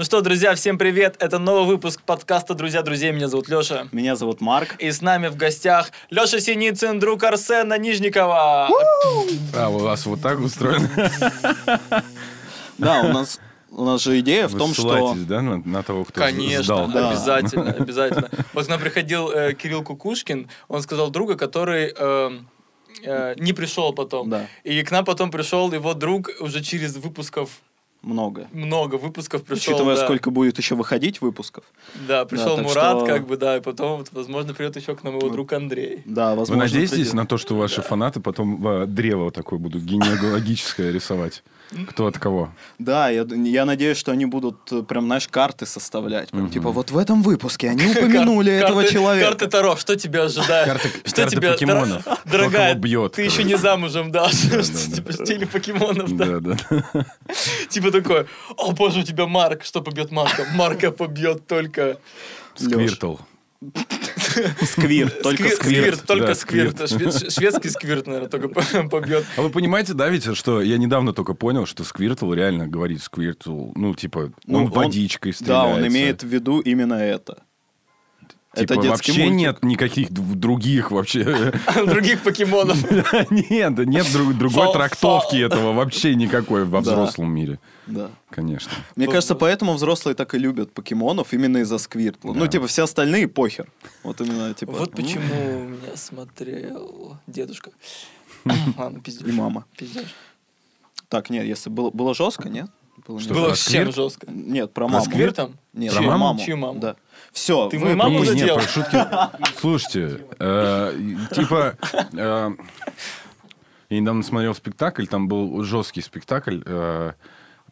Ну 0.00 0.04
что, 0.04 0.22
друзья, 0.22 0.54
всем 0.54 0.78
привет. 0.78 1.16
Это 1.18 1.38
новый 1.38 1.66
выпуск 1.66 2.00
подкаста 2.00 2.54
«Друзья 2.54 2.80
друзей». 2.80 3.12
Меня 3.12 3.28
зовут 3.28 3.50
Леша. 3.50 3.86
Меня 3.92 4.16
зовут 4.16 4.40
Марк. 4.40 4.76
И 4.78 4.90
с 4.90 5.02
нами 5.02 5.28
в 5.28 5.36
гостях 5.36 5.92
Леша 6.08 6.40
Синицын, 6.40 6.98
друг 6.98 7.22
Арсена 7.22 7.78
Нижникова. 7.78 8.70
А, 9.54 9.68
у 9.68 9.76
вас 9.76 10.06
вот 10.06 10.22
так 10.22 10.40
устроено? 10.40 10.88
Да, 12.78 13.02
у 13.02 13.08
нас 13.08 13.40
у 13.70 13.84
нас 13.84 14.02
же 14.02 14.18
идея 14.20 14.48
в 14.48 14.52
Вы 14.52 14.58
том, 14.58 14.72
что... 14.72 15.14
да, 15.14 15.42
на, 15.42 15.58
на 15.58 15.82
того, 15.82 16.06
кто 16.06 16.18
Конечно, 16.18 16.62
сдал? 16.62 16.88
Да. 16.88 17.10
обязательно, 17.10 17.72
обязательно. 17.72 18.30
Вот 18.54 18.64
к 18.64 18.68
нам 18.70 18.80
приходил 18.80 19.30
э, 19.30 19.52
Кирилл 19.52 19.82
Кукушкин, 19.82 20.48
он 20.68 20.80
сказал 20.80 21.10
друга, 21.10 21.36
который 21.36 21.92
э, 21.94 22.40
э, 23.04 23.34
не 23.36 23.52
пришел 23.52 23.92
потом. 23.92 24.30
Да. 24.30 24.46
И 24.64 24.82
к 24.82 24.90
нам 24.92 25.04
потом 25.04 25.30
пришел 25.30 25.70
его 25.70 25.92
друг 25.92 26.30
уже 26.40 26.62
через 26.62 26.96
выпусков, 26.96 27.50
Много. 28.02 28.48
много 28.52 28.94
выпусков 28.96 29.42
пришел. 29.44 29.74
Учитывая, 29.74 29.96
да. 29.96 30.04
сколько 30.04 30.30
будет 30.30 30.56
еще 30.58 30.74
выходить 30.74 31.20
выпусков. 31.20 31.64
Да, 32.08 32.24
пришел 32.24 32.56
так 32.56 32.64
Мурат, 32.66 32.96
что- 32.98 33.06
как 33.06 33.26
бы, 33.26 33.36
да, 33.36 33.58
и 33.58 33.60
потом, 33.60 33.98
вот, 33.98 34.08
возможно, 34.12 34.54
придет 34.54 34.76
еще 34.76 34.96
к 34.96 35.04
нам 35.04 35.18
его 35.18 35.28
друг 35.28 35.52
Андрей. 35.52 36.02
Да, 36.06 36.30
Вы 36.32 36.38
возможно. 36.40 36.64
надеетесь 36.64 36.92
придет. 36.92 37.12
на 37.12 37.26
то, 37.26 37.36
что 37.36 37.54
ваши 37.56 37.82
фанаты 37.82 38.20
потом 38.20 38.66
э, 38.66 38.86
древо 38.86 39.30
такое 39.30 39.58
будут 39.58 39.82
генеалогическое 39.82 40.90
рисовать? 40.90 41.42
Кто 41.88 42.06
от 42.06 42.18
кого? 42.18 42.50
Да, 42.78 43.10
я, 43.10 43.24
я 43.24 43.64
надеюсь, 43.64 43.96
что 43.96 44.10
они 44.12 44.26
будут 44.26 44.56
э, 44.72 44.82
прям, 44.82 45.06
знаешь, 45.06 45.28
карты 45.28 45.66
составлять. 45.66 46.30
Прям, 46.30 46.50
Типа, 46.50 46.70
вот 46.70 46.90
в 46.90 46.98
этом 46.98 47.22
выпуске 47.22 47.70
они 47.70 47.86
упомянули 47.86 48.58
Кар- 48.58 48.64
этого 48.70 48.80
карты- 48.82 48.92
человека. 48.92 49.28
Карты 49.28 49.46
Таро, 49.46 49.76
что 49.76 49.96
тебя 49.96 50.24
ожидает? 50.24 50.66
Карты- 50.66 50.90
что 51.04 51.16
карты 51.22 51.36
тебя, 51.36 51.52
покемонов. 51.52 52.04
Дорогая, 52.24 52.74
бьет, 52.74 53.12
ты 53.12 53.22
еще 53.22 53.44
не 53.44 53.56
замужем, 53.56 54.10
да? 54.10 54.28
Типа 54.30 55.12
стиле 55.12 55.46
покемонов, 55.46 56.16
да? 56.16 56.40
Да, 56.40 56.56
да. 56.56 57.06
Типа 57.68 57.90
такой, 57.92 58.26
о 58.56 58.72
боже, 58.72 59.00
у 59.00 59.02
тебя 59.02 59.26
Марк, 59.26 59.64
что 59.64 59.80
побьет 59.80 60.10
Марка? 60.10 60.46
Марка 60.54 60.90
побьет 60.90 61.46
только... 61.46 61.98
Сквиртл. 62.56 63.16
Сквирт, 64.62 65.22
только 65.22 65.44
Сквир- 65.44 65.54
сквирт. 65.56 66.02
только 66.06 66.26
Да, 66.28 66.34
сквирт. 66.34 66.76
Швед- 66.90 67.32
Шведский 67.32 67.70
сквирт, 67.70 68.06
наверное, 68.06 68.28
только 68.28 68.48
по- 68.48 68.88
побьет. 68.88 69.24
А 69.36 69.42
вы 69.42 69.50
понимаете, 69.50 69.94
да, 69.94 70.08
ведь, 70.08 70.36
что 70.36 70.60
я 70.62 70.78
недавно 70.78 71.12
только 71.12 71.34
понял, 71.34 71.66
что 71.66 71.84
Сквиртл 71.84 72.32
реально 72.32 72.66
говорит 72.68 73.02
Сквиртл, 73.02 73.72
ну, 73.74 73.94
типа, 73.94 74.32
Ну, 74.46 74.58
он 74.58 74.64
он- 74.64 74.70
водичкой 74.70 75.32
Да, 75.32 75.36
стреляется. 75.36 75.74
он 75.80 75.86
имеет 75.88 76.22
в 76.22 76.26
виду 76.26 76.60
именно 76.60 76.94
это. 76.94 77.42
Типа, 78.56 78.72
это 78.72 78.88
вообще 78.88 79.12
мультик. 79.12 79.36
нет 79.36 79.62
никаких 79.62 80.10
других 80.10 80.90
вообще... 80.90 81.52
Других 81.86 82.20
покемонов. 82.22 82.78
Нет, 83.30 83.78
нет 83.86 84.12
друг- 84.12 84.36
другой 84.36 84.72
трактовки 84.72 85.36
этого 85.36 85.72
вообще 85.72 86.16
никакой 86.16 86.64
во 86.64 86.80
взрослом 86.80 87.32
мире. 87.32 87.60
Да. 87.86 88.10
Конечно. 88.28 88.72
Мне 88.96 89.06
кажется, 89.06 89.36
поэтому 89.36 89.74
взрослые 89.74 90.16
так 90.16 90.34
и 90.34 90.38
любят 90.38 90.72
покемонов 90.72 91.32
именно 91.32 91.58
из-за 91.58 91.78
сквиртла. 91.78 92.32
Ну, 92.32 92.46
типа, 92.48 92.66
все 92.66 92.82
остальные 92.82 93.28
похер. 93.28 93.70
Вот 94.02 94.20
именно, 94.20 94.52
типа... 94.52 94.72
Вот 94.72 94.88
м, 94.90 94.94
почему 94.96 95.22
меня 95.68 95.96
смотрел 95.96 97.16
дедушка. 97.28 97.70
Ладно, 98.76 99.00
пиздец. 99.00 99.28
И 99.28 99.32
мама. 99.32 99.64
Пиздец. 99.76 100.06
Так, 101.08 101.30
нет, 101.30 101.44
если 101.46 101.70
было, 101.70 101.90
было 101.90 102.14
жестко, 102.14 102.48
нет? 102.48 102.66
Было 103.06 103.18
Что, 103.18 103.32
Было 103.34 103.46
про 103.48 103.54
сквирт? 103.56 103.94
жестко? 103.94 104.26
Нет, 104.30 104.72
про 104.72 104.86
Про 104.86 104.92
маму. 104.94 105.04
сквиртом? 105.06 105.56
Нет, 105.72 105.94
Про 105.94 106.02
про 106.02 106.18
маму. 106.18 106.40
Чью 106.44 106.56
маму? 106.56 106.80
Да. 106.80 106.96
Все. 107.32 107.68
Ты 107.68 107.78
мою 107.78 107.96
маму 107.96 108.10
Не, 108.10 108.18
не, 108.20 108.26
задел? 108.26 108.56
про 108.56 108.66
шутки. 108.66 108.98
Слушайте, 109.58 110.26
э, 110.38 110.94
типа, 111.32 111.76
э, 112.12 112.50
я 113.88 114.00
недавно 114.00 114.22
смотрел 114.22 114.54
спектакль, 114.54 115.06
там 115.06 115.28
был 115.28 115.62
жесткий 115.62 116.00
спектакль 116.00 116.60
э, 116.64 117.12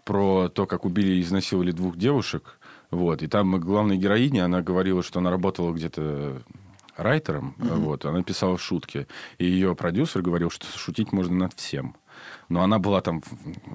про 0.05 0.49
то, 0.49 0.67
как 0.67 0.85
убили 0.85 1.13
и 1.13 1.23
изнасиловали 1.23 1.73
двух 1.73 1.97
девушек. 1.97 2.59
Вот, 2.91 3.23
и 3.23 3.27
там 3.27 3.61
главная 3.61 3.97
героиня, 3.97 4.47
она 4.47 4.63
говорила, 4.63 5.03
что 5.03 5.19
она 5.19 5.31
работала 5.31 5.73
где-то 5.73 6.41
райтером, 6.97 7.55
вот, 7.59 8.07
она 8.07 8.23
писала 8.23 8.59
шутки. 8.59 9.07
И 9.39 9.45
ее 9.45 9.75
продюсер 9.75 10.23
говорил, 10.23 10.51
что 10.51 10.67
шутить 10.79 11.13
можно 11.13 11.35
над 11.35 11.55
всем. 11.55 11.97
Но 12.49 12.63
она 12.63 12.79
была 12.79 13.01
там 13.01 13.21
в, 13.21 13.33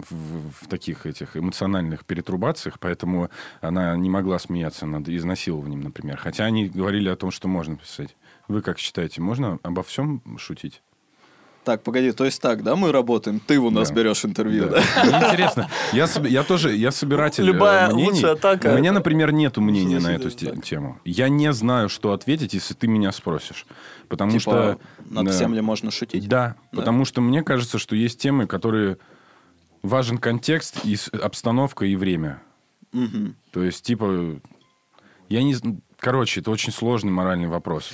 в- 0.09 0.63
в 0.63 0.67
таких 0.67 1.05
этих 1.05 1.37
эмоциональных 1.37 2.05
перетрубациях, 2.05 2.79
поэтому 2.79 3.29
она 3.61 3.95
не 3.95 4.09
могла 4.09 4.39
смеяться 4.39 4.85
над 4.85 5.07
изнасилованием, 5.09 5.81
например. 5.81 6.17
Хотя 6.17 6.45
они 6.45 6.67
говорили 6.69 7.09
о 7.09 7.15
том, 7.15 7.31
что 7.31 7.47
можно 7.47 7.75
писать. 7.75 8.15
Вы 8.47 8.61
как 8.61 8.79
считаете, 8.79 9.21
можно 9.21 9.59
обо 9.63 9.83
всем 9.83 10.21
шутить? 10.37 10.81
Так, 11.63 11.81
погоди, 11.81 12.11
то 12.11 12.25
есть 12.25 12.41
так, 12.41 12.61
да, 12.61 12.75
мы 12.75 12.91
работаем, 12.91 13.39
ты 13.39 13.57
у 13.57 13.69
нас 13.69 13.89
Да. 13.89 13.95
берешь 13.95 14.25
интервью, 14.25 14.69
да? 14.69 14.81
Мне 15.05 15.17
интересно. 15.29 15.69
Я, 15.93 16.07
я 16.25 16.43
тоже, 16.43 16.75
я 16.75 16.91
собиратель 16.91 17.43
э, 17.43 17.47
Любая 17.47 17.89
мнений. 17.93 18.11
лучшая 18.11 18.33
атака- 18.35 18.73
У 18.73 18.77
меня, 18.77 18.91
например, 18.91 19.31
нету 19.31 19.61
мнения 19.61 19.99
на 19.99 20.09
эту 20.13 20.29
тему. 20.29 20.99
Я 21.05 21.29
не 21.29 21.53
знаю, 21.53 21.87
что 21.89 22.11
ответить, 22.11 22.53
если 22.53 22.73
ты 22.73 22.87
меня 22.87 23.11
спросишь. 23.13 23.65
Потому 24.09 24.31
Типа, 24.31 24.41
что... 24.41 24.79
над 25.09 25.25
да. 25.27 25.31
всем 25.31 25.53
ли 25.53 25.61
можно 25.61 25.89
шутить? 25.89 26.27
Да, 26.27 26.55
Да. 26.71 26.79
потому 26.79 27.05
что 27.05 27.21
мне 27.21 27.41
кажется, 27.43 27.77
что 27.77 27.95
есть 27.95 28.19
темы, 28.19 28.45
которые 28.45 28.97
важен 29.81 30.17
контекст, 30.17 30.83
и 30.85 30.97
обстановка 31.21 31.85
и 31.85 31.95
время. 31.95 32.41
Мгм. 32.91 33.35
То 33.51 33.63
есть, 33.63 33.83
типа, 33.85 34.39
я 35.29 35.43
не... 35.43 35.55
Короче, 35.97 36.41
это 36.41 36.51
очень 36.51 36.73
сложный 36.73 37.11
моральный 37.11 37.47
вопрос. 37.47 37.89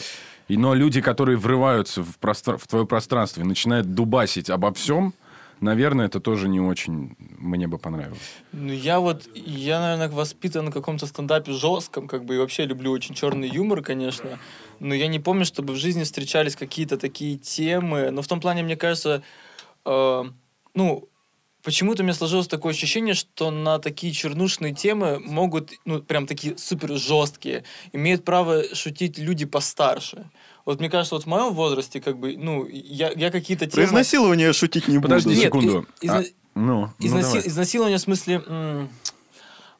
И, 0.50 0.58
но 0.58 0.74
люди, 0.74 1.00
которые 1.00 1.38
врываются 1.38 2.04
в, 2.04 2.18
простра- 2.20 2.58
в 2.58 2.68
твое 2.68 2.86
пространство 2.86 3.42
и 3.42 3.44
начинают 3.44 3.94
дубасить 3.94 4.50
обо 4.50 4.74
всем, 4.74 5.14
наверное, 5.62 6.08
это 6.08 6.20
тоже 6.20 6.50
не 6.50 6.60
очень 6.60 7.16
мне 7.38 7.68
бы 7.68 7.78
понравилось. 7.78 8.34
Ну, 8.52 8.74
я 8.74 9.00
вот, 9.00 9.30
я, 9.36 9.80
наверное, 9.80 10.10
воспитан 10.10 10.66
на 10.66 10.72
каком-то 10.72 11.06
стендапе 11.06 11.52
жестком, 11.52 12.08
как 12.08 12.26
бы, 12.26 12.36
и 12.36 12.38
вообще 12.40 12.66
люблю 12.66 12.92
очень 12.92 13.14
черный 13.14 13.48
юмор, 13.48 13.84
конечно, 13.84 14.40
но 14.80 14.96
я 14.96 15.08
не 15.08 15.20
помню, 15.20 15.46
чтобы 15.46 15.74
в 15.74 15.78
жизни 15.78 16.04
встречались 16.04 16.56
какие-то 16.56 16.98
такие 16.98 17.38
темы, 17.38 18.10
но 18.10 18.22
в 18.22 18.28
том 18.28 18.40
плане, 18.40 18.64
мне 18.64 18.76
кажется, 18.76 19.22
э, 19.86 20.24
ну, 20.74 21.10
почему-то 21.64 22.04
у 22.04 22.06
меня 22.06 22.14
сложилось 22.14 22.48
такое 22.48 22.74
ощущение, 22.74 23.14
что 23.14 23.52
на 23.52 23.80
такие 23.80 24.14
чернушные 24.14 24.74
темы 24.74 25.20
могут, 25.20 25.72
ну, 25.86 26.02
прям 26.02 26.26
такие 26.28 26.58
супер 26.58 26.98
жесткие, 26.98 27.64
имеют 27.94 28.24
право 28.26 28.64
шутить 28.76 29.18
люди 29.18 29.46
постарше. 29.46 30.30
Вот 30.66 30.80
мне 30.80 30.90
кажется, 30.90 31.16
вот 31.16 31.24
в 31.24 31.28
моем 31.28 31.54
возрасте, 31.54 32.00
как 32.02 32.18
бы, 32.20 32.36
ну, 32.38 32.68
я, 32.68 33.12
я 33.16 33.32
какие-то 33.32 33.66
Про 33.66 33.72
темы... 33.72 33.86
изнасилование 33.86 34.54
шутить 34.54 34.88
не 34.88 35.00
Подожди 35.00 35.30
буду. 35.30 35.40
Нет, 35.40 35.46
секунду. 35.46 35.88
и- 36.02 36.08
изна- 36.08 36.26
А, 36.26 36.60
ну, 36.60 36.90
ну, 37.00 37.06
Изнаси- 37.08 37.22
давай. 37.34 37.48
Изнасилование 37.48 37.98
в 37.98 38.02
смысле... 38.02 38.44
м, 38.46 38.90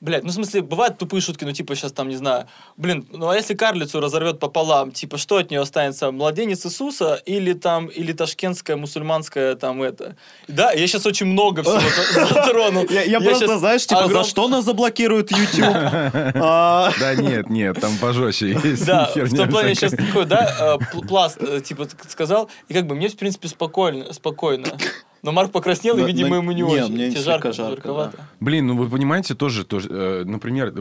Блядь, 0.02 0.24
ну 0.24 0.30
в 0.30 0.34
смысле, 0.34 0.62
бывают 0.62 0.98
тупые 0.98 1.20
шутки, 1.22 1.44
ну 1.44 1.52
типа 1.52 1.76
сейчас 1.76 1.92
там, 1.92 2.08
не 2.08 2.16
знаю, 2.16 2.48
блин, 2.78 3.06
ну 3.12 3.28
а 3.30 3.36
если 3.36 3.54
карлицу 3.54 4.00
разорвет 4.00 4.40
пополам, 4.40 4.92
типа 4.92 5.18
что 5.18 5.36
от 5.38 5.52
нее 5.52 5.60
останется, 5.60 6.10
младенец 6.12 6.66
Иисуса 6.66 7.16
или 7.26 7.52
там, 7.52 7.88
или 7.88 8.14
ташкентская 8.14 8.78
мусульманская 8.78 9.56
там 9.56 9.84
это. 9.84 10.16
Да, 10.48 10.72
я 10.72 10.88
сейчас 10.88 11.06
очень 11.06 11.26
много 11.26 11.64
всего 11.64 11.80
за- 11.80 12.26
затронул. 12.34 12.86
Я, 12.90 13.20
просто, 13.20 13.58
знаешь, 13.58 13.86
типа, 13.86 14.08
за 14.08 14.24
что 14.24 14.48
нас 14.48 14.64
заблокирует 14.64 15.32
YouTube? 15.32 15.66
А, 16.42 16.92
Да 17.00 17.16
нет, 17.16 17.50
нет, 17.50 17.80
там 17.82 17.98
пожестче 17.98 18.52
есть. 18.64 18.86
Да, 18.86 19.12
в 19.14 19.36
том 19.36 19.50
плане 19.50 19.76
сейчас 19.76 19.92
такой, 19.92 20.26
да, 20.26 20.78
э, 20.82 20.96
пл- 20.96 21.06
пласт, 21.08 21.38
э, 21.42 21.60
типа, 21.62 21.88
сказал, 22.08 22.50
и 22.70 22.74
как 22.74 22.88
бы 22.88 22.96
мне, 22.96 23.10
в 23.10 23.18
принципе, 23.18 23.48
спокойно, 23.50 24.14
спокойно. 24.14 24.78
Но 25.22 25.32
Марк 25.32 25.52
покраснел, 25.52 25.98
и, 25.98 26.04
видимо, 26.06 26.30
но- 26.30 26.36
ему 26.38 26.52
не 26.52 26.62
не, 26.62 26.64
очень. 26.64 26.94
мне 26.94 27.10
Тебе 27.12 27.22
жарко, 27.22 27.52
жарко, 27.52 27.76
жарковато. 27.76 28.18
да. 28.18 28.24
Блин, 28.40 28.68
ну 28.68 28.76
вы 28.78 28.88
понимаете, 28.90 29.36
тоже, 29.36 29.66
тоже 29.66 29.88
э, 29.90 30.24
например, 30.26 30.74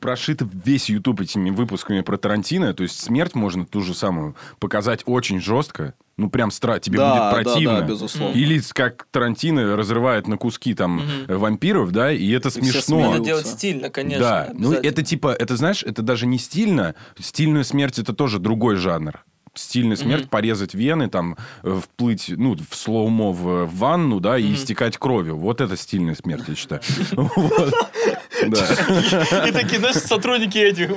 прошит 0.00 0.42
весь 0.64 0.88
YouTube 0.88 1.20
этими 1.20 1.50
выпусками 1.50 2.00
про 2.00 2.16
Тарантино, 2.16 2.74
то 2.74 2.82
есть 2.82 2.98
смерть 3.00 3.34
можно 3.34 3.64
ту 3.66 3.80
же 3.82 3.94
самую 3.94 4.34
показать 4.58 5.02
очень 5.06 5.40
жестко, 5.40 5.94
ну 6.16 6.28
прям 6.30 6.50
стра, 6.50 6.80
тебе 6.80 6.98
Да, 6.98 7.10
будет 7.10 7.20
да, 7.44 7.50
противно. 7.52 7.80
да, 7.80 7.86
безусловно. 7.86 8.34
Или 8.34 8.60
как 8.72 9.06
Тарантино 9.10 9.76
разрывает 9.76 10.26
на 10.26 10.36
куски 10.36 10.74
там 10.74 11.00
э, 11.28 11.36
вампиров, 11.36 11.92
да, 11.92 12.10
и 12.12 12.28
это 12.30 12.50
все 12.50 12.60
смешно. 12.60 12.80
смеются. 12.80 13.10
Надо 13.12 13.24
делать 13.24 13.46
стильно, 13.46 13.90
конечно. 13.90 14.20
да, 14.20 14.50
ну 14.54 14.72
это 14.72 15.02
типа, 15.04 15.28
это 15.38 15.56
знаешь, 15.56 15.82
это 15.84 16.02
даже 16.02 16.26
не 16.26 16.38
стильно. 16.38 16.94
Стильная 17.20 17.62
смерть 17.64 17.98
это 17.98 18.12
тоже 18.12 18.38
другой 18.40 18.76
жанр. 18.76 19.24
Стильная 19.58 19.96
смерть, 19.96 20.22
Мгм. 20.22 20.28
порезать 20.30 20.74
вены, 20.74 21.08
там, 21.08 21.36
э, 21.64 21.80
вплыть, 21.82 22.26
ну, 22.28 22.56
в 22.70 22.74
слоумо 22.76 23.32
в, 23.32 23.64
в 23.66 23.76
ванну, 23.76 24.20
да, 24.20 24.38
и 24.38 24.44
Мгм. 24.44 24.54
истекать 24.54 24.96
кровью. 24.98 25.36
Вот 25.36 25.60
это 25.60 25.76
стильная 25.76 26.14
смерть, 26.14 26.44
я 26.46 26.54
считаю. 26.54 26.80
Да. 28.46 29.46
И 29.48 29.52
такие, 29.52 29.78
знаешь, 29.78 29.96
сотрудники 29.96 30.58
этих, 30.58 30.90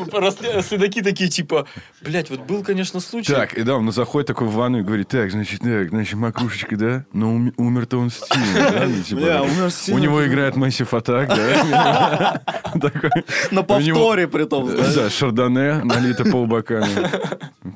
следаки 0.65 1.01
такие, 1.01 1.29
типа, 1.29 1.65
блядь, 2.01 2.29
вот 2.29 2.41
был, 2.41 2.63
конечно, 2.63 2.99
случай. 2.99 3.33
Так, 3.33 3.53
и 3.53 3.63
да, 3.63 3.75
он 3.75 3.91
заходит 3.91 4.27
такой 4.27 4.47
в 4.47 4.53
ванну 4.53 4.79
и 4.79 4.81
говорит, 4.83 5.07
так, 5.07 5.31
значит, 5.31 5.61
так, 5.61 5.89
значит, 5.89 6.13
макушечка, 6.15 6.75
да? 6.77 7.05
Но 7.13 7.29
ум- 7.33 7.53
умер-то 7.57 7.97
он 7.97 8.09
стильно, 8.09 8.71
да? 8.71 8.85
Ну, 8.87 9.01
типа, 9.03 9.21
Бля, 9.21 9.33
да. 9.35 9.41
умер 9.43 9.65
У 9.65 9.69
стильно. 9.69 9.99
него 9.99 10.25
играет 10.25 10.55
Массив 10.55 10.93
Атак, 10.93 11.29
да? 11.29 12.41
Такой. 12.81 13.09
На 13.51 13.61
У 13.61 13.63
повторе 13.63 14.27
при 14.27 14.45
том, 14.45 14.69
знаешь. 14.69 14.93
Да, 14.95 15.09
шардоне, 15.09 15.83
налито 15.83 16.25
полбоками. 16.25 17.09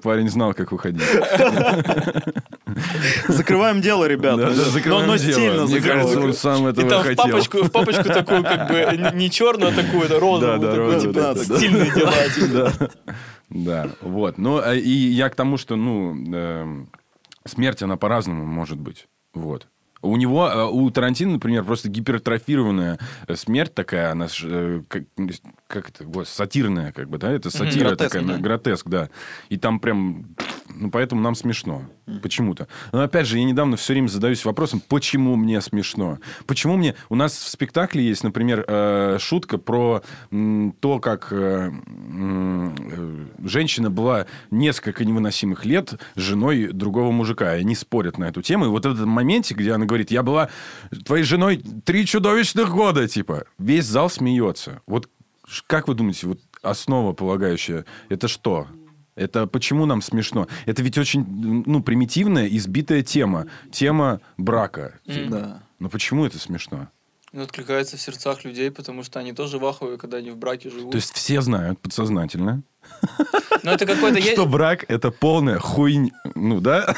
Парень 0.03 0.29
знал, 0.29 0.53
как 0.53 0.71
уходить. 0.71 1.01
Закрываем 3.27 3.81
дело, 3.81 4.05
ребята. 4.05 4.37
Да, 4.47 4.53
закрываем 4.53 5.07
но, 5.07 5.13
но 5.13 5.17
дело. 5.17 5.31
стильно 5.33 5.63
Мне 5.63 5.67
закрываем. 5.79 6.01
кажется, 6.07 6.19
он 6.21 6.33
сам 6.33 6.67
И 6.67 6.71
этого 6.71 6.89
там 6.89 7.01
в 7.01 7.05
хотел. 7.05 7.25
папочку, 7.25 7.63
в 7.63 7.71
папочку 7.71 8.03
такую, 8.03 8.43
как 8.43 8.67
бы, 8.69 9.11
не 9.15 9.29
черную, 9.29 9.54
а 9.63 9.71
такую, 9.71 10.09
да, 10.09 10.19
розовую, 10.19 10.59
Да, 10.59 10.75
розовую, 10.75 11.13
типа, 11.13 11.35
стильные 11.35 11.91
дела. 11.91 12.89
Да, 13.49 13.89
вот. 14.01 14.37
Ну, 14.37 14.59
а 14.63 14.73
и 14.73 14.89
я 14.89 15.29
к 15.29 15.35
тому, 15.35 15.57
что, 15.57 15.75
ну, 15.75 16.15
эм, 16.33 16.89
смерть, 17.45 17.83
она 17.83 17.95
по-разному 17.95 18.45
может 18.45 18.79
быть. 18.79 19.07
Вот. 19.33 19.67
У 20.01 20.17
него, 20.17 20.47
э, 20.47 20.65
у 20.65 20.89
Тарантино, 20.91 21.33
например, 21.33 21.63
просто 21.63 21.89
гипертрофированная 21.89 22.99
э, 23.27 23.35
смерть 23.35 23.73
такая, 23.73 24.11
она 24.11 24.27
э, 24.43 24.81
как, 25.67 25.89
это, 25.89 26.03
гос, 26.03 26.29
сатирная, 26.29 26.91
как 26.91 27.09
бы, 27.09 27.17
да? 27.17 27.31
Это 27.31 27.49
сатира 27.49 27.89
Гротеск, 27.89 28.11
такая, 28.11 28.23
да. 28.23 28.35
ну, 28.35 28.41
гротеск, 28.41 28.87
да. 28.87 29.09
И 29.49 29.57
там 29.57 29.79
прям, 29.79 30.35
ну, 30.69 30.91
поэтому 30.91 31.21
нам 31.21 31.35
смешно. 31.35 31.83
Почему-то. 32.21 32.67
Но 32.91 33.01
опять 33.01 33.25
же, 33.25 33.39
я 33.39 33.43
недавно 33.45 33.77
все 33.77 33.93
время 33.93 34.07
задаюсь 34.07 34.45
вопросом, 34.45 34.81
почему 34.87 35.35
мне 35.35 35.59
смешно? 35.61 36.19
Почему 36.45 36.77
мне... 36.77 36.93
У 37.09 37.15
нас 37.15 37.33
в 37.33 37.47
спектакле 37.49 38.07
есть, 38.07 38.23
например, 38.23 38.63
э, 38.67 39.17
шутка 39.19 39.57
про 39.57 40.03
то, 40.29 40.99
как 40.99 41.29
э, 41.31 41.71
э, 41.71 43.25
женщина 43.43 43.89
была 43.89 44.27
несколько 44.51 45.03
невыносимых 45.03 45.65
лет 45.65 45.99
женой 46.15 46.67
другого 46.67 47.11
мужика. 47.11 47.55
И 47.55 47.61
они 47.61 47.73
спорят 47.73 48.19
на 48.19 48.25
эту 48.25 48.43
тему. 48.43 48.65
И 48.65 48.69
вот 48.69 48.85
в 48.85 48.93
этом 48.93 49.09
моменте, 49.09 49.55
где 49.55 49.71
она 49.71 49.85
говорит, 49.85 50.11
я 50.11 50.21
была 50.21 50.49
твоей 51.05 51.23
женой 51.23 51.63
три 51.85 52.05
чудовищных 52.05 52.69
года, 52.69 53.07
типа, 53.07 53.45
весь 53.57 53.85
зал 53.85 54.11
смеется. 54.11 54.81
Вот 54.85 55.09
как 55.67 55.87
вы 55.87 55.95
думаете, 55.95 56.27
вот 56.27 56.39
основа 56.61 57.13
полагающая, 57.13 57.85
это 58.09 58.27
что? 58.27 58.67
Это 59.15 59.47
почему 59.47 59.85
нам 59.85 60.01
смешно? 60.01 60.47
Это 60.65 60.83
ведь 60.83 60.97
очень, 60.97 61.25
ну, 61.65 61.81
примитивная, 61.81 62.47
избитая 62.47 63.01
тема. 63.01 63.47
Тема 63.71 64.19
брака. 64.37 64.99
типа. 65.05 65.29
Да. 65.29 65.63
Но 65.79 65.89
почему 65.89 66.25
это 66.25 66.37
смешно? 66.37 66.89
Ну, 67.31 67.43
откликается 67.43 67.97
в 67.97 68.01
сердцах 68.01 68.45
людей, 68.45 68.71
потому 68.71 69.03
что 69.03 69.19
они 69.19 69.33
тоже 69.33 69.57
ваховые, 69.57 69.97
когда 69.97 70.17
они 70.17 70.31
в 70.31 70.37
браке 70.37 70.69
живут. 70.69 70.91
То 70.91 70.97
есть 70.97 71.13
все 71.13 71.41
знают 71.41 71.79
подсознательно, 71.79 72.63
Но 73.63 73.71
это 73.71 73.85
какой-то... 73.85 74.21
что 74.21 74.45
брак 74.45 74.85
это 74.87 75.11
полная 75.11 75.59
хуйня. 75.59 76.11
Ну 76.35 76.59
да? 76.59 76.95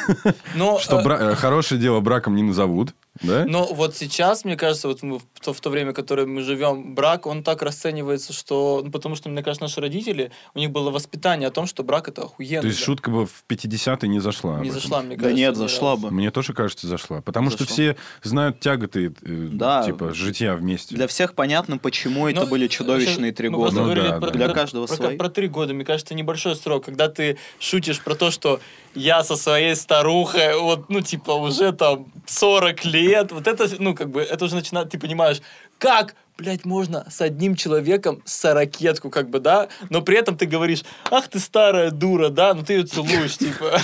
Но, 0.55 0.79
Что 0.79 0.99
э, 0.99 1.03
бра- 1.03 1.19
э, 1.31 1.35
хорошее 1.35 1.79
дело 1.79 1.99
браком 1.99 2.35
не 2.35 2.43
назовут. 2.43 2.93
Да? 3.21 3.45
Но 3.47 3.65
вот 3.65 3.95
сейчас, 3.95 4.45
мне 4.45 4.55
кажется, 4.55 4.87
вот 4.87 5.01
мы 5.01 5.17
в 5.19 5.23
то, 5.41 5.51
в 5.53 5.59
то 5.59 5.69
время, 5.71 5.91
в 5.91 5.95
которое 5.95 6.27
мы 6.27 6.41
живем, 6.41 6.93
брак, 6.93 7.25
он 7.25 7.41
так 7.43 7.63
расценивается, 7.63 8.31
что... 8.31 8.81
Ну, 8.85 8.91
потому 8.91 9.15
что, 9.15 9.29
мне 9.29 9.41
кажется, 9.41 9.63
наши 9.63 9.81
родители, 9.81 10.31
у 10.53 10.59
них 10.59 10.69
было 10.71 10.91
воспитание 10.91 11.47
о 11.47 11.51
том, 11.51 11.65
что 11.65 11.83
брак 11.83 12.09
это 12.09 12.23
охуенно. 12.23 12.61
То 12.61 12.67
есть 12.67 12.79
да. 12.79 12.85
шутка 12.85 13.09
бы 13.09 13.25
в 13.25 13.43
50-е 13.49 14.07
не 14.07 14.19
зашла. 14.19 14.59
Не 14.59 14.69
зашла, 14.69 15.01
мне 15.01 15.15
Да 15.15 15.23
кажется. 15.23 15.35
нет, 15.39 15.53
ни 15.55 15.57
зашла 15.57 15.95
бы. 15.95 16.11
Мне 16.11 16.29
тоже 16.29 16.53
кажется, 16.53 16.85
зашла. 16.87 17.21
Потому 17.21 17.49
что 17.49 17.59
Зашла. 17.63 17.73
все 17.73 17.97
знают 18.21 18.59
тяготы, 18.59 19.07
э, 19.07 19.47
Да. 19.51 19.83
типа, 19.83 20.13
житья 20.13 20.55
вместе. 20.55 20.95
Для 20.95 21.07
всех 21.07 21.33
понятно, 21.33 21.79
почему 21.79 22.27
это 22.27 22.41
Но, 22.41 22.45
были 22.45 22.67
чудовищные 22.67 23.31
три 23.31 23.49
просто 23.49 23.79
года. 23.81 23.95
Ну 23.95 23.95
да, 23.95 24.19
про- 24.19 24.27
да. 24.29 24.33
Для 24.37 24.49
каждого 24.49 24.85
про, 24.85 24.95
свои. 24.95 25.17
Про 25.17 25.29
три 25.29 25.47
года, 25.47 25.73
мне 25.77 25.85
кажется, 25.85 26.13
небольшой 26.13 26.55
срок. 26.55 26.85
Когда 26.85 27.07
ты 27.07 27.37
шутишь 27.59 28.01
про 28.01 28.15
то, 28.15 28.31
что 28.31 28.59
я 28.93 29.23
со 29.23 29.35
своей 29.35 29.75
старухой, 29.75 30.59
вот, 30.59 30.89
ну, 30.89 31.01
типа, 31.01 31.31
уже 31.31 31.71
там 31.71 32.11
40 32.25 32.85
лет, 32.85 33.31
вот 33.31 33.47
это, 33.47 33.69
ну, 33.79 33.95
как 33.95 34.09
бы, 34.09 34.21
это 34.21 34.45
уже 34.45 34.55
начинает, 34.55 34.89
ты 34.89 34.99
понимаешь, 34.99 35.41
как, 35.77 36.15
блядь, 36.37 36.65
можно 36.65 37.05
с 37.09 37.21
одним 37.21 37.55
человеком 37.55 38.21
сорокетку, 38.25 39.09
как 39.09 39.29
бы, 39.29 39.39
да, 39.39 39.69
но 39.89 40.01
при 40.01 40.17
этом 40.17 40.37
ты 40.37 40.45
говоришь, 40.45 40.83
ах 41.09 41.27
ты 41.27 41.39
старая 41.39 41.91
дура, 41.91 42.29
да, 42.29 42.53
ну 42.53 42.63
ты 42.63 42.73
ее 42.73 42.83
целуешь, 42.83 43.37
типа. 43.37 43.79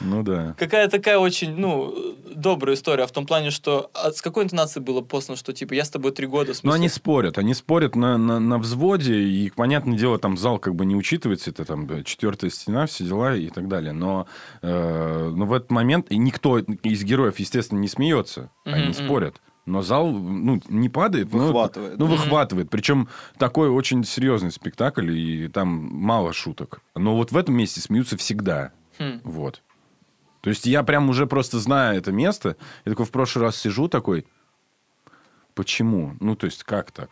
Ну 0.00 0.22
да. 0.22 0.54
Какая 0.58 0.88
такая 0.88 1.18
очень, 1.18 1.54
ну, 1.56 2.16
добрая 2.34 2.74
история, 2.74 3.06
в 3.06 3.12
том 3.12 3.26
плане, 3.26 3.50
что 3.50 3.90
а 3.94 4.12
с 4.12 4.22
какой 4.22 4.44
интонацией 4.44 4.84
было 4.84 5.00
послано, 5.02 5.36
что, 5.36 5.52
типа, 5.52 5.74
я 5.74 5.84
с 5.84 5.90
тобой 5.90 6.12
три 6.12 6.26
года, 6.26 6.54
смысле? 6.54 6.74
они 6.76 6.88
спорят, 6.88 7.38
они 7.38 7.54
спорят 7.54 7.94
на, 7.96 8.16
на, 8.16 8.40
на 8.40 8.58
взводе, 8.58 9.20
и, 9.20 9.50
понятное 9.50 9.98
дело, 9.98 10.18
там 10.18 10.36
зал 10.38 10.58
как 10.58 10.74
бы 10.74 10.86
не 10.86 10.96
учитывается, 10.96 11.50
это 11.50 11.64
там 11.64 11.86
э, 11.90 12.02
четвертая 12.04 12.50
стена, 12.50 12.86
все 12.86 13.04
дела 13.04 13.36
и 13.36 13.48
так 13.50 13.68
далее. 13.68 13.92
Но, 13.92 14.26
э, 14.62 15.32
но 15.34 15.44
в 15.46 15.52
этот 15.52 15.70
момент 15.70 16.10
и 16.10 16.16
никто 16.16 16.58
из 16.58 17.04
героев, 17.04 17.38
естественно, 17.38 17.78
не 17.78 17.88
смеется, 17.88 18.50
они 18.64 18.84
Мгм, 18.86 18.94
спорят. 18.94 19.40
Но 19.66 19.82
зал 19.82 20.10
ну, 20.10 20.60
не 20.68 20.88
падает, 20.88 21.32
но- 21.32 21.46
Выхватывает. 21.46 21.98
Ну, 21.98 22.06
Мгм. 22.06 22.16
выхватывает. 22.16 22.70
Причем 22.70 23.08
такой 23.38 23.68
очень 23.68 24.04
серьезный 24.04 24.50
спектакль, 24.50 25.10
и 25.10 25.48
там 25.48 25.68
мало 25.68 26.32
шуток. 26.32 26.80
Но 26.96 27.14
вот 27.14 27.30
в 27.30 27.36
этом 27.36 27.54
месте 27.56 27.80
смеются 27.80 28.16
всегда. 28.16 28.72
Хм. 28.98 29.20
Вот. 29.22 29.62
То 30.40 30.50
есть 30.50 30.66
я 30.66 30.82
прям 30.82 31.08
уже 31.10 31.26
просто 31.26 31.58
знаю 31.58 31.98
это 31.98 32.12
место. 32.12 32.56
Я 32.84 32.92
такой 32.92 33.06
в 33.06 33.10
прошлый 33.10 33.44
раз 33.44 33.56
сижу 33.56 33.88
такой, 33.88 34.26
почему? 35.54 36.16
Ну, 36.20 36.36
то 36.36 36.46
есть 36.46 36.64
как 36.64 36.90
так? 36.92 37.10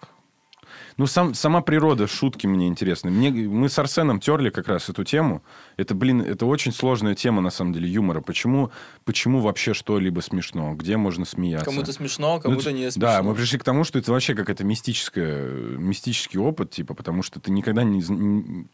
Ну, 0.97 1.07
сам, 1.07 1.35
сама 1.35 1.61
природа 1.61 2.07
шутки 2.07 2.47
мне 2.47 2.67
интересна. 2.69 3.11
Мне, 3.11 3.31
мы 3.31 3.69
с 3.69 3.79
Арсеном 3.79 4.21
терли 4.21 4.51
как 4.51 4.69
раз 4.69 4.89
эту 4.89 5.03
тему. 5.05 5.43
Это, 5.77 5.95
блин, 5.95 6.21
это 6.21 6.45
очень 6.47 6.73
сложная 6.73 7.15
тема, 7.15 7.41
на 7.41 7.51
самом 7.51 7.73
деле, 7.73 7.89
юмора. 7.89 8.21
Почему, 8.21 8.71
почему 9.05 9.41
вообще 9.41 9.75
что-либо 9.75 10.21
смешно? 10.21 10.75
Где 10.75 10.97
можно 10.97 11.25
смеяться? 11.25 11.65
Кому-то 11.65 11.93
смешно, 11.93 12.35
Ну, 12.37 12.41
кому-то 12.41 12.61
это- 12.63 12.73
не 12.73 12.91
смешно. 12.91 13.01
Да, 13.01 13.23
мы 13.23 13.35
пришли 13.35 13.59
к 13.59 13.65
тому, 13.65 13.85
что 13.85 13.99
это 13.99 14.13
вообще 14.13 14.35
какая-то 14.35 14.65
мистическая, 14.65 15.49
мистический 15.79 16.39
опыт, 16.39 16.71
типа, 16.71 16.95
потому 16.95 17.23
что 17.23 17.41
ты 17.41 17.51
никогда 17.51 17.83
не... 17.85 18.67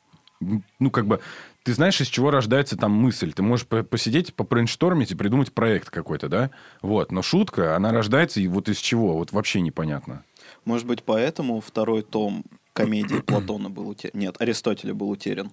Ну, 0.78 0.90
как 0.90 1.06
бы, 1.06 1.20
ты 1.62 1.72
знаешь, 1.74 2.00
из 2.00 2.08
чего 2.08 2.30
рождается 2.30 2.76
там 2.76 2.92
мысль. 2.92 3.32
Ты 3.32 3.42
можешь 3.42 3.66
по- 3.66 3.82
посидеть, 3.82 4.34
попрейнштормить 4.34 5.10
и 5.10 5.14
придумать 5.14 5.52
проект 5.52 5.90
какой-то, 5.90 6.28
да? 6.28 6.50
Вот. 6.82 7.12
Но 7.12 7.22
шутка, 7.22 7.76
она 7.76 7.92
рождается 7.92 8.40
и 8.40 8.46
вот 8.48 8.68
из 8.68 8.78
чего? 8.78 9.16
Вот 9.16 9.32
вообще 9.32 9.60
непонятно. 9.60 10.24
Может 10.64 10.86
быть, 10.86 11.02
поэтому 11.02 11.60
второй 11.60 12.02
том 12.02 12.44
комедии 12.72 13.20
Платона 13.20 13.70
был 13.70 13.88
утерян. 13.88 14.12
Нет, 14.14 14.36
Аристотеля 14.40 14.94
был 14.94 15.10
утерян. 15.10 15.52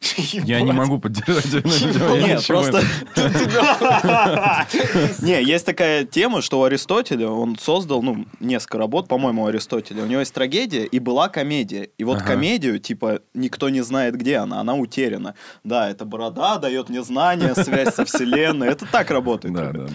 Я 0.00 0.60
не 0.60 0.72
могу 0.72 0.98
поддержать. 0.98 1.64
Нет, 1.64 2.46
просто... 2.46 2.82
Не, 5.22 5.42
есть 5.42 5.66
такая 5.66 6.04
тема, 6.04 6.40
что 6.40 6.60
у 6.60 6.64
Аристотеля 6.64 7.28
он 7.28 7.58
создал, 7.58 8.02
ну, 8.02 8.24
несколько 8.38 8.78
работ, 8.78 9.08
по-моему, 9.08 9.42
у 9.42 9.46
Аристотеля. 9.46 10.04
У 10.04 10.06
него 10.06 10.20
есть 10.20 10.32
трагедия 10.32 10.84
и 10.84 10.98
была 11.00 11.28
комедия. 11.28 11.90
И 11.98 12.04
вот 12.04 12.22
комедию, 12.22 12.78
типа, 12.78 13.20
никто 13.34 13.68
не 13.68 13.80
знает, 13.80 14.16
где 14.16 14.36
она, 14.36 14.60
она 14.60 14.74
утеряна. 14.74 15.34
Да, 15.64 15.90
это 15.90 16.04
борода 16.04 16.58
дает 16.58 16.88
мне 16.88 17.02
знания, 17.02 17.54
связь 17.54 17.94
со 17.94 18.04
вселенной. 18.04 18.68
Это 18.68 18.86
так 18.86 19.10
работает. 19.10 19.54
Да, 19.54 19.72
да, 19.72 19.86
да. 19.86 19.92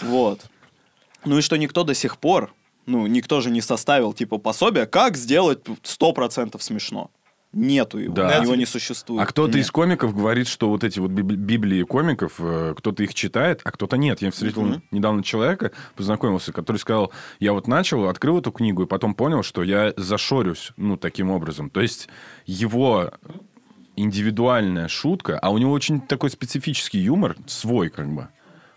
Вот. 0.00 0.40
Ну 1.24 1.38
и 1.38 1.42
что 1.42 1.56
никто 1.56 1.84
до 1.84 1.94
сих 1.94 2.18
пор, 2.18 2.52
ну, 2.86 3.06
никто 3.06 3.40
же 3.40 3.50
не 3.50 3.60
составил, 3.60 4.14
типа, 4.14 4.38
пособие, 4.38 4.86
как 4.86 5.16
сделать 5.16 5.60
100% 5.64 6.60
смешно. 6.60 7.10
Нету 7.54 7.98
его, 7.98 8.14
Да. 8.14 8.36
его 8.42 8.54
не 8.56 8.66
существует. 8.66 9.22
А 9.22 9.26
кто-то 9.26 9.56
из 9.58 9.70
комиков 9.70 10.14
говорит, 10.14 10.48
что 10.48 10.68
вот 10.68 10.82
эти 10.84 10.98
вот 10.98 11.10
библи- 11.12 11.36
библии 11.36 11.82
комиков, 11.84 12.34
э, 12.38 12.74
кто-то 12.76 13.02
их 13.02 13.14
читает, 13.14 13.60
а 13.64 13.70
кто-то 13.70 13.96
нет. 13.96 14.20
Я 14.22 14.30
встретил 14.30 14.62
Мгм. 14.62 14.82
недавно 14.90 15.22
человека, 15.22 15.70
познакомился, 15.94 16.52
который 16.52 16.78
сказал, 16.78 17.12
я 17.40 17.52
вот 17.52 17.68
начал, 17.68 18.08
открыл 18.08 18.38
эту 18.38 18.50
книгу, 18.52 18.82
и 18.82 18.86
потом 18.86 19.14
понял, 19.14 19.42
что 19.42 19.62
я 19.62 19.92
зашорюсь, 19.96 20.72
ну, 20.76 20.96
таким 20.96 21.30
образом. 21.30 21.70
То 21.70 21.80
есть 21.80 22.08
его 22.46 23.12
индивидуальная 23.96 24.88
шутка, 24.88 25.38
а 25.38 25.50
у 25.50 25.58
него 25.58 25.72
очень 25.72 26.00
такой 26.00 26.30
специфический 26.30 26.98
юмор, 26.98 27.36
свой 27.46 27.88
как 27.90 28.08
бы, 28.08 28.28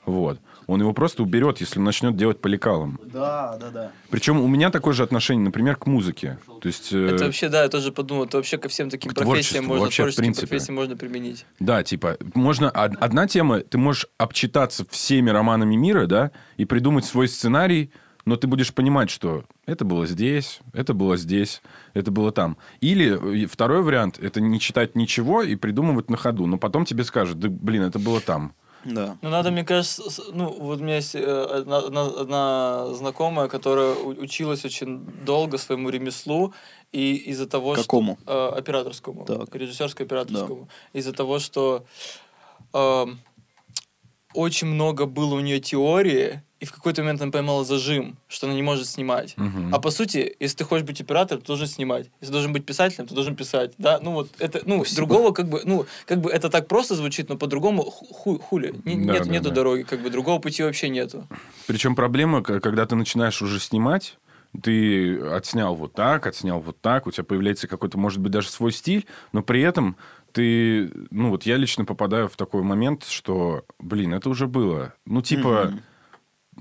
вот. 0.05 0.39
Он 0.67 0.81
его 0.81 0.91
просто 0.93 1.23
уберет, 1.23 1.59
если 1.61 1.79
он 1.79 1.85
начнет 1.85 2.17
делать 2.17 2.41
по 2.41 2.47
лекалам. 2.47 2.99
Да, 3.05 3.57
да, 3.57 3.69
да. 3.71 3.91
Причем 4.09 4.41
у 4.41 4.47
меня 4.47 4.69
такое 4.69 4.93
же 4.93 5.03
отношение, 5.03 5.43
например, 5.45 5.77
к 5.77 5.85
музыке. 5.87 6.37
То 6.61 6.67
есть... 6.67 6.91
э, 6.91 7.15
Это 7.15 7.25
вообще, 7.25 7.47
да, 7.47 7.63
я 7.63 7.69
тоже 7.69 7.93
подумал, 7.93 8.25
это 8.25 8.35
вообще 8.37 8.57
ко 8.57 8.67
всем 8.67 8.89
таким 8.89 9.11
К 9.11 9.15
профессиям 9.15 9.65
можно, 9.65 9.85
вообще, 9.85 10.09
в 10.11 10.15
принципе. 10.15 10.45
профессиям 10.47 10.75
можно 10.75 10.97
применить. 10.97 11.45
Да, 11.59 11.83
типа, 11.83 12.17
можно... 12.33 12.69
од- 12.69 12.97
Одна 12.99 13.27
тема, 13.27 13.61
ты 13.61 13.77
можешь 13.77 14.07
обчитаться 14.17 14.85
всеми 14.89 15.29
романами 15.29 15.75
мира, 15.75 16.05
да, 16.05 16.31
и 16.57 16.65
придумать 16.65 17.05
свой 17.05 17.29
сценарий, 17.29 17.89
но 18.25 18.35
ты 18.35 18.47
будешь 18.47 18.73
понимать, 18.73 19.09
что 19.09 19.45
это 19.65 19.85
было 19.85 20.05
здесь, 20.05 20.59
это 20.73 20.93
было 20.93 21.15
здесь, 21.15 21.61
это 21.93 22.11
было 22.11 22.33
там. 22.33 22.57
Или 22.81 23.43
э, 23.43 23.47
второй 23.47 23.81
вариант, 23.83 24.19
это 24.19 24.41
не 24.41 24.59
читать 24.59 24.95
ничего 24.97 25.43
и 25.43 25.55
придумывать 25.55 26.09
на 26.09 26.17
ходу, 26.17 26.45
но 26.45 26.57
потом 26.57 26.83
тебе 26.83 27.05
скажут, 27.05 27.39
да, 27.39 27.47
блин, 27.47 27.83
это 27.83 27.99
было 27.99 28.19
там. 28.19 28.53
Да. 28.87 29.17
Ну, 29.21 29.29
надо, 29.29 29.51
мне 29.51 29.63
кажется, 29.63 30.03
ну, 30.31 30.49
вот 30.49 30.79
у 30.79 30.83
меня 30.83 30.95
есть 30.95 31.15
э, 31.15 31.19
одна, 31.21 31.77
одна- 31.77 32.93
знакомая, 32.93 33.47
которая 33.47 33.93
училась 33.95 34.63
очень 34.65 35.05
долго 35.25 35.57
своему 35.57 35.89
ремеслу, 35.89 36.53
и 36.93 37.15
из-за 37.15 37.47
того, 37.47 37.73
Какому? 37.73 38.17
что... 38.23 38.53
э, 38.55 38.59
операторскому. 38.59 39.25
Так. 39.25 39.53
Режиссерско-операторскому. 39.53 40.69
Из-за 40.93 41.11
того, 41.11 41.39
что 41.39 41.85
эм, 42.73 43.19
очень 44.33 44.67
много 44.67 45.05
было 45.05 45.35
у 45.35 45.39
нее 45.41 45.59
теории, 45.59 46.41
и 46.59 46.65
в 46.65 46.71
какой-то 46.71 47.01
момент 47.03 47.21
она 47.21 47.31
поймала 47.31 47.63
зажим, 47.63 48.17
что 48.27 48.47
она 48.47 48.55
не 48.55 48.63
может 48.63 48.87
снимать. 48.87 49.35
Мгм. 49.37 49.73
А 49.75 49.79
по 49.79 49.91
сути, 49.91 50.35
если 50.39 50.57
ты 50.57 50.63
хочешь 50.63 50.85
быть 50.85 50.99
оператором, 51.01 51.41
ты 51.41 51.47
должен 51.47 51.67
снимать. 51.67 52.05
Если 52.19 52.27
ты 52.27 52.31
должен 52.31 52.51
быть 52.53 52.65
писателем, 52.65 53.07
ты 53.07 53.13
должен 53.13 53.35
писать. 53.35 53.73
Да, 53.77 53.99
ну 54.01 54.11
вот 54.13 54.29
это, 54.39 54.61
ну, 54.65 54.83
другого 54.95 55.31
как 55.33 55.47
бы, 55.49 55.61
ну, 55.65 55.85
как 56.05 56.19
бы 56.21 56.31
это 56.31 56.49
так 56.49 56.67
просто 56.67 56.95
звучит, 56.95 57.29
но 57.29 57.37
по-другому 57.37 57.83
ху- 57.83 58.05
ху- 58.13 58.39
хули. 58.39 58.73
Не- 58.85 59.05
Да, 59.05 59.13
нет, 59.13 59.23
да, 59.25 59.29
нету 59.31 59.49
да. 59.49 59.55
дороги, 59.55 59.83
как 59.83 60.01
бы 60.01 60.09
другого 60.09 60.39
пути 60.39 60.63
вообще 60.63 60.89
нету. 60.89 61.27
Причем 61.67 61.95
проблема, 61.95 62.41
когда 62.41 62.85
ты 62.85 62.95
начинаешь 62.95 63.41
уже 63.41 63.59
снимать, 63.59 64.17
ты 64.63 65.19
отснял 65.19 65.75
вот 65.75 65.93
так, 65.93 66.25
отснял 66.25 66.59
вот 66.59 66.79
так, 66.81 67.05
у 67.05 67.11
тебя 67.11 67.23
появляется 67.23 67.67
какой-то, 67.67 67.97
может 67.97 68.19
быть, 68.19 68.31
даже 68.31 68.49
свой 68.49 68.71
стиль, 68.71 69.05
но 69.31 69.43
при 69.43 69.61
этом 69.61 69.95
ты, 70.31 70.91
ну 71.11 71.29
вот 71.29 71.43
я 71.43 71.57
лично 71.57 71.85
попадаю 71.85 72.27
в 72.29 72.35
такой 72.35 72.63
момент, 72.63 73.05
что, 73.05 73.65
блин, 73.79 74.13
это 74.13 74.29
уже 74.29 74.47
было. 74.47 74.93
Ну, 75.05 75.21
типа, 75.21 75.73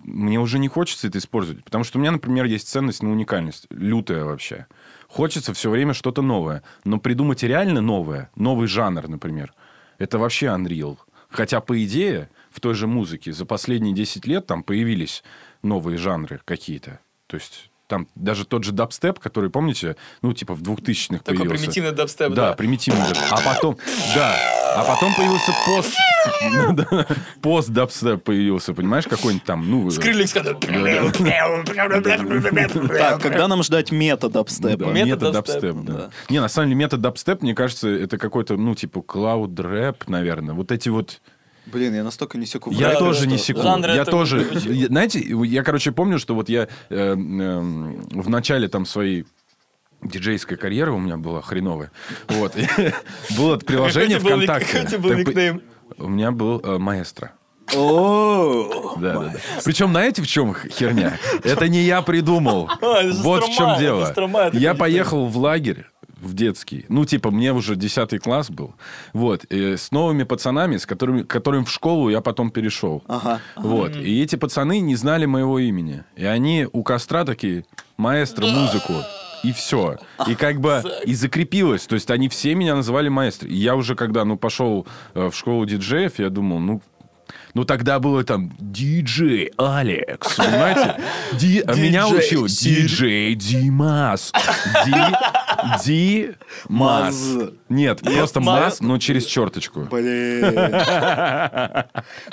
мне 0.04 0.38
уже 0.38 0.58
не 0.58 0.68
хочется 0.68 1.08
это 1.08 1.18
использовать, 1.18 1.64
потому 1.64 1.84
что 1.84 1.98
у 1.98 2.00
меня, 2.00 2.12
например, 2.12 2.44
есть 2.44 2.68
ценность 2.68 3.02
на 3.02 3.10
уникальность, 3.10 3.66
лютая 3.70 4.24
вообще. 4.24 4.66
Хочется 5.08 5.54
все 5.54 5.70
время 5.70 5.94
что-то 5.94 6.22
новое, 6.22 6.62
но 6.84 6.98
придумать 6.98 7.42
реально 7.42 7.80
новое, 7.80 8.30
новый 8.36 8.66
жанр, 8.66 9.08
например, 9.08 9.52
это 9.98 10.18
вообще 10.18 10.46
unreal. 10.46 10.98
Хотя, 11.28 11.60
по 11.60 11.82
идее, 11.84 12.30
в 12.50 12.60
той 12.60 12.74
же 12.74 12.86
музыке 12.86 13.32
за 13.32 13.44
последние 13.44 13.94
10 13.94 14.26
лет 14.26 14.46
там 14.46 14.62
появились 14.62 15.22
новые 15.62 15.98
жанры 15.98 16.40
какие-то. 16.44 17.00
То 17.26 17.36
есть 17.36 17.70
там 17.86 18.08
даже 18.14 18.44
тот 18.44 18.64
же 18.64 18.72
дабстеп, 18.72 19.18
который, 19.18 19.50
помните, 19.50 19.96
ну, 20.22 20.32
типа 20.32 20.54
в 20.54 20.62
2000-х 20.62 21.18
Такой 21.18 21.38
появился. 21.38 21.48
примитивный 21.62 21.92
дабстеп, 21.92 22.32
Да, 22.32 22.50
да. 22.50 22.52
примитивный. 22.54 23.00
дабстеп. 23.02 23.28
А 23.30 23.40
потом, 23.42 23.76
да, 24.14 24.36
а 24.76 24.84
потом 24.84 25.14
появился 25.14 25.52
пост... 25.66 25.94
Пост 27.42 27.68
дабстеп 27.70 28.22
появился, 28.24 28.74
понимаешь, 28.74 29.06
какой-нибудь 29.06 29.44
там, 29.44 29.68
ну... 29.70 29.90
Skrillex. 29.90 30.32
Так, 32.96 33.22
когда 33.22 33.48
нам 33.48 33.62
ждать 33.62 33.92
мета 33.92 34.28
дабстепа? 34.28 34.76
Да, 34.76 34.86
Мета- 34.86 35.06
мета-дабстеп, 35.06 35.32
дабстеп, 35.32 35.84
да. 35.84 35.92
да. 35.92 36.10
Не, 36.28 36.40
на 36.40 36.48
самом 36.48 36.68
деле, 36.68 36.78
мета-дабстеп, 36.78 37.42
мне 37.42 37.54
кажется, 37.54 37.88
это 37.88 38.18
какой-то, 38.18 38.56
ну, 38.56 38.74
типа, 38.74 39.02
cloud 39.02 39.58
rap, 39.58 40.08
наверное. 40.08 40.54
Вот 40.54 40.72
эти 40.72 40.88
вот... 40.88 41.20
Блин, 41.66 41.94
я 41.94 42.04
настолько 42.04 42.38
не 42.38 42.46
секу. 42.46 42.70
Я 42.70 42.94
тоже 42.94 43.26
не 43.26 43.38
секу. 43.38 43.60
Жанр 43.62 43.90
я 43.90 44.04
тоже... 44.04 44.46
я- 44.66 44.86
Знаете, 44.86 45.20
я, 45.20 45.62
короче, 45.62 45.92
помню, 45.92 46.18
что 46.18 46.34
вот 46.34 46.48
я 46.48 46.68
э, 46.90 46.96
эм, 47.12 48.02
в 48.10 48.28
начале 48.28 48.68
там 48.68 48.86
своей 48.86 49.24
диджейской 50.02 50.56
карьеры 50.56 50.92
у 50.92 50.98
меня 50.98 51.16
была 51.16 51.42
хреновая. 51.42 51.90
Вот. 52.28 52.54
Было 53.36 53.56
приложение 53.56 54.18
ВКонтакте. 54.20 54.82
какой 54.82 54.98
был 54.98 55.12
никнейм? 55.14 55.62
У 55.98 56.08
меня 56.08 56.30
был 56.30 56.60
э, 56.62 56.78
маэстро. 56.78 57.32
О, 57.74 58.94
Да, 58.98 59.12
да, 59.14 59.20
да. 59.30 59.34
Причем, 59.64 59.90
знаете, 59.90 60.22
в 60.22 60.26
чем 60.28 60.54
херня? 60.54 61.18
Это 61.42 61.68
не 61.68 61.80
я 61.82 62.00
придумал. 62.02 62.70
А, 62.80 63.02
Вот 63.22 63.44
в 63.44 63.52
чем 63.52 63.78
дело. 63.78 64.14
Я 64.52 64.74
поехал 64.74 65.26
в 65.26 65.36
лагерь 65.38 65.86
в 66.16 66.34
детский. 66.34 66.86
Ну, 66.88 67.04
типа, 67.04 67.30
мне 67.30 67.52
уже 67.52 67.76
10 67.76 68.20
класс 68.20 68.50
был. 68.50 68.74
Вот. 69.12 69.44
И 69.44 69.76
с 69.76 69.90
новыми 69.90 70.24
пацанами, 70.24 70.76
с 70.76 70.86
которыми, 70.86 71.22
которым 71.22 71.64
в 71.64 71.70
школу 71.70 72.08
я 72.08 72.20
потом 72.20 72.50
перешел. 72.50 73.02
Ага. 73.06 73.40
Вот. 73.56 73.96
И 73.96 74.22
эти 74.22 74.36
пацаны 74.36 74.80
не 74.80 74.96
знали 74.96 75.26
моего 75.26 75.58
имени. 75.58 76.04
И 76.16 76.24
они 76.24 76.66
у 76.72 76.82
костра 76.82 77.24
такие, 77.24 77.64
маэстро, 77.96 78.46
музыку. 78.46 78.94
И 79.42 79.52
все. 79.52 79.98
И 80.26 80.34
как 80.34 80.60
бы 80.60 80.82
и 81.04 81.14
закрепилось. 81.14 81.86
То 81.86 81.94
есть 81.94 82.10
они 82.10 82.28
все 82.28 82.54
меня 82.54 82.74
называли 82.74 83.08
маэстро. 83.08 83.48
И 83.48 83.54
я 83.54 83.76
уже 83.76 83.94
когда, 83.94 84.24
ну, 84.24 84.36
пошел 84.36 84.86
э, 85.14 85.28
в 85.30 85.36
школу 85.36 85.64
диджеев, 85.66 86.18
я 86.18 86.30
думал, 86.30 86.58
ну, 86.58 86.82
ну, 87.56 87.64
тогда 87.64 88.00
было 88.00 88.22
там 88.22 88.52
диджей 88.58 89.50
Алекс, 89.56 90.34
понимаете? 90.34 91.00
Ди- 91.32 91.64
а 91.66 91.74
меня 91.74 92.06
учил 92.06 92.48
диджей 92.48 93.34
Димас. 93.34 94.30
Ди... 94.84 94.92
Димас. 96.68 97.16
Маз. 97.68 97.78
Нет, 97.78 98.00
просто. 98.00 98.40
Мас, 98.40 98.80
но 98.80 98.98
через 98.98 99.24
черточку. 99.24 99.80
Блин. 99.90 100.40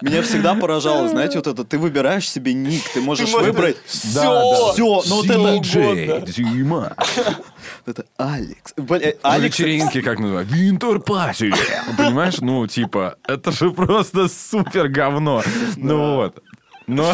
Меня 0.02 0.22
всегда 0.22 0.56
поражало, 0.56 1.08
знаете, 1.10 1.38
вот 1.38 1.48
это, 1.48 1.64
ты 1.64 1.78
выбираешь 1.78 2.30
себе 2.30 2.54
ник, 2.54 2.84
ты 2.94 3.02
можешь 3.02 3.32
выбрать 3.34 3.78
Всё. 3.86 4.72
все, 4.74 5.02
ну 5.08 5.16
вот 5.18 5.26
это, 5.30 5.54
Диджей 5.60 6.22
Димас. 6.26 6.94
это 7.86 8.06
Алекс. 8.18 8.74
Блин, 8.78 9.14
На 9.24 9.34
Алекс, 9.34 9.58
вечеринке, 9.60 10.02
как 10.02 10.20
называют? 10.20 10.50
Винтер 10.52 11.00
Пати. 11.00 11.54
Понимаешь? 11.98 12.40
Ну, 12.40 12.68
типа, 12.68 13.16
это 13.28 13.52
же 13.52 13.72
просто 13.72 14.28
супер 14.28 14.88
говно. 14.90 15.42
Ну 15.78 16.16
вот. 16.16 16.44
Но, 16.86 17.14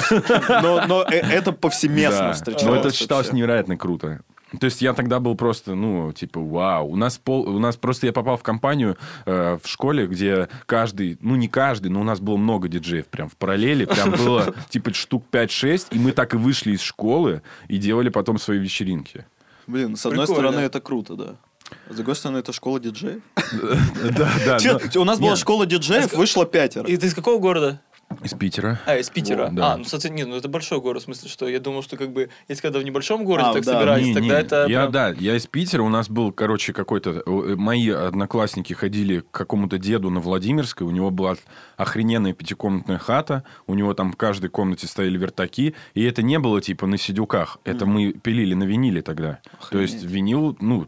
но, 0.50 0.84
но 0.88 1.04
э- 1.04 1.18
это 1.20 1.52
повсеместно 1.52 2.20
да. 2.30 2.34
встречалось. 2.34 2.66
Но 2.66 2.76
это 2.76 2.92
считалось 2.92 3.28
вообще. 3.28 3.38
невероятно 3.38 3.78
круто. 3.78 4.22
То 4.60 4.66
есть 4.66 4.82
я 4.82 4.94
тогда 4.94 5.20
был 5.20 5.36
просто, 5.36 5.76
ну, 5.76 6.12
типа, 6.12 6.40
вау. 6.40 6.90
У 6.90 6.96
нас, 6.96 7.18
пол, 7.18 7.48
у 7.48 7.60
нас 7.60 7.76
просто 7.76 8.08
я 8.08 8.14
попал 8.14 8.38
в 8.38 8.44
компанию 8.44 8.98
э, 9.26 9.58
в 9.62 9.68
школе, 9.68 10.08
где 10.08 10.50
каждый, 10.66 11.18
ну, 11.22 11.36
не 11.36 11.48
каждый, 11.48 11.90
но 11.90 12.02
у 12.02 12.04
нас 12.04 12.20
было 12.20 12.38
много 12.38 12.68
диджеев 12.68 13.06
прям 13.08 13.30
в 13.30 13.36
параллели. 13.36 13.86
Прям 13.86 14.12
было, 14.12 14.54
типа, 14.70 14.94
штук 14.94 15.26
5-6. 15.32 15.88
И 15.92 16.00
мы 16.00 16.12
так 16.12 16.34
и 16.34 16.38
вышли 16.38 16.72
из 16.72 16.82
школы 16.82 17.42
и 17.68 17.78
делали 17.78 18.10
потом 18.10 18.40
свои 18.40 18.58
вечеринки. 18.58 19.26
Блин, 19.68 19.96
с 19.96 20.06
одной 20.06 20.26
Прикольно. 20.26 20.50
стороны 20.50 20.66
это 20.66 20.82
круто, 20.82 21.16
да. 21.16 21.36
А 21.88 21.94
с 21.94 21.96
другой 21.96 22.16
стороны, 22.16 22.40
это 22.40 22.52
школа 22.54 22.80
диджеев. 22.80 23.22
Да, 24.18 24.32
да. 24.46 25.00
У 25.00 25.04
нас 25.04 25.20
была 25.20 25.36
школа 25.36 25.66
диджеев, 25.66 26.14
вышло 26.14 26.46
пятеро. 26.46 26.88
И 26.88 26.98
ты 26.98 27.08
из 27.08 27.14
какого 27.14 27.40
города? 27.40 27.82
Из 28.24 28.34
Питера. 28.34 28.80
А, 28.86 28.98
из 28.98 29.10
Питера. 29.10 29.46
О, 29.48 29.52
да. 29.52 29.74
А, 29.74 29.78
ну, 29.78 29.84
соответственно, 29.84 30.18
нет, 30.18 30.28
ну 30.28 30.36
это 30.36 30.50
большой 30.50 30.82
город, 30.82 31.02
в 31.04 31.06
смысле, 31.06 31.30
что 31.30 31.48
я 31.48 31.60
думал, 31.60 31.84
что 31.84 31.96
как 31.96 32.12
бы, 32.12 32.30
если 32.48 32.62
когда 32.62 32.80
в 32.80 32.84
небольшом 32.84 33.24
городе 33.24 33.50
А, 33.50 33.54
так 33.54 33.64
да. 33.64 33.74
собирались, 33.74 34.08
Не, 34.08 34.14
тогда 34.14 34.40
не, 34.40 34.42
это... 34.46 34.56
Я, 34.68 34.80
прям- 34.82 34.92
да, 34.92 35.10
я 35.10 35.36
из 35.36 35.46
Питера, 35.48 35.84
у 35.84 35.90
нас 35.90 36.10
был, 36.10 36.32
короче, 36.32 36.74
какой-то... 36.74 37.22
э, 37.26 37.56
Мои 37.56 37.90
одноклассники 37.90 38.74
ходили 38.74 39.20
к 39.20 39.32
какому-то 39.32 39.78
деду 39.78 40.10
на 40.10 40.20
Владимирской, 40.20 40.86
у 40.86 40.92
него 40.92 41.12
была 41.12 41.36
охрененная 41.78 42.34
пятикомнатная 42.34 42.98
хата, 42.98 43.44
у 43.68 43.76
него 43.76 43.94
там 43.94 44.12
в 44.12 44.18
каждой 44.18 44.50
комнате 44.50 44.88
стояли 44.88 45.18
вертаки, 45.18 45.76
и 45.94 46.04
это 46.04 46.22
не 46.24 46.40
было 46.40 46.62
типа 46.62 46.88
на 46.88 46.98
сидюках, 46.98 47.60
это 47.64 47.86
мы 47.86 48.14
пилили 48.14 48.54
на 48.56 48.64
виниле 48.64 49.02
тогда. 49.02 49.40
То 49.70 49.80
есть 49.80 50.04
винил, 50.04 50.58
ну, 50.60 50.88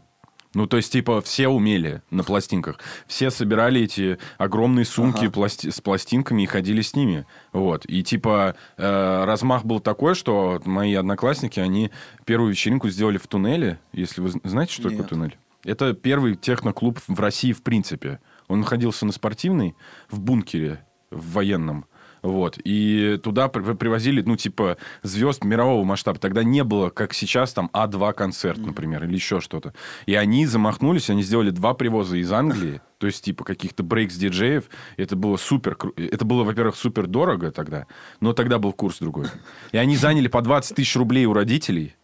ну, 0.54 0.66
то 0.66 0.76
есть, 0.76 0.92
типа, 0.92 1.20
все 1.22 1.48
умели 1.48 2.02
на 2.10 2.24
пластинках. 2.24 2.78
Все 3.06 3.30
собирали 3.30 3.80
эти 3.82 4.18
огромные 4.38 4.84
сумки 4.84 5.26
пласти- 5.28 5.70
с 5.70 5.80
пластинками 5.80 6.42
и 6.42 6.46
ходили 6.46 6.82
с 6.82 6.94
ними. 6.94 7.26
Вот. 7.52 7.84
И, 7.86 8.02
типа, 8.02 8.54
э, 8.76 9.24
размах 9.24 9.64
был 9.64 9.80
такой, 9.80 10.14
что 10.14 10.60
мои 10.64 10.94
одноклассники, 10.94 11.58
они 11.60 11.90
первую 12.24 12.50
вечеринку 12.50 12.88
сделали 12.88 13.18
в 13.18 13.26
туннеле. 13.26 13.78
Если 13.92 14.20
вы 14.20 14.28
зн- 14.28 14.40
знаете, 14.44 14.72
что 14.74 14.82
такое 14.84 14.98
Нет. 14.98 15.08
туннель? 15.08 15.38
Это 15.64 15.94
первый 15.94 16.34
техноклуб 16.34 16.98
в 17.06 17.20
России, 17.20 17.52
в 17.52 17.62
принципе. 17.62 18.18
Он 18.48 18.60
находился 18.60 19.06
на 19.06 19.12
спортивной, 19.12 19.74
в 20.10 20.20
бункере, 20.20 20.84
в 21.10 21.32
военном. 21.32 21.86
Вот. 22.22 22.58
И 22.62 23.18
туда 23.22 23.48
при- 23.48 23.74
привозили, 23.74 24.22
ну, 24.22 24.36
типа, 24.36 24.78
звезд 25.02 25.44
мирового 25.44 25.84
масштаба. 25.84 26.18
Тогда 26.18 26.44
не 26.44 26.62
было, 26.64 26.90
как 26.90 27.14
сейчас, 27.14 27.52
там, 27.52 27.68
А2 27.72 28.12
концерт, 28.14 28.58
например, 28.58 29.04
или 29.04 29.14
еще 29.14 29.40
что-то. 29.40 29.74
И 30.06 30.14
они 30.14 30.46
замахнулись, 30.46 31.10
они 31.10 31.22
сделали 31.22 31.50
два 31.50 31.74
привоза 31.74 32.16
из 32.16 32.30
Англии, 32.32 32.80
то 32.98 33.06
есть, 33.08 33.24
типа, 33.24 33.44
каких-то 33.44 33.82
брейкс-диджеев. 33.82 34.64
Это 34.96 35.16
было 35.16 35.36
супер... 35.36 35.76
Это 35.96 36.24
было, 36.24 36.44
во-первых, 36.44 36.76
супер 36.76 37.08
дорого 37.08 37.50
тогда, 37.50 37.86
но 38.20 38.32
тогда 38.32 38.58
был 38.58 38.72
курс 38.72 38.98
другой. 39.00 39.26
И 39.72 39.76
они 39.76 39.96
заняли 39.96 40.28
по 40.28 40.40
20 40.42 40.76
тысяч 40.76 40.94
рублей 40.94 41.26
у 41.26 41.32
родителей 41.32 41.96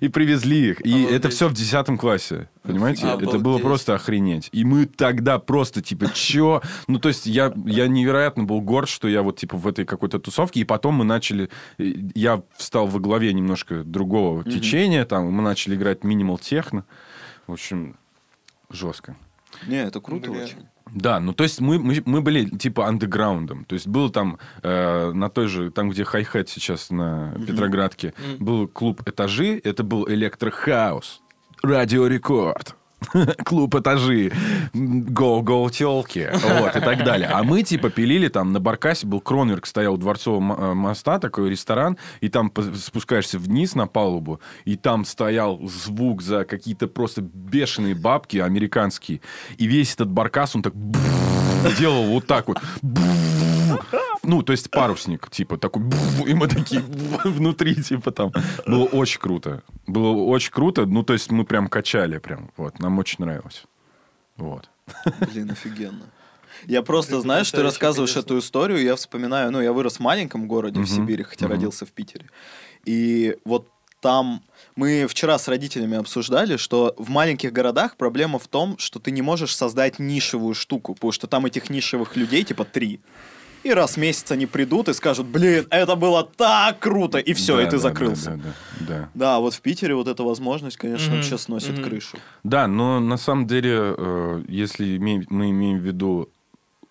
и 0.00 0.08
привезли 0.08 0.70
их. 0.70 0.80
И 0.80 0.90
Обалдеть. 0.90 1.10
это 1.12 1.28
все 1.30 1.48
в 1.48 1.54
10 1.54 1.98
классе. 1.98 2.48
Понимаете? 2.62 3.06
Это 3.06 3.16
было 3.16 3.36
Обалдеть. 3.36 3.62
просто 3.62 3.94
охренеть. 3.94 4.48
И 4.52 4.64
мы 4.64 4.86
тогда 4.86 5.38
просто, 5.38 5.82
типа, 5.82 6.10
чё? 6.12 6.62
Ну, 6.88 6.98
то 6.98 7.08
есть, 7.08 7.26
я, 7.26 7.52
я 7.66 7.86
невероятно 7.88 8.44
был 8.44 8.60
горд, 8.60 8.88
что 8.88 9.08
я 9.08 9.22
вот, 9.22 9.38
типа, 9.38 9.56
в 9.56 9.66
этой 9.66 9.84
какой-то 9.84 10.18
тусовке. 10.18 10.60
И 10.60 10.64
потом 10.64 10.94
мы 10.94 11.04
начали... 11.04 11.48
Я 11.78 12.42
встал 12.56 12.86
во 12.86 13.00
главе 13.00 13.32
немножко 13.32 13.84
другого 13.84 14.44
течения. 14.44 15.04
Там 15.04 15.30
мы 15.30 15.42
начали 15.42 15.74
играть 15.76 16.04
минимал 16.04 16.38
техно. 16.38 16.84
В 17.46 17.52
общем, 17.52 17.96
жестко. 18.70 19.16
Не, 19.66 19.84
это 19.84 20.00
круто 20.00 20.30
Бля. 20.30 20.44
очень. 20.44 20.66
Да, 20.94 21.20
ну 21.20 21.32
то 21.32 21.44
есть 21.44 21.60
мы, 21.60 21.78
мы, 21.78 22.02
мы 22.04 22.20
были 22.20 22.44
типа 22.44 22.86
андеграундом. 22.86 23.64
То 23.64 23.74
есть 23.74 23.86
был 23.86 24.10
там 24.10 24.38
э, 24.62 25.12
на 25.12 25.28
той 25.28 25.48
же, 25.48 25.70
там 25.70 25.90
где 25.90 26.04
хай-хет 26.04 26.48
сейчас 26.48 26.90
на 26.90 27.34
Петроградке, 27.46 28.14
был 28.38 28.68
клуб 28.68 29.02
«Этажи», 29.06 29.60
это 29.62 29.82
был 29.82 30.08
электрохаус, 30.08 31.22
радиорекорд. 31.62 32.76
Клуб 33.44 33.74
этажи, 33.74 34.32
го-го 34.72 35.68
телки, 35.70 36.30
вот, 36.32 36.76
и 36.76 36.80
так 36.80 37.04
далее. 37.04 37.28
А 37.28 37.42
мы, 37.42 37.62
типа, 37.62 37.90
пилили 37.90 38.28
там, 38.28 38.52
на 38.52 38.60
Баркасе 38.60 39.06
был 39.06 39.20
Кронверк, 39.20 39.66
стоял 39.66 39.94
у 39.94 39.96
Дворцового 39.96 40.70
э, 40.70 40.74
моста, 40.74 41.18
такой 41.18 41.50
ресторан, 41.50 41.98
и 42.20 42.28
там 42.28 42.52
спускаешься 42.74 43.38
вниз 43.38 43.74
на 43.74 43.86
палубу, 43.86 44.40
и 44.64 44.76
там 44.76 45.04
стоял 45.04 45.60
звук 45.66 46.22
за 46.22 46.44
какие-то 46.44 46.88
просто 46.88 47.20
бешеные 47.22 47.94
бабки 47.94 48.38
американские. 48.38 49.20
И 49.58 49.66
весь 49.66 49.94
этот 49.94 50.08
Баркас, 50.08 50.56
он 50.56 50.62
так 50.62 50.72
делал 51.78 52.04
вот 52.04 52.26
так 52.26 52.48
вот. 52.48 52.58
Ну, 54.26 54.42
то 54.42 54.52
есть 54.52 54.70
парусник, 54.70 55.30
типа, 55.30 55.56
такой, 55.56 55.82
и 56.26 56.34
мы 56.34 56.48
такие 56.48 56.82
внутри, 57.24 57.74
типа, 57.82 58.10
там. 58.10 58.32
Было 58.66 58.84
очень 58.84 59.20
круто. 59.20 59.62
Было 59.86 60.12
очень 60.12 60.52
круто, 60.52 60.86
ну, 60.86 61.02
то 61.02 61.12
есть 61.12 61.30
мы 61.30 61.44
прям 61.44 61.68
качали, 61.68 62.18
прям, 62.18 62.50
вот, 62.56 62.78
нам 62.78 62.98
очень 62.98 63.24
нравилось. 63.24 63.64
Вот. 64.36 64.68
Блин, 65.32 65.50
офигенно. 65.50 66.10
Я 66.66 66.82
просто, 66.82 67.20
знаешь, 67.20 67.50
ты 67.50 67.62
рассказываешь 67.62 68.12
конечно. 68.12 68.26
эту 68.26 68.38
историю, 68.38 68.82
я 68.82 68.96
вспоминаю, 68.96 69.50
ну, 69.50 69.60
я 69.60 69.72
вырос 69.72 69.96
в 69.96 70.00
маленьком 70.00 70.48
городе 70.48 70.80
в. 70.80 70.86
Сибири, 70.86 71.22
хотя 71.22 71.46
родился 71.48 71.86
в 71.86 71.92
Питере. 71.92 72.26
И 72.84 73.36
вот 73.44 73.68
там 74.00 74.42
мы 74.76 75.06
вчера 75.08 75.38
с 75.38 75.48
родителями 75.48 75.96
обсуждали, 75.96 76.56
что 76.56 76.94
в 76.96 77.10
маленьких 77.10 77.52
городах 77.52 77.96
проблема 77.96 78.38
в 78.38 78.46
том, 78.46 78.78
что 78.78 79.00
ты 79.00 79.10
не 79.10 79.22
можешь 79.22 79.54
создать 79.54 79.98
нишевую 79.98 80.54
штуку, 80.54 80.94
потому 80.94 81.12
что 81.12 81.26
там 81.26 81.46
этих 81.46 81.70
нишевых 81.70 82.16
людей 82.16 82.44
типа 82.44 82.64
три. 82.64 83.00
И 83.66 83.70
раз 83.72 83.94
в 83.94 83.96
месяц 83.96 84.30
они 84.30 84.46
придут 84.46 84.88
и 84.88 84.92
скажут, 84.92 85.26
блин, 85.26 85.66
это 85.70 85.96
было 85.96 86.22
так 86.22 86.78
круто, 86.78 87.18
и 87.18 87.32
все, 87.32 87.56
Да, 87.56 87.62
и 87.62 87.64
ты 87.64 87.72
да, 87.72 87.78
закрылся. 87.78 88.30
Да, 88.30 88.36
да, 88.36 88.42
да, 88.78 88.86
да. 88.86 89.10
Да, 89.14 89.38
вот 89.40 89.54
в 89.54 89.60
Питере 89.60 89.96
вот 89.96 90.06
эта 90.06 90.22
возможность, 90.22 90.76
конечно, 90.76 91.06
Мгм, 91.06 91.16
вообще 91.16 91.36
сносит 91.36 91.72
мгм. 91.72 91.82
крышу. 91.82 92.16
Да, 92.44 92.68
но 92.68 93.00
на 93.00 93.16
самом 93.16 93.48
деле, 93.48 93.72
э, 93.98 94.44
если 94.46 94.98
мы 94.98 95.50
имеем 95.50 95.78
в 95.78 95.82
виду 95.82 96.28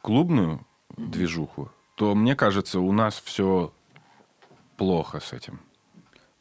клубную 0.01 0.65
движуху, 0.97 1.71
то 1.95 2.13
мне 2.13 2.35
кажется, 2.35 2.81
у 2.81 2.91
нас 2.91 3.21
все 3.23 3.71
плохо 4.75 5.21
с 5.21 5.31
этим. 5.31 5.61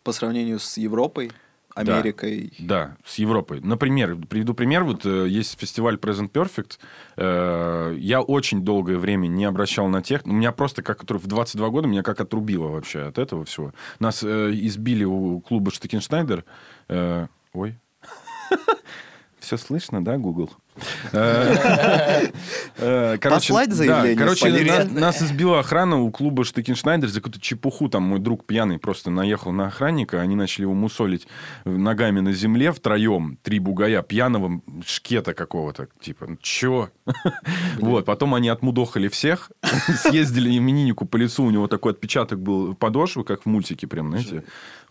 По 0.02 0.10
сравнению 0.10 0.58
с 0.58 0.78
Европой. 0.78 1.30
Америкой. 1.74 2.52
Да, 2.58 2.96
с 3.04 3.16
Европой. 3.18 3.60
Например, 3.60 4.16
приведу 4.16 4.54
пример. 4.54 4.84
Вот 4.84 5.04
э, 5.04 5.26
есть 5.28 5.58
фестиваль 5.58 5.96
Present 5.96 6.30
Perfect. 6.30 6.78
Э, 7.16 7.96
я 7.98 8.20
очень 8.20 8.64
долгое 8.64 8.96
время 8.96 9.26
не 9.26 9.44
обращал 9.44 9.88
на 9.88 10.00
тех... 10.00 10.24
У 10.24 10.32
меня 10.32 10.52
просто 10.52 10.82
как 10.82 11.02
в 11.02 11.26
22 11.26 11.68
года 11.70 11.88
меня 11.88 12.02
как 12.02 12.20
отрубило 12.20 12.68
вообще 12.68 13.00
от 13.00 13.18
этого 13.18 13.44
всего. 13.44 13.72
Нас 13.98 14.22
э, 14.22 14.50
избили 14.52 15.04
у 15.04 15.40
клуба 15.40 15.72
Штекеншнайдер. 15.72 16.44
Ой. 16.88 17.78
Все 19.40 19.56
слышно, 19.56 20.04
да, 20.04 20.16
Google? 20.16 20.50
Э, 21.12 22.26
э, 22.78 23.18
короче, 23.20 23.48
Послать 23.48 23.72
заявление 23.72 24.16
Короче, 24.16 24.84
нас, 24.90 25.22
избила 25.22 25.60
охрана 25.60 26.00
у 26.00 26.10
клуба 26.10 26.44
Штекеншнайдер 26.44 27.08
за 27.08 27.20
какую-то 27.20 27.40
чепуху. 27.40 27.88
Там 27.88 28.04
мой 28.04 28.18
друг 28.18 28.44
пьяный 28.44 28.78
просто 28.78 29.10
наехал 29.10 29.52
на 29.52 29.66
охранника. 29.66 30.20
Они 30.20 30.34
начали 30.34 30.62
его 30.62 30.74
мусолить 30.74 31.26
ногами 31.64 32.20
на 32.20 32.32
земле 32.32 32.72
втроем. 32.72 33.38
Три 33.42 33.58
бугая 33.58 34.02
пьяного 34.02 34.60
шкета 34.84 35.34
какого-то. 35.34 35.88
Типа, 36.00 36.26
ну 36.28 36.36
чё? 36.40 36.90
Вот, 37.78 38.04
потом 38.04 38.34
они 38.34 38.48
отмудохали 38.48 39.08
всех. 39.08 39.50
Съездили 39.96 40.56
имениннику 40.56 41.06
по 41.06 41.16
лицу. 41.16 41.44
У 41.44 41.50
него 41.50 41.68
такой 41.68 41.92
отпечаток 41.92 42.40
был 42.40 42.74
подошвы, 42.74 43.24
как 43.24 43.42
в 43.42 43.46
мультике 43.46 43.86
прям, 43.86 44.10
знаете. 44.10 44.44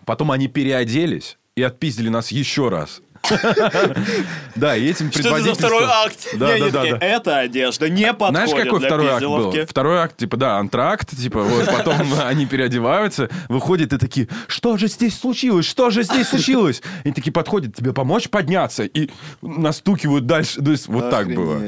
Потом 0.06 0.32
они 0.32 0.48
переоделись 0.48 1.38
и 1.56 1.64
отпиздили 1.64 2.10
нас 2.10 2.32
еще 2.32 2.70
раз. 2.70 3.02
Да, 4.56 4.76
и 4.76 4.90
этим 4.90 5.12
Что 5.12 5.38
это 5.38 5.42
за 5.42 5.54
второй 5.56 5.84
акт? 5.86 6.28
Да, 6.36 6.58
да, 6.58 6.70
да. 6.70 6.98
Эта 7.00 7.40
одежда 7.40 7.90
не 7.90 8.14
подходит 8.14 8.50
Знаешь, 8.50 8.66
какой 8.66 8.80
второй 8.80 9.08
акт 9.08 9.24
был? 9.24 9.38
пизделовки». 9.38 9.66
Второй 9.66 9.98
акт, 10.00 10.18
типа, 10.18 10.38
да, 10.38 10.58
антракт, 10.58 11.10
типа, 11.18 11.42
вот, 11.42 11.66
потом 11.66 12.14
они 12.26 12.46
переодеваются, 12.46 13.30
выходят 13.50 13.94
и 13.94 13.98
такие, 13.98 14.28
что 14.48 14.78
же 14.78 14.88
здесь 14.88 15.18
случилось, 15.18 15.66
что 15.66 15.90
же 15.90 16.04
здесь 16.04 16.28
случилось? 16.28 16.82
И 17.04 17.12
такие 17.12 17.32
подходят, 17.32 17.76
тебе 17.76 17.94
помочь 17.94 18.30
подняться? 18.30 18.84
И 18.84 19.10
настукивают 19.42 20.26
дальше, 20.26 20.62
то 20.62 20.72
есть 20.72 20.88
вот 20.88 21.10
так 21.10 21.34
было. 21.34 21.62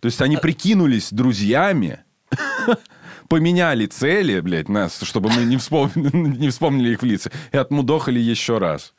То 0.00 0.06
есть 0.06 0.20
они 0.22 0.36
прикинулись 0.36 1.08
друзьями, 1.10 2.00
поменяли 3.28 3.86
цели, 3.86 4.40
блядь, 4.40 4.68
нас, 4.68 5.00
чтобы 5.02 5.30
мы 5.30 5.42
не 5.42 5.56
вспомнили, 5.56 6.16
не 6.16 6.48
вспомнили 6.50 6.92
их 6.92 7.02
в 7.02 7.04
лица, 7.04 7.30
и 7.52 7.56
отмудохали 7.56 8.20
еще 8.20 8.58
раз. 8.58 8.94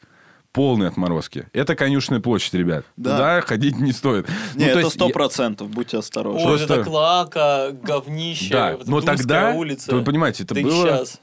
Полные 0.60 0.90
отморозки. 0.90 1.48
Это 1.54 1.74
конюшная 1.74 2.20
площадь, 2.20 2.54
ребят. 2.54 2.84
Да. 2.98 3.12
Туда 3.12 3.42
ходить 3.42 3.80
не 3.80 3.94
стоит. 3.94 4.28
Не, 4.28 4.34
Ну, 4.56 4.60
то 4.66 4.70
это 4.72 4.80
есть 4.80 4.92
сто 4.96 5.08
я- 5.08 5.14
процентов, 5.14 5.70
будьте 5.70 5.98
осторожны. 5.98 6.42
Ой, 6.42 6.58
Просто- 6.58 6.74
это 6.74 6.84
клака, 6.84 7.72
говнище, 7.72 8.52
Да, 8.54 8.72
вот 8.76 8.88
но 8.88 8.98
Тульская 9.00 9.16
тогда, 9.18 9.52
улица. 9.54 9.96
вы 9.96 10.04
понимаете, 10.04 10.44
это 10.44 10.56
Да 10.56 10.62
было 10.62 10.86
щас. 10.86 11.22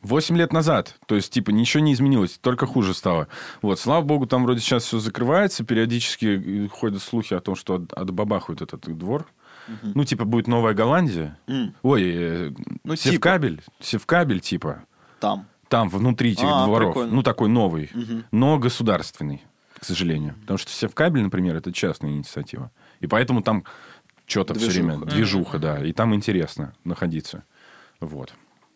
8 0.00 0.38
лет 0.38 0.54
назад. 0.54 0.94
То 1.06 1.16
есть, 1.16 1.30
типа, 1.30 1.50
ничего 1.50 1.82
не 1.82 1.92
изменилось, 1.92 2.38
только 2.40 2.64
хуже 2.64 2.94
стало. 2.94 3.28
Вот, 3.60 3.78
слава 3.78 4.00
богу, 4.00 4.24
там 4.26 4.44
вроде 4.44 4.60
сейчас 4.60 4.84
все 4.84 4.98
закрывается, 5.00 5.64
периодически 5.64 6.64
э, 6.64 6.68
ходят 6.68 7.02
слухи 7.02 7.34
о 7.34 7.40
том, 7.40 7.56
что 7.56 7.74
от- 7.74 7.92
отбабахают 7.92 8.62
этот 8.62 8.80
двор. 8.96 9.26
Ну, 9.82 10.02
типа, 10.04 10.24
будет 10.24 10.46
Новая 10.46 10.72
Голландия. 10.72 11.36
М, 11.46 11.74
Ой, 11.82 12.02
э, 12.06 12.52
Ну, 12.84 12.96
Севкабель, 12.96 13.60
Севкабель, 13.80 14.40
типа. 14.40 14.84
Там. 15.20 15.46
Там, 15.68 15.88
внутри 15.88 16.32
этих 16.32 16.44
А, 16.46 16.64
дворов. 16.66 16.94
прикольно. 16.94 17.14
Ну, 17.14 17.22
такой 17.22 17.48
новый, 17.48 17.90
Мгм. 17.92 18.24
но 18.32 18.58
государственный, 18.58 19.42
к 19.78 19.84
сожалению. 19.84 20.34
Потому 20.40 20.58
что 20.58 20.70
Севкабель, 20.72 21.22
например, 21.22 21.56
это 21.56 21.72
частная 21.72 22.10
инициатива. 22.10 22.70
И 23.00 23.06
поэтому 23.06 23.42
там 23.42 23.64
что-то 24.26 24.54
все 24.54 24.68
время, 24.70 24.96
движуха, 24.98 25.58
да. 25.58 25.84
И 25.84 25.92
там 25.92 26.14
интересно 26.14 26.74
находиться. 26.84 27.44
Вот. 28.00 28.32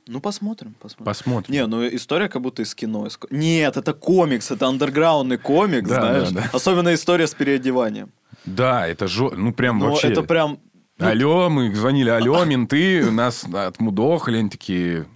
Ну, 0.09 0.21
посмотрим, 0.21 0.75
посмотрим. 0.81 1.05
Посмотрим. 1.07 1.55
Не, 1.55 1.67
ну 1.67 1.87
история 1.87 2.29
как 2.29 2.43
будто 2.43 2.63
из 2.63 2.75
кино. 2.75 3.07
из 3.07 3.19
Нет, 3.31 3.77
это 3.77 3.95
комикс, 3.95 4.51
это 4.51 4.67
андерграундный 4.67 5.39
комикс, 5.39 5.89
Да, 5.89 6.01
знаешь. 6.01 6.31
да, 6.31 6.41
да. 6.43 6.51
Особенно 6.53 6.93
история 6.93 7.27
с 7.29 7.35
переодеванием. 7.35 8.11
Да, 8.45 8.87
это 8.89 9.07
жо... 9.07 9.31
Ну, 9.37 9.53
прям 9.53 9.79
Ну, 9.79 9.91
вообще... 9.91 10.09
это 10.09 10.23
прям... 10.23 10.59
ну, 10.99 11.07
Алло, 11.07 11.49
мы 11.49 11.73
звонили, 11.75 12.09
алло, 12.11 12.45
менты, 12.45 13.09
нас 13.13 13.45
отмудохали, 13.45 14.39
они 14.39 14.51
такие... 14.51 15.07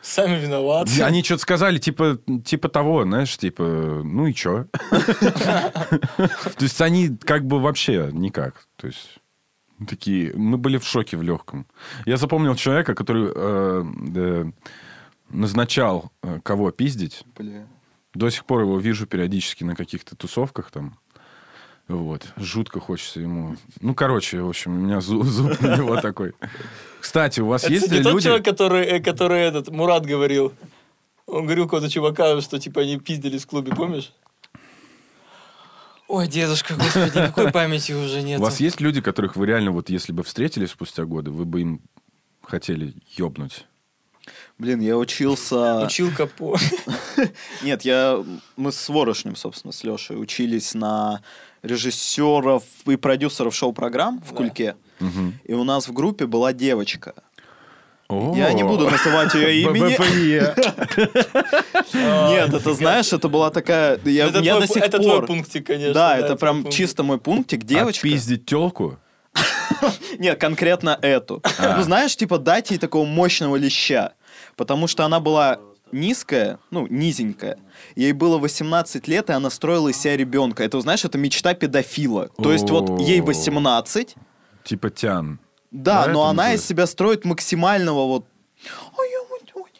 Сами 0.00 0.38
виноваты. 0.38 1.02
Они 1.02 1.22
что-то 1.22 1.42
сказали, 1.42 1.78
типа, 1.78 2.18
типа 2.44 2.68
того, 2.68 3.02
знаешь, 3.02 3.36
типа, 3.36 3.62
ну 4.04 4.26
и 4.26 4.32
чё? 4.34 4.66
То 4.90 6.60
есть 6.60 6.80
они 6.80 7.16
как 7.16 7.44
бы 7.44 7.60
вообще 7.60 8.10
никак. 8.12 8.66
То 8.76 8.86
есть 8.86 9.18
такие... 9.88 10.32
Мы 10.34 10.56
были 10.56 10.78
в 10.78 10.84
шоке 10.84 11.16
в 11.16 11.22
легком. 11.22 11.66
Я 12.06 12.16
запомнил 12.16 12.54
человека, 12.54 12.94
который 12.94 13.30
э, 13.34 13.84
э, 14.16 14.44
назначал, 15.30 16.12
э, 16.22 16.40
кого 16.42 16.70
пиздить. 16.70 17.24
До 18.14 18.30
сих 18.30 18.44
пор 18.44 18.62
его 18.62 18.78
вижу 18.78 19.06
периодически 19.06 19.64
на 19.64 19.76
каких-то 19.76 20.16
тусовках 20.16 20.70
там. 20.70 20.98
Вот. 21.88 22.26
Жутко 22.36 22.80
хочется 22.80 23.20
ему. 23.20 23.56
Ну, 23.80 23.94
короче, 23.94 24.40
в 24.42 24.48
общем, 24.48 24.72
у 24.72 24.80
меня 24.80 24.98
зу- 24.98 25.22
зуб 25.24 25.60
на 25.60 25.76
него 25.76 26.00
такой. 26.00 26.34
Кстати, 27.00 27.40
у 27.40 27.46
вас 27.46 27.64
Это 27.64 27.72
есть 27.72 27.90
не 27.90 28.02
тот 28.02 28.14
люди... 28.14 28.24
человек, 28.24 28.44
который, 28.44 28.84
э, 28.84 29.00
который 29.00 29.40
этот, 29.40 29.68
Мурат 29.68 30.04
говорил. 30.04 30.52
Он 31.26 31.44
говорил 31.44 31.64
какого-то 31.64 31.90
чувака, 31.90 32.40
что 32.40 32.58
типа 32.58 32.82
они 32.82 32.98
пиздились 32.98 33.44
в 33.44 33.46
клубе, 33.46 33.74
помнишь? 33.74 34.12
Ой, 36.08 36.26
дедушка, 36.26 36.74
господи, 36.74 37.18
никакой 37.18 37.52
памяти 37.52 37.92
уже 37.92 38.22
нет. 38.22 38.40
У 38.40 38.42
вас 38.42 38.60
есть 38.60 38.80
люди, 38.80 39.02
которых 39.02 39.36
вы 39.36 39.46
реально, 39.46 39.72
вот 39.72 39.90
если 39.90 40.12
бы 40.12 40.22
встретились 40.22 40.70
спустя 40.70 41.04
годы, 41.04 41.30
вы 41.30 41.44
бы 41.44 41.60
им 41.60 41.80
хотели 42.42 42.94
ёбнуть? 43.16 43.66
Блин, 44.56 44.80
я 44.80 44.96
учился... 44.96 45.84
Училка 45.84 46.26
по... 46.26 46.56
Нет, 47.62 47.82
я... 47.82 48.24
Мы 48.56 48.72
с 48.72 48.88
Ворошнем, 48.88 49.36
собственно, 49.36 49.72
с 49.72 49.84
Лешей 49.84 50.20
учились 50.20 50.74
на 50.74 51.22
режиссеров 51.68 52.62
и 52.86 52.96
продюсеров 52.96 53.54
шоу-программ 53.54 54.20
в 54.20 54.30
Да. 54.30 54.36
Кульке. 54.36 54.76
Мгм. 55.00 55.34
И 55.44 55.54
у 55.54 55.64
нас 55.64 55.88
в 55.88 55.92
группе 55.92 56.26
была 56.26 56.52
девочка. 56.52 57.14
О, 58.08 58.34
Я 58.34 58.52
не 58.54 58.62
буду 58.64 58.88
называть 58.88 59.34
ее 59.34 59.62
имени. 59.62 59.92
Нет, 62.30 62.54
это 62.54 62.74
знаешь, 62.74 63.12
это 63.12 63.28
была 63.28 63.50
такая... 63.50 63.98
Я, 64.04 64.28
это 64.28 64.40
до 64.40 64.66
сих 64.66 64.82
это 64.82 64.98
пор... 64.98 65.06
твой 65.06 65.26
пунктик, 65.26 65.66
конечно. 65.66 65.94
да, 65.94 66.18
это 66.18 66.36
прям 66.36 66.68
чисто 66.70 67.02
мой 67.02 67.18
пунктик. 67.18 67.64
Девочка. 67.64 68.06
Отпиздить 68.06 68.46
телку? 68.46 68.98
Нет, 70.18 70.40
конкретно 70.40 70.98
эту. 71.02 71.42
А. 71.58 71.76
Ну, 71.76 71.82
знаешь, 71.82 72.16
типа, 72.16 72.38
дать 72.38 72.70
ей 72.70 72.78
такого 72.78 73.04
мощного 73.04 73.56
леща. 73.56 74.14
Потому 74.56 74.86
что 74.86 75.04
она 75.04 75.20
была 75.20 75.58
низкая, 75.92 76.58
ну, 76.70 76.86
низенькая. 76.88 77.58
Ей 77.96 78.12
было 78.12 78.38
18 78.38 79.08
лет, 79.08 79.30
и 79.30 79.32
она 79.32 79.50
строила 79.50 79.88
из 79.88 79.98
себя 79.98 80.16
ребенка. 80.16 80.62
Это, 80.64 80.80
знаешь, 80.80 81.04
это 81.04 81.18
мечта 81.18 81.54
педофила. 81.54 82.28
То 82.42 82.52
есть 82.52 82.70
вот 82.70 83.00
ей 83.00 83.20
О. 83.20 83.24
18, 83.24 84.16
Типа 84.64 84.90
тян. 84.90 85.38
да, 85.70 86.06
но 86.08 86.26
она 86.26 86.52
из 86.54 86.64
себя 86.66 86.86
строит 86.86 87.24
максимального 87.24 88.06
вот... 88.06 88.26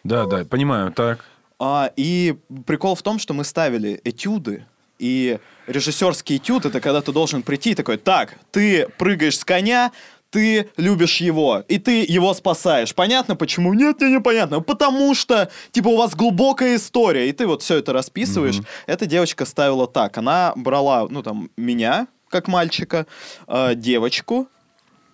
Да, 0.05 0.27
да, 0.27 0.45
понимаю, 0.45 0.93
так. 0.93 1.25
А, 1.59 1.91
и 1.97 2.37
прикол 2.67 2.95
в 2.95 3.03
том, 3.03 3.19
что 3.19 3.35
мы 3.35 3.45
ставили 3.45 4.01
этюды, 4.05 4.65
и 4.99 5.39
режиссерский 5.67 6.37
этюд 6.37 6.67
это 6.67 6.81
когда 6.81 7.01
ты 7.03 7.13
должен 7.13 7.43
прийти 7.43 7.71
и 7.71 7.75
такой, 7.75 7.99
так, 7.99 8.37
ты 8.51 8.89
прыгаешь 8.97 9.39
с 9.39 9.45
коня, 9.45 9.93
ты 10.31 10.71
любишь 10.77 11.21
его, 11.21 11.65
и 11.69 11.79
ты 11.79 12.05
его 12.05 12.35
спасаешь. 12.35 12.95
Понятно, 12.95 13.37
почему? 13.37 13.73
Нет, 13.75 14.01
мне 14.01 14.17
непонятно. 14.17 14.61
Потому 14.61 15.15
что, 15.15 15.51
типа, 15.73 15.89
у 15.89 15.97
вас 15.97 16.15
глубокая 16.15 16.77
история, 16.77 17.29
и 17.29 17.33
ты 17.33 17.47
вот 17.47 17.63
все 17.63 17.77
это 17.77 17.93
расписываешь. 17.93 18.61
Эта 18.87 19.07
девочка 19.07 19.45
ставила 19.45 19.87
так. 19.87 20.19
Она 20.19 20.53
брала, 20.57 21.07
ну, 21.09 21.23
там, 21.23 21.51
меня, 21.57 22.09
как 22.29 22.49
мальчика, 22.49 23.07
э, 23.47 23.75
девочку, 23.75 24.49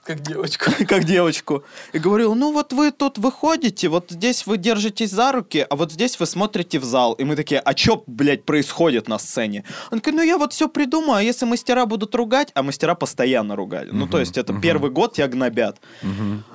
Как 0.04 0.20
девочку. 0.20 0.70
как 0.88 1.04
девочку, 1.04 1.64
и 1.92 1.98
говорил, 1.98 2.34
ну 2.34 2.52
вот 2.52 2.72
вы 2.72 2.90
тут 2.90 3.18
выходите, 3.18 3.88
вот 3.88 4.10
здесь 4.10 4.46
вы 4.46 4.58
держитесь 4.58 5.10
за 5.10 5.32
руки, 5.32 5.66
а 5.68 5.76
вот 5.76 5.92
здесь 5.92 6.20
вы 6.20 6.26
смотрите 6.26 6.78
в 6.78 6.84
зал. 6.84 7.14
И 7.14 7.24
мы 7.24 7.36
такие, 7.36 7.60
а 7.60 7.74
чё, 7.74 8.02
блядь, 8.06 8.44
происходит 8.44 9.08
на 9.08 9.18
сцене? 9.18 9.64
Он 9.90 10.00
такой, 10.00 10.12
ну 10.12 10.22
я 10.22 10.36
вот 10.36 10.52
все 10.52 10.68
придумаю, 10.68 11.18
а 11.18 11.22
если 11.22 11.46
мастера 11.46 11.86
будут 11.86 12.14
ругать, 12.14 12.50
а 12.54 12.62
мастера 12.62 12.94
постоянно 12.94 13.56
ругали. 13.56 13.90
Ну 13.92 14.06
то 14.06 14.20
есть 14.20 14.36
это 14.36 14.52
первый 14.60 14.90
год 14.90 15.14
тебя 15.14 15.28
гнобят. 15.28 15.80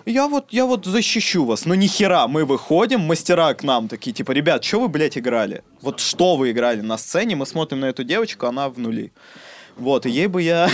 Я 0.06 0.28
вот, 0.28 0.48
я 0.52 0.66
вот 0.66 0.86
защищу 0.86 1.46
вас. 1.46 1.66
Ну 1.66 1.74
ни 1.74 1.88
хера, 1.88 2.28
мы 2.28 2.46
выходим, 2.46 3.02
мастера 3.02 3.54
к 3.54 3.64
нам 3.64 3.88
такие, 3.88 4.14
типа, 4.14 4.32
ребят, 4.32 4.64
что 4.64 4.80
вы, 4.82 4.90
блядь, 4.90 5.18
играли? 5.18 5.64
Вот 5.82 6.00
что 6.00 6.36
вы 6.36 6.52
играли 6.52 6.82
на 6.82 6.98
сцене? 6.98 7.36
Мы 7.36 7.46
смотрим 7.46 7.80
на 7.80 7.86
эту 7.86 8.04
девочку, 8.04 8.46
она 8.46 8.70
в 8.70 8.78
нули. 8.78 9.12
Вот, 9.80 10.06
и 10.06 10.10
ей 10.10 10.28
бы 10.28 10.42
я... 10.42 10.70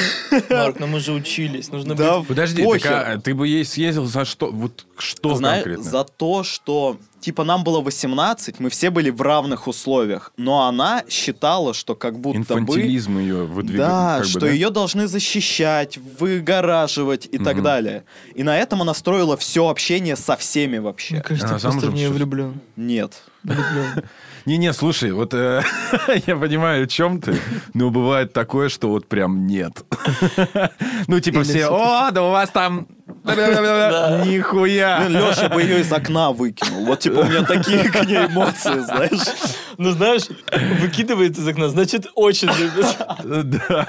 Марк, 0.50 0.80
ну 0.80 0.88
мы 0.88 1.00
же 1.00 1.14
учились. 1.14 1.70
Нужно 1.72 1.96
Да, 1.96 2.20
быть... 2.20 2.28
Подожди, 2.28 2.64
так, 2.80 2.86
а 2.86 3.18
ты 3.20 3.34
бы 3.36 3.48
ей 3.48 3.64
съездил 3.64 4.06
за 4.06 4.26
что? 4.26 4.52
Вот 4.52 4.86
что 4.98 5.36
Знаешь, 5.36 5.64
конкретно? 5.64 5.90
за 5.92 6.04
то, 6.04 6.44
что 6.44 6.98
типа 7.20 7.44
нам 7.44 7.64
было 7.64 7.82
18, 7.82 8.60
мы 8.60 8.70
все 8.70 8.90
были 8.90 9.10
в 9.10 9.22
равных 9.22 9.68
условиях, 9.68 10.32
но 10.38 10.68
она 10.68 11.04
считала, 11.10 11.74
что 11.74 11.96
как 11.96 12.20
будто 12.20 12.38
бы... 12.38 12.60
Инфантилизм 12.60 13.18
ее 13.18 13.46
выдвигает. 13.46 13.90
Да, 13.90 14.14
как 14.18 14.24
бы, 14.26 14.30
что 14.30 14.40
да? 14.42 14.50
ее 14.52 14.70
должны 14.70 15.08
защищать, 15.08 15.98
выгораживать 15.98 17.28
и 17.32 17.38
так 17.38 17.56
Мгм. 17.56 17.64
далее. 17.64 18.04
И 18.36 18.44
на 18.44 18.58
этом 18.58 18.82
она 18.82 18.94
строила 18.94 19.38
все 19.38 19.68
общение 19.68 20.16
со 20.16 20.36
всеми 20.36 20.78
вообще. 20.78 21.16
Мне 21.16 21.24
кажется, 21.24 21.48
Она 21.48 21.58
ты 21.60 21.62
просто 21.70 21.90
в 21.92 21.94
нее 21.94 22.10
влюблен. 22.10 22.60
Нет. 22.76 23.22
Влюблен. 23.44 24.04
Не-не, 24.46 24.74
слушай, 24.74 25.12
вот 25.12 25.34
э, 25.34 25.64
я 26.28 26.36
понимаю, 26.36 26.84
о 26.84 26.88
чем 26.88 27.20
ты, 27.20 27.36
но 27.74 27.90
бывает 27.90 28.32
такое, 28.32 28.70
что 28.70 28.90
вот 28.90 29.08
прям 29.08 29.48
нет. 29.48 29.84
Ну, 31.08 31.20
типа 31.20 31.38
Или 31.38 31.44
все, 31.44 31.68
о, 31.68 32.12
да 32.12 32.24
у 32.24 32.32
вас 32.32 32.50
там... 32.50 32.88
Нихуя! 33.26 35.08
Леша 35.08 35.50
бы 35.50 35.62
ее 35.62 35.82
из 35.82 35.92
окна 35.92 36.32
выкинул. 36.32 36.86
Вот 36.86 37.00
типа 37.00 37.20
у 37.20 37.24
меня 37.26 37.44
такие 37.44 37.90
к 37.90 38.04
ней 38.06 38.26
эмоции, 38.26 38.80
знаешь. 38.80 39.22
Ну, 39.78 39.92
знаешь, 39.92 40.24
выкидывает 40.80 41.38
из 41.38 41.48
окна, 41.48 41.70
значит, 41.70 42.08
очень 42.16 42.50
любит. 42.50 42.98
Да. 43.68 43.88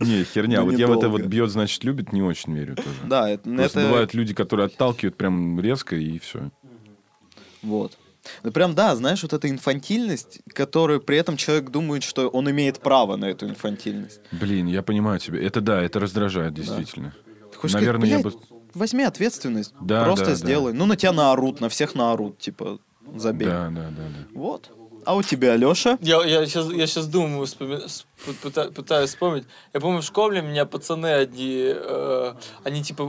Не, 0.00 0.24
херня. 0.24 0.60
Ну, 0.60 0.66
Вот 0.66 0.78
я 0.78 0.86
в 0.86 0.98
это 0.98 1.08
вот 1.08 1.22
бьет, 1.22 1.50
значит, 1.50 1.84
любит, 1.84 2.12
не 2.12 2.22
очень 2.22 2.54
верю 2.54 2.76
тоже. 2.76 2.88
Да, 3.04 3.28
это... 3.30 3.48
Просто 3.48 3.80
это- 3.80 3.88
бывают 3.88 4.14
люди, 4.14 4.34
которые 4.34 4.66
отталкивают 4.66 5.16
прям 5.16 5.60
резко, 5.60 5.96
и 5.96 6.18
все. 6.18 6.50
Вот. 7.62 7.96
Ну 8.42 8.50
прям 8.52 8.74
да, 8.74 8.94
знаешь, 8.96 9.22
вот 9.22 9.32
эта 9.32 9.48
инфантильность, 9.48 10.40
которую 10.52 11.00
при 11.00 11.16
этом 11.18 11.36
человек 11.36 11.70
думает, 11.70 12.02
что 12.02 12.28
он 12.28 12.50
имеет 12.50 12.80
право 12.80 13.16
на 13.16 13.26
эту 13.26 13.48
инфантильность. 13.48 14.20
Блин, 14.32 14.66
я 14.66 14.82
понимаю 14.82 15.18
тебя. 15.18 15.40
Это 15.42 15.60
да, 15.60 15.82
это 15.82 16.00
раздражает, 16.00 16.54
действительно. 16.54 17.14
Ты 17.52 17.58
хочешь 17.58 17.74
Наверное, 17.74 18.08
я 18.08 18.18
сказать, 18.20 18.38
бы... 18.38 18.46
«Блядь, 18.48 18.60
возьми 18.74 19.04
ответственность, 19.04 19.74
Да, 19.80 20.04
просто 20.04 20.26
да, 20.26 20.30
да. 20.32 20.36
сделай. 20.36 20.72
Ну 20.72 20.86
на 20.86 20.96
тебя 20.96 21.12
наорут, 21.12 21.60
на 21.60 21.68
всех 21.68 21.94
наорут, 21.94 22.38
типа 22.38 22.78
забей. 23.16 23.48
Да, 23.48 23.68
да, 23.70 23.82
да, 23.90 23.90
да. 23.90 24.38
Вот. 24.38 24.70
А 25.04 25.14
у 25.16 25.22
тебя, 25.22 25.56
Леша? 25.56 25.96
Я, 26.02 26.22
я, 26.24 26.44
сейчас, 26.44 26.70
я 26.70 26.86
сейчас 26.86 27.06
думаю, 27.06 27.46
вспоми- 27.46 27.80
пытаюсь 28.74 29.10
вспомнить. 29.10 29.44
Я 29.72 29.80
помню, 29.80 30.00
в 30.00 30.04
школе 30.04 30.42
меня 30.42 30.64
пацаны 30.66 31.06
одни, 31.06 31.72
э, 31.74 32.32
они 32.64 32.82
типа, 32.82 33.04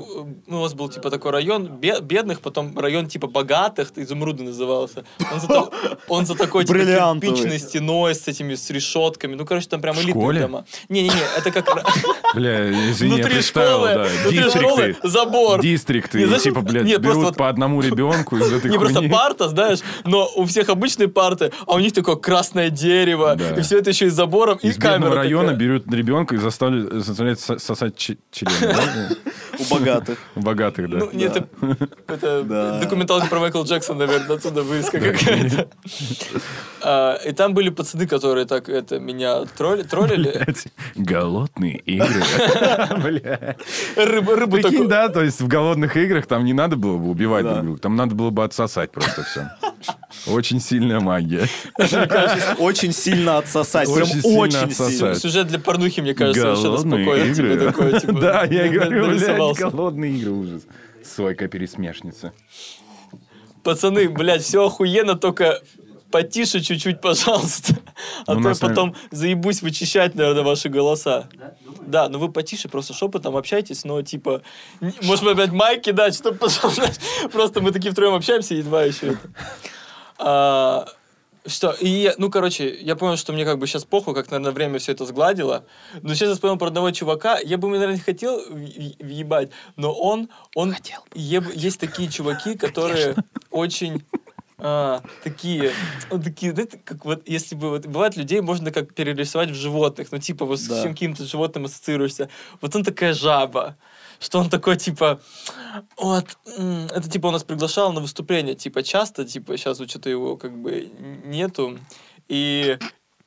ну, 0.48 0.60
у 0.60 0.64
нас 0.64 0.74
был 0.74 0.90
типа 0.90 1.10
такой 1.10 1.32
район 1.32 1.68
бе- 1.68 2.00
бедных, 2.02 2.42
потом 2.42 2.78
район 2.78 3.08
типа 3.08 3.28
богатых, 3.28 3.92
изумруды 3.96 4.44
назывался. 4.44 5.04
Он 5.32 5.40
за, 5.40 5.70
он 6.08 6.26
за 6.26 6.36
такой 6.36 6.66
типа 6.66 6.80
кирпичной 6.80 7.60
стеной 7.60 8.16
с 8.16 8.28
этими, 8.28 8.56
с 8.56 8.70
решетками. 8.70 9.36
Ну, 9.36 9.46
короче, 9.46 9.68
там 9.68 9.82
прям 9.82 9.96
элитные 9.98 10.42
дома. 10.42 10.66
Не-не-не, 10.90 11.22
это 11.38 11.52
как 11.52 11.70
Бля, 12.36 12.70
извини, 12.92 13.18
я 13.18 13.26
представил, 13.26 13.82
да. 13.84 14.08
Дистрикты. 14.30 14.96
забор. 15.08 15.62
Дистрикты. 15.62 16.22
И 16.22 16.40
типа, 16.40 16.62
блядь, 16.62 17.00
берут 17.00 17.36
по 17.36 17.50
одному 17.50 17.82
ребенку 17.90 18.38
из 18.38 18.52
этой 18.52 18.70
Не 18.70 18.78
просто 18.78 19.02
парта, 19.10 19.50
знаешь, 19.50 19.80
но 20.06 20.30
у 20.36 20.46
всех 20.46 20.70
обычные 20.70 21.08
парты, 21.08 21.52
а 21.66 21.74
у 21.74 21.80
них 21.80 21.94
такое 21.94 22.16
красное 22.16 22.70
дерево, 22.70 23.38
и 23.58 23.62
все 23.62 23.80
это 23.80 23.90
еще 23.90 24.06
и 24.06 24.10
забором, 24.10 24.60
и 24.62 24.68
Из 24.68 24.78
бедного 25.00 25.16
камера 25.16 25.24
района 25.24 25.54
берут 25.58 25.94
ребенка 25.94 26.36
и 26.36 26.38
заставляют, 26.38 26.94
заставляют 27.06 27.40
со- 27.40 27.58
сосать 27.60 27.96
член. 27.98 28.20
У 29.60 29.74
богатых. 29.74 30.18
У 30.36 30.40
богатых, 30.42 30.90
да. 30.90 30.98
Ну, 31.00 31.10
нет, 31.12 31.36
это, 32.08 32.80
документалка 32.82 33.28
про 33.28 33.40
Майкла 33.40 33.64
Джексона, 33.64 34.06
наверное, 34.06 34.38
отсюда 34.38 34.64
вырезка 34.64 35.00
какая-то. 35.00 35.68
А, 36.82 37.16
И 37.26 37.32
там 37.34 37.54
были 37.54 37.70
пацаны, 37.70 38.08
которые 38.08 38.46
так 38.46 38.70
это 38.70 39.00
меня 39.00 39.42
тролли- 39.58 39.84
троллили. 39.84 40.46
Голодные 40.96 41.78
игры. 41.80 42.24
Бля. 43.04 43.56
Рыбу, 43.96 44.62
такую. 44.62 44.88
да, 44.88 45.10
то 45.10 45.22
есть 45.24 45.42
в 45.42 45.48
голодных 45.48 45.98
играх 45.98 46.26
там 46.26 46.46
не 46.46 46.54
надо 46.54 46.76
было 46.78 46.98
бы 46.98 47.10
убивать 47.10 47.46
друг 47.46 47.62
друга, 47.64 47.80
там 47.80 47.96
надо 47.96 48.16
было 48.16 48.30
бы 48.30 48.44
отсосать 48.44 48.92
просто 48.92 49.24
все. 49.24 49.50
Очень 50.28 50.62
сильная 50.62 51.00
магия. 51.00 51.48
Очень 52.58 52.94
сильно 52.94 53.38
отсосать. 53.38 53.88
Прям 53.94 54.08
Очень 54.08 54.22
сильно 54.22 54.38
сильно. 54.90 55.16
Сюжет 55.16 55.48
для 55.48 55.60
порнухи, 55.60 56.02
мне 56.02 56.14
кажется, 56.14 56.42
совершенно 56.56 56.76
Голодные 56.78 57.04
спокойно. 57.06 57.36
тебе 57.36 57.54
игры. 57.54 57.66
такое, 57.68 58.00
типа, 58.00 58.14
Да, 58.14 58.44
я 58.46 58.68
говорю, 58.70 59.08
блядь, 59.08 59.58
голодные 59.58 60.12
игры, 60.18 60.32
ужас. 60.32 60.64
Сойка-пересмешница. 61.04 62.34
Пацаны, 63.64 64.10
блядь, 64.10 64.44
все 64.44 64.66
охуенно, 64.66 65.16
только 65.16 65.62
потише 66.12 66.60
чуть-чуть, 66.62 67.02
пожалуйста. 67.02 67.76
А 68.26 68.36
Ну, 68.36 68.42
то 68.42 68.50
я 68.50 68.56
потом 68.56 68.96
заебусь 69.12 69.62
вычищать, 69.62 70.16
наверное, 70.16 70.44
ваши 70.44 70.70
голоса. 70.70 71.28
Да, 71.86 72.10
ну 72.10 72.20
вы 72.20 72.32
потише, 72.32 72.70
просто 72.70 72.94
шепотом 72.94 73.36
общайтесь, 73.36 73.84
но 73.84 74.02
типа, 74.02 74.42
может 74.80 75.24
быть, 75.24 75.34
опять 75.34 75.52
майки 75.52 75.92
дать, 75.92 76.16
чтобы, 76.16 76.38
пожалуйста, 76.40 76.92
просто 77.32 77.62
мы 77.62 77.72
такие 77.72 77.92
втроем 77.92 78.14
общаемся, 78.14 78.56
едва 78.56 78.84
еще 78.84 79.08
это. 79.08 79.30
А, 80.18 80.86
что, 81.50 81.72
и, 81.72 81.88
я- 81.90 82.14
ну, 82.18 82.30
короче, 82.30 82.74
я 82.82 82.96
понял, 82.96 83.18
что 83.18 83.34
мне 83.34 83.46
как 83.46 83.58
бы 83.60 83.68
сейчас 83.68 83.84
похуй, 83.86 84.14
как, 84.16 84.32
наверное, 84.32 84.52
время 84.54 84.80
все 84.80 84.92
это 84.94 85.06
сгладило. 85.06 85.66
Но 86.02 86.14
сейчас 86.14 86.30
я 86.30 86.34
вспомнил 86.36 86.58
про 86.58 86.68
одного 86.68 86.92
чувака, 86.92 87.40
я 87.40 87.58
бы, 87.58 87.68
наверное, 87.70 87.96
не 87.96 88.02
хотел 88.02 88.42
въебать, 88.50 89.50
но 89.76 89.94
он, 89.94 90.30
он, 90.56 90.76
еб- 91.14 91.52
есть 91.56 91.80
такие 91.80 92.10
чуваки, 92.10 92.56
которые 92.56 93.16
очень 93.52 94.04
а, 94.62 95.02
такие, 95.24 95.72
вот 96.10 96.24
такие, 96.24 96.52
знаете, 96.52 96.82
как 96.84 97.06
вот, 97.06 97.28
если 97.30 97.56
бы, 97.56 97.70
вот, 97.70 97.86
бывает, 97.86 98.18
людей 98.18 98.42
можно 98.42 98.72
как 98.72 98.94
перерисовать 98.94 99.52
в 99.52 99.56
животных, 99.56 100.10
ну, 100.12 100.18
типа, 100.18 100.46
вот 100.46 100.60
с 100.60 100.68
Да. 100.68 100.84
каким-то 100.88 101.24
животным 101.24 101.66
ассоциируешься. 101.66 102.30
Вот 102.60 102.76
он 102.76 102.84
такая 102.84 103.14
жаба, 103.14 103.78
что 104.20 104.40
он 104.40 104.50
такой, 104.50 104.78
типа, 104.78 105.20
вот, 105.98 106.38
это, 106.46 107.10
типа, 107.10 107.28
он 107.28 107.34
нас 107.34 107.44
приглашал 107.44 107.94
на 107.94 108.02
выступление, 108.02 108.56
типа, 108.56 108.84
часто, 108.84 109.26
типа, 109.26 109.58
сейчас 109.58 109.80
вот 109.80 109.90
что-то 109.90 110.10
его, 110.10 110.38
как 110.38 110.58
бы, 110.58 110.92
нету, 111.26 111.80
и... 112.28 112.78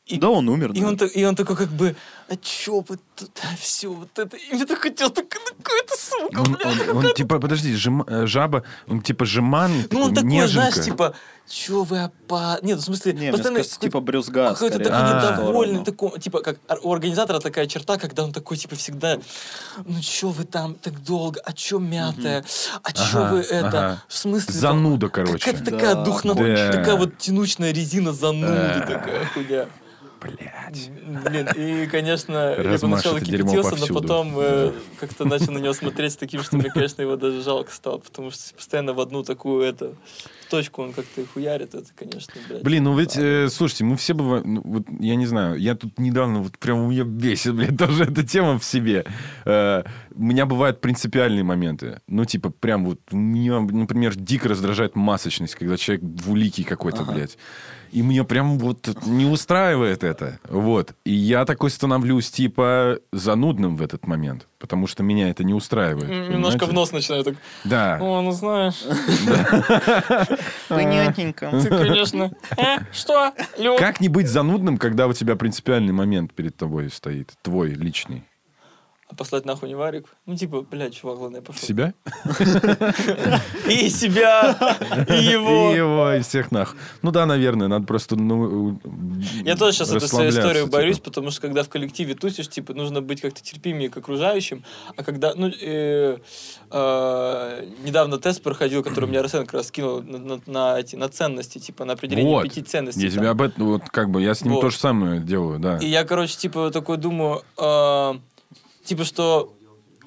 и 0.07 0.19
Да, 0.19 0.31
он 0.31 0.49
умер. 0.49 0.73
и 0.73 0.81
да. 0.81 0.89
он, 0.89 0.97
и 0.97 1.25
он 1.25 1.35
такой 1.35 1.57
как 1.57 1.71
бы, 1.71 1.97
а 2.33 2.37
чё 2.37 2.81
вы 2.89 2.99
тут, 3.15 3.31
все, 3.61 3.89
вот 3.93 4.19
это, 4.19 4.37
и 4.39 4.55
мне 4.55 4.65
так 4.65 4.79
хотелось, 4.79 5.13
так, 5.13 5.29
какая-то 5.29 5.95
сука, 5.99 6.41
Он, 6.41 6.53
бля, 6.55 6.91
он- 6.93 6.97
он, 7.07 7.15
типа, 7.15 7.39
подожди, 7.39 7.75
жем- 7.75 8.05
э, 8.09 8.27
жаба, 8.27 8.63
он 8.89 9.03
типа 9.03 9.27
жеман, 9.27 9.71
ну, 9.91 10.05
он 10.05 10.15
такой, 10.15 10.31
неженка. 10.31 10.71
знаешь, 10.71 10.85
типа, 10.87 11.15
чё 11.47 11.83
вы 11.85 12.05
опа... 12.05 12.59
Нет, 12.63 12.79
в 12.79 12.83
смысле, 12.83 13.13
Не, 13.13 13.19
мне 13.19 13.31
постоянно 13.33 13.59
кажется, 13.59 13.81
типа 13.81 14.01
брюзга. 14.01 14.49
какой-то 14.55 14.79
такой 14.79 14.93
А. 14.95 15.33
недовольный, 15.37 15.85
такой, 15.85 16.19
типа, 16.21 16.41
как 16.41 16.57
у 16.83 16.93
организатора 16.93 17.39
такая 17.41 17.67
черта, 17.67 17.99
когда 17.99 18.25
он 18.25 18.33
такой, 18.33 18.57
типа, 18.57 18.77
всегда, 18.77 19.19
ну, 19.85 20.01
чё 20.01 20.31
вы 20.31 20.45
там 20.45 20.75
так 20.75 21.03
долго, 21.05 21.39
а 21.45 21.53
чё 21.53 21.79
мятое, 21.79 22.45
а 22.83 22.93
чё 22.93 23.19
Ага, 23.25 23.33
вы 23.35 23.41
это, 23.41 23.69
ага. 23.69 24.03
в 24.09 24.17
смысле... 24.17 24.55
Зануда, 24.55 25.09
там- 25.11 25.27
короче. 25.27 25.45
Какая-то 25.45 25.65
такая 25.71 25.95
Да, 25.97 26.05
духна... 26.05 26.35
да. 26.35 26.73
такая 26.73 26.97
вот 26.97 27.19
тянучная 27.19 27.73
резина 27.73 28.13
зануды 28.15 28.81
такая 28.87 29.27
хуйня. 29.35 29.67
Блядь. 30.23 30.91
Блин, 31.25 31.49
и, 31.57 31.87
конечно, 31.87 32.57
я 32.59 32.79
поначалу 32.79 33.21
кипятился, 33.21 33.77
но 33.77 33.87
потом 34.01 34.35
э, 34.37 34.73
как-то 34.99 35.25
начал 35.25 35.53
на 35.53 35.59
него 35.59 35.73
смотреть 35.73 36.13
с 36.13 36.17
таким, 36.17 36.43
что 36.43 36.57
мне, 36.57 36.71
конечно, 36.71 37.03
его 37.03 37.17
даже 37.17 37.43
жалко 37.43 37.73
стало, 37.73 37.99
потому 37.99 38.31
что 38.31 38.55
постоянно 38.55 38.93
в 38.93 39.01
одну 39.01 39.23
такую, 39.23 39.63
это, 39.63 39.95
точку 40.53 40.83
он 40.83 40.93
как-то 40.93 41.25
хуярит, 41.33 41.75
это, 41.75 41.89
конечно, 41.97 42.35
блядь. 42.47 42.63
Блин, 42.63 42.85
ну 42.85 42.99
ведь, 42.99 43.17
э, 43.17 43.49
слушайте, 43.49 43.85
мы 43.85 43.97
все 43.97 44.13
бываем, 44.13 44.55
ну, 44.55 44.61
вот 44.63 44.85
я 45.01 45.17
не 45.17 45.25
знаю, 45.25 45.59
я 45.59 45.75
тут 45.75 45.99
недавно, 45.99 46.41
вот 46.41 46.59
прям 46.59 46.91
меня 46.91 47.05
бесит, 47.05 47.55
блядь, 47.57 47.79
тоже 47.79 48.05
эта 48.05 48.23
тема 48.23 48.59
в 48.59 48.65
себе. 48.65 49.07
Э, 49.47 49.83
у 50.15 50.23
меня 50.23 50.45
бывают 50.45 50.83
принципиальные 50.83 51.43
моменты. 51.43 52.03
Ну, 52.07 52.27
типа, 52.27 52.51
прям 52.51 52.85
вот, 52.85 53.01
меня, 53.13 53.61
например, 53.61 54.15
дико 54.15 54.49
раздражает 54.49 54.95
масочность, 54.95 55.55
когда 55.55 55.79
человек 55.79 56.05
двуликий 56.05 56.65
какой-то, 56.65 57.05
блядь. 57.05 57.39
И 57.93 58.03
мне 58.03 58.25
прям 58.25 58.59
вот 58.59 58.89
не 59.07 59.27
устраивает 59.27 60.03
это. 60.03 60.39
Вот. 60.49 60.95
И 61.05 61.13
я 61.13 61.45
такой 61.45 61.71
становлюсь, 61.71 62.31
типа, 62.31 62.99
занудным 63.13 63.77
в 63.77 63.83
этот 63.83 64.07
момент. 64.07 64.47
Потому 64.59 64.87
что 64.87 65.03
меня 65.03 65.29
это 65.29 65.45
не 65.45 65.53
устраивает. 65.53 66.09
Немножко 66.09 66.61
понимаете? 66.61 66.65
в 66.67 66.73
нос 66.73 66.93
начинаю 66.93 67.25
так, 67.25 67.35
Да. 67.65 67.99
о, 68.01 68.23
ну 68.23 68.33
знаешь, 68.33 68.83
Понятненько. 70.69 71.51
ты, 71.51 71.69
конечно, 71.69 72.33
э, 72.57 72.79
что? 72.93 73.33
Как 73.79 74.01
не 74.01 74.09
быть 74.09 74.29
занудным, 74.29 74.79
когда 74.79 75.07
у 75.07 75.13
тебя 75.13 75.37
принципиальный 75.37 75.93
момент 75.93 76.33
перед 76.33 76.57
тобой 76.57 76.91
стоит? 76.91 77.33
Твой 77.43 77.71
личный. 77.71 78.25
А 79.13 79.15
послать 79.15 79.45
нахуй 79.45 79.69
не 79.69 79.75
варик. 79.75 80.07
Ну, 80.27 80.37
типа, 80.37 80.63
блядь, 80.63 80.95
чувак, 80.95 81.19
ладно, 81.19 81.37
я 81.37 81.43
пошел. 81.43 81.63
Себя? 81.63 81.93
И 83.69 83.91
себя, 83.91 84.57
и 85.09 85.25
его. 85.25 85.73
И 85.73 85.77
его, 85.77 86.13
и 86.13 86.23
всех 86.23 86.51
нах. 86.51 86.75
Ну 87.03 87.11
да, 87.11 87.27
наверное, 87.27 87.69
надо 87.69 87.87
просто, 87.87 88.17
ну... 88.17 88.81
Я 89.45 89.57
тоже 89.57 89.77
сейчас 89.77 89.93
эту 89.93 90.09
свою 90.09 90.31
историю 90.31 90.65
типа. 90.65 90.79
борюсь, 90.79 90.99
потому 90.99 91.31
что 91.31 91.43
когда 91.43 91.63
в 91.63 91.69
коллективе 91.69 92.15
тусишь, 92.15 92.49
типа, 92.49 92.73
нужно 92.75 93.03
быть 93.03 93.21
как-то 93.21 93.43
терпимее 93.43 93.91
к 93.91 93.97
окружающим, 93.97 94.65
а 94.97 95.05
когда, 95.05 95.35
ну, 95.35 95.49
э, 95.49 96.19
э, 96.71 97.67
недавно 97.85 98.19
тест 98.19 98.43
проходил, 98.43 98.83
который 98.83 99.09
мне 99.09 99.21
Арсен 99.21 99.45
как 99.45 99.55
раз 99.55 99.69
скинул 99.69 100.03
на, 100.03 100.79
эти, 100.79 100.97
на 100.97 101.09
ценности, 101.09 101.59
типа, 101.59 101.85
на 101.85 101.93
определение 101.93 102.43
пяти 102.43 102.63
ценностей. 102.63 103.03
Я 103.03 103.11
тебе 103.11 103.29
об 103.29 103.43
этом, 103.43 103.67
вот 103.67 103.83
как 103.91 104.11
бы, 104.11 104.23
я 104.23 104.35
с 104.35 104.43
ним 104.43 104.59
то 104.61 104.71
же 104.71 104.79
самое 104.79 105.21
делаю, 105.21 105.59
да. 105.59 105.79
И 105.79 105.87
я, 105.87 106.05
короче, 106.05 106.37
типа, 106.37 106.71
такой 106.71 106.97
думаю, 106.97 107.43
э, 107.59 108.15
типа, 108.85 109.05
что 109.05 109.55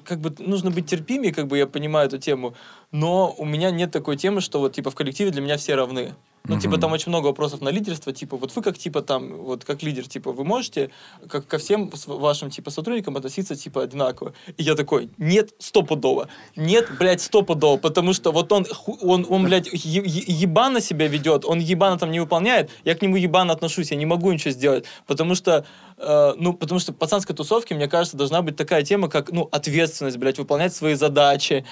как 0.04 0.20
бы 0.20 0.32
нужно 0.38 0.70
быть 0.70 0.86
терпимее, 0.86 1.34
как 1.34 1.46
бы 1.48 1.58
я 1.58 1.66
понимаю 1.66 2.06
эту 2.06 2.18
тему, 2.18 2.54
но 2.96 3.34
у 3.36 3.44
меня 3.44 3.70
нет 3.70 3.90
такой 3.90 4.16
темы, 4.16 4.40
что 4.40 4.58
вот, 4.58 4.72
типа, 4.72 4.90
в 4.90 4.94
коллективе 4.94 5.30
для 5.30 5.42
меня 5.42 5.56
все 5.58 5.74
равны. 5.74 6.14
Ну, 6.48 6.60
типа, 6.60 6.74
Мгм. 6.74 6.80
там 6.80 6.92
очень 6.92 7.08
много 7.10 7.26
вопросов 7.26 7.60
на 7.60 7.70
лидерство, 7.70 8.12
типа, 8.12 8.36
вот 8.36 8.54
вы 8.54 8.62
как, 8.62 8.78
типа, 8.78 9.02
там, 9.02 9.36
вот, 9.36 9.64
как 9.64 9.82
лидер, 9.82 10.06
типа, 10.06 10.30
вы 10.30 10.44
можете 10.44 10.90
как, 11.28 11.46
ко 11.48 11.58
всем 11.58 11.90
вашим, 12.06 12.50
типа, 12.50 12.70
сотрудникам 12.70 13.16
относиться, 13.16 13.56
типа, 13.56 13.82
одинаково? 13.82 14.32
И 14.56 14.62
я 14.62 14.76
такой, 14.76 15.10
нет, 15.18 15.50
стопудово. 15.58 16.28
Нет, 16.54 16.86
блядь, 16.98 17.20
стопудово, 17.20 17.78
потому 17.78 18.12
что 18.14 18.30
вот 18.30 18.52
он, 18.52 18.64
он, 19.02 19.26
он 19.28 19.44
блядь, 19.44 19.66
е- 19.72 20.02
ебано 20.06 20.80
себя 20.80 21.08
ведет, 21.08 21.44
он 21.44 21.58
ебано 21.58 21.98
там 21.98 22.12
не 22.12 22.20
выполняет, 22.20 22.70
я 22.84 22.94
к 22.94 23.02
нему 23.02 23.16
ебано 23.16 23.52
отношусь, 23.52 23.90
я 23.90 23.96
не 23.96 24.06
могу 24.06 24.30
ничего 24.32 24.52
сделать, 24.52 24.84
потому 25.06 25.34
что, 25.34 25.66
э, 25.98 26.34
ну, 26.38 26.52
потому 26.52 26.78
что 26.78 26.92
пацанской 26.92 27.34
тусовке, 27.34 27.74
мне 27.74 27.88
кажется, 27.88 28.16
должна 28.16 28.40
быть 28.42 28.56
такая 28.56 28.84
тема, 28.84 29.08
как, 29.08 29.32
ну, 29.32 29.48
ответственность, 29.50 30.16
блядь, 30.16 30.38
выполнять 30.38 30.72
свои 30.72 30.94
задачи. 30.94 31.64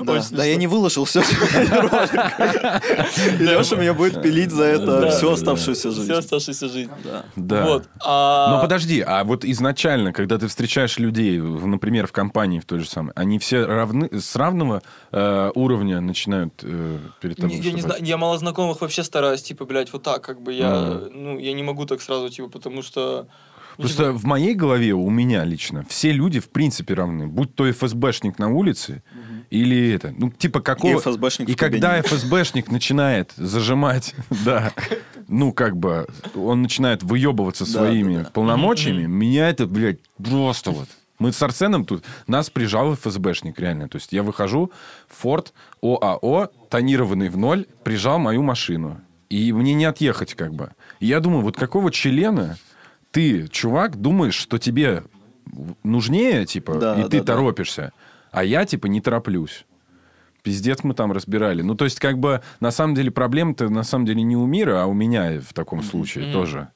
Да, 0.00 0.22
да 0.30 0.44
я 0.44 0.56
не 0.56 0.66
выложил 0.66 1.04
все. 1.04 1.20
Леша 3.38 3.76
меня 3.76 3.94
будет 3.94 4.22
пилить 4.22 4.50
за 4.50 4.64
это 4.64 5.10
всю 5.10 5.30
оставшуюся 5.30 5.90
жизнь. 5.90 6.04
Всю 6.04 6.18
оставшуюся 6.18 6.68
жизнь. 6.68 6.90
Да. 7.04 7.24
Да. 7.36 7.64
Вот. 7.64 7.88
а- 8.04 8.56
Но 8.56 8.60
подожди, 8.60 9.00
а 9.00 9.24
вот 9.24 9.44
изначально, 9.44 10.12
когда 10.12 10.38
ты 10.38 10.48
встречаешь 10.48 10.98
людей, 10.98 11.38
например, 11.40 12.06
в 12.06 12.12
компании 12.12 12.60
в 12.60 12.64
той 12.64 12.80
же 12.80 12.88
самой, 12.88 13.12
они 13.16 13.38
все 13.38 13.64
равны, 13.64 14.08
с 14.12 14.36
равного 14.36 14.82
э, 15.12 15.50
уровня 15.54 16.00
начинают 16.00 16.52
э, 16.62 16.98
перед 17.20 17.36
тобой 17.36 17.56
я 17.56 17.72
не 17.72 17.80
знаю, 17.80 18.04
я 18.04 18.16
мало 18.16 18.38
знакомых 18.38 18.80
вообще 18.80 19.02
стараюсь, 19.02 19.42
типа, 19.42 19.64
блядь, 19.64 19.92
вот 19.92 20.02
так, 20.02 20.22
как 20.22 20.42
бы 20.42 20.52
я, 20.52 21.00
ну, 21.12 21.38
я 21.38 21.52
не 21.52 21.62
могу 21.62 21.86
так 21.86 22.02
сразу, 22.02 22.28
типа, 22.28 22.48
потому 22.48 22.82
что... 22.82 23.26
Просто 23.76 24.12
в 24.12 24.24
моей 24.24 24.54
голове, 24.54 24.92
у 24.92 25.10
меня 25.10 25.44
лично, 25.44 25.84
все 25.88 26.12
люди 26.12 26.40
в 26.40 26.48
принципе 26.50 26.94
равны. 26.94 27.26
Будь 27.26 27.54
то 27.54 27.70
ФСБшник 27.70 28.38
на 28.38 28.48
улице 28.48 29.02
или 29.50 29.92
это. 29.92 30.14
Ну, 30.16 30.30
типа 30.30 30.60
какого... 30.60 30.96
И 30.96 31.00
ФСБшник 31.00 31.48
И 31.48 31.54
когда 31.54 32.00
ФСБшник 32.02 32.70
начинает 32.70 33.32
зажимать, 33.36 34.14
да, 34.44 34.72
ну, 35.28 35.52
как 35.52 35.76
бы, 35.76 36.06
он 36.34 36.62
начинает 36.62 37.02
выебываться 37.02 37.66
своими 37.66 38.26
полномочиями, 38.32 39.06
меня 39.06 39.48
это, 39.48 39.66
блядь, 39.66 39.98
просто 40.22 40.70
вот... 40.70 40.88
Мы 41.18 41.32
с 41.32 41.42
Арсеном 41.42 41.86
тут... 41.86 42.04
Нас 42.26 42.50
прижал 42.50 42.94
ФСБшник, 42.94 43.58
реально. 43.58 43.88
То 43.88 43.96
есть 43.96 44.12
я 44.12 44.22
выхожу, 44.22 44.70
Форд 45.08 45.54
ОАО, 45.82 46.50
тонированный 46.68 47.30
в 47.30 47.38
ноль, 47.38 47.64
прижал 47.84 48.18
мою 48.18 48.42
машину. 48.42 49.00
И 49.30 49.50
мне 49.52 49.72
не 49.74 49.86
отъехать, 49.86 50.34
как 50.34 50.54
бы. 50.54 50.72
И 51.00 51.06
я 51.06 51.20
думаю, 51.20 51.42
вот 51.42 51.56
какого 51.56 51.90
члена 51.90 52.58
ты, 53.16 53.48
чувак, 53.48 53.96
думаешь, 53.96 54.34
что 54.34 54.58
тебе 54.58 55.02
нужнее, 55.82 56.44
типа, 56.44 56.74
Да, 56.74 56.98
и 56.98 57.02
да, 57.04 57.08
ты 57.08 57.20
да. 57.20 57.32
торопишься, 57.32 57.92
а 58.30 58.44
я, 58.44 58.66
типа, 58.66 58.88
не 58.88 59.00
тороплюсь. 59.00 59.64
Пиздец 60.42 60.84
мы 60.84 60.92
там 60.92 61.12
разбирали. 61.12 61.62
Ну, 61.62 61.74
то 61.76 61.86
есть, 61.86 61.98
как 61.98 62.18
бы, 62.18 62.42
на 62.60 62.70
самом 62.70 62.94
деле, 62.94 63.10
проблема-то, 63.10 63.70
на 63.70 63.84
самом 63.84 64.04
деле, 64.04 64.20
не 64.20 64.36
у 64.36 64.44
мира, 64.44 64.82
а 64.82 64.86
у 64.86 64.92
меня 64.92 65.40
в 65.40 65.54
таком 65.54 65.82
случае 65.82 66.24
Мгм. 66.24 66.32
тоже. 66.34 66.68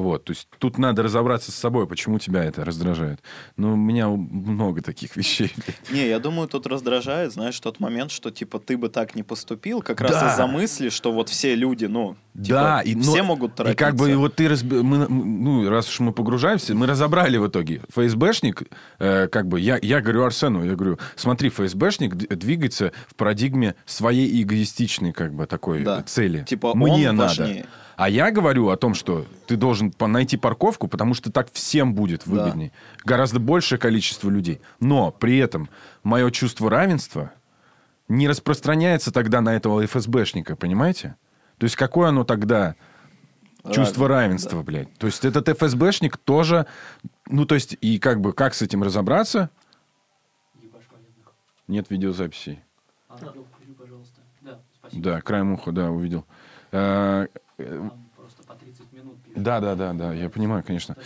Вот, 0.00 0.24
то 0.24 0.32
есть 0.32 0.48
тут 0.58 0.78
надо 0.78 1.02
разобраться 1.02 1.52
с 1.52 1.54
собой, 1.54 1.86
почему 1.86 2.18
тебя 2.18 2.44
это 2.44 2.64
раздражает. 2.64 3.20
Ну, 3.56 3.74
у 3.74 3.76
меня 3.76 4.08
много 4.08 4.82
таких 4.82 5.16
вещей. 5.16 5.52
Не, 5.90 6.08
я 6.08 6.18
думаю, 6.18 6.48
тут 6.48 6.66
раздражает, 6.66 7.32
знаешь, 7.32 7.58
тот 7.60 7.80
момент, 7.80 8.10
что, 8.10 8.30
типа, 8.30 8.58
ты 8.58 8.76
бы 8.76 8.88
так 8.88 9.14
не 9.14 9.22
поступил, 9.22 9.82
как 9.82 10.00
раз 10.00 10.12
Да. 10.12 10.32
из-за 10.32 10.46
мысли, 10.46 10.88
что 10.88 11.12
вот 11.12 11.28
все 11.28 11.54
люди, 11.54 11.84
ну, 11.86 12.16
типа, 12.34 12.48
да, 12.48 12.80
и, 12.80 12.94
но- 12.94 13.02
все 13.02 13.22
могут 13.22 13.52
И 13.52 13.56
торопиться. 13.56 13.84
как 13.84 13.96
бы 13.96 14.14
вот 14.16 14.34
ты, 14.36 14.46
разби- 14.46 14.82
мы, 14.82 15.06
ну, 15.08 15.68
раз 15.68 15.88
уж 15.88 16.00
мы 16.00 16.12
погружаемся, 16.12 16.74
мы 16.74 16.86
разобрали 16.86 17.36
в 17.38 17.46
итоге. 17.48 17.82
ФСБшник, 17.90 18.62
э, 18.98 19.28
как 19.28 19.46
бы, 19.48 19.60
я, 19.60 19.78
я 19.82 20.00
говорю 20.00 20.24
Арсену, 20.24 20.64
я 20.64 20.74
говорю, 20.74 20.98
смотри, 21.16 21.50
ФСБшник 21.50 22.14
двигается 22.14 22.92
в 23.08 23.14
парадигме 23.14 23.74
своей 23.86 24.42
эгоистичной, 24.42 25.12
как 25.12 25.34
бы, 25.34 25.46
такой 25.46 25.82
Да. 25.82 26.02
цели. 26.02 26.44
Типа, 26.48 26.74
Мне 26.74 27.10
он 27.10 27.16
надо. 27.16 27.64
А 28.00 28.08
я 28.08 28.30
говорю 28.30 28.70
о 28.70 28.78
том, 28.78 28.94
что 28.94 29.26
ты 29.46 29.56
должен 29.56 29.92
найти 30.00 30.38
парковку, 30.38 30.88
потому 30.88 31.12
что 31.12 31.30
так 31.30 31.52
всем 31.52 31.94
будет 31.94 32.22
Да. 32.24 32.30
выгоднее. 32.30 32.72
Гораздо 33.04 33.40
большее 33.40 33.78
количество 33.78 34.30
людей. 34.30 34.62
Но 34.80 35.10
при 35.10 35.36
этом 35.36 35.68
мое 36.02 36.30
чувство 36.30 36.70
равенства 36.70 37.30
не 38.08 38.26
распространяется 38.26 39.12
тогда 39.12 39.42
на 39.42 39.54
этого 39.54 39.84
ФСБшника, 39.84 40.56
понимаете? 40.56 41.16
То 41.58 41.64
есть 41.64 41.76
какое 41.76 42.08
оно 42.08 42.24
тогда 42.24 42.74
чувство 43.70 44.08
Равен- 44.08 44.28
равенства, 44.28 44.62
блядь? 44.62 44.94
То 44.96 45.06
есть 45.06 45.26
этот 45.26 45.50
ФСБшник 45.50 46.16
тоже... 46.16 46.64
Ну, 47.28 47.44
то 47.44 47.54
есть, 47.54 47.76
и 47.82 47.98
как 47.98 48.22
бы, 48.22 48.32
как 48.32 48.54
с 48.54 48.62
этим 48.62 48.82
разобраться? 48.82 49.50
Нет 51.68 51.90
видеозаписей. 51.90 52.60
А, 53.10 53.18
ну, 53.34 53.44
пожалуйста. 53.78 54.20
Да, 54.40 54.58
спасибо. 54.78 55.02
Да, 55.02 55.20
краем 55.20 55.52
уха, 55.52 55.70
да, 55.70 55.90
увидел. 55.90 56.24
Э, 56.72 57.26
просто 58.16 58.42
по 58.44 58.54
30 58.54 58.92
минут 58.92 59.22
пишут. 59.22 59.42
Да, 59.42 59.60
да, 59.60 59.74
да, 59.74 59.92
да, 59.92 60.12
я 60.12 60.28
понимаю, 60.28 60.62
конечно. 60.66 60.96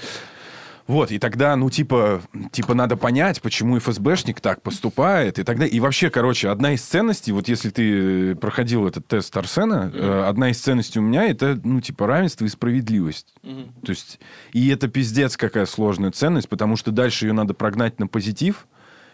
Вот, 0.87 1.11
и 1.11 1.19
тогда, 1.19 1.57
ну, 1.57 1.71
типа, 1.71 2.21
типа, 2.53 2.75
надо 2.75 2.97
понять, 2.97 3.41
почему 3.41 3.79
ФСБшник 3.79 4.43
так 4.43 4.61
поступает, 4.61 5.39
и 5.39 5.43
тогда, 5.43 5.65
и 5.65 5.81
вообще, 5.81 6.11
короче, 6.11 6.51
одна 6.51 6.73
из 6.73 6.83
ценностей, 6.83 7.33
вот 7.33 7.49
если 7.49 7.71
ты 7.71 8.35
проходил 8.35 8.87
этот 8.87 9.07
тест 9.07 9.35
Арсена, 9.35 9.91
э, 9.95 10.25
одна 10.29 10.51
из 10.51 10.59
ценностей 10.59 10.99
у 10.99 11.03
меня 11.03 11.25
это, 11.25 11.59
ну, 11.65 11.81
типа, 11.81 12.07
равенство 12.07 12.45
и 12.45 12.49
справедливость. 12.49 13.35
мгм. 13.43 13.73
То 13.83 13.91
есть, 13.91 14.21
и 14.53 14.69
это 14.69 14.89
пиздец 14.89 15.39
какая 15.39 15.65
сложная 15.65 16.11
ценность, 16.11 16.51
потому 16.51 16.77
что 16.77 16.91
дальше 16.91 17.27
ее 17.27 17.33
надо 17.33 17.55
прогнать 17.55 17.99
на 17.99 18.07
позитив. 18.07 18.67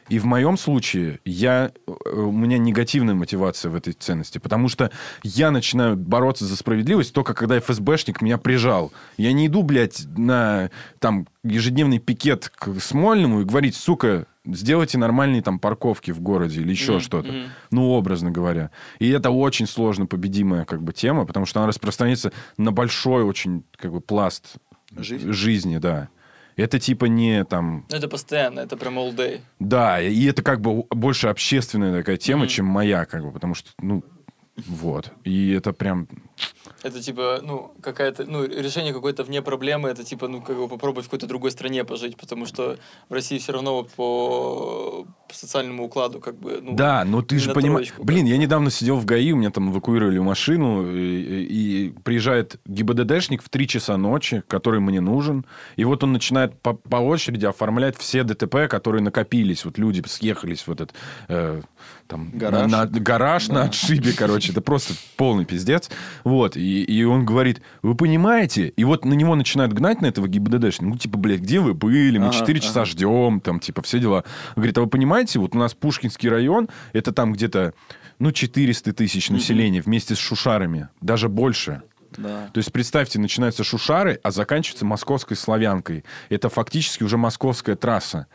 И 0.08 0.18
в 0.18 0.24
моем 0.24 0.56
случае 0.56 1.20
я, 1.24 1.70
э, 1.86 2.10
у 2.10 2.32
меня 2.32 2.58
негативная 2.58 3.14
мотивация 3.14 3.70
в 3.70 3.74
этой 3.76 3.92
ценности, 3.92 4.38
потому 4.38 4.68
что 4.68 4.90
я 5.22 5.50
начинаю 5.50 5.96
бороться 5.96 6.44
за 6.46 6.56
справедливость 6.56 7.12
только 7.12 7.34
когда 7.34 7.58
ФСБшник 7.60 8.20
меня 8.22 8.38
прижал. 8.38 8.92
Я 9.16 9.32
не 9.32 9.46
иду, 9.46 9.62
блядь, 9.62 10.04
на 10.16 10.70
там 10.98 11.28
ежедневный 11.44 11.98
пикет 11.98 12.48
к 12.48 12.80
Смольному 12.80 13.42
и 13.42 13.44
говорить, 13.44 13.76
сука, 13.76 14.26
сделайте 14.44 14.98
нормальные 14.98 15.42
там 15.42 15.58
парковки 15.58 16.10
в 16.10 16.20
городе 16.20 16.60
или 16.60 16.70
еще 16.70 16.92
Мгм, 16.92 17.00
что-то. 17.00 17.32
мгм. 17.32 17.48
Ну, 17.70 17.90
образно 17.90 18.30
говоря. 18.30 18.70
И 18.98 19.08
это 19.10 19.30
очень 19.30 19.66
сложно 19.66 20.06
победимая 20.06 20.64
как 20.64 20.82
бы 20.82 20.92
тема, 20.92 21.24
потому 21.24 21.46
что 21.46 21.60
она 21.60 21.68
распространяется 21.68 22.32
на 22.56 22.72
большой 22.72 23.22
очень 23.22 23.64
как 23.76 23.92
бы 23.92 24.00
пласт 24.00 24.54
Жизни. 24.96 25.30
жизни, 25.30 25.78
да. 25.78 26.08
Это 26.56 26.78
типа 26.78 27.06
не 27.06 27.44
там... 27.44 27.86
Это 27.90 28.08
постоянно, 28.08 28.60
это 28.60 28.76
прям 28.76 28.98
all 28.98 29.14
day. 29.14 29.40
Да, 29.58 30.00
и 30.00 30.24
это 30.26 30.42
как 30.42 30.60
бы 30.60 30.84
больше 30.90 31.28
общественная 31.28 31.96
такая 31.96 32.16
тема, 32.16 32.40
Мгм. 32.42 32.48
чем 32.48 32.66
моя, 32.66 33.04
как 33.04 33.22
бы, 33.24 33.32
потому 33.32 33.54
что, 33.54 33.70
ну, 33.80 34.02
вот. 34.66 35.12
И 35.24 35.52
это 35.52 35.72
прям... 35.72 36.08
Это 36.82 37.00
типа, 37.02 37.40
ну, 37.42 37.74
какая-то, 37.82 38.24
ну, 38.24 38.44
решение 38.44 38.94
какой-то 38.94 39.22
вне 39.22 39.42
проблемы, 39.42 39.90
это 39.90 40.02
типа, 40.02 40.28
ну, 40.28 40.40
как 40.40 40.56
бы 40.56 40.68
попробовать 40.68 41.06
в 41.06 41.08
какой-то 41.08 41.26
другой 41.26 41.50
стране 41.50 41.84
пожить, 41.84 42.16
потому 42.16 42.46
что 42.46 42.78
в 43.08 43.12
России 43.12 43.38
все 43.38 43.52
равно 43.52 43.84
по, 43.96 45.06
по 45.28 45.34
социальному 45.34 45.84
укладу, 45.84 46.20
как 46.20 46.36
бы, 46.36 46.60
ну... 46.62 46.74
да, 46.74 47.04
но 47.04 47.22
ты 47.22 47.38
же 47.38 47.52
понимаешь... 47.52 47.92
Блин, 47.98 48.24
я 48.24 48.38
недавно 48.38 48.70
сидел 48.70 48.96
в 48.96 49.04
ГАИ, 49.04 49.32
у 49.32 49.36
меня 49.36 49.50
там 49.50 49.70
эвакуировали 49.70 50.18
машину, 50.18 50.90
и, 50.90 51.42
и 51.42 51.94
приезжает 52.02 52.58
ГИБДДшник 52.64 53.42
в 53.42 53.48
3 53.50 53.68
часа 53.68 53.96
ночи, 53.98 54.42
который 54.48 54.80
мне 54.80 55.00
нужен, 55.00 55.44
и 55.76 55.84
вот 55.84 56.02
он 56.02 56.12
начинает 56.12 56.58
по, 56.60 56.72
по 56.72 56.96
очереди 56.96 57.44
оформлять 57.44 57.98
все 57.98 58.22
ДТП, 58.22 58.68
которые 58.68 59.02
накопились, 59.02 59.64
вот 59.64 59.76
люди 59.76 60.02
съехались 60.06 60.66
в 60.66 60.72
этот... 60.72 60.94
э, 61.28 61.60
там, 62.10 62.30
Гараж. 62.32 62.70
На, 62.70 62.84
на- 62.84 62.86
гараж 62.86 63.48
на 63.48 63.62
отшибе, 63.62 64.12
короче, 64.12 64.50
это 64.50 64.60
просто 64.60 64.94
полный 65.16 65.44
пиздец. 65.44 65.88
Вот, 66.24 66.56
и, 66.56 66.82
и 66.82 67.04
он 67.04 67.24
говорит, 67.24 67.62
вы 67.82 67.94
понимаете? 67.94 68.68
И 68.76 68.84
вот 68.84 69.04
на 69.04 69.14
него 69.14 69.36
начинают 69.36 69.72
гнать, 69.72 70.02
на 70.02 70.06
этого 70.06 70.26
ГИБДДшника, 70.26 70.84
ну, 70.84 70.98
типа, 70.98 71.16
блядь, 71.16 71.40
где 71.40 71.60
вы 71.60 71.72
были? 71.72 72.18
Мы 72.18 72.26
Ага, 72.26 72.38
4 72.38 72.60
часа 72.60 72.82
ага. 72.82 72.90
ждем, 72.90 73.40
там, 73.40 73.60
типа, 73.60 73.80
все 73.82 74.00
дела. 74.00 74.24
Он 74.50 74.54
говорит, 74.56 74.76
а 74.76 74.80
вы 74.82 74.88
понимаете, 74.88 75.38
вот 75.38 75.54
у 75.54 75.58
нас 75.58 75.72
Пушкинский 75.74 76.28
район, 76.28 76.68
это 76.92 77.12
там 77.12 77.32
где-то, 77.32 77.72
ну, 78.18 78.32
400 78.32 78.92
тысяч 78.92 79.30
населения 79.30 79.80
вместе 79.80 80.14
с 80.14 80.18
Шушарами, 80.18 80.88
даже 81.00 81.28
больше. 81.28 81.82
Да. 82.16 82.48
То 82.52 82.58
есть, 82.58 82.72
представьте, 82.72 83.20
начинаются 83.20 83.62
шушары, 83.62 84.18
а 84.24 84.32
заканчивается 84.32 84.84
московской 84.84 85.36
славянкой. 85.36 86.04
Это 86.28 86.48
фактически 86.48 87.04
уже 87.04 87.16
московская 87.16 87.76
трасса. 87.76 88.26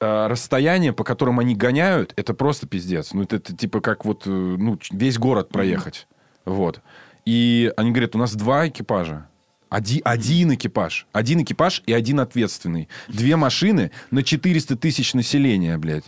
Э, 0.00 0.26
Расстояние, 0.28 0.92
по 0.92 1.02
которым 1.04 1.40
они 1.40 1.54
гоняют, 1.54 2.12
это 2.16 2.32
просто 2.34 2.66
пиздец. 2.66 3.12
Ну, 3.12 3.22
это, 3.22 3.36
это 3.36 3.56
типа 3.56 3.80
как 3.80 4.04
вот 4.04 4.22
э, 4.26 4.30
ну, 4.30 4.78
весь 4.92 5.18
город 5.18 5.48
проехать. 5.48 6.06
Вот. 6.44 6.80
И 7.24 7.72
они 7.76 7.90
говорят, 7.90 8.14
у 8.14 8.18
нас 8.18 8.34
два 8.34 8.68
экипажа. 8.68 9.26
Оди- 9.70 10.00
один 10.04 10.54
экипаж. 10.54 11.06
Один 11.12 11.42
экипаж 11.42 11.82
и 11.86 11.92
один 11.92 12.20
ответственный. 12.20 12.88
Две 13.08 13.36
машины 13.36 13.90
на 14.10 14.22
400 14.22 14.76
тысяч 14.76 15.14
населения, 15.14 15.76
блядь. 15.78 16.04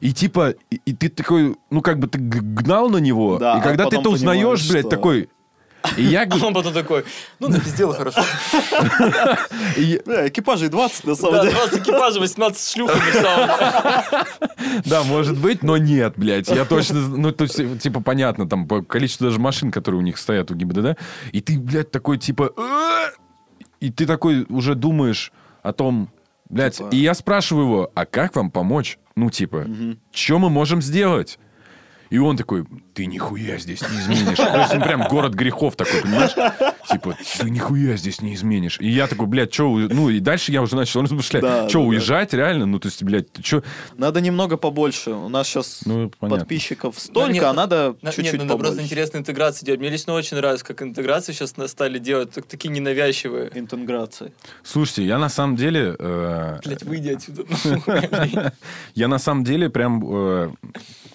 И 0.00 0.12
типа, 0.12 0.54
и, 0.70 0.80
и 0.86 0.92
ты 0.92 1.08
такой, 1.08 1.56
ну 1.70 1.82
как 1.82 1.98
бы 2.00 2.08
ты 2.08 2.18
гнал 2.18 2.88
на 2.90 2.96
него, 2.96 3.38
Да, 3.38 3.56
и 3.56 3.60
а 3.60 3.62
когда 3.62 3.84
ты 3.84 3.90
потом 3.96 4.00
это 4.00 4.10
узнаешь, 4.10 4.40
понимаешь, 4.40 4.70
блядь, 4.70 4.80
что- 4.82 4.90
такой... 4.90 5.28
И 5.96 6.02
я 6.04 6.22
А 6.28 6.34
он 6.46 6.54
потом 6.54 6.72
такой, 6.72 7.04
ну, 7.40 7.48
напиздел 7.48 7.92
хорошо. 7.92 8.22
и- 9.76 10.00
Да, 10.04 10.28
экипажей 10.28 10.68
20, 10.68 11.04
на 11.04 11.14
самом 11.14 11.34
Да, 11.34 11.42
деле. 11.42 11.54
20 11.56 11.78
экипажей, 11.80 12.20
18 12.20 12.58
с 12.60 12.72
шлюхами. 12.72 13.00
Да, 14.86 15.02
может 15.04 15.38
быть, 15.38 15.62
но 15.62 15.76
нет, 15.76 16.14
блядь. 16.16 16.48
Я 16.48 16.64
точно... 16.64 17.00
Ну, 17.00 17.32
то 17.32 17.44
есть, 17.44 17.80
типа, 17.82 18.00
понятно, 18.00 18.48
там, 18.48 18.66
по 18.66 18.82
количеству 18.82 19.26
даже 19.26 19.38
машин, 19.38 19.70
которые 19.70 20.00
у 20.00 20.02
них 20.02 20.18
стоят 20.18 20.50
у 20.50 20.54
ГИБДД. 20.54 20.98
И 21.32 21.40
ты, 21.40 21.58
блядь, 21.58 21.90
такой, 21.90 22.18
типа... 22.18 22.50
«А!» 22.56 23.10
И 23.80 23.90
ты 23.90 24.06
такой 24.06 24.46
уже 24.48 24.74
думаешь 24.74 25.32
о 25.62 25.72
том... 25.72 26.08
Блядь, 26.48 26.76
Типа- 26.78 26.88
и 26.90 26.96
я 26.96 27.14
спрашиваю 27.14 27.66
его, 27.66 27.90
а 27.94 28.06
как 28.06 28.36
вам 28.36 28.50
помочь? 28.50 28.98
Ну, 29.16 29.30
типа, 29.30 29.66
что 30.12 30.38
мы 30.38 30.50
можем 30.50 30.80
сделать? 30.82 31.38
И 32.14 32.18
он 32.18 32.36
такой, 32.36 32.64
ты 32.94 33.06
нихуя 33.06 33.58
здесь 33.58 33.80
не 33.82 33.98
изменишь. 33.98 34.36
То 34.36 34.56
есть 34.60 34.72
он 34.72 34.82
прям 34.82 35.02
город 35.08 35.34
грехов 35.34 35.74
такой, 35.74 36.00
понимаешь? 36.02 36.30
Типа, 36.88 37.16
ты 37.40 37.50
нихуя 37.50 37.96
здесь 37.96 38.20
не 38.20 38.34
изменишь. 38.34 38.78
И 38.78 38.88
я 38.88 39.08
такой, 39.08 39.26
блядь, 39.26 39.52
что... 39.52 39.68
Ну, 39.76 40.10
и 40.10 40.20
дальше 40.20 40.52
я 40.52 40.62
уже 40.62 40.76
начал 40.76 41.02
размышлять. 41.02 41.42
Да, 41.42 41.68
что, 41.68 41.78
да, 41.80 41.84
да. 41.84 41.88
уезжать 41.88 42.32
реально? 42.32 42.66
Ну, 42.66 42.78
то 42.78 42.86
есть, 42.86 43.02
блядь, 43.02 43.26
что... 43.44 43.64
Надо 43.96 44.20
немного 44.20 44.56
побольше. 44.56 45.10
У 45.10 45.28
нас 45.28 45.48
сейчас 45.48 45.80
Ну, 45.86 46.08
понятно. 46.20 46.38
подписчиков 46.44 46.94
столько, 47.00 47.32
нет, 47.32 47.42
а 47.42 47.52
надо 47.52 47.96
На- 48.00 48.12
чуть-чуть 48.12 48.34
Нет, 48.34 48.42
просто 48.46 48.58
побольше. 48.58 48.84
интересную 48.84 49.20
интеграцию 49.22 49.66
делать. 49.66 49.80
Мне 49.80 49.90
лично 49.90 50.12
очень 50.12 50.36
нравится, 50.36 50.64
как 50.64 50.82
интеграции 50.82 51.32
сейчас 51.32 51.56
на- 51.56 51.66
стали 51.66 51.98
делать, 51.98 52.30
так- 52.30 52.46
такие 52.46 52.68
ненавязчивые. 52.68 53.50
Интеграции. 53.58 54.32
Слушайте, 54.62 55.04
я 55.04 55.18
на 55.18 55.28
самом 55.28 55.56
деле... 55.56 55.96
э, 55.98 56.60
Блять, 56.64 56.84
выйди 56.84 57.08
отсюда. 57.08 57.42
я 58.94 59.08
на 59.08 59.18
самом 59.18 59.42
деле 59.42 59.68
прям... 59.68 60.54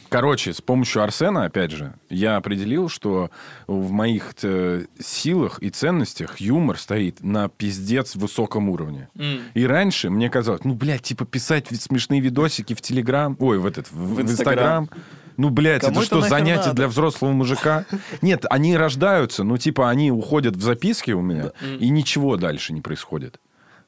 короче, 0.10 0.54
с 0.54 0.62
помощью 0.62 1.04
Арсена, 1.04 1.45
опять 1.45 1.72
же, 1.72 1.93
я 2.10 2.38
определил, 2.38 2.89
что 2.89 3.32
в 3.67 3.91
моих 3.91 4.34
э, 4.43 4.86
силах 5.00 5.60
и 5.62 5.69
ценностях 5.69 6.39
юмор 6.39 6.78
стоит 6.78 7.24
на 7.24 7.48
пиздец 7.50 8.15
высоком 8.15 8.69
уровне. 8.69 9.10
М. 9.15 9.41
И 9.54 9.65
раньше 9.65 10.10
мне 10.10 10.30
казалось, 10.30 10.63
ну, 10.63 10.74
блядь, 10.74 11.04
типа 11.04 11.26
писать 11.26 11.67
смешные 11.80 12.19
видосики 12.22 12.74
в 12.74 12.82
Телеграм, 12.82 13.36
ой, 13.39 13.60
в 13.60 13.65
этот, 13.65 13.91
в, 13.91 14.15
в 14.15 14.22
Инстаграм. 14.22 14.89
Ну, 15.38 15.50
блядь, 15.50 15.82
Кому 15.84 16.02
это 16.02 16.06
что, 16.06 16.22
занятие 16.22 16.58
надо? 16.58 16.74
для 16.74 16.88
взрослого 16.89 17.32
мужика? 17.32 17.86
Нет, 18.22 18.45
они 18.50 18.76
рождаются, 18.76 19.45
ну, 19.45 19.58
типа, 19.58 19.89
они 19.89 20.12
уходят 20.12 20.58
в 20.58 20.62
записки 20.62 21.12
у 21.12 21.22
меня, 21.22 21.54
и 21.80 21.89
ничего 21.89 22.36
дальше 22.36 22.74
не 22.74 22.82
происходит. 22.82 23.39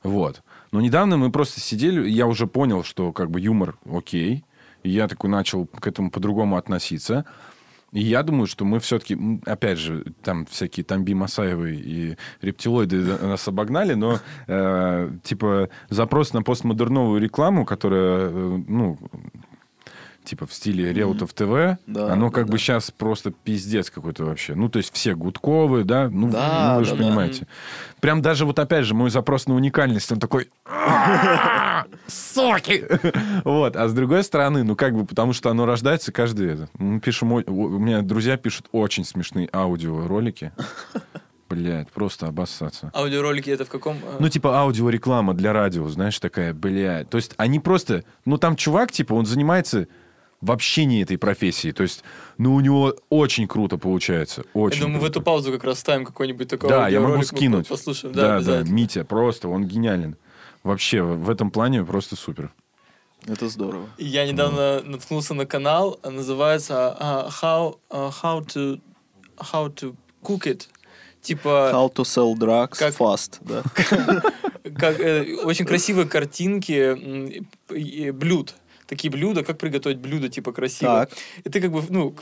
Вот. 0.02 0.44
Но 0.72 0.80
недавно 0.80 1.18
мы 1.18 1.32
просто 1.32 1.60
сидели, 1.60 2.10
я 2.10 2.26
уже 2.28 2.48
понял, 2.48 2.84
что 2.84 3.12
как 3.12 3.30
бы 3.30 3.42
юмор 3.42 3.76
окей, 3.92 4.46
я 4.84 5.08
такой 5.08 5.30
начал 5.30 5.66
к 5.66 5.88
этому 5.88 6.12
по-другому 6.12 6.58
относиться. 6.58 7.26
И 7.92 8.02
я 8.02 8.24
думаю, 8.24 8.48
что 8.48 8.64
мы 8.64 8.80
все-таки, 8.80 9.18
опять 9.46 9.78
же, 9.78 10.06
там 10.24 10.46
всякие 10.46 10.86
Тамби 10.86 11.14
Масаевы 11.14 11.76
и 11.76 12.18
рептилоиды 12.42 12.98
нас 13.22 13.46
обогнали, 13.48 13.96
но 13.96 14.20
э, 14.48 15.12
типа 15.24 15.70
запрос 15.90 16.32
на 16.32 16.42
постмодерновую 16.42 17.20
рекламу, 17.20 17.66
которая, 17.66 18.30
э, 18.30 18.64
ну, 18.68 18.98
типа 20.32 20.46
в 20.48 20.54
стиле 20.54 20.94
Реутов 20.94 21.34
ТВ, 21.34 21.78
Да, 21.88 22.14
оно 22.14 22.30
да, 22.30 22.32
как 22.34 22.46
да. 22.46 22.54
бы 22.54 22.58
сейчас 22.58 22.90
просто 22.90 23.32
пиздец 23.32 23.90
какой-то 23.90 24.24
вообще. 24.24 24.56
Ну, 24.56 24.70
то 24.70 24.78
есть 24.78 24.94
все 24.94 25.14
Гудковы, 25.14 25.84
да, 25.84 26.08
ну, 26.10 26.30
Да, 26.30 26.72
ну, 26.72 26.80
вы 26.80 26.86
же 26.86 26.92
да, 26.92 26.98
да. 26.98 27.04
понимаете. 27.04 27.48
Прям 28.00 28.22
даже 28.22 28.46
вот 28.46 28.58
опять 28.58 28.86
же 28.86 28.94
мой 28.96 29.10
запрос 29.10 29.48
на 29.48 29.56
уникальность, 29.56 30.10
он 30.10 30.20
такой... 30.20 30.50
«А, 30.66 31.84
Соки! 32.08 32.86
Вот, 33.44 33.76
а 33.76 33.90
с 33.90 33.94
другой 33.94 34.24
стороны, 34.24 34.64
ну 34.64 34.78
как 34.78 34.96
бы, 34.96 35.06
потому 35.06 35.34
что 35.34 35.50
оно 35.50 35.66
рождается 35.66 36.14
каждый... 36.14 36.54
это. 36.54 36.70
Мы 36.78 37.02
пишем, 37.02 37.34
у 37.34 37.42
меня 37.42 38.02
друзья 38.02 38.38
пишут 38.38 38.68
очень 38.72 39.04
смешные 39.04 39.50
аудиоролики. 39.52 40.54
Блядь, 41.50 41.90
просто 41.92 42.28
обоссаться. 42.28 42.92
Аудиоролики 42.94 43.50
это 43.50 43.66
в 43.66 43.70
каком? 43.70 43.98
э, 43.98 44.18
Ну, 44.22 44.30
типа 44.30 44.62
аудиореклама 44.62 45.34
для 45.34 45.52
радио, 45.52 45.86
знаешь, 45.90 46.18
такая, 46.18 46.54
блядь. 46.54 47.10
То 47.10 47.18
есть 47.18 47.34
они 47.36 47.60
просто... 47.60 48.06
Ну, 48.24 48.38
там 48.38 48.56
чувак, 48.56 48.94
типа, 48.94 49.12
он 49.16 49.26
занимается 49.26 49.88
вообще 50.42 50.86
не 50.86 51.02
этой 51.04 51.18
профессией. 51.18 51.74
То 51.74 51.84
есть, 51.84 52.04
ну, 52.38 52.56
у 52.56 52.60
него 52.60 52.96
очень 53.10 53.48
круто 53.48 53.78
получается. 53.78 54.44
Очень 54.54 54.78
Я 54.80 54.84
думаю, 54.84 55.00
в 55.00 55.04
круто. 55.04 55.20
эту 55.20 55.22
паузу 55.22 55.52
как 55.52 55.64
раз 55.64 55.80
ставим 55.80 56.06
какой-нибудь 56.06 56.48
такой 56.48 56.70
Да, 56.70 56.88
я 56.90 57.00
могу 57.00 57.24
скинуть. 57.24 57.68
Послушаем, 57.68 58.14
да, 58.14 58.42
да, 58.42 58.64
да. 58.64 58.70
Митя, 58.70 59.06
просто, 59.06 59.48
он 59.48 59.66
гениален. 59.66 60.18
Вообще, 60.64 61.02
в 61.02 61.24
в 61.24 61.30
этом 61.30 61.52
плане 61.52 61.84
просто 61.84 62.16
супер. 62.16 62.52
Это 63.28 63.48
здорово. 63.50 63.88
Я 63.98 64.26
недавно 64.26 64.82
наткнулся 64.82 65.34
на 65.36 65.46
канал, 65.46 66.00
называется 66.04 66.96
а, 67.00 67.30
How, 67.30 67.78
а, 67.90 68.10
how, 68.10 68.44
to, 68.48 68.82
how 69.38 69.74
to 69.76 69.96
Cook 70.24 70.46
It. 70.48 70.68
Типа, 71.22 71.70
How 71.72 71.94
to 71.94 72.04
sell 72.04 72.34
drugs 72.36 72.80
Как- 72.80 72.96
fast, 72.96 73.38
да. 73.42 73.62
как, 74.76 75.00
э, 75.00 75.36
очень 75.44 75.66
красивые 75.66 76.08
картинки 76.08 77.46
и 77.70 78.10
блюд. 78.10 78.56
Такие 78.92 79.10
блюда, 79.10 79.42
как 79.46 79.58
приготовить 79.58 80.00
блюдо, 80.00 80.28
типа, 80.28 80.52
красиво. 80.52 81.08
Так. 81.10 81.18
И 81.46 81.50
ты 81.50 81.62
как 81.62 81.72
бы, 81.72 81.82
ну, 81.88 82.14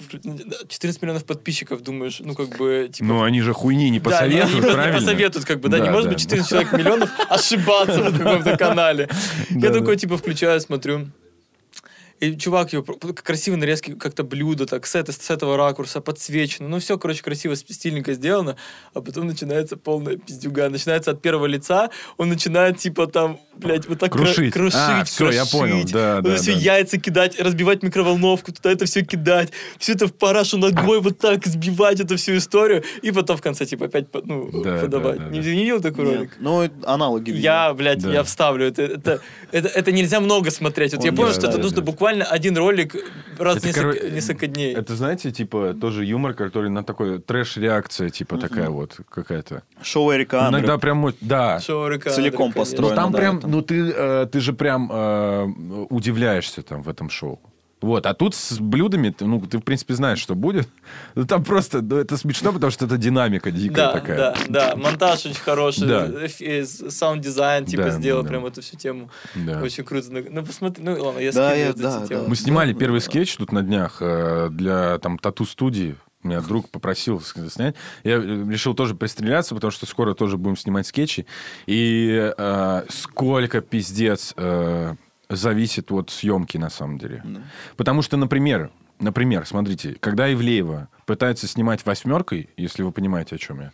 14 0.69 1.01
миллионов 1.01 1.25
подписчиков, 1.25 1.82
думаешь, 1.82 2.19
ну, 2.19 2.36
как 2.36 2.49
бы, 2.60 2.91
типа... 2.93 3.08
Ну, 3.08 3.23
они 3.23 3.41
же 3.41 3.53
хуйни 3.53 3.89
не 3.89 3.99
Да, 3.99 4.19
они- 4.19 4.36
посоветуют, 4.36 4.51
просто 4.51 4.73
правильно? 4.75 4.93
не 4.99 4.99
посоветуют, 5.05 5.45
как 5.47 5.60
бы, 5.62 5.69
да, 5.69 5.79
не 5.79 5.86
Да, 5.86 5.91
может 5.91 6.05
да, 6.05 6.13
быть 6.13 6.21
14 6.21 6.47
человек 6.47 6.71
миллионов 6.73 7.10
ошибаться 7.27 8.03
в 8.12 8.17
каком-то 8.19 8.55
канале. 8.55 9.10
Я 9.49 9.60
Да, 9.62 9.73
такой, 9.79 9.95
да. 9.95 9.99
типа, 10.01 10.17
включаю, 10.17 10.62
смотрю. 10.62 11.08
И 12.19 12.36
чувак, 12.36 12.73
его 12.73 12.84
про- 12.84 13.13
красивые 13.13 13.60
нарезки, 13.60 13.93
как-то 13.93 14.23
блюдо, 14.23 14.65
так, 14.65 14.86
с, 14.86 14.95
это- 14.95 15.13
с 15.13 15.29
этого 15.29 15.55
ракурса, 15.55 16.01
подсвечено. 16.01 16.67
Ну, 16.67 16.79
все, 16.79 16.97
короче, 16.97 17.23
красиво, 17.23 17.55
с- 17.55 17.60
стильненько 17.62 18.13
сделано. 18.13 18.58
А 18.93 19.01
потом 19.01 19.25
начинается 19.27 19.77
полная 19.77 20.17
пиздюга. 20.17 20.69
Начинается 20.69 21.12
от 21.12 21.21
первого 21.21 21.45
лица, 21.45 21.89
он 22.17 22.27
начинает, 22.29 22.77
типа, 22.77 23.08
там, 23.08 23.39
блядь, 23.55 23.88
вот 23.88 23.99
так 23.99 24.12
Крушить. 24.12 24.51
крушить, 24.53 24.75
А, 24.75 25.03
всё, 25.05 25.25
я 25.32 25.45
крошить. 25.45 25.51
понял, 25.53 25.84
да, 25.91 26.15
Вот 26.17 26.23
да, 26.25 26.34
это 26.34 26.41
все 26.41 26.53
да. 26.55 26.60
яйца 26.60 26.97
кидать, 26.99 27.39
разбивать 27.39 27.84
микроволновку, 27.84 28.51
туда 28.51 28.71
это 28.71 28.86
все 28.86 29.01
кидать. 29.05 29.51
Все 29.77 29.93
это 29.93 30.08
в 30.08 30.13
парашу 30.13 30.58
ногой 30.58 30.99
вот 30.99 31.19
так 31.19 31.45
сбивать 31.45 32.01
эту 32.01 32.17
всю 32.17 32.36
историю. 32.36 32.84
И 33.01 33.12
потом 33.12 33.38
в 33.38 33.41
конце, 33.41 33.65
типа, 33.65 33.86
опять 33.86 34.08
ну, 34.25 34.49
Да, 34.62 34.79
подавать. 34.82 35.17
да, 35.19 35.23
да, 35.25 35.29
не, 35.29 35.39
да. 35.41 35.45
не 35.51 35.62
видел 35.62 35.82
такой 35.82 36.05
Нет. 36.05 36.15
ролик? 36.17 36.36
Ну, 36.39 36.69
аналоги. 36.86 37.32
Я, 37.32 37.73
блядь, 37.73 38.01
Да. 38.01 38.12
я 38.12 38.23
вставлю. 38.23 38.65
Это, 38.65 38.82
это, 38.82 39.21
это, 39.53 39.67
это 39.69 39.91
нельзя 39.93 40.19
много 40.19 40.51
смотреть. 40.51 40.93
Вот 40.93 41.03
я 41.05 41.12
Он 41.12 41.15
понял, 41.15 41.29
не 41.29 41.34
что 41.34 41.41
это 41.43 41.51
ставит, 41.51 41.63
нужно 41.63 41.77
да. 41.77 41.84
буквально 41.84 42.09
один 42.10 42.58
ролик 42.58 42.95
раз 43.38 43.56
в 43.56 43.58
Это, 43.58 43.67
несколько, 43.67 44.06
коро- 44.06 44.12
несколько 44.12 44.48
дней. 44.48 44.74
Это, 44.76 44.95
знаете, 44.95 45.32
типа, 45.32 45.74
тоже 45.80 46.06
юмор, 46.06 46.34
который 46.34 46.69
на 46.69 46.84
такой 46.84 47.19
трэш-реакция, 47.19 48.10
типа, 48.10 48.38
такая 48.38 48.69
вот 48.69 48.98
какая-то. 49.10 49.63
Шоу 49.82 50.13
Эрика 50.13 50.45
Андре. 50.45 50.60
Иногда 50.60 50.78
прям... 50.78 51.13
Да. 51.22 51.60
Шоу 51.60 51.88
Рика 51.88 52.10
целиком 52.10 52.52
построено. 52.54 52.89
Ну, 52.89 52.95
там 52.95 53.12
да, 53.12 53.17
прям, 53.17 53.39
там. 53.39 53.52
ну, 53.52 53.62
ты, 53.62 53.91
э, 53.95 54.28
ты 54.32 54.39
же 54.39 54.54
прям 54.54 54.89
э, 54.91 55.43
удивляешься 55.89 56.62
там 56.62 56.82
в 56.82 56.89
этом 56.89 57.10
шоу. 57.10 57.39
Вот, 57.82 58.06
а 58.06 58.13
тут 58.13 58.36
с 58.36 58.60
блюдами, 58.60 59.15
ну, 59.22 59.39
ты, 59.42 59.58
в 59.58 59.62
принципе, 59.62 59.94
знаешь, 59.96 60.20
что 60.20 60.36
будет. 60.36 60.68
Ну, 61.15 61.26
там 61.26 61.46
просто, 61.46 61.82
ну, 61.82 61.96
это 61.96 62.18
смешно, 62.18 62.52
потому 62.52 62.72
что 62.72 62.86
это 62.86 62.98
динамика 62.98 63.52
дикая 63.52 63.76
Да, 63.88 63.92
такая. 63.94 64.18
да, 64.18 64.36
да. 64.50 64.76
Монтаж 64.76 65.26
очень 65.26 65.39
хороший. 65.39 65.88
Да. 65.88 66.08
э, 66.42 66.65
Саунд-дизайн, 66.65 67.65
типа, 67.65 67.84
Да, 67.84 67.89
сделал 67.92 68.24
да. 68.24 68.30
прям 68.30 68.46
эту 68.46 68.62
всю 68.62 68.76
тему. 68.76 69.10
Да. 69.34 69.62
Очень 69.62 69.86
круто. 69.86 70.08
Ну, 70.12 70.24
Ну, 70.30 70.46
посмотри, 70.46 70.84
ну, 70.84 71.02
ладно, 71.02 71.20
я 71.20 71.32
Да, 71.32 71.50
скину 71.52 71.63
я- 71.63 71.70
эти 71.70 71.78
да, 71.80 72.06
темы. 72.08 72.22
да. 72.24 72.28
Мы 72.28 72.36
снимали 72.36 72.74
Да, 72.74 72.80
первый 72.80 73.00
да. 73.00 73.06
скетч 73.06 73.36
тут 73.38 73.52
на 73.54 73.62
днях 73.62 73.98
э, 74.02 74.50
для 74.52 74.98
там 75.00 75.18
тату-студии. 75.18 75.96
Меня 76.22 76.42
друг 76.42 76.68
попросил 76.70 77.22
снять. 77.22 77.76
Я 78.04 78.18
э, 78.18 78.22
решил 78.50 78.74
тоже 78.74 78.94
пристреляться, 78.94 79.56
потому 79.56 79.72
что 79.72 79.86
скоро 79.86 80.13
тоже 80.13 80.36
будем 80.38 80.58
снимать 80.58 80.86
скетчи. 80.86 81.26
И 81.65 82.34
э, 82.38 82.84
сколько 82.89 83.62
пиздец 83.62 84.34
э, 84.36 84.96
зависит 85.30 85.92
от 85.92 86.10
съемки 86.10 86.58
на 86.58 86.70
самом 86.70 86.98
деле. 86.98 87.24
Потому 87.78 88.02
что, 88.02 88.18
например, 88.18 88.72
например, 89.00 89.46
смотрите, 89.46 89.95
когда 89.99 90.32
Ивлеева 90.32 90.89
пытается 91.06 91.47
снимать 91.47 91.86
восьмеркой, 91.86 92.49
если 92.58 92.84
вы 92.84 92.91
понимаете, 92.91 93.36
о 93.36 93.38
чем 93.38 93.62
я, 93.62 93.72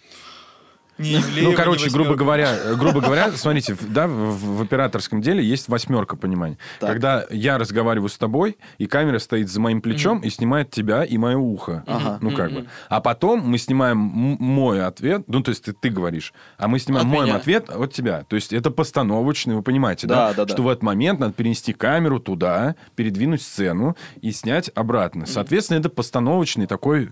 Не 0.97 1.19
Ну, 1.41 1.53
короче, 1.53 1.89
грубо 1.89 2.15
говоря, 2.15 2.73
грубо 2.75 3.01
говоря, 3.01 3.31
смотрите, 3.31 3.75
да, 3.81 4.07
в, 4.07 4.57
в 4.57 4.61
операторском 4.61 5.21
деле 5.21 5.43
есть 5.43 5.67
восьмерка 5.67 6.15
понимания. 6.15 6.57
Так. 6.79 6.89
Когда 6.91 7.25
я 7.29 7.57
разговариваю 7.57 8.09
с 8.09 8.17
тобой, 8.17 8.57
и 8.77 8.87
камера 8.87 9.19
стоит 9.19 9.49
за 9.49 9.59
моим 9.59 9.81
плечом 9.81 10.19
и 10.19 10.29
снимает 10.29 10.71
тебя 10.71 11.03
и 11.03 11.17
мое 11.17 11.37
ухо. 11.37 11.83
Ну, 12.21 12.31
как 12.31 12.51
бы. 12.51 12.67
А 12.89 13.01
потом 13.01 13.41
мы 13.41 13.57
снимаем 13.57 13.97
мой 13.97 14.83
ответ, 14.83 15.23
ну, 15.27 15.41
то 15.41 15.49
есть 15.49 15.63
ты, 15.63 15.73
ты 15.73 15.89
говоришь, 15.89 16.33
а 16.57 16.67
мы 16.67 16.79
снимаем 16.79 17.07
мой 17.07 17.31
ответ 17.31 17.69
от 17.69 17.93
тебя. 17.93 18.23
То 18.27 18.35
есть 18.35 18.53
это 18.53 18.71
постановочный, 18.71 19.55
вы 19.55 19.61
понимаете, 19.61 20.07
да? 20.07 20.33
Да, 20.33 20.45
да. 20.45 20.53
Что 20.53 20.63
в 20.63 20.69
этот 20.69 20.83
момент 20.83 21.19
надо 21.19 21.33
перенести 21.33 21.73
камеру 21.73 22.19
туда, 22.19 22.75
передвинуть 22.95 23.41
сцену 23.41 23.97
и 24.21 24.31
снять 24.31 24.71
обратно. 24.75 25.25
Соответственно, 25.25 25.79
это 25.79 25.89
постановочный 25.89 26.67
такой 26.67 27.09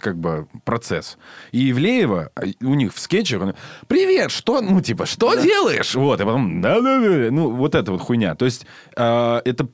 как 0.00 0.16
бы 0.16 0.46
процесс. 0.64 1.18
И 1.52 1.70
Ивлеева, 1.70 2.30
а, 2.34 2.42
у 2.62 2.74
них 2.74 2.94
в 2.94 2.98
скетчах, 2.98 3.42
он, 3.42 3.54
привет, 3.88 4.30
что, 4.30 4.60
ну, 4.60 4.80
типа, 4.80 5.06
что 5.06 5.34
делаешь? 5.34 5.94
Вот, 5.94 6.20
и 6.20 6.24
потом, 6.24 6.60
да-да-да, 6.60 7.30
ну, 7.30 7.50
вот 7.50 7.74
эта 7.74 7.92
вот 7.92 8.00
хуйня. 8.00 8.34
То 8.34 8.44
есть, 8.44 8.66
э, 8.96 9.40
это 9.44 9.68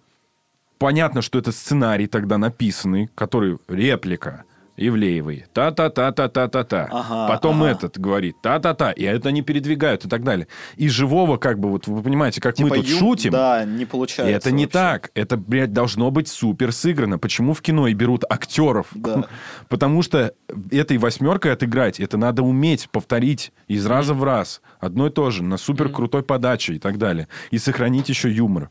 понятно, 0.79 1.23
что 1.23 1.39
это 1.39 1.53
сценарий 1.53 2.07
тогда 2.07 2.39
написанный, 2.39 3.09
который 3.15 3.59
реплика 3.69 4.45
Ивлеевой. 4.81 5.45
Та-та-та-та-та-та-та. 5.53 6.89
Ага, 6.91 7.29
Потом 7.29 7.63
ага. 7.63 7.73
этот 7.73 7.99
говорит 8.01 8.37
та-та-та. 8.43 8.93
И 8.93 9.03
это 9.05 9.29
они 9.29 9.43
передвигают 9.43 10.05
и 10.05 10.09
так 10.09 10.23
далее. 10.25 10.47
И 10.77 10.89
живого, 10.89 11.37
как 11.37 11.59
бы, 11.59 11.71
вот 11.71 11.87
вы 11.87 12.03
понимаете, 12.03 12.41
как 12.41 12.59
мы 12.59 12.65
Типа 12.71 12.77
тут 12.77 12.87
ю- 12.87 12.99
шутим. 12.99 13.33
Да, 13.33 13.65
не 13.65 13.85
получается. 13.87 14.35
это 14.37 14.51
не 14.51 14.65
вообще. 14.65 14.79
так. 14.79 15.11
Это, 15.15 15.37
блядь, 15.37 15.73
должно 15.73 16.11
быть 16.11 16.29
супер 16.29 16.73
сыграно. 16.73 17.19
Почему 17.19 17.53
в 17.53 17.61
кино 17.61 17.89
и 17.89 17.95
берут 17.95 18.25
актеров? 18.29 18.87
Да. 18.95 19.25
Потому 19.69 20.03
что 20.03 20.33
этой 20.71 20.99
восьмеркой 20.99 21.53
отыграть, 21.53 22.01
это 22.01 22.17
надо 22.17 22.43
уметь 22.43 22.89
повторить 22.91 23.53
из 23.69 23.87
раза 23.87 24.15
в 24.15 24.25
раз. 24.25 24.61
Одно 24.81 25.07
и 25.07 25.11
то 25.11 25.31
же, 25.31 25.43
на 25.45 25.57
супер 25.59 25.89
крутой 25.91 26.23
подаче 26.23 26.75
и 26.75 26.79
так 26.79 26.99
далее. 26.99 27.29
И 27.51 27.59
сохранить 27.59 28.09
еще 28.09 28.31
юмор. 28.31 28.71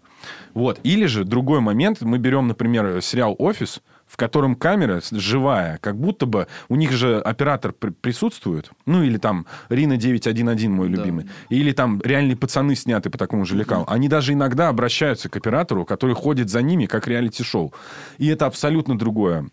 Вот. 0.54 0.80
Или 0.84 1.06
же 1.06 1.24
другой 1.24 1.60
момент. 1.60 2.02
Мы 2.02 2.18
берем, 2.18 2.48
например, 2.48 3.02
сериал 3.02 3.36
«Офис», 3.38 3.82
в 4.10 4.18
котором 4.18 4.56
камера 4.56 5.02
живая, 5.12 5.78
как 5.78 5.96
будто 5.96 6.26
бы 6.26 6.48
у 6.68 6.76
них 6.76 6.92
же 6.92 7.20
оператор 7.22 7.72
при- 7.74 7.92
присутствует, 7.92 8.72
ну 8.88 9.04
или 9.04 9.18
там 9.18 9.46
Рина 9.70 9.98
911 9.98 10.68
мой 10.68 10.90
Да. 10.90 10.98
любимый, 10.98 11.28
или 11.50 11.72
там 11.72 12.02
реальные 12.04 12.36
пацаны 12.36 12.76
сняты 12.76 13.10
по 13.12 13.18
такому 13.20 13.46
же 13.46 13.56
лекалу. 13.56 13.86
Они 13.88 14.10
даже 14.10 14.34
иногда 14.34 14.70
обращаются 14.70 15.30
к 15.30 15.38
оператору, 15.38 15.86
который 15.86 16.16
ходит 16.16 16.50
за 16.50 16.62
ними, 16.64 16.88
как 16.88 17.08
реалити-шоу. 17.08 17.72
И 18.18 18.28
это 18.28 18.48
абсолютно 18.48 18.98
другое. 18.98 19.50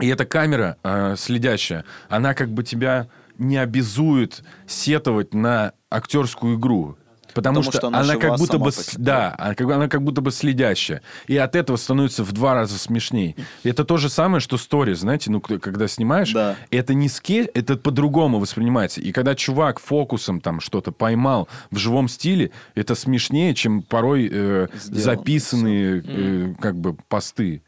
И 0.00 0.08
эта 0.08 0.24
камера 0.24 0.76
э, 0.82 1.14
следящая, 1.18 1.84
она 2.08 2.32
как 2.32 2.48
бы 2.48 2.64
тебя 2.64 3.08
не 3.38 3.58
обязует 3.58 4.42
сетовать 4.66 5.34
на 5.34 5.72
актерскую 5.90 6.56
игру. 6.58 6.96
Потому, 7.34 7.62
Потому 7.62 7.62
что, 7.62 7.78
что 7.78 7.86
она 7.88 8.16
как 8.16 8.38
будто 8.38 8.58
бы, 8.58 8.70
да, 8.96 9.34
она 9.38 9.54
как, 9.54 9.70
она 9.70 9.88
как 9.88 10.02
будто 10.02 10.20
бы 10.20 10.30
следящая. 10.30 11.02
И 11.26 11.36
от 11.36 11.56
этого 11.56 11.76
становится 11.76 12.24
в 12.24 12.32
два 12.32 12.54
раза 12.54 12.78
смешней. 12.78 13.36
Это 13.64 13.84
то 13.84 13.96
же 13.96 14.08
самое, 14.08 14.40
что 14.40 14.56
сторис, 14.58 14.98
знаете, 15.00 15.30
ну, 15.30 15.40
когда 15.40 15.88
снимаешь, 15.88 16.32
Да. 16.32 16.56
это 16.70 16.94
не 16.94 17.08
ски, 17.08 17.48
это 17.54 17.76
по-другому 17.76 18.38
воспринимается. 18.38 19.00
И 19.00 19.12
когда 19.12 19.34
чувак 19.34 19.78
фокусом 19.78 20.40
там 20.40 20.60
что-то 20.60 20.92
поймал 20.92 21.48
в 21.70 21.78
живом 21.78 22.08
стиле, 22.08 22.50
это 22.74 22.94
смешнее, 22.94 23.54
чем 23.54 23.82
порой 23.82 24.28
э, 24.30 24.68
Сделано 24.74 25.02
записанные 25.02 26.02
э, 26.04 26.54
как 26.60 26.76
бы 26.76 26.96
посты. 27.08 27.62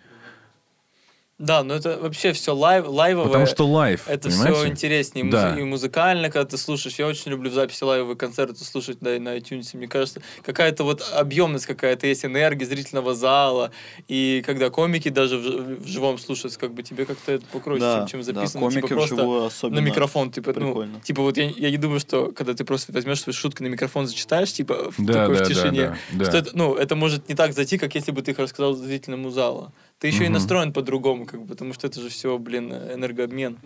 Да, 1.44 1.62
но 1.62 1.74
это 1.74 1.98
вообще 2.00 2.32
все 2.32 2.54
live, 2.54 2.86
лайвовое. 2.88 3.28
Потому 3.28 3.46
что 3.46 3.66
live, 3.66 4.04
Это 4.08 4.28
понимаете? 4.28 4.54
все 4.58 4.68
интереснее. 4.68 5.26
И 5.26 5.30
Да. 5.30 5.58
И 5.58 5.62
музыкально, 5.62 6.30
когда 6.30 6.44
ты 6.48 6.56
слушаешь. 6.58 6.96
Я 6.98 7.06
очень 7.06 7.30
люблю 7.30 7.50
в 7.50 7.54
записи 7.54 7.84
лайвовые 7.84 8.16
концерты 8.16 8.64
слушать 8.64 8.98
да, 9.00 9.14
и 9.16 9.18
на 9.18 9.36
iTunes. 9.36 9.68
Мне 9.76 9.86
кажется, 9.88 10.22
какая-то 10.42 10.84
вот 10.84 11.02
объемность 11.14 11.66
какая-то 11.66 12.06
есть, 12.06 12.24
энергия 12.24 12.64
зрительного 12.66 13.14
зала. 13.14 13.70
И 14.08 14.42
когда 14.46 14.70
комики 14.70 15.08
даже 15.10 15.36
в, 15.38 15.82
в 15.82 15.86
живом 15.86 16.18
слушаются, 16.18 16.58
как 16.58 16.72
бы 16.72 16.82
тебе 16.82 17.04
как-то 17.04 17.32
это 17.32 17.44
покроется, 17.52 17.86
Да, 17.86 17.98
чем, 18.08 18.22
чем 18.22 18.34
да, 18.34 18.40
записано. 18.40 18.60
комики 18.60 18.76
типа 18.86 18.88
просто 18.88 19.46
особенно 19.46 19.80
на 19.80 19.84
микрофон. 19.84 20.30
Типа, 20.30 20.52
ну, 20.56 20.66
прикольно. 20.68 21.00
типа 21.00 21.22
вот 21.22 21.36
я, 21.36 21.44
я 21.50 21.70
не 21.70 21.76
думаю, 21.76 22.00
что 22.00 22.32
когда 22.32 22.54
ты 22.54 22.64
просто 22.64 22.92
возьмешь 22.92 23.20
свои 23.20 23.34
шутки 23.34 23.62
на 23.62 23.66
микрофон, 23.68 24.06
зачитаешь, 24.06 24.52
типа 24.52 24.90
в, 24.96 25.04
Да, 25.04 25.12
такой 25.12 25.36
да, 25.36 25.44
в 25.44 25.48
да, 25.48 25.54
тишине, 25.54 25.80
да, 26.12 26.18
да. 26.18 26.24
что 26.24 26.38
это, 26.38 26.50
ну, 26.54 26.74
это 26.74 26.96
может 26.96 27.28
не 27.28 27.34
так 27.34 27.52
зайти, 27.52 27.76
как 27.78 27.94
если 27.94 28.12
бы 28.12 28.22
ты 28.22 28.30
их 28.30 28.38
рассказал 28.38 28.74
зрительному 28.74 29.30
залу. 29.30 29.72
Ты 29.98 30.08
еще 30.08 30.24
и 30.24 30.26
Мгм. 30.26 30.34
настроен 30.34 30.72
по-другому, 30.72 31.26
как 31.26 31.40
бы, 31.42 31.46
потому 31.46 31.72
что 31.72 31.86
это 31.86 32.00
же 32.00 32.08
все, 32.08 32.36
блин, 32.38 32.72
энергообмен. 32.72 33.58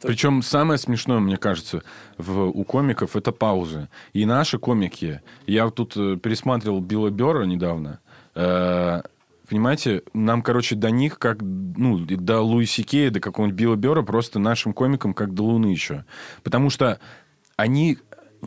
Причем 0.00 0.42
самое 0.42 0.78
смешное, 0.78 1.18
мне 1.18 1.36
кажется, 1.36 1.82
в, 2.18 2.42
у 2.42 2.64
комиков 2.64 3.16
это 3.16 3.32
паузы. 3.32 3.88
И 4.12 4.24
наши 4.24 4.58
комики, 4.58 5.20
я 5.46 5.68
тут 5.70 5.96
э, 5.96 6.16
пересматривал 6.16 6.80
Билла 6.80 7.10
Бера 7.10 7.44
недавно, 7.44 8.00
э, 8.34 9.02
понимаете, 9.48 10.02
нам, 10.12 10.42
короче, 10.42 10.74
до 10.74 10.90
них, 10.90 11.18
как, 11.18 11.38
ну, 11.42 11.98
и 11.98 12.16
до 12.16 12.40
Луиси 12.40 12.82
Кея, 12.82 13.10
до 13.10 13.20
какого-нибудь 13.20 13.58
Билла 13.58 13.76
Бера, 13.76 14.02
просто 14.02 14.38
нашим 14.38 14.72
комикам 14.72 15.14
как 15.14 15.34
до 15.34 15.44
Луны 15.44 15.66
еще. 15.66 16.04
Потому 16.42 16.70
что 16.70 16.98
они, 17.56 17.98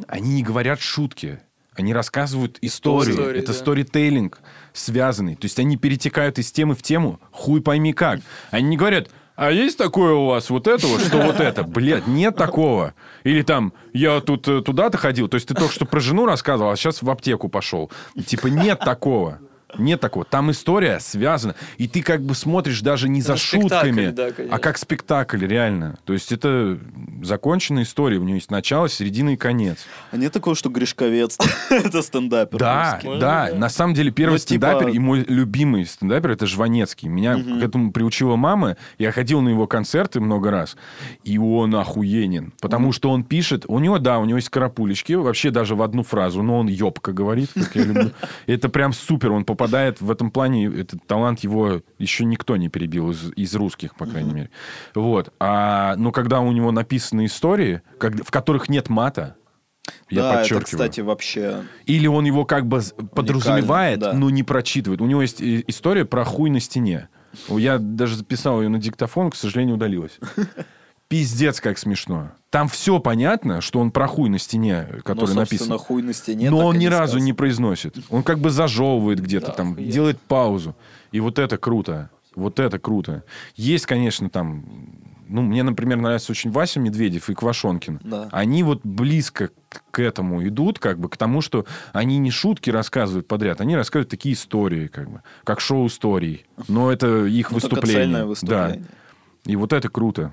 они 0.08 0.36
не 0.36 0.44
говорят 0.44 0.80
шутки. 0.80 1.40
Они 1.76 1.94
рассказывают 1.94 2.58
историю. 2.62 3.14
Историю, 3.14 3.38
это 3.38 3.54
да. 3.54 3.54
сторителлинг 3.54 4.40
связанный. 4.78 5.36
То 5.36 5.46
есть 5.46 5.60
они 5.60 5.78
перетекают 5.78 6.40
из 6.40 6.52
темы 6.52 6.76
в 6.76 6.82
тему, 6.82 7.20
хуй 7.32 7.62
пойми 7.62 7.94
как. 7.94 8.20
Они 8.52 8.70
не 8.70 8.78
говорят, 8.78 9.10
а 9.36 9.52
есть 9.52 9.78
такое 9.78 10.14
у 10.14 10.26
вас 10.26 10.50
вот 10.50 10.68
это 10.68 10.88
вот, 10.88 11.02
что 11.02 11.22
вот 11.22 11.40
это? 11.40 11.64
Блядь, 11.64 12.08
нет 12.08 12.36
такого. 12.36 12.96
Или 13.24 13.44
там, 13.44 13.72
я 13.94 14.20
тут 14.20 14.48
э, 14.48 14.62
туда-то 14.62 14.98
ходил. 14.98 15.28
То 15.28 15.36
есть 15.36 15.48
ты 15.48 15.54
только 15.54 15.72
что 15.72 15.86
про 15.86 16.00
жену 16.00 16.26
рассказывал, 16.26 16.72
а 16.72 16.76
сейчас 16.76 17.04
в 17.04 17.10
аптеку 17.10 17.48
пошел. 17.48 17.92
Типа 18.26 18.48
нет 18.48 18.80
такого. 18.80 19.40
Нет 19.78 20.00
такого. 20.00 20.24
Там 20.26 20.52
история 20.52 21.00
связана. 21.00 21.56
И 21.78 21.88
ты 21.88 22.02
как 22.02 22.22
бы 22.22 22.36
смотришь 22.36 22.82
даже 22.82 23.10
не 23.10 23.22
за 23.22 23.34
Это 23.34 23.42
шутками, 23.42 24.12
да, 24.12 24.30
а 24.50 24.60
как 24.60 24.78
спектакль, 24.78 25.46
реально. 25.46 25.98
То 26.06 26.14
есть 26.14 26.32
это 26.32 26.80
законченная 27.22 27.84
история. 27.84 28.18
У 28.18 28.24
нее 28.24 28.36
есть 28.36 28.50
начало, 28.52 28.88
середина 28.88 29.32
и 29.32 29.36
конец. 29.36 29.80
А 30.12 30.18
нет 30.18 30.32
такого, 30.32 30.56
что 30.56 30.70
Гришковец 30.70 31.38
это 31.70 32.02
стендапер 32.02 32.60
Да, 32.60 33.00
да. 33.04 33.18
да. 33.50 33.56
На 33.56 33.70
самом 33.70 33.94
деле 33.94 34.12
первый 34.12 34.34
Ну, 34.34 34.38
типа- 34.38 34.68
стендапер 34.68 34.88
и 34.90 35.00
мой 35.00 35.26
любимый 35.28 35.86
стендапер 35.86 36.32
это 36.32 36.46
Жванецкий. 36.46 37.10
Меня 37.10 37.36
к 37.36 37.64
этому 37.64 37.92
приучила 37.92 38.36
мама. 38.38 38.78
Я 38.98 39.12
ходил 39.12 39.42
на 39.42 39.50
его 39.50 39.68
концерты 39.68 40.20
много 40.22 40.50
раз. 40.50 40.78
И 41.24 41.38
он 41.38 41.76
охуенен. 41.76 42.54
Потому 42.62 42.92
что 42.94 43.10
он 43.10 43.24
пишет... 43.24 43.66
У 43.68 43.80
него, 43.80 44.00
да, 44.00 44.20
у 44.20 44.26
него 44.26 44.38
есть 44.38 44.50
карапулечки. 44.50 45.14
Вообще 45.14 45.52
даже 45.52 45.76
в 45.76 45.82
одну 45.82 46.04
фразу. 46.04 46.42
Но 46.42 46.60
он 46.60 46.68
ёбка 46.68 47.12
говорит, 47.12 47.50
как 47.54 47.76
я 47.76 47.84
люблю. 47.84 48.12
Это 48.48 48.70
прям 48.70 48.94
супер. 48.94 49.32
Он 49.32 49.44
попадает 49.58 50.02
в 50.02 50.12
этом 50.12 50.32
плане... 50.32 50.68
Этот 50.68 51.06
талант 51.08 51.40
его 51.42 51.82
еще 51.98 52.26
никто 52.26 52.58
не 52.58 52.70
перебил 52.70 53.12
из, 53.12 53.32
из 53.36 53.56
русских, 53.56 53.96
по 53.96 54.06
крайней 54.06 54.34
мере. 54.34 54.50
Вот. 54.96 55.34
А, 55.40 55.96
но 55.98 56.12
когда 56.12 56.40
у 56.40 56.52
него 56.52 56.72
написаны 56.72 57.26
истории, 57.26 57.82
как- 58.00 58.16
в 58.24 58.32
которых 58.32 58.70
нет 58.70 58.90
мата, 58.90 59.36
я 60.10 60.22
да, 60.22 60.30
это, 60.30 60.40
подчеркиваю. 60.40 60.66
кстати, 60.66 61.02
вообще... 61.02 61.64
Или 61.86 62.08
он 62.08 62.26
его 62.26 62.46
как 62.46 62.68
бы 62.68 62.82
подразумевает, 63.14 64.00
да. 64.00 64.14
но 64.14 64.30
не 64.30 64.44
прочитывает. 64.44 65.02
У 65.02 65.06
него 65.06 65.22
есть 65.22 65.42
и- 65.42 65.64
история 65.68 66.06
про 66.06 66.24
хуй 66.24 66.50
на 66.50 66.60
стене. 66.60 67.10
Я 67.50 67.78
даже 67.78 68.16
записал 68.16 68.62
ее 68.62 68.70
на 68.70 68.80
диктофон, 68.80 69.32
к 69.32 69.36
сожалению, 69.36 69.76
удалилась. 69.76 70.20
Пиздец, 71.08 71.62
как 71.62 71.78
смешно. 71.78 72.32
Там 72.50 72.68
все 72.68 73.00
понятно, 73.00 73.62
что 73.62 73.80
он 73.80 73.92
про 73.92 74.08
хуй 74.08 74.30
на 74.30 74.40
стене, 74.40 74.88
который 75.04 75.30
ну, 75.36 75.42
написан. 75.42 75.78
хуй 75.78 76.02
на 76.02 76.14
стене. 76.14 76.50
но 76.50 76.66
он 76.66 76.78
ни 76.78 76.86
разу 76.88 77.14
сказано. 77.14 77.24
не 77.26 77.34
произносит. 77.34 77.96
Он 78.10 78.24
как 78.24 78.40
бы 78.40 78.50
зажевывает 78.50 79.22
где-то 79.22 79.48
Да, 79.48 79.54
там, 79.54 79.72
охуенно. 79.74 79.92
делает 79.92 80.20
паузу. 80.20 80.76
И 81.12 81.20
вот 81.20 81.40
это 81.40 81.58
круто. 81.58 82.10
Вот 82.36 82.60
это 82.60 82.78
круто. 82.80 83.24
Есть, 83.56 83.86
конечно, 83.86 84.30
там... 84.30 84.66
Ну, 85.30 85.42
мне, 85.42 85.62
например, 85.64 85.98
нравится 85.98 86.32
очень 86.32 86.52
Вася 86.52 86.80
Медведев 86.80 87.30
и 87.30 87.34
Квашонкин. 87.34 88.00
Да. 88.04 88.30
Они 88.32 88.64
вот 88.64 88.80
близко 88.86 89.50
к- 89.92 90.00
этому 90.00 90.46
идут, 90.48 90.80
как 90.80 91.00
бы, 91.00 91.10
к 91.10 91.18
тому, 91.18 91.42
что 91.42 91.66
они 91.92 92.18
не 92.18 92.32
шутки 92.32 92.70
рассказывают 92.70 93.28
подряд, 93.28 93.60
они 93.60 93.76
рассказывают 93.76 94.10
такие 94.10 94.36
истории, 94.36 94.88
как 94.88 95.10
бы, 95.12 95.22
как 95.44 95.60
шоу 95.60 95.88
историй. 95.88 96.46
Но 96.70 96.90
это 96.92 97.26
их 97.26 97.52
Ну, 97.52 97.56
выступление. 97.56 98.26
Да. 98.44 98.78
И 99.46 99.56
вот 99.58 99.74
это 99.74 99.90
круто. 99.90 100.32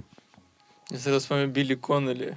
Я 0.91 0.99
всегда 0.99 1.19
вспомню 1.19 1.49
Билли 1.49 1.75
Коннелли. 1.75 2.37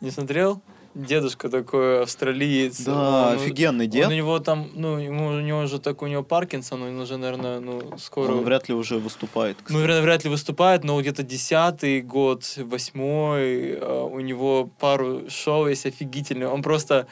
Не 0.00 0.10
смотрел? 0.10 0.60
Дедушка 0.94 1.48
такой, 1.48 2.02
австралиец. 2.02 2.80
Да, 2.82 3.30
Он- 3.30 3.34
офигенный 3.34 3.86
он 3.86 3.90
дед. 3.90 4.08
у 4.08 4.12
него 4.12 4.38
там, 4.38 4.70
ну, 4.74 4.98
ему, 4.98 5.26
у 5.28 5.40
него 5.40 5.66
же 5.66 5.80
так, 5.80 6.02
у 6.02 6.06
него 6.06 6.22
Паркинсон, 6.22 6.82
он 6.82 7.00
уже, 7.00 7.16
наверное, 7.16 7.58
ну, 7.58 7.98
скоро... 7.98 8.30
Он 8.30 8.44
вряд 8.44 8.68
ли 8.68 8.74
уже 8.74 8.98
выступает. 8.98 9.56
Ну, 9.68 9.80
вряд, 9.82 10.02
вряд 10.04 10.24
ли 10.24 10.30
выступает, 10.30 10.84
но 10.84 11.00
где-то 11.00 11.24
десятый 11.24 12.00
год, 12.00 12.44
восьмой, 12.58 13.72
э, 13.72 14.08
у 14.12 14.20
него 14.20 14.70
пару 14.78 15.28
шоу 15.28 15.66
есть 15.66 15.84
офигительные. 15.84 16.48
Он 16.48 16.62
просто 16.62 17.08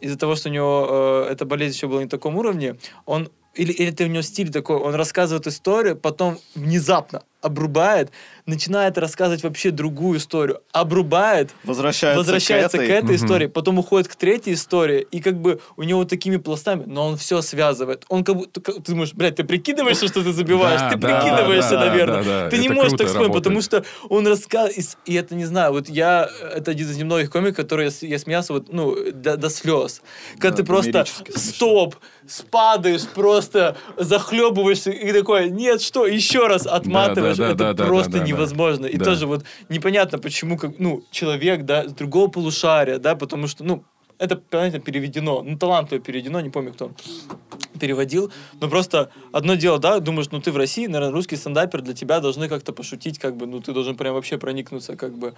из-за 0.00 0.16
того, 0.16 0.34
что 0.34 0.48
у 0.48 0.52
него 0.52 1.26
э, 1.28 1.32
эта 1.32 1.44
болезнь 1.44 1.74
еще 1.74 1.88
была 1.88 1.98
не 1.98 2.04
на 2.04 2.10
таком 2.10 2.36
уровне, 2.36 2.76
он 3.04 3.28
или, 3.54 3.72
или 3.72 3.88
это 3.90 4.04
у 4.04 4.08
него 4.08 4.22
стиль 4.22 4.50
такой, 4.50 4.76
он 4.76 4.94
рассказывает 4.94 5.46
историю, 5.46 5.96
потом 5.96 6.38
внезапно 6.54 7.22
обрубает, 7.46 8.10
начинает 8.44 8.98
рассказывать 8.98 9.42
вообще 9.42 9.70
другую 9.70 10.18
историю, 10.18 10.60
обрубает, 10.72 11.50
Возвращается, 11.64 12.18
возвращается 12.18 12.78
к 12.78 12.80
к 12.80 12.84
этой. 12.84 12.96
этой, 12.96 13.16
истории, 13.16 13.46
потом 13.46 13.78
уходит 13.78 14.08
к 14.08 14.14
третьей 14.16 14.54
истории, 14.54 15.06
и 15.10 15.20
как 15.20 15.40
бы 15.40 15.60
у 15.76 15.82
него 15.82 16.04
такими 16.04 16.36
пластами, 16.36 16.84
но 16.86 17.06
он 17.06 17.16
все 17.16 17.40
связывает. 17.42 18.04
Он 18.08 18.22
как 18.24 18.36
будто, 18.36 18.60
как- 18.60 18.76
ты 18.84 18.92
думаешь, 18.92 19.14
блядь, 19.14 19.36
ты 19.36 19.44
прикидываешься, 19.44 20.06
что 20.08 20.22
ты 20.22 20.32
забиваешь? 20.32 20.80
Да, 20.80 20.90
ты 20.90 20.96
да, 20.96 21.20
прикидываешься, 21.20 21.70
да, 21.70 21.86
наверное. 21.86 22.50
Ты 22.50 22.58
не 22.58 22.68
можешь 22.68 22.92
так 22.98 23.08
вспомнить, 23.08 23.32
потому 23.32 23.60
что 23.62 23.84
он 24.08 24.26
рассказывает, 24.26 24.96
и 25.06 25.14
это 25.14 25.34
не 25.34 25.44
знаю, 25.44 25.72
вот 25.72 25.88
я, 25.88 26.28
это 26.54 26.70
один 26.72 26.88
из 26.90 26.96
немногих 26.96 27.30
комиков, 27.30 27.56
который 27.56 27.90
я, 28.02 28.18
смеялся 28.18 28.52
вот, 28.52 28.72
ну, 28.72 28.96
до, 29.12 29.36
до 29.36 29.50
слез. 29.50 30.02
Когда 30.34 30.50
Да, 30.50 30.56
ты 30.56 30.64
просто 30.64 31.04
стоп, 31.34 31.96
спадаешь, 32.28 33.06
просто 33.14 33.76
захлебываешься 33.96 34.90
и 34.90 35.12
такой, 35.12 35.50
нет, 35.50 35.80
что, 35.80 36.06
еще 36.06 36.46
раз 36.46 36.66
отматываешь, 36.66 37.35
да, 37.38 37.50
это 37.50 37.74
да, 37.74 37.86
просто 37.86 38.12
да, 38.12 38.18
невозможно. 38.20 38.86
И 38.86 38.98
тоже 38.98 39.26
вот 39.26 39.44
непонятно, 39.68 40.18
почему, 40.18 40.56
как, 40.56 40.78
ну, 40.78 41.02
человек, 41.10 41.64
да, 41.64 41.88
с 41.88 41.92
другого 41.92 42.28
полушария, 42.28 42.98
да, 42.98 43.14
потому 43.14 43.46
что, 43.46 43.64
ну, 43.64 43.84
это, 44.18 44.36
понятно, 44.36 44.80
переведено, 44.80 45.42
ну, 45.42 45.58
талантливо 45.58 46.02
переведено, 46.02 46.40
не 46.40 46.50
помню, 46.50 46.72
кто 46.72 46.92
переводил, 47.78 48.32
но 48.60 48.68
просто 48.68 49.10
одно 49.32 49.54
дело, 49.54 49.78
да, 49.78 50.00
думаешь, 50.00 50.28
ну, 50.30 50.40
ты 50.40 50.50
в 50.52 50.56
России, 50.56 50.86
наверное, 50.86 51.12
русский 51.12 51.36
стендапер, 51.36 51.82
для 51.82 51.94
тебя 51.94 52.20
должны 52.20 52.48
как-то 52.48 52.72
пошутить, 52.72 53.18
как 53.18 53.36
бы, 53.36 53.46
ну, 53.46 53.60
ты 53.60 53.72
должен 53.72 53.96
прям 53.96 54.14
вообще 54.14 54.38
проникнуться, 54.38 54.96
как 54.96 55.16
бы, 55.16 55.34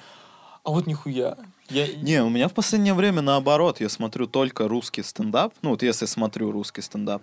а 0.65 0.71
вот 0.71 0.87
нихуя. 0.87 1.37
Я... 1.71 1.87
Не, 1.87 2.23
у 2.23 2.29
меня 2.29 2.49
в 2.49 2.53
последнее 2.53 2.95
время 2.95 3.23
наоборот, 3.23 3.81
я 3.81 3.89
смотрю 3.89 4.27
только 4.27 4.69
русский 4.69 5.03
стендап, 5.03 5.55
ну 5.63 5.71
вот 5.71 5.83
если 5.83 6.07
смотрю 6.07 6.51
русский 6.51 6.83
стендап, 6.83 7.23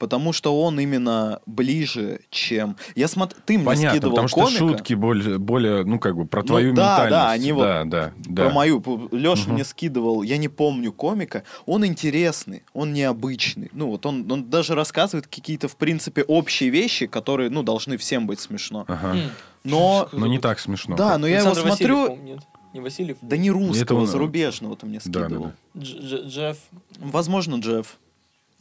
потому 0.00 0.32
что 0.32 0.60
он 0.60 0.80
именно 0.80 1.40
ближе, 1.46 2.20
чем... 2.30 2.76
Я 2.96 3.06
смотр... 3.06 3.36
Ты 3.44 3.58
мне 3.58 3.66
Понятно, 3.66 3.90
скидывал 3.90 4.16
потому 4.16 4.28
что 4.28 4.46
шутки 4.48 4.94
более, 4.94 5.38
более, 5.38 5.84
ну, 5.84 6.00
как 6.00 6.16
бы, 6.16 6.26
про 6.26 6.40
Ну 6.40 6.46
твою 6.48 6.74
да, 6.74 6.96
да, 6.96 7.04
ментальность. 7.04 7.42
они 7.44 7.52
вот 7.52 7.62
да, 7.62 7.84
да, 7.84 8.12
да. 8.16 8.44
про 8.46 8.52
мою. 8.54 9.08
Леша 9.12 9.50
мне 9.50 9.62
скидывал, 9.64 10.22
я 10.22 10.38
не 10.38 10.48
помню 10.48 10.90
комика, 10.92 11.44
он 11.66 11.86
интересный, 11.86 12.64
он 12.72 12.92
необычный. 12.94 13.68
Ну 13.72 13.90
вот 13.90 14.06
он, 14.06 14.30
он 14.32 14.48
даже 14.50 14.74
рассказывает 14.74 15.26
какие-то, 15.28 15.68
в 15.68 15.76
принципе, 15.76 16.22
общие 16.24 16.70
вещи, 16.70 17.06
которые, 17.06 17.50
ну, 17.50 17.62
должны 17.62 17.96
всем 17.98 18.26
быть 18.26 18.40
смешно. 18.40 18.86
Ага. 18.88 19.14
М. 19.16 19.30
Но... 19.62 20.08
Но 20.12 20.26
не 20.26 20.38
так 20.38 20.58
смешно. 20.58 20.96
Да, 20.96 21.18
но 21.18 21.26
я 21.26 21.40
его 21.40 21.48
Александр 21.50 21.70
Васильев, 21.72 22.06
смотрю... 22.06 22.24
нет? 22.24 22.40
Не 22.72 22.80
Васильев? 22.80 23.16
Да 23.20 23.36
не 23.36 23.50
русского, 23.50 23.82
Этого- 23.82 24.06
зарубежного 24.06 24.76
ты 24.76 24.86
мне 24.86 25.00
Да, 25.04 25.10
да, 25.20 25.24
скидывал. 25.26 25.52
да. 25.74 25.80
Дж- 25.82 26.00
Дж- 26.02 26.28
Джефф. 26.28 26.56
Возможно, 27.00 27.56
Джефф. 27.56 27.98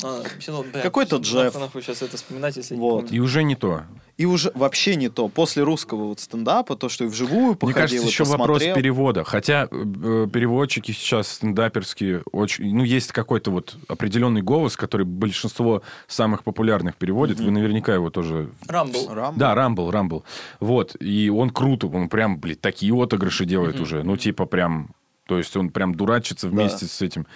А, 0.03 0.23
бля, 0.71 0.81
Какой-то 0.81 1.17
нахуй- 1.17 1.23
Джефф. 1.25 1.55
Нахуй 1.59 1.81
сейчас 1.81 2.01
это 2.01 2.15
вспоминать, 2.17 2.55
если 2.55 2.75
Вот. 2.75 2.95
не 2.95 3.01
помню. 3.01 3.15
И 3.17 3.19
уже 3.19 3.43
не 3.43 3.55
то. 3.55 3.83
И 4.17 4.25
уже 4.25 4.51
вообще 4.53 4.95
не 4.95 5.07
то. 5.09 5.27
После 5.29 5.63
русского 5.63 6.05
вот 6.05 6.19
стендапа, 6.19 6.75
то, 6.75 6.89
что 6.89 7.05
и 7.05 7.07
вживую 7.07 7.47
Мне 7.47 7.55
походил, 7.55 7.81
кажется, 7.81 8.05
и 8.05 8.09
еще 8.09 8.23
вопрос 8.25 8.47
посмотрел. 8.59 8.75
перевода. 8.75 9.23
Хотя 9.23 9.67
э, 9.71 10.27
переводчики 10.31 10.91
сейчас 10.91 11.29
стендаперские 11.29 12.23
очень... 12.31 12.75
Ну, 12.75 12.83
есть 12.83 13.11
какой-то 13.13 13.51
вот 13.51 13.75
определенный 13.87 14.41
голос, 14.41 14.75
который 14.77 15.05
большинство 15.05 15.83
самых 16.07 16.43
популярных 16.43 16.95
переводит. 16.97 17.39
Вы 17.39 17.51
наверняка 17.51 17.93
его 17.93 18.09
тоже... 18.09 18.49
Рамбл. 18.67 19.09
Да, 19.35 19.55
Рамбл, 19.55 19.89
Рамбл. 19.91 20.23
Вот. 20.59 20.95
И 20.99 21.29
он 21.29 21.49
круто. 21.49 21.87
Он 21.87 22.09
прям, 22.09 22.39
блядь, 22.39 22.61
такие 22.61 22.93
отыгрыши 22.93 23.45
делает 23.45 23.75
Мгм. 23.75 23.83
уже. 23.83 24.03
Ну, 24.03 24.17
типа 24.17 24.45
прям... 24.45 24.89
То 25.29 25.37
есть 25.37 25.55
он 25.55 25.69
прям 25.69 25.93
дурачится 25.93 26.47
вместе 26.49 26.85
Да. 26.87 26.91
с 26.91 27.01
этим. 27.03 27.27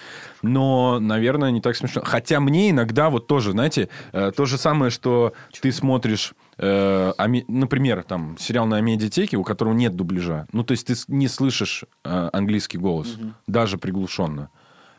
Но, 0.42 1.00
наверное, 1.00 1.52
не 1.52 1.62
так 1.62 1.76
смешно. 1.76 2.02
Хотя 2.04 2.40
мне 2.40 2.72
иногда 2.72 3.12
вот 3.12 3.28
тоже, 3.28 3.52
знаете, 3.52 3.88
э, 4.14 4.32
то 4.36 4.46
же 4.46 4.58
самое, 4.58 4.90
что 4.90 5.34
ты 5.62 5.72
смотришь, 5.72 6.34
э, 6.58 7.14
аме- 7.20 7.46
например, 7.48 8.02
там, 8.04 8.36
сериал 8.40 8.66
на 8.66 8.78
Амедиатеке, 8.78 9.38
у 9.38 9.44
которого 9.44 9.74
нет 9.76 9.96
дубляжа. 9.96 10.48
Ну, 10.54 10.64
то 10.64 10.72
есть 10.72 10.88
ты 10.88 10.96
не 11.08 11.28
слышишь 11.28 11.86
э, 12.04 12.30
английский 12.34 12.80
голос, 12.80 13.16
даже 13.46 13.78
приглушенно. 13.78 14.50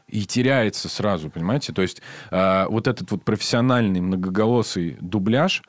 И 0.06 0.24
теряется 0.24 0.88
сразу, 0.88 1.30
понимаете? 1.30 1.72
То 1.72 1.82
есть 1.82 2.00
э, 2.30 2.66
вот 2.68 2.86
этот 2.86 3.10
вот 3.10 3.24
профессиональный 3.24 4.00
многоголосый 4.00 4.96
дубляж, 5.00 5.64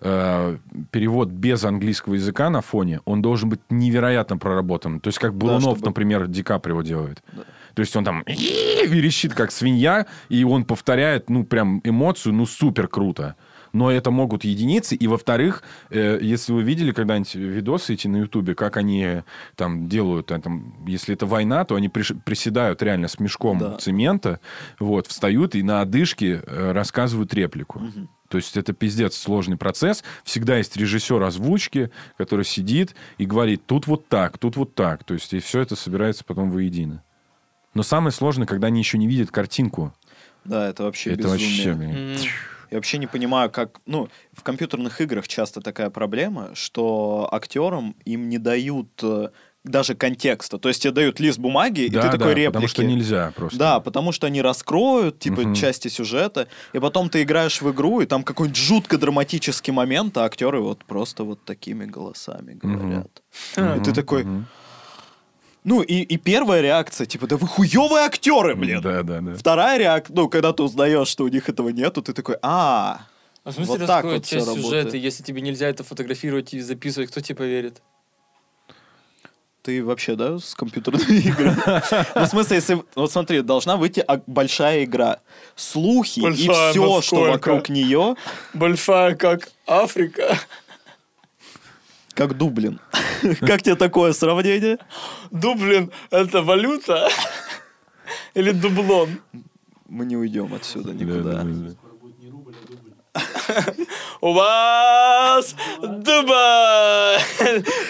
э, 0.00 0.56
перевод 0.90 1.28
без 1.28 1.64
английского 1.64 2.14
языка 2.14 2.50
на 2.50 2.60
фоне, 2.60 3.00
он 3.04 3.22
должен 3.22 3.48
быть 3.48 3.60
невероятно 3.70 4.36
проработан. 4.38 5.00
То 5.00 5.08
есть 5.08 5.18
как 5.18 5.34
Бурунов, 5.34 5.62
чтобы- 5.78 5.86
например, 5.86 6.26
Ди 6.26 6.42
Каприо 6.42 6.82
делает. 6.82 7.22
То 7.74 7.80
есть 7.82 7.94
он 7.96 8.04
там 8.04 8.24
верещит, 8.26 9.34
как 9.34 9.52
свинья, 9.52 10.06
и 10.28 10.44
он 10.44 10.64
повторяет, 10.64 11.30
ну, 11.30 11.44
прям 11.44 11.80
эмоцию, 11.84 12.34
ну, 12.34 12.46
супер 12.46 12.88
круто. 12.88 13.36
Но 13.72 13.88
это 13.92 14.10
могут 14.10 14.42
единицы. 14.42 14.96
И, 14.96 15.06
во-вторых, 15.06 15.62
э, 15.90 16.18
если 16.20 16.52
вы 16.52 16.62
видели 16.64 16.90
когда-нибудь 16.90 17.36
видосы 17.36 17.94
эти 17.94 18.08
на 18.08 18.16
Ютубе, 18.16 18.56
как 18.56 18.76
они 18.76 19.22
там 19.54 19.88
делают, 19.88 20.32
э, 20.32 20.40
там, 20.40 20.74
если 20.88 21.14
это 21.14 21.26
война, 21.26 21.64
то 21.64 21.76
они 21.76 21.86
приш- 21.86 22.18
приседают 22.24 22.82
реально 22.82 23.06
с 23.06 23.20
мешком 23.20 23.58
Да. 23.58 23.76
цемента, 23.76 24.40
вот, 24.80 25.06
встают 25.06 25.54
и 25.54 25.62
на 25.62 25.82
одышке 25.82 26.42
э, 26.44 26.72
рассказывают 26.72 27.32
реплику. 27.32 27.80
То 28.30 28.36
есть 28.36 28.56
это 28.56 28.72
пиздец 28.72 29.16
сложный 29.16 29.56
процесс. 29.56 30.04
Всегда 30.22 30.56
есть 30.56 30.76
режиссер 30.76 31.20
озвучки, 31.20 31.90
который 32.16 32.44
сидит 32.44 32.94
и 33.18 33.26
говорит, 33.26 33.66
тут 33.66 33.88
вот 33.88 34.06
так, 34.06 34.38
тут 34.38 34.56
вот 34.56 34.76
так. 34.76 35.02
То 35.02 35.14
есть 35.14 35.32
и 35.34 35.40
все 35.40 35.60
это 35.60 35.74
собирается 35.74 36.24
потом 36.24 36.52
воедино. 36.52 37.02
Но 37.74 37.82
самое 37.82 38.12
сложное, 38.12 38.46
когда 38.46 38.68
они 38.68 38.78
еще 38.78 38.98
не 38.98 39.08
видят 39.08 39.32
картинку. 39.32 39.92
Да, 40.44 40.68
это 40.68 40.84
вообще 40.84 41.10
это 41.10 41.24
безумие. 41.24 41.48
вообще, 41.48 41.74
блин. 41.74 41.90
М. 41.90 42.16
Я 42.70 42.78
вообще 42.78 42.98
не 42.98 43.08
понимаю, 43.08 43.50
как... 43.50 43.80
Ну, 43.84 44.08
в 44.32 44.44
компьютерных 44.44 45.00
играх 45.00 45.26
часто 45.26 45.60
такая 45.60 45.90
проблема, 45.90 46.54
что 46.54 47.28
актерам 47.32 47.96
им 48.04 48.28
не 48.28 48.38
дают 48.38 48.90
э, 49.02 49.30
даже 49.64 49.94
контекста. 49.94 50.58
То 50.58 50.68
есть 50.68 50.82
тебе 50.82 50.92
дают 50.92 51.20
лист 51.20 51.38
бумаги, 51.38 51.82
и 51.82 51.90
Да, 51.90 52.02
ты 52.02 52.08
такой 52.18 52.34
да, 52.34 52.34
реплики. 52.34 52.46
потому 52.52 52.68
что 52.68 52.84
нельзя 52.84 53.32
просто. 53.36 53.58
Да, 53.58 53.80
потому 53.80 54.12
что 54.12 54.26
они 54.26 54.40
раскроют, 54.42 55.18
типа, 55.18 55.42
Мгм. 55.42 55.54
части 55.54 55.88
сюжета, 55.88 56.48
и 56.72 56.78
потом 56.78 57.10
ты 57.10 57.22
играешь 57.22 57.60
в 57.60 57.70
игру, 57.70 58.00
и 58.00 58.06
там 58.06 58.22
какой-нибудь 58.22 58.56
жутко 58.58 58.96
драматический 58.98 59.72
момент, 59.72 60.16
а 60.16 60.24
актеры 60.24 60.60
вот 60.60 60.84
просто 60.84 61.24
вот 61.24 61.44
такими 61.44 61.84
голосами 61.84 62.54
говорят. 62.54 63.22
Мгм, 63.56 63.80
И 63.80 63.84
ты 63.84 63.92
такой... 63.92 64.26
Ну, 65.62 65.82
и, 65.82 65.96
и 65.96 66.16
первая 66.16 66.62
реакция, 66.62 67.04
типа, 67.06 67.26
да 67.26 67.36
вы 67.36 67.46
хуевые 67.46 68.06
актеры, 68.06 68.54
блин! 68.54 68.80
Да, 68.80 69.02
да, 69.02 69.20
да. 69.20 69.34
Вторая 69.34 69.78
реакция, 69.78 70.14
ну, 70.16 70.28
когда 70.30 70.54
ты 70.54 70.62
узнаешь, 70.62 71.06
что 71.08 71.24
у 71.24 71.28
них 71.28 71.50
этого 71.50 71.68
нету, 71.68 72.00
ты 72.00 72.14
такой, 72.14 72.36
а, 72.40 73.02
А 73.44 73.50
в 73.50 73.54
смысле 73.54 73.72
Вот 73.72 73.86
так 73.86 73.96
раскроют 73.96 74.22
вот 74.22 74.26
часть 74.26 74.46
работает. 74.46 74.64
сюжета, 74.84 74.96
если 74.96 75.22
тебе 75.22 75.42
нельзя 75.42 75.68
это 75.68 75.84
фотографировать 75.84 76.54
и 76.54 76.60
записывать, 76.60 77.10
кто 77.10 77.20
тебе 77.20 77.36
поверит? 77.36 77.82
Ты 79.62 79.84
вообще, 79.84 80.16
да, 80.16 80.38
с 80.38 80.54
компьютерными 80.54 81.18
играми? 81.18 81.56
Ну, 82.14 82.24
в 82.24 82.28
смысле, 82.28 82.56
если... 82.56 82.82
Вот 82.94 83.12
смотри, 83.12 83.42
должна 83.42 83.76
выйти 83.76 84.00
а- 84.00 84.20
большая 84.26 84.84
игра. 84.84 85.18
Слухи 85.56 86.20
и 86.20 86.32
все, 86.32 87.00
что 87.02 87.24
вокруг 87.30 87.68
нее, 87.68 88.16
Большая, 88.54 89.14
как 89.14 89.50
Африка. 89.66 90.38
как 92.14 92.36
Дублин. 92.36 92.80
Как 93.40 93.62
тебе 93.62 93.74
такое 93.76 94.12
сравнение? 94.14 94.78
Дублин— 95.30 95.90
это 96.10 96.42
валюта? 96.42 97.10
Или 98.32 98.52
дублон? 98.52 99.20
Мы 99.88 100.06
не 100.06 100.16
уйдем 100.16 100.54
отсюда 100.54 100.92
Да, 100.92 101.04
никуда. 101.04 101.46
У 104.20 104.32
вас 104.32 105.54
Дубай! 105.82 107.18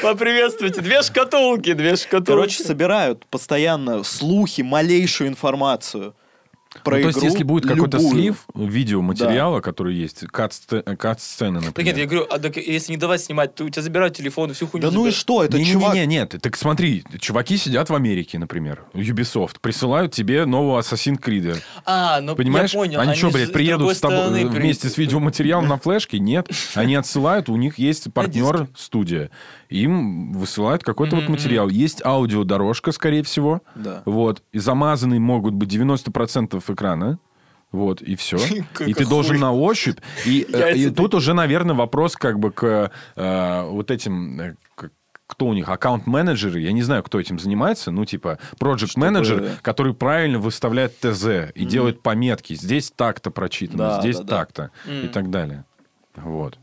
Поприветствуйте. 0.02 0.80
Две 0.80 1.02
шкатулки, 1.02 1.72
две 1.72 1.96
шкатулки. 1.96 2.28
Короче, 2.28 2.62
собирают 2.62 3.26
постоянно 3.26 4.04
слухи, 4.04 4.62
малейшую 4.62 5.28
информацию 5.28 6.14
про 6.84 6.96
Ну, 6.98 7.02
то 7.02 7.10
игру. 7.10 7.20
есть, 7.20 7.22
если 7.22 7.42
будет 7.44 7.66
какой-то 7.66 7.96
любую. 7.98 8.12
слив 8.14 8.36
видеоматериала, 8.54 9.60
который 9.60 9.94
есть, 9.94 10.22
кат-сце- 10.24 10.96
кат-сцены, 10.96 11.60
Так 11.60 11.64
нет, 11.64 11.76
например. 11.76 11.98
я 11.98 12.06
говорю, 12.06 12.26
а 12.30 12.38
так 12.38 12.56
если 12.56 12.92
не 12.92 12.96
давать 12.98 13.20
снимать, 13.22 13.54
то 13.54 13.64
у 13.64 13.68
тебя 13.68 13.82
забирают 13.82 14.16
телефон 14.16 14.50
и 14.50 14.54
всю 14.54 14.66
хуйню 14.66 14.86
Да 14.86 14.92
ну 14.92 15.00
и 15.06 15.10
забирают. 15.10 15.16
что, 15.16 15.44
это 15.44 15.64
чувак... 15.64 15.94
Не-не-не, 15.94 16.06
нет, 16.18 16.34
так 16.40 16.56
смотри, 16.56 17.04
чуваки 17.18 17.56
сидят 17.56 17.90
в 17.90 17.94
Америке, 17.94 18.38
например, 18.38 18.84
Ubisoft, 18.94 19.56
присылают 19.60 20.12
тебе 20.12 20.44
нового 20.46 20.80
Assassin's 20.80 21.20
Creed. 21.20 21.60
А, 21.84 22.20
ну 22.20 22.36
Понимаешь? 22.36 22.72
я 22.72 22.78
понял. 22.80 23.00
они, 23.00 23.14
что, 23.14 23.28
же 23.30 23.34
блядь, 23.34 23.52
приедут 23.52 23.96
с 23.96 24.00
тобой 24.00 24.16
стороны 24.18 24.46
вместе 24.46 24.88
с 24.88 24.96
видеоматериалом 24.96 25.68
на 25.68 25.76
флешке? 25.78 26.18
Нет. 26.18 26.48
Они 26.74 26.94
отсылают, 26.94 27.48
у 27.48 27.56
них 27.56 27.78
есть 27.78 28.12
партнер, 28.12 28.60
диски. 28.66 28.72
студия. 28.76 29.30
Им 29.70 30.32
высылают 30.32 30.82
какой-то 30.82 31.16
вот 31.16 31.24
Мгм, 31.24 31.32
материал. 31.32 31.68
Есть 31.68 32.04
аудиодорожка, 32.04 32.92
скорее 32.92 33.22
всего. 33.22 33.62
Да. 33.74 34.02
Вот. 34.04 34.42
И 34.52 34.58
замазанные 34.58 35.20
могут 35.20 35.54
быть 35.54 35.68
90% 35.72 36.62
экрана. 36.72 37.18
Вот, 37.72 38.02
и 38.02 38.16
все. 38.16 38.36
И 38.86 38.94
ты 38.94 39.06
должен 39.06 39.38
на 39.38 39.52
ощупь. 39.52 39.98
И, 40.26 40.44
э, 40.52 40.74
и 40.76 40.90
тут 40.90 41.14
уже, 41.14 41.34
наверное, 41.34 41.76
вопрос 41.76 42.16
как 42.16 42.38
бы 42.40 42.50
к 42.50 42.90
э, 43.16 43.62
вот 43.68 43.90
этим... 43.92 44.40
э, 44.40 44.54
к- 44.74 44.90
кто 45.28 45.46
у 45.46 45.52
них, 45.54 45.68
аккаунт-менеджеры, 45.68 46.58
я 46.58 46.72
не 46.72 46.82
знаю, 46.82 47.04
кто 47.04 47.20
этим 47.20 47.38
занимается, 47.38 47.92
ну, 47.92 48.04
типа, 48.04 48.40
проект-менеджер, 48.58 49.36
Чтобы- 49.38 49.58
который 49.62 49.94
правильно 49.94 50.40
выставляет 50.40 50.98
ТЗ 50.98 51.52
и 51.54 51.64
делает 51.64 52.02
пометки. 52.02 52.54
Здесь 52.54 52.90
так-то 52.90 53.30
прочитано, 53.30 53.78
Да, 53.78 54.00
здесь 54.00 54.16
да, 54.16 54.22
да. 54.24 54.36
так-то 54.38 54.70
и 54.88 55.02
Мгм. 55.04 55.08
так 55.10 55.30
далее. 55.30 55.64
Вот. 56.16 56.58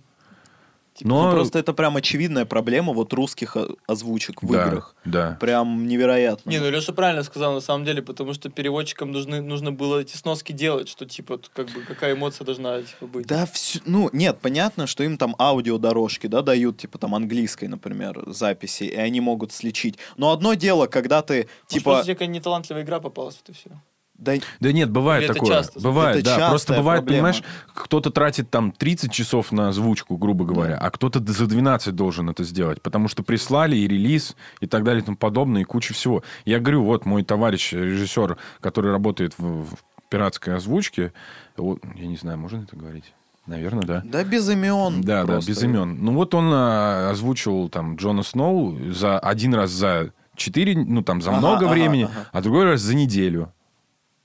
Но 1.06 1.26
Ну, 1.26 1.32
просто 1.32 1.60
это 1.60 1.74
прям 1.74 1.98
очевидная 1.98 2.46
проблема 2.46 2.94
вот 2.94 3.14
русских 3.14 3.56
озвучек 3.88 4.42
в 4.44 4.52
да, 4.52 4.68
играх. 4.68 4.96
да. 5.06 5.38
Прям 5.40 5.88
невероятно. 5.88 6.50
Не, 6.50 6.60
ну 6.60 6.70
Леша 6.70 6.94
правильно 6.94 7.24
сказал 7.24 7.54
на 7.54 7.60
самом 7.60 7.86
деле, 7.86 8.02
потому 8.02 8.34
что 8.34 8.50
переводчикам 8.50 9.12
нужны, 9.12 9.42
нужно 9.42 9.72
было 9.72 10.00
эти 10.02 10.16
сноски 10.16 10.52
делать, 10.54 10.88
что 10.90 11.06
типа, 11.06 11.40
как 11.54 11.68
бы, 11.70 11.82
какая 11.82 12.14
эмоция 12.16 12.46
должна 12.46 12.82
типа, 12.82 13.06
быть. 13.08 13.28
Да, 13.28 13.46
всё- 13.46 13.80
ну, 13.86 14.10
нет, 14.14 14.40
понятно, 14.42 14.88
что 14.88 15.04
им 15.04 15.18
там 15.18 15.36
аудиодорожки, 15.40 16.28
да, 16.28 16.42
дают, 16.42 16.78
типа, 16.78 16.98
там, 16.98 17.16
английской, 17.16 17.66
например, 17.66 18.24
записи, 18.28 18.84
и 18.84 18.96
они 18.96 19.22
могут 19.22 19.52
сличить. 19.52 19.98
Но 20.18 20.32
одно 20.32 20.54
дело, 20.54 20.88
когда 20.88 21.22
ты, 21.22 21.34
Может, 21.36 21.50
типа, 21.68 21.84
просто 21.84 22.06
тебе 22.06 22.16
какая-то 22.16 22.32
неталантливая 22.34 22.84
игра 22.84 23.00
попалась, 23.00 23.38
вот 23.46 23.50
и 23.56 23.58
все. 23.58 23.70
Да, 24.18 24.34
Да 24.60 24.72
нет, 24.72 24.90
бывает 24.90 25.24
Или 25.24 25.32
это 25.32 25.40
такое. 25.40 25.52
часто? 25.58 25.80
Бывает, 25.80 26.18
Это 26.18 26.38
да. 26.38 26.50
Просто 26.50 26.74
бывает, 26.74 27.02
проблема. 27.02 27.28
понимаешь, 27.30 27.44
кто-то 27.74 28.10
тратит 28.10 28.50
там 28.50 28.72
30 28.72 29.12
часов 29.12 29.52
на 29.52 29.70
озвучку, 29.70 30.18
грубо 30.18 30.46
говоря, 30.46 30.78
а 30.78 30.90
кто-то 30.90 31.20
за 31.32 31.46
12 31.46 31.96
должен 31.96 32.30
это 32.30 32.44
сделать, 32.44 32.82
потому 32.82 33.08
что 33.08 33.24
прислали 33.24 33.76
и 33.76 33.88
релиз, 33.88 34.36
и 34.60 34.68
так 34.68 34.84
далее, 34.84 35.02
и 35.02 35.06
тому 35.06 35.18
подобное, 35.18 35.62
и 35.62 35.66
куча 35.66 35.94
всего. 35.94 36.24
Я 36.46 36.60
говорю, 36.60 36.84
вот 36.84 37.06
мой 37.06 37.24
товарищ, 37.24 37.74
режиссер, 37.74 38.38
который 38.60 38.92
работает 38.92 39.34
в, 39.38 39.64
в 39.66 39.78
пиратской 40.10 40.56
озвучке, 40.56 41.14
вот, 41.56 41.80
я 41.96 42.08
не 42.08 42.18
знаю, 42.18 42.38
можно 42.38 42.64
это 42.64 42.76
говорить? 42.76 43.14
Наверное, 43.46 43.84
да. 43.84 44.02
да 44.04 44.24
без 44.24 44.50
имен. 44.50 45.02
Да, 45.02 45.26
просто. 45.26 45.46
да, 45.48 45.54
без 45.54 45.64
имен. 45.64 46.04
Ну 46.04 46.14
вот 46.14 46.34
он 46.36 46.50
а, 46.54 47.10
озвучил 47.12 47.70
там 47.70 47.96
Джона 47.96 48.24
Сноу 48.24 48.78
за 48.92 49.18
один 49.20 49.54
раз 49.54 49.72
за 49.72 50.12
четыре, 50.36 50.78
ну 50.78 51.02
там 51.02 51.22
за 51.22 51.30
Ага, 51.32 51.40
много 51.40 51.66
ага, 51.66 51.74
времени, 51.74 52.04
ага. 52.04 52.28
а 52.32 52.42
другой 52.42 52.66
раз 52.66 52.82
за 52.82 52.94
неделю. 52.94 53.54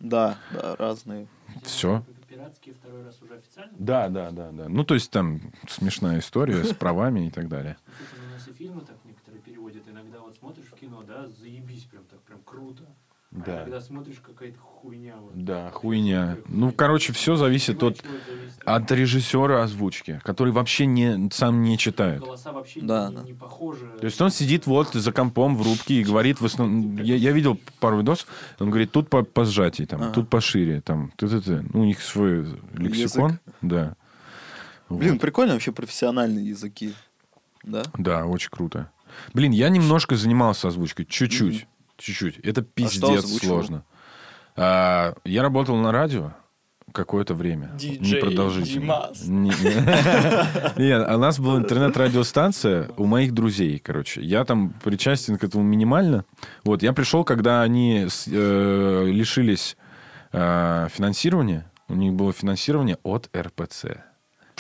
Да, 0.03 0.37
да, 0.51 0.75
разные. 0.77 1.29
Все. 1.63 2.03
Это 2.09 2.27
пиратский 2.29 2.73
второй 2.73 3.05
раз 3.05 3.23
уже 3.23 3.35
официально? 3.37 3.73
Да, 3.79 4.09
да, 4.09 4.31
да, 4.33 4.51
да. 4.51 4.69
Ну, 4.69 4.83
то 4.85 4.95
есть 4.95 5.11
там 5.13 5.41
смешная 5.69 6.19
история 6.19 6.65
с 6.65 6.75
правами 6.75 7.29
и 7.29 7.31
так 7.31 7.49
далее. 7.49 7.77
Ну, 8.19 8.27
у 8.29 8.31
нас 8.33 8.49
и 8.49 8.53
фильмы 8.53 8.81
так 8.81 8.97
некоторые 9.05 9.41
переводят. 9.43 9.89
Иногда 9.89 10.19
вот 10.19 10.35
смотришь 10.35 10.67
в 10.67 10.75
кино, 10.75 11.05
да, 11.07 11.29
заебись 11.29 11.85
прям 11.85 12.05
так, 12.11 12.21
прям 12.23 12.41
круто. 12.45 12.83
А 13.35 13.39
Да. 13.39 13.61
иногда 13.63 13.81
смотришь 13.81 14.21
какая-то 14.21 14.59
хуйня. 14.59 15.15
Вот. 15.17 15.45
Да, 15.45 15.71
хуйня. 15.71 16.39
Ну, 16.49 16.73
короче, 16.73 17.13
все 17.13 17.37
зависит 17.37 17.81
от, 17.83 18.03
Чего 18.03 18.15
это 18.17 18.25
зависит? 18.33 18.52
От 18.65 18.91
режиссера 18.93 19.63
озвучки, 19.63 20.21
который 20.25 20.53
вообще 20.53 20.87
не, 20.87 21.31
сам 21.33 21.63
не 21.63 21.77
читает. 21.79 22.21
Голоса 22.21 22.53
вообще 22.53 22.81
Да, 22.81 23.09
не, 23.09 23.17
да. 23.17 23.23
не 23.23 23.33
похожи. 23.35 23.87
То 24.01 24.05
есть 24.07 24.21
он 24.21 24.31
сидит 24.31 24.67
вот 24.67 24.93
за 24.95 25.13
компом 25.13 25.57
в 25.57 25.63
рубке 25.63 25.95
и 25.95 26.05
говорит 26.05 26.41
в 26.41 26.45
основном... 26.45 26.97
Я, 26.97 27.17
я 27.17 27.33
видел 27.33 27.59
пару 27.81 27.99
видосов, 27.99 28.27
он 28.59 28.71
говорит, 28.71 28.93
тут 28.93 29.09
по, 29.11 29.23
по 29.23 29.45
сжатии, 29.45 29.85
там, 29.85 30.03
Ага. 30.03 30.13
тут 30.13 30.29
пошире, 30.31 30.81
там, 30.81 31.13
ты, 31.17 31.29
ты, 31.29 31.41
ты. 31.41 31.65
Ну, 31.73 31.81
у 31.81 31.85
них 31.85 32.01
свой 32.03 32.47
лексикон. 32.75 33.39
Да. 33.61 33.95
Блин, 34.89 35.13
Вот. 35.15 35.21
прикольно 35.21 35.55
вообще 35.55 35.73
профессиональные 35.73 36.47
языки. 36.47 36.95
Да? 37.65 37.83
Да, 37.97 38.27
очень 38.27 38.51
круто. 38.51 38.91
Блин, 39.35 39.53
я 39.53 39.69
немножко 39.69 40.17
занимался 40.17 40.69
озвучкой, 40.69 41.05
чуть-чуть, 41.07 41.67
чуть-чуть. 41.97 42.39
Это 42.39 42.63
пиздец 42.63 43.25
озвучивал? 43.25 43.57
сложно. 43.57 43.85
А, 44.57 45.15
я 45.25 45.43
работал 45.43 45.77
на 45.77 45.93
радио 45.93 46.33
какое-то 46.93 47.35
время. 47.35 47.70
Диджей 47.78 48.18
Непродолжительно. 48.18 49.11
Нет, 50.76 51.09
у 51.09 51.18
нас 51.18 51.39
была 51.39 51.59
интернет-радиостанция 51.59 52.89
у 52.97 53.07
моих 53.07 53.33
друзей, 53.33 53.78
короче. 53.78 54.20
Я 54.22 54.45
там 54.45 54.72
причастен 54.83 55.39
к 55.39 55.45
этому 55.45 55.64
минимально. 55.64 56.24
Вот, 56.64 56.83
я 56.83 56.93
пришел, 56.93 57.24
когда 57.24 57.62
они 57.62 58.07
э, 58.26 59.05
лишились 59.07 59.76
э, 60.33 60.89
финансирования. 60.91 61.70
У 61.89 61.95
них 61.95 62.14
было 62.14 62.33
финансирование 62.33 62.99
от 63.03 63.28
РПЦ. 63.37 64.12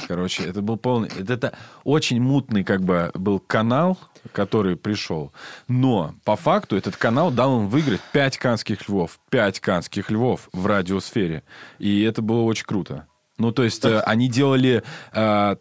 Короче, 0.08 0.44
это 0.44 0.62
был 0.62 0.76
полный... 0.76 1.08
Это, 1.08 1.32
это 1.34 1.52
очень 1.84 2.20
мутный 2.20 2.64
как 2.64 2.82
бы 2.82 3.10
был 3.14 3.38
канал, 3.38 3.98
который 4.32 4.76
пришел. 4.76 5.32
Но 5.68 6.14
по 6.24 6.36
факту 6.36 6.76
этот 6.76 6.96
канал 6.96 7.30
дал 7.30 7.60
им 7.60 7.68
выиграть 7.68 8.00
5 8.12 8.38
канских 8.38 8.88
львов. 8.88 9.18
5 9.30 9.60
канских 9.60 10.10
львов 10.10 10.48
в 10.52 10.66
радиосфере. 10.66 11.42
И 11.78 12.02
это 12.02 12.22
было 12.22 12.42
очень 12.42 12.66
круто. 12.66 13.06
Ну, 13.38 13.50
то 13.50 13.64
есть, 13.64 13.84
э, 13.84 14.00
они 14.00 14.28
делали... 14.28 14.82
э, 15.12 15.56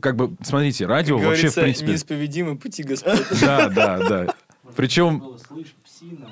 как 0.00 0.16
бы, 0.16 0.36
смотрите, 0.42 0.86
радио 0.86 1.18
Как 1.18 1.26
вообще, 1.26 1.48
в 1.48 1.54
принципе... 1.54 1.92
неисповедимы 1.92 2.56
пути 2.56 2.82
Господь. 2.82 3.40
Да, 3.40 3.68
да, 3.68 3.98
да. 3.98 4.34
Причем... 4.74 5.18
было, 5.18 5.38
слышь, 5.48 5.74
псина. 5.84 6.28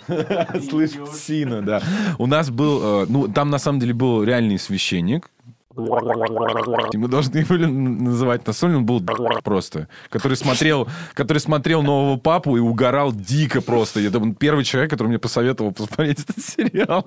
Слышь, 0.69 0.93
идёшь. 0.93 1.11
псина, 1.11 1.63
да. 1.63 1.83
У 2.19 2.27
нас 2.27 2.51
был, 2.51 3.03
э, 3.03 3.07
ну, 3.09 3.29
там 3.29 3.51
на 3.51 3.59
самом 3.59 3.81
деле 3.81 3.93
был 3.93 4.23
реальный 4.23 4.59
священник. 4.59 5.31
Мы 5.77 7.09
должны 7.09 7.39
его 7.39 7.57
называть 7.57 8.47
на 8.47 8.53
соль, 8.53 8.77
он 8.77 8.87
был 8.87 9.03
просто, 9.43 9.89
который 10.09 10.37
смотрел, 10.37 10.89
который 11.15 11.39
смотрел 11.39 11.83
нового 11.83 12.17
папу 12.17 12.57
и 12.57 12.61
угорал 12.61 13.13
дико 13.13 13.61
просто. 13.61 14.01
Это 14.01 14.19
он 14.19 14.35
первый 14.35 14.65
человек, 14.65 14.91
который 14.91 15.09
мне 15.09 15.19
посоветовал 15.19 15.73
посмотреть 15.73 16.21
этот 16.21 16.39
сериал. 16.45 17.07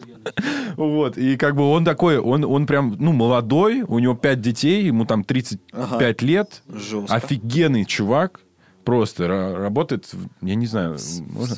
Вот. 0.75 1.17
И 1.17 1.37
как 1.37 1.55
бы 1.55 1.69
он 1.69 1.85
такой, 1.85 2.19
он, 2.19 2.43
он 2.43 2.65
прям, 2.65 2.95
ну, 2.99 3.13
молодой, 3.13 3.81
у 3.81 3.99
него 3.99 4.15
пять 4.15 4.41
детей, 4.41 4.83
ему 4.85 5.05
там 5.05 5.23
35 5.23 5.61
Ага. 5.73 6.15
лет. 6.25 6.61
Жестко. 6.67 7.15
Офигенный 7.15 7.85
чувак. 7.85 8.41
Просто 8.87 9.25
ра- 9.25 9.53
работает, 9.57 10.09
я 10.41 10.55
не 10.55 10.65
знаю, 10.65 10.95
можно... 11.33 11.55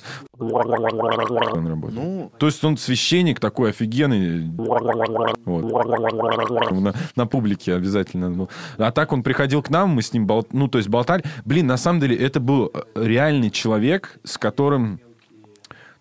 Он 1.53 1.67
работает. 1.67 2.03
Ну, 2.03 2.31
То 2.39 2.47
есть 2.47 2.63
он 2.63 2.75
священник 2.75 3.39
такой 3.39 3.69
офигенный. 3.69 4.49
Вот. 5.45 5.63
На, 6.81 6.93
на 7.15 7.27
публике 7.27 7.75
обязательно. 7.75 8.47
А 8.77 8.91
так 8.91 9.13
он 9.13 9.21
приходил 9.21 9.61
к 9.61 9.69
нам, 9.69 9.89
мы 9.91 10.01
с 10.01 10.11
ним 10.11 10.25
бол- 10.25 10.47
ну, 10.51 10.67
то 10.67 10.79
есть 10.79 10.89
болтали. 10.89 11.23
Блин, 11.45 11.67
на 11.67 11.77
самом 11.77 11.99
деле 11.99 12.15
это 12.15 12.39
был 12.39 12.71
э, 12.73 12.81
реальный 12.95 13.51
человек, 13.51 14.17
с 14.23 14.39
которым, 14.39 14.99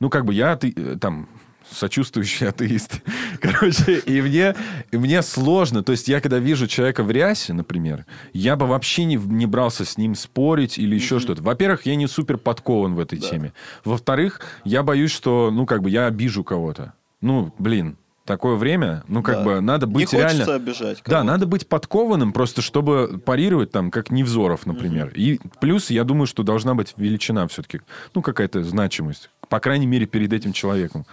ну, 0.00 0.08
как 0.08 0.24
бы 0.24 0.32
я 0.32 0.52
ате- 0.52 0.72
э, 0.74 0.96
там 0.98 1.28
сочувствующий 1.70 2.48
атеист. 2.48 3.00
Короче, 3.40 3.98
и 3.98 4.20
мне, 4.20 4.54
и 4.90 4.96
мне 4.96 5.22
сложно. 5.22 5.82
То 5.82 5.92
есть 5.92 6.08
я, 6.08 6.20
когда 6.20 6.38
вижу 6.38 6.66
человека 6.66 7.02
в 7.02 7.10
рясе, 7.10 7.52
например, 7.52 8.06
я 8.32 8.56
бы 8.56 8.66
вообще 8.66 9.04
не, 9.04 9.16
не 9.16 9.46
брался 9.46 9.84
с 9.84 9.96
ним 9.98 10.14
спорить 10.14 10.78
или 10.78 10.94
еще 10.94 11.18
что-то. 11.18 11.42
Во-первых, 11.42 11.86
я 11.86 11.96
не 11.96 12.06
супер 12.06 12.38
подкован 12.38 12.94
в 12.94 13.00
этой 13.00 13.18
теме. 13.18 13.52
Во-вторых, 13.84 14.40
я 14.64 14.82
боюсь, 14.82 15.10
что, 15.10 15.50
ну, 15.52 15.66
как 15.66 15.82
бы 15.82 15.90
я 15.90 16.06
обижу 16.06 16.44
кого-то. 16.44 16.94
Ну, 17.20 17.52
блин, 17.58 17.96
такое 18.28 18.54
время, 18.54 19.02
ну, 19.08 19.22
как 19.22 19.38
Да. 19.38 19.44
бы 19.44 19.60
надо 19.60 19.86
не 19.86 19.94
быть 19.94 20.10
хочется 20.10 20.36
реально... 20.36 20.54
обижать. 20.54 21.02
Да, 21.04 21.24
надо 21.24 21.46
быть 21.46 21.66
подкованным, 21.66 22.32
просто 22.32 22.62
чтобы 22.62 23.20
парировать 23.24 23.72
там, 23.72 23.90
как 23.90 24.10
Невзоров, 24.10 24.66
например. 24.66 25.10
И 25.14 25.40
плюс, 25.60 25.90
я 25.90 26.04
думаю, 26.04 26.26
что 26.26 26.42
должна 26.42 26.74
быть 26.74 26.94
величина 26.96 27.48
все-таки, 27.48 27.80
ну, 28.14 28.22
какая-то 28.22 28.62
значимость. 28.62 29.30
По 29.48 29.58
крайней 29.60 29.86
мере, 29.86 30.06
перед 30.06 30.32
этим 30.32 30.52
человеком. 30.52 31.06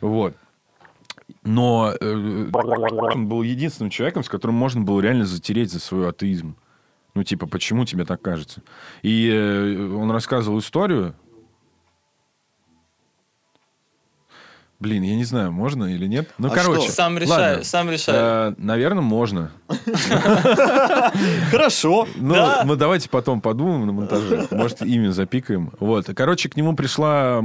Вот. 0.00 0.34
Но 1.42 1.92
э, 2.00 2.48
он 2.52 3.26
был 3.26 3.42
единственным 3.42 3.90
человеком, 3.90 4.22
с 4.22 4.28
которым 4.28 4.54
можно 4.56 4.82
было 4.82 5.00
реально 5.00 5.24
затереть 5.24 5.72
за 5.72 5.80
свой 5.80 6.08
атеизм. 6.08 6.56
Ну, 7.14 7.24
типа, 7.24 7.46
почему 7.46 7.84
тебе 7.84 8.04
так 8.04 8.20
кажется? 8.22 8.62
И 9.02 9.28
э, 9.32 9.90
он 9.92 10.10
рассказывал 10.10 10.58
историю. 10.58 11.14
Блин, 14.80 15.02
я 15.02 15.16
не 15.16 15.24
знаю, 15.24 15.50
можно 15.50 15.86
или 15.86 16.06
нет. 16.06 16.28
Ну, 16.38 16.48
А 16.48 16.50
короче. 16.54 16.82
что? 16.84 16.92
Сам 16.92 17.18
решай, 17.18 17.50
ладно. 17.50 17.64
сам 17.64 17.90
решай. 17.90 18.14
Э, 18.16 18.54
наверное, 18.58 19.02
можно. 19.02 19.50
Хорошо. 21.50 22.06
Ну, 22.16 22.36
мы 22.64 22.76
давайте 22.76 23.08
потом 23.08 23.40
подумаем 23.40 23.86
на 23.86 23.92
монтаже. 23.92 24.46
Может, 24.50 24.82
имя 24.82 25.10
запикаем. 25.10 25.72
Вот. 25.80 26.06
Короче, 26.14 26.48
к 26.48 26.56
нему 26.56 26.76
пришла 26.76 27.42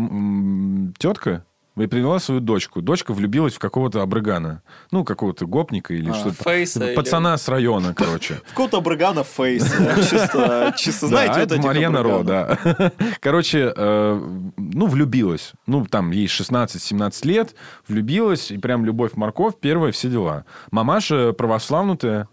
тетка 0.99 1.43
и 1.75 1.87
привела 1.87 2.19
свою 2.19 2.39
дочку. 2.39 2.81
Дочка 2.81 3.13
влюбилась 3.13 3.55
в 3.55 3.59
какого-то 3.59 4.01
абрыгана. 4.01 4.61
Ну, 4.91 5.03
какого-то 5.03 5.47
гопника 5.47 5.93
или 5.93 6.09
А, 6.11 6.13
что-то. 6.13 6.43
Фейса 6.43 6.85
или- 6.85 6.95
Пацана 6.95 7.35
с 7.37 7.47
района, 7.49 7.93
короче. 7.97 8.41
В 8.45 8.53
Кота 8.53 8.79
Брагана 8.79 9.23
фейс. 9.23 9.63
Чисто, 10.09 10.73
чисто, 10.77 11.07
знаете, 11.07 11.39
это 11.41 11.59
Марьяна 11.61 12.03
Ро, 12.03 12.23
да. 12.23 12.57
Короче, 13.19 13.73
э, 13.75 14.21
ну, 14.57 14.85
влюбилась. 14.87 15.53
Ну, 15.65 15.85
там, 15.85 16.11
ей 16.11 16.27
16-17 16.27 17.25
лет, 17.27 17.55
влюбилась, 17.87 18.51
и 18.51 18.57
прям 18.57 18.85
любовь-морковь, 18.85 19.55
первое, 19.59 19.91
все 19.91 20.09
дела. 20.09 20.45
Мамаша 20.71 21.33
православнутая, 21.33 22.27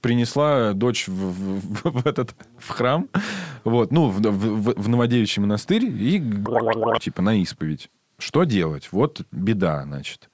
принесла 0.00 0.72
дочь 0.72 1.06
в, 1.08 1.12
в- 1.12 2.02
в 2.02 2.06
этот 2.06 2.34
в 2.58 2.70
храм, 2.70 3.06
вот, 3.64 3.92
ну, 3.92 4.08
в, 4.08 4.20
в- 4.20 4.74
в 4.82 4.88
Новодевичий 4.88 5.42
монастырь 5.42 5.84
и 5.84 6.18
типа 7.00 7.22
на 7.22 7.40
исповедь. 7.40 7.90
Что 8.20 8.44
делать? 8.44 8.88
Вот 8.92 9.22
беда, 9.32 9.82
значит. 9.84 10.30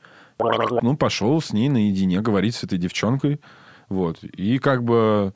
Ну, 0.83 0.97
пошел 0.97 1.41
с 1.41 1.53
ней 1.53 1.69
наедине 1.69 2.21
говорить 2.21 2.55
с 2.55 2.65
этой 2.65 2.79
девчонкой. 2.79 3.41
Вот. 3.89 4.23
И 4.23 4.59
как 4.59 4.85
бы... 4.85 5.33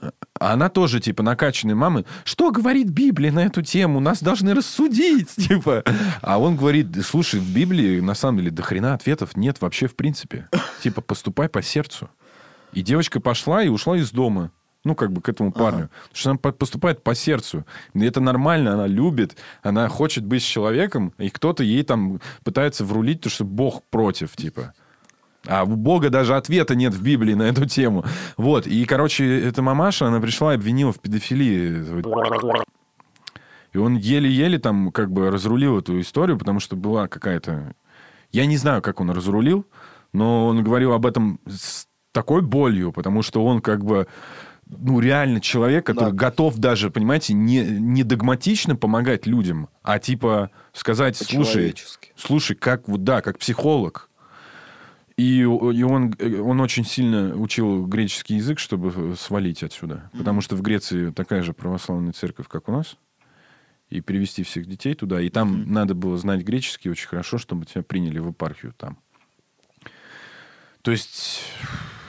э, 0.00 0.10
Она 0.38 0.68
тоже, 0.68 1.00
типа, 1.00 1.22
накачанная 1.22 1.74
мамы. 1.74 2.04
Что 2.24 2.50
говорит 2.50 2.88
Библия 2.90 3.32
на 3.32 3.40
эту 3.44 3.62
тему? 3.62 4.00
Нас 4.00 4.22
должны 4.22 4.52
рассудить, 4.54 5.30
типа. 5.36 5.84
А 6.20 6.38
он 6.38 6.56
говорит, 6.56 6.88
слушай, 7.06 7.40
в 7.40 7.54
Библии, 7.54 8.00
на 8.00 8.14
самом 8.14 8.38
деле, 8.38 8.50
до 8.50 8.62
хрена 8.62 8.92
ответов 8.94 9.36
нет 9.36 9.60
вообще 9.62 9.86
в 9.86 9.96
принципе. 9.96 10.48
Типа, 10.82 11.00
поступай 11.00 11.48
по 11.48 11.62
сердцу. 11.62 12.10
И 12.72 12.82
девочка 12.82 13.20
пошла 13.20 13.62
и 13.62 13.68
ушла 13.68 13.96
из 13.96 14.10
дома. 14.10 14.50
Ну, 14.84 14.94
как 14.96 15.12
бы 15.12 15.20
к 15.20 15.28
этому 15.28 15.52
парню. 15.52 15.90
Потому 16.02 16.14
что 16.14 16.30
она 16.30 16.38
по- 16.38 16.52
поступает 16.52 17.02
по 17.04 17.14
сердцу. 17.14 17.64
И 17.94 18.04
это 18.04 18.20
нормально, 18.20 18.72
она 18.72 18.86
любит, 18.86 19.36
она 19.62 19.88
хочет 19.88 20.24
быть 20.24 20.42
с 20.42 20.46
человеком, 20.46 21.12
и 21.18 21.30
кто-то 21.30 21.62
ей 21.62 21.84
там 21.84 22.20
пытается 22.42 22.84
врулить, 22.84 23.20
то 23.20 23.30
что 23.30 23.44
Бог 23.44 23.84
против, 23.90 24.34
типа. 24.34 24.74
А 25.46 25.64
у 25.64 25.76
Бога 25.76 26.10
даже 26.10 26.36
ответа 26.36 26.74
нет 26.74 26.94
в 26.94 27.02
Библии 27.02 27.34
на 27.34 27.44
эту 27.44 27.66
тему. 27.66 28.04
Вот. 28.36 28.66
И, 28.66 28.84
короче, 28.84 29.40
эта 29.40 29.62
мамаша, 29.62 30.06
она 30.06 30.20
пришла 30.20 30.52
и 30.52 30.56
обвинила 30.56 30.92
в 30.92 31.00
педофилии 31.00 31.84
и 33.72 33.78
он 33.78 33.96
еле-еле 33.96 34.58
там 34.58 34.92
как 34.92 35.10
бы 35.10 35.30
разрулил 35.30 35.78
эту 35.78 36.00
историю, 36.00 36.38
потому 36.38 36.60
что 36.60 36.76
была 36.76 37.08
какая-то... 37.08 37.74
Я 38.30 38.46
не 38.46 38.56
знаю, 38.56 38.82
как 38.82 39.00
он 39.00 39.10
разрулил, 39.10 39.66
но 40.12 40.46
он 40.46 40.62
говорил 40.62 40.92
об 40.92 41.06
этом 41.06 41.40
с 41.46 41.86
такой 42.12 42.42
болью, 42.42 42.92
потому 42.92 43.22
что 43.22 43.44
он 43.44 43.60
как 43.60 43.84
бы 43.84 44.06
ну, 44.66 45.00
реально 45.00 45.40
человек, 45.40 45.86
который 45.86 46.10
Да. 46.10 46.16
готов 46.16 46.56
даже, 46.58 46.90
понимаете, 46.90 47.34
не, 47.34 47.62
не 47.62 48.04
догматично 48.04 48.76
помогать 48.76 49.26
людям, 49.26 49.68
а 49.82 49.98
типа 49.98 50.50
сказать, 50.72 51.16
слушай, 51.16 51.74
слушай, 52.16 52.56
как 52.56 52.88
вот, 52.88 53.04
да, 53.04 53.20
как 53.20 53.38
психолог. 53.38 54.08
И, 55.18 55.40
и 55.40 55.44
он, 55.44 56.14
он 56.20 56.60
очень 56.60 56.86
сильно 56.86 57.36
учил 57.36 57.86
греческий 57.86 58.36
язык, 58.36 58.58
чтобы 58.58 59.14
свалить 59.16 59.62
отсюда. 59.62 60.10
Потому 60.16 60.40
что 60.40 60.56
в 60.56 60.62
Греции 60.62 61.10
такая 61.10 61.42
же 61.42 61.52
православная 61.52 62.12
церковь, 62.12 62.48
как 62.48 62.68
у 62.68 62.72
нас. 62.72 62.96
И 63.90 64.00
перевести 64.00 64.42
всех 64.42 64.66
детей 64.66 64.94
туда. 64.94 65.20
И 65.20 65.28
там 65.28 65.70
надо 65.70 65.94
было 65.94 66.16
знать 66.16 66.40
греческий 66.42 66.88
очень 66.88 67.08
хорошо, 67.08 67.36
чтобы 67.36 67.66
тебя 67.66 67.82
приняли 67.82 68.20
в 68.20 68.28
епархию 68.28 68.72
там. 68.76 68.96
То 70.80 70.90
есть, 70.90 71.42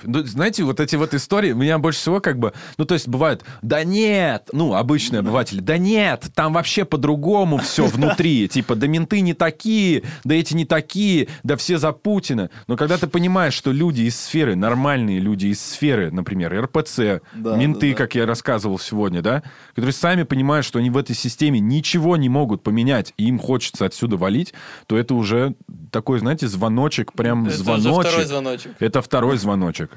ну, 0.04 0.24
знаете, 0.24 0.64
вот 0.64 0.80
эти 0.80 0.96
вот 0.96 1.14
истории, 1.14 1.52
меня 1.54 1.78
больше 1.80 2.00
всего 2.00 2.20
как 2.20 2.38
бы, 2.40 2.54
ну, 2.78 2.86
то 2.86 2.94
есть 2.94 3.08
бывает, 3.08 3.44
да 3.62 3.84
нет, 3.84 4.50
ну, 4.52 4.74
обычные 4.76 5.20
обыватели, 5.20 5.60
да 5.62 5.78
нет, 5.78 6.30
там 6.36 6.54
вообще 6.54 6.86
по-другому 6.86 7.58
все 7.58 7.86
внутри, 7.86 8.48
типа, 8.50 8.76
да 8.76 8.88
менты 8.88 9.22
не 9.22 9.34
такие, 9.34 10.04
да 10.24 10.36
эти 10.36 10.54
не 10.54 10.66
такие, 10.66 11.28
да 11.44 11.56
все 11.58 11.78
за 11.78 11.92
Путина. 11.92 12.50
Но 12.68 12.78
когда 12.78 12.98
ты 12.98 13.08
понимаешь, 13.08 13.54
что 13.54 13.72
люди 13.72 14.02
из 14.02 14.20
сферы, 14.20 14.56
нормальные 14.56 15.20
люди 15.20 15.48
из 15.48 15.62
сферы, 15.62 16.12
например, 16.12 16.54
РПЦ, 16.64 17.22
Да, 17.34 17.56
менты, 17.56 17.92
да, 17.92 17.98
да. 17.98 18.04
как 18.04 18.16
я 18.16 18.26
рассказывал 18.26 18.80
сегодня, 18.80 19.22
да, 19.22 19.44
которые 19.70 19.94
сами 19.94 20.24
понимают, 20.24 20.66
что 20.66 20.80
они 20.80 20.90
в 20.90 20.98
этой 20.98 21.16
системе 21.16 21.60
ничего 21.60 22.18
не 22.18 22.30
могут 22.30 22.64
поменять, 22.64 23.14
и 23.18 23.26
им 23.28 23.40
хочется 23.40 23.86
отсюда 23.86 24.18
валить, 24.18 24.54
то 24.88 24.98
это 24.98 25.16
уже 25.16 25.56
такой, 25.92 26.20
знаете, 26.20 26.48
звоночек, 26.48 27.14
прям 27.14 27.46
Это 27.48 27.58
звоночек. 27.58 28.10
второй 28.10 28.26
звоночек. 28.26 28.72
Это 28.80 29.02
второй 29.02 29.38
звоночек. 29.38 29.92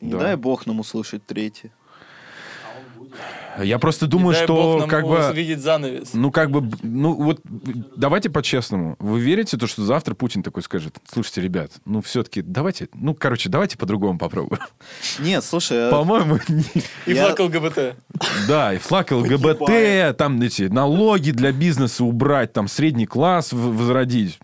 Не 0.00 0.12
Да. 0.12 0.18
дай 0.18 0.36
бог 0.36 0.66
нам 0.66 0.80
услышать 0.80 1.24
третий. 1.26 1.70
А 2.64 2.78
он 2.78 3.06
будет. 3.06 3.14
Я 3.64 3.78
просто 3.78 4.06
думаю, 4.08 4.34
Дай 4.34 4.42
что 4.44 4.54
бог 4.56 4.80
нам 4.80 4.88
как 4.88 5.04
бы... 5.06 5.28
увидеть 5.30 5.60
занавес. 5.60 6.12
Ну, 6.14 6.32
как 6.32 6.50
бы, 6.50 6.68
ну, 6.82 7.14
вот 7.14 7.40
давайте 7.96 8.28
по-честному. 8.28 8.96
Вы 8.98 9.20
верите, 9.20 9.56
то, 9.56 9.68
что 9.68 9.82
завтра 9.84 10.14
Путин 10.16 10.42
такой 10.42 10.62
скажет, 10.64 10.96
слушайте, 11.08 11.40
ребят, 11.40 11.70
ну, 11.84 12.02
все-таки 12.02 12.42
давайте, 12.42 12.88
ну, 12.92 13.14
короче, 13.14 13.48
давайте 13.48 13.78
по-другому 13.78 14.18
попробуем. 14.18 14.60
Нет, 15.20 15.44
слушай, 15.44 15.76
э, 15.78 15.90
По-моему, 15.90 16.38
не- 16.48 16.64
И 17.06 17.14
флаг 17.14 17.38
ЛГБТ. 17.38 17.94
да, 18.48 18.74
и 18.74 18.78
флаг 18.78 19.12
ЛГБТ, 19.12 20.16
там 20.18 20.40
эти 20.42 20.62
налоги 20.64 21.30
для 21.30 21.52
бизнеса 21.52 22.02
убрать, 22.04 22.52
там 22.52 22.66
средний 22.66 23.06
класс 23.06 23.52
возродить. 23.52 24.40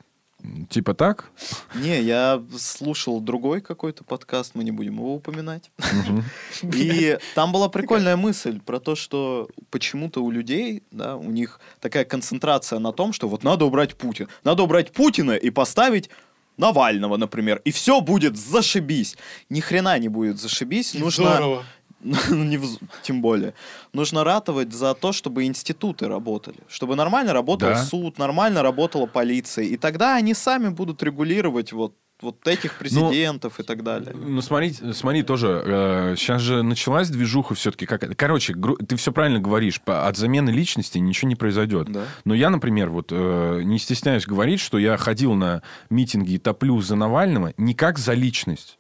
Типа 0.69 0.95
так? 0.95 1.31
не, 1.75 2.01
я 2.01 2.43
слушал 2.59 3.21
другой 3.21 3.61
какой-то 3.61 4.05
подкаст, 4.05 4.55
мы 4.55 4.65
не 4.65 4.71
будем 4.71 4.95
его 4.95 5.15
упоминать. 5.15 5.71
И 6.63 7.19
там 7.35 7.53
была 7.53 7.69
прикольная 7.69 8.17
мысль 8.17 8.61
про 8.61 8.81
то, 8.81 8.95
что 8.95 9.49
почему-то 9.71 10.23
у 10.23 10.31
людей, 10.31 10.83
да, 10.91 11.17
у 11.17 11.31
них 11.31 11.61
такая 11.81 12.05
концентрация 12.05 12.79
на 12.79 12.93
том, 12.93 13.13
что 13.13 13.29
вот 13.29 13.43
надо 13.43 13.65
убрать 13.65 13.97
Путина. 13.97 14.29
Надо 14.45 14.63
убрать 14.63 14.93
Путина 14.93 15.33
и 15.33 15.51
поставить 15.51 16.11
Навального, 16.57 17.17
например, 17.17 17.61
и 17.65 17.71
все 17.71 18.01
будет 18.01 18.37
зашибись. 18.37 19.17
Ни 19.49 19.61
хрена 19.61 19.99
не 19.99 20.09
будет 20.09 20.39
зашибись. 20.39 20.95
Нужно, 20.95 21.31
Здорово. 21.31 21.65
Ну, 22.31 22.45
не 22.45 22.59
тем 23.03 23.21
более. 23.23 23.53
Нужно 23.93 24.25
ратовать 24.25 24.73
за 24.73 24.95
то, 24.95 25.13
чтобы 25.13 25.45
институты 25.45 26.09
работали. 26.09 26.59
Чтобы 26.69 26.97
нормально 26.97 27.33
работал 27.33 27.69
Да. 27.71 27.83
суд, 27.85 28.19
нормально 28.19 28.63
работала 28.63 29.07
полиция. 29.07 29.65
И 29.67 29.77
тогда 29.77 30.17
они 30.17 30.35
сами 30.35 30.69
будут 30.71 31.03
регулировать 31.03 31.73
вот, 31.73 31.95
вот 32.23 32.47
этих 32.49 32.79
президентов 32.79 33.61
и 33.61 33.63
так 33.63 33.83
далее. 33.83 34.15
Ну, 34.15 34.41
смотри, 34.43 34.73
смотри 34.93 35.23
тоже, 35.23 36.15
сейчас 36.19 36.41
же 36.43 36.63
началась 36.63 37.09
движуха 37.11 37.55
все-таки. 37.55 37.87
Как... 37.87 38.17
Короче, 38.17 38.55
гру- 38.55 38.77
ты 38.77 38.97
все 38.97 39.13
правильно 39.13 39.39
говоришь, 39.39 39.81
по- 39.81 40.07
от 40.09 40.17
замены 40.17 40.51
личности 40.51 40.99
ничего 40.99 41.29
не 41.29 41.37
произойдет. 41.37 41.91
Да. 41.93 42.05
Но 42.25 42.35
я, 42.35 42.49
например, 42.51 42.91
вот 42.91 43.09
э, 43.11 43.61
не 43.65 43.79
стесняюсь 43.79 44.27
говорить, 44.27 44.61
что 44.61 44.79
я 44.79 44.97
ходил 44.97 45.35
на 45.35 45.63
митинги 45.91 46.33
и 46.33 46.39
топлю 46.39 46.81
за 46.81 46.97
Навального 46.97 47.53
не 47.59 47.75
как 47.75 47.99
за 47.99 48.15
личность. 48.15 48.79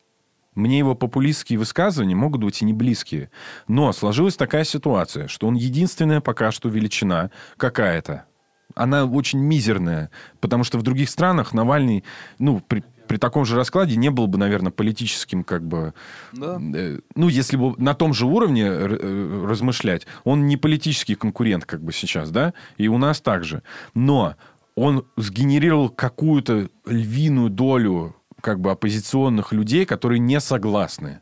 Мне 0.54 0.78
его 0.78 0.94
популистские 0.94 1.58
высказывания 1.58 2.14
могут 2.16 2.42
быть 2.42 2.60
и 2.60 2.64
не 2.64 2.72
близкие. 2.72 3.30
Но 3.68 3.92
сложилась 3.92 4.36
такая 4.36 4.64
ситуация, 4.64 5.28
что 5.28 5.46
он 5.46 5.54
единственная 5.54 6.20
пока 6.20 6.50
что 6.50 6.68
величина 6.68 7.30
какая-то. 7.56 8.24
Она 8.74 9.04
очень 9.04 9.40
мизерная, 9.40 10.10
потому 10.40 10.64
что 10.64 10.78
в 10.78 10.82
других 10.82 11.10
странах 11.10 11.52
Навальный, 11.52 12.04
ну, 12.38 12.60
при, 12.60 12.84
при 13.08 13.16
таком 13.16 13.44
же 13.44 13.56
раскладе 13.56 13.96
не 13.96 14.10
был 14.10 14.28
бы, 14.28 14.38
наверное, 14.38 14.70
политическим, 14.70 15.42
как 15.42 15.66
бы, 15.66 15.94
Да. 16.32 16.60
э, 16.74 17.00
ну, 17.16 17.28
если 17.28 17.56
бы 17.56 17.74
на 17.78 17.94
том 17.94 18.14
же 18.14 18.26
уровне 18.26 18.66
э, 18.66 19.44
размышлять, 19.48 20.06
он 20.24 20.46
не 20.46 20.56
политический 20.56 21.16
конкурент, 21.16 21.64
как 21.64 21.82
бы 21.82 21.92
сейчас, 21.92 22.30
да, 22.30 22.54
и 22.76 22.86
у 22.86 22.98
нас 22.98 23.20
также. 23.20 23.62
Но 23.94 24.36
он 24.76 25.04
сгенерировал 25.16 25.88
какую-то 25.88 26.68
львиную 26.86 27.50
долю 27.50 28.14
как 28.42 28.60
бы 28.60 28.70
оппозиционных 28.70 29.52
людей, 29.52 29.86
которые 29.86 30.18
не 30.18 30.40
согласны. 30.40 31.20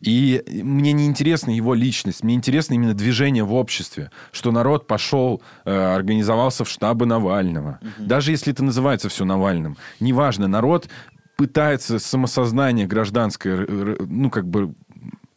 И 0.00 0.42
мне 0.62 0.92
не 0.92 1.06
интересна 1.06 1.50
его 1.50 1.72
личность, 1.72 2.22
мне 2.22 2.34
интересно 2.34 2.74
именно 2.74 2.92
движение 2.92 3.44
в 3.44 3.54
обществе, 3.54 4.10
что 4.32 4.52
народ 4.52 4.86
пошел, 4.86 5.40
э, 5.64 5.74
организовался 5.74 6.64
в 6.64 6.68
штабы 6.68 7.06
Навального. 7.06 7.78
Даже 7.98 8.30
если 8.30 8.52
это 8.52 8.62
называется 8.62 9.08
все 9.08 9.24
Навальным, 9.24 9.78
неважно, 10.00 10.46
народ 10.46 10.88
пытается 11.36 11.98
самосознание 11.98 12.86
гражданское, 12.86 13.66
ну, 14.00 14.30
как 14.30 14.46
бы 14.46 14.74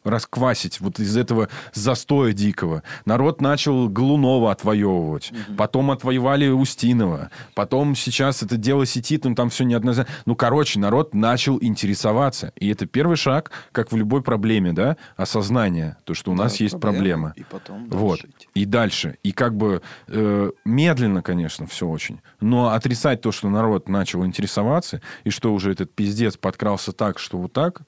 расквасить 0.08 0.80
вот 0.80 1.00
из 1.00 1.16
этого 1.16 1.48
застоя 1.72 2.32
дикого. 2.32 2.82
Народ 3.04 3.40
начал 3.40 3.88
Голунова 3.88 4.52
отвоевывать, 4.52 5.32
потом 5.56 5.90
отвоевали 5.90 6.48
Устинова, 6.48 7.30
потом 7.54 7.94
сейчас 7.94 8.42
это 8.42 8.56
дело 8.56 8.86
сетит, 8.86 9.24
ну 9.24 9.34
там 9.34 9.50
все 9.50 9.64
неоднозначно. 9.64 10.12
Ну, 10.26 10.34
короче, 10.36 10.78
народ 10.78 11.14
начал 11.14 11.58
интересоваться. 11.60 12.52
И 12.56 12.68
это 12.68 12.86
первый 12.86 13.16
шаг, 13.16 13.50
как 13.72 13.92
в 13.92 13.96
любой 13.96 14.22
проблеме, 14.22 14.72
да, 14.72 14.96
осознание, 15.16 15.96
то, 16.04 16.14
что 16.14 16.32
у 16.32 16.36
Да, 16.36 16.44
нас 16.44 16.60
есть 16.60 16.80
проблема. 16.80 17.32
И 17.36 17.44
потом 17.44 17.88
Вот. 17.88 18.20
идти. 18.20 18.48
И 18.54 18.64
дальше. 18.64 19.18
И 19.22 19.32
как 19.32 19.56
бы 19.56 19.82
э, 20.08 20.50
медленно, 20.64 21.22
конечно, 21.22 21.66
все 21.66 21.86
очень. 21.86 22.20
Но 22.40 22.70
отрицать 22.70 23.20
то, 23.20 23.32
что 23.32 23.48
народ 23.48 23.88
начал 23.88 24.24
интересоваться, 24.24 25.00
и 25.24 25.30
что 25.30 25.52
уже 25.52 25.72
этот 25.72 25.94
пиздец 25.94 26.36
подкрался 26.36 26.92
так, 26.92 27.18
что 27.18 27.38
вот 27.38 27.52
так, 27.52 27.82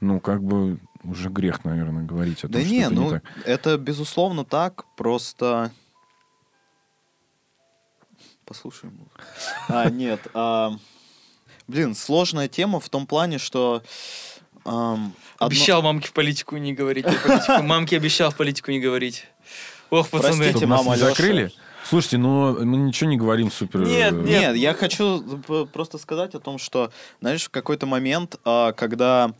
ну, 0.00 0.20
как 0.20 0.42
бы 0.42 0.78
уже 1.10 1.28
грех, 1.30 1.64
наверное, 1.64 2.04
говорить 2.04 2.38
о 2.38 2.48
том, 2.48 2.52
Да 2.52 2.60
что 2.60 2.68
не, 2.70 2.80
это 2.80 2.90
ну, 2.94 3.02
не 3.04 3.10
так. 3.10 3.22
это 3.44 3.76
безусловно 3.78 4.44
так, 4.44 4.84
просто... 4.96 5.70
Послушаем. 8.44 8.94
музыку. 8.94 9.20
А, 9.68 9.90
нет. 9.90 10.20
а, 10.34 10.72
Блин, 11.66 11.94
сложная 11.94 12.48
тема 12.48 12.80
в 12.80 12.88
том 12.88 13.06
плане, 13.06 13.38
что... 13.38 13.82
ам, 14.64 15.12
одно- 15.36 15.46
Обещал 15.46 15.82
мамке 15.82 16.08
в 16.08 16.12
политику 16.14 16.56
не 16.56 16.72
говорить. 16.72 17.04
политику. 17.04 17.62
Мамке 17.62 17.96
обещал 17.96 18.30
в 18.30 18.36
политику 18.36 18.70
не 18.70 18.80
говорить. 18.80 19.26
Ох, 19.90 20.08
пацаны. 20.08 20.36
Простите, 20.38 20.66
мама 20.66 20.96
закрыли? 20.96 21.52
Слушайте, 21.84 22.18
ну, 22.18 22.64
мы 22.64 22.76
ничего 22.76 23.08
не 23.08 23.16
говорим 23.16 23.50
супер... 23.50 23.80
Нет, 23.86 24.12
э, 24.12 24.16
нет. 24.16 24.26
Нет, 24.26 24.56
я 24.56 24.74
хочу 24.74 25.22
п- 25.46 25.64
просто 25.66 25.96
сказать 25.96 26.34
о 26.34 26.40
том, 26.40 26.58
что, 26.58 26.90
знаешь, 27.20 27.44
в 27.44 27.50
какой-то 27.50 27.86
момент, 27.86 28.36
а, 28.44 28.72
когда 28.72 29.32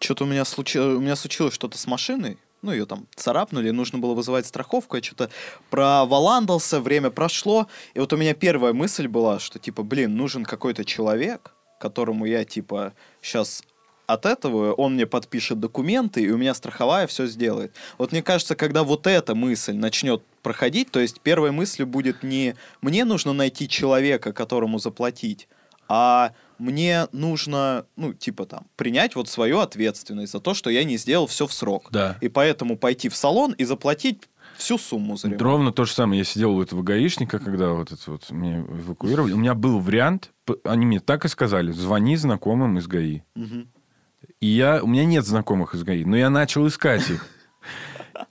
что-то 0.00 0.24
у 0.24 0.26
меня 0.26 0.44
случилось, 0.44 0.96
у 0.96 1.00
меня 1.00 1.16
случилось 1.16 1.54
что-то 1.54 1.78
с 1.78 1.86
машиной, 1.86 2.38
ну, 2.62 2.72
ее 2.72 2.86
там 2.86 3.06
царапнули, 3.14 3.70
нужно 3.70 3.98
было 3.98 4.14
вызывать 4.14 4.46
страховку, 4.46 4.96
я 4.96 5.02
что-то 5.02 5.30
проволандался, 5.70 6.80
время 6.80 7.10
прошло, 7.10 7.68
и 7.94 8.00
вот 8.00 8.12
у 8.12 8.16
меня 8.16 8.34
первая 8.34 8.72
мысль 8.72 9.08
была, 9.08 9.38
что, 9.38 9.58
типа, 9.58 9.82
блин, 9.82 10.16
нужен 10.16 10.44
какой-то 10.44 10.84
человек, 10.84 11.52
которому 11.78 12.24
я, 12.24 12.44
типа, 12.44 12.94
сейчас 13.20 13.62
от 14.06 14.24
этого 14.24 14.72
он 14.72 14.94
мне 14.94 15.06
подпишет 15.06 15.60
документы, 15.60 16.22
и 16.22 16.30
у 16.30 16.36
меня 16.36 16.54
страховая 16.54 17.06
все 17.06 17.26
сделает. 17.26 17.74
Вот 17.98 18.12
мне 18.12 18.22
кажется, 18.22 18.54
когда 18.54 18.84
вот 18.84 19.06
эта 19.06 19.34
мысль 19.34 19.74
начнет 19.74 20.22
проходить, 20.42 20.90
то 20.90 21.00
есть 21.00 21.20
первой 21.20 21.50
мыслью 21.50 21.86
будет 21.86 22.22
не 22.22 22.54
«мне 22.80 23.04
нужно 23.04 23.32
найти 23.32 23.68
человека, 23.68 24.32
которому 24.32 24.78
заплатить», 24.78 25.48
а 25.88 26.32
мне 26.58 27.06
нужно, 27.12 27.86
ну, 27.96 28.12
типа 28.12 28.46
там, 28.46 28.66
принять 28.76 29.14
вот 29.14 29.28
свою 29.28 29.60
ответственность 29.60 30.32
за 30.32 30.40
то, 30.40 30.54
что 30.54 30.70
я 30.70 30.84
не 30.84 30.96
сделал 30.96 31.26
все 31.26 31.46
в 31.46 31.52
срок. 31.52 31.88
Да. 31.90 32.16
И 32.20 32.28
поэтому 32.28 32.76
пойти 32.76 33.08
в 33.08 33.16
салон 33.16 33.52
и 33.52 33.64
заплатить 33.64 34.28
всю 34.56 34.78
сумму 34.78 35.16
за 35.16 35.28
ремонт. 35.28 35.42
Ровно 35.42 35.72
то 35.72 35.84
же 35.84 35.92
самое. 35.92 36.18
Я 36.18 36.24
сидел 36.24 36.56
у 36.56 36.62
этого 36.62 36.82
гаишника, 36.82 37.38
когда 37.38 37.70
вот 37.70 37.92
это 37.92 38.10
вот 38.10 38.30
меня 38.30 38.60
эвакуировали. 38.60 39.32
У 39.32 39.38
меня 39.38 39.54
был 39.54 39.80
вариант, 39.80 40.30
они 40.64 40.86
мне 40.86 41.00
так 41.00 41.24
и 41.24 41.28
сказали, 41.28 41.72
звони 41.72 42.16
знакомым 42.16 42.78
из 42.78 42.86
ГАИ. 42.86 43.22
И 44.40 44.46
я, 44.46 44.82
у 44.82 44.86
меня 44.86 45.04
нет 45.04 45.24
знакомых 45.24 45.74
из 45.74 45.82
ГАИ, 45.82 46.04
но 46.04 46.16
я 46.16 46.30
начал 46.30 46.66
искать 46.66 47.08
их. 47.10 47.26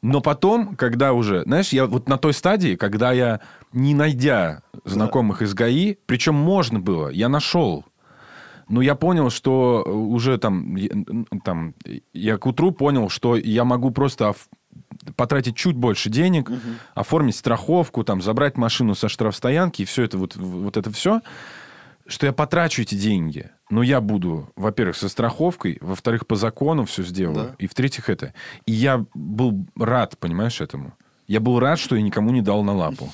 Но 0.02 0.22
потом, 0.22 0.76
когда 0.76 1.14
уже, 1.14 1.44
знаешь, 1.44 1.70
я 1.70 1.86
вот 1.86 2.10
на 2.10 2.18
той 2.18 2.34
стадии, 2.34 2.76
когда 2.76 3.12
я, 3.12 3.42
не 3.72 3.94
найдя 3.94 4.64
знакомых 4.84 5.42
из 5.42 5.54
ГАИ, 5.54 5.98
причем 6.06 6.36
можно 6.36 6.80
было, 6.80 7.10
я 7.10 7.30
нашел. 7.30 7.86
Но 8.68 8.82
я 8.82 8.96
понял, 8.96 9.30
что 9.30 9.84
уже 9.84 10.38
там, 10.38 10.76
я- 10.76 10.90
там, 11.44 11.74
я 12.14 12.38
к 12.38 12.46
утру 12.46 12.72
понял, 12.72 13.10
что 13.10 13.36
я 13.36 13.64
могу 13.64 13.92
просто 13.92 14.34
потратить 15.16 15.56
чуть 15.56 15.76
больше 15.76 16.10
денег, 16.10 16.50
оформить 16.96 17.36
страховку, 17.36 18.04
там, 18.04 18.22
забрать 18.22 18.58
машину 18.58 18.96
со 18.96 19.08
штрафстоянки, 19.10 19.84
и 19.84 19.86
все 19.86 20.04
это, 20.04 20.18
вот, 20.18 20.36
вот 20.36 20.78
это 20.78 20.92
все, 20.92 21.22
что 22.08 22.26
я 22.26 22.34
потрачу 22.34 22.82
эти 22.82 22.96
деньги. 22.96 23.50
Но 23.70 23.82
я 23.84 24.00
буду, 24.02 24.50
во-первых, 24.56 24.96
со 24.96 25.10
страховкой, 25.10 25.78
во-вторых, 25.82 26.28
по 26.28 26.36
закону 26.36 26.86
все 26.86 27.04
сделаю, 27.04 27.36
Да. 27.50 27.56
и 27.60 27.68
в-третьих, 27.68 28.10
это. 28.10 28.34
И 28.66 28.72
я 28.72 29.06
был 29.14 29.66
рад, 29.78 30.18
понимаешь, 30.20 30.62
этому. 30.62 30.94
Я 31.28 31.40
был 31.40 31.60
рад, 31.60 31.80
что 31.80 31.96
я 31.96 32.02
никому 32.04 32.30
не 32.32 32.42
дал 32.42 32.64
на 32.64 32.74
лапу. 32.76 33.12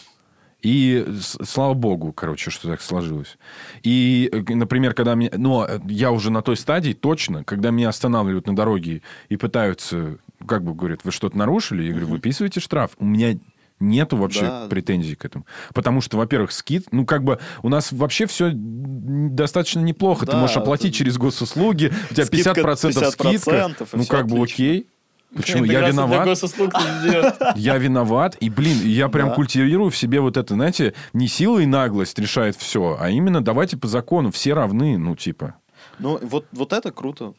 И 0.61 1.05
слава 1.43 1.73
богу, 1.73 2.13
короче, 2.13 2.51
что 2.51 2.67
так 2.67 2.81
сложилось. 2.81 3.37
И, 3.83 4.29
э, 4.31 4.53
например, 4.53 4.93
когда 4.93 5.15
мне... 5.15 5.31
Но 5.35 5.65
э, 5.67 5.79
я 5.87 6.11
уже 6.11 6.29
на 6.31 6.41
той 6.41 6.55
стадии 6.55 6.93
точно, 6.93 7.43
когда 7.43 7.71
меня 7.71 7.89
останавливают 7.89 8.45
на 8.47 8.55
дороге 8.55 9.01
и 9.29 9.37
пытаются, 9.37 10.17
как 10.47 10.63
бы 10.63 10.73
говорят, 10.75 10.99
вы 11.03 11.11
что-то 11.11 11.37
нарушили? 11.37 11.83
Я 11.83 11.91
говорю, 11.91 12.07
выписывайте 12.07 12.59
штраф. 12.59 12.91
У 12.99 13.05
меня 13.05 13.39
нету 13.79 14.17
вообще 14.17 14.41
Да. 14.41 14.67
претензий 14.69 15.15
к 15.15 15.25
этому. 15.25 15.47
Потому 15.73 16.01
что, 16.01 16.17
во-первых, 16.17 16.51
скид... 16.51 16.85
Ну, 16.91 17.05
как 17.07 17.23
бы 17.23 17.39
у 17.63 17.69
нас 17.69 17.91
вообще 17.91 18.27
все 18.27 18.51
достаточно 18.53 19.79
неплохо. 19.79 20.27
Ты 20.27 20.33
Да, 20.33 20.37
можешь 20.39 20.57
оплатить 20.57 20.89
это- 20.89 20.97
через 20.97 21.17
госуслуги, 21.17 21.91
у 22.11 22.13
тебя 22.13 22.25
Скидка 22.25 22.51
50%, 22.51 23.09
скидка. 23.11 23.27
50%, 23.27 23.87
и 23.93 23.97
Ну, 23.97 24.05
как 24.05 24.27
бы 24.27 24.35
отлично. 24.35 24.43
окей. 24.43 24.87
Почему? 25.35 25.63
Я 25.63 25.87
виноват. 25.87 26.27
Я 27.55 27.77
виноват, 27.77 28.35
и, 28.41 28.49
блин, 28.49 28.79
я 28.83 29.07
прям 29.07 29.29
Да. 29.29 29.35
культивирую 29.35 29.89
в 29.89 29.95
себе 29.95 30.19
вот 30.19 30.35
это, 30.35 30.55
знаете, 30.55 30.93
не 31.13 31.27
сила 31.27 31.59
и 31.59 31.65
наглость 31.65 32.19
решает 32.19 32.55
все, 32.57 32.97
а 32.99 33.09
именно 33.09 33.41
давайте 33.41 33.77
по 33.77 33.87
закону, 33.87 34.31
все 34.31 34.53
равны, 34.53 34.97
ну, 34.97 35.15
типа. 35.15 35.55
Ну, 35.99 36.19
вот, 36.21 36.47
вот 36.51 36.73
это 36.73 36.91
круто. 36.91 37.33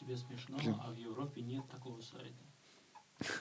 Тебе 0.00 0.16
смешно, 0.16 0.56
а 0.84 0.92
в 0.92 0.98
Европе 0.98 1.42
нет 1.42 1.62
такого 1.70 2.00
сайта. 2.00 2.34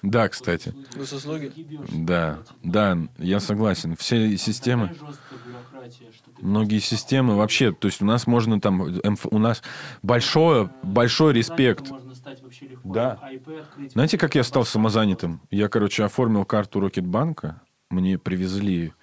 Да, 0.04 0.28
кстати. 0.30 0.76
Госуслуги? 0.96 1.52
Да, 1.92 2.40
да, 2.64 2.98
я 3.18 3.40
согласен. 3.40 3.96
Все 3.96 4.38
системы, 4.38 4.92
многие 6.42 6.80
системы 6.80 7.36
вообще, 7.38 7.72
то 7.72 7.88
есть 7.88 8.02
у 8.02 8.06
нас 8.06 8.28
можно 8.28 8.60
там, 8.62 8.88
МФ 9.04 9.26
у 9.32 9.38
нас 9.40 9.64
большое, 10.04 10.70
большой 10.84 11.34
респект. 11.34 11.92
Самозанятым 12.30 12.30
Можно 12.30 12.36
стать 12.36 12.44
вообще 12.44 12.68
легко. 12.68 12.94
Да. 12.94 13.20
IP 13.32 13.60
открыть. 13.60 13.92
Знаете, 13.94 14.18
как 14.18 14.36
я 14.36 14.44
стал 14.44 14.66
самозанятым? 14.66 15.42
Я, 15.50 15.70
короче, 15.70 16.04
оформил 16.04 16.46
карту 16.46 16.80
Рокетбанка, 16.80 17.62
мне 17.90 18.18
привезли 18.18 18.94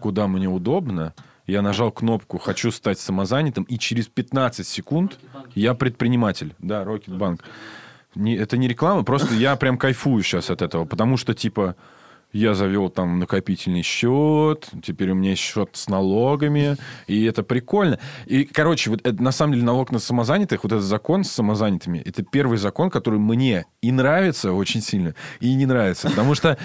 куда 0.00 0.28
мне 0.28 0.48
удобно, 0.48 1.14
я 1.46 1.62
нажал 1.62 1.90
кнопку 1.90 2.38
«Хочу 2.38 2.70
стать 2.70 2.98
самозанятым», 2.98 3.64
и 3.64 3.78
через 3.78 4.08
15 4.08 4.66
секунд 4.66 5.18
я 5.54 5.74
предприниматель. 5.74 6.54
Да, 6.58 6.84
Рокетбанк. 6.84 7.44
Не, 8.14 8.34
это 8.34 8.56
не 8.56 8.66
реклама, 8.68 9.04
просто 9.04 9.34
я 9.34 9.56
прям 9.56 9.78
кайфую 9.78 10.22
сейчас 10.22 10.50
от 10.50 10.62
этого, 10.62 10.84
потому 10.84 11.16
что, 11.16 11.34
типа, 11.34 11.76
я 12.32 12.54
завел 12.54 12.90
там 12.90 13.18
накопительный 13.18 13.82
счет, 13.82 14.68
теперь 14.82 15.10
у 15.10 15.14
меня 15.14 15.30
есть 15.30 15.42
счет 15.42 15.70
с 15.72 15.88
налогами, 15.88 16.76
и 17.06 17.24
это 17.24 17.42
прикольно. 17.42 17.98
И, 18.26 18.44
короче, 18.44 18.90
вот 18.90 19.00
это, 19.04 19.22
на 19.22 19.32
самом 19.32 19.54
деле 19.54 19.64
налог 19.64 19.90
на 19.90 19.98
самозанятых, 19.98 20.62
вот 20.64 20.72
этот 20.72 20.84
закон 20.84 21.24
с 21.24 21.30
самозанятыми, 21.30 21.98
это 21.98 22.22
первый 22.22 22.58
закон, 22.58 22.90
который 22.90 23.18
мне 23.18 23.64
и 23.80 23.90
нравится 23.90 24.52
очень 24.52 24.82
сильно, 24.82 25.14
и 25.40 25.54
не 25.54 25.66
нравится, 25.66 26.10
потому 26.10 26.34
что, 26.34 26.58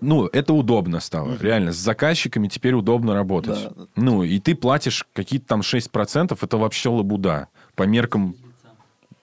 ну, 0.00 0.26
это 0.26 0.52
удобно 0.52 1.00
стало, 1.00 1.36
реально, 1.40 1.72
с 1.72 1.76
заказчиками 1.76 2.48
теперь 2.48 2.74
удобно 2.74 3.14
работать. 3.14 3.68
Да. 3.76 3.86
Ну, 3.96 4.22
и 4.22 4.38
ты 4.38 4.54
платишь 4.54 5.06
какие-то 5.12 5.46
там 5.46 5.60
6%, 5.60 6.38
это 6.40 6.56
вообще 6.56 6.88
лабуда 6.88 7.48
по 7.74 7.82
меркам 7.82 8.36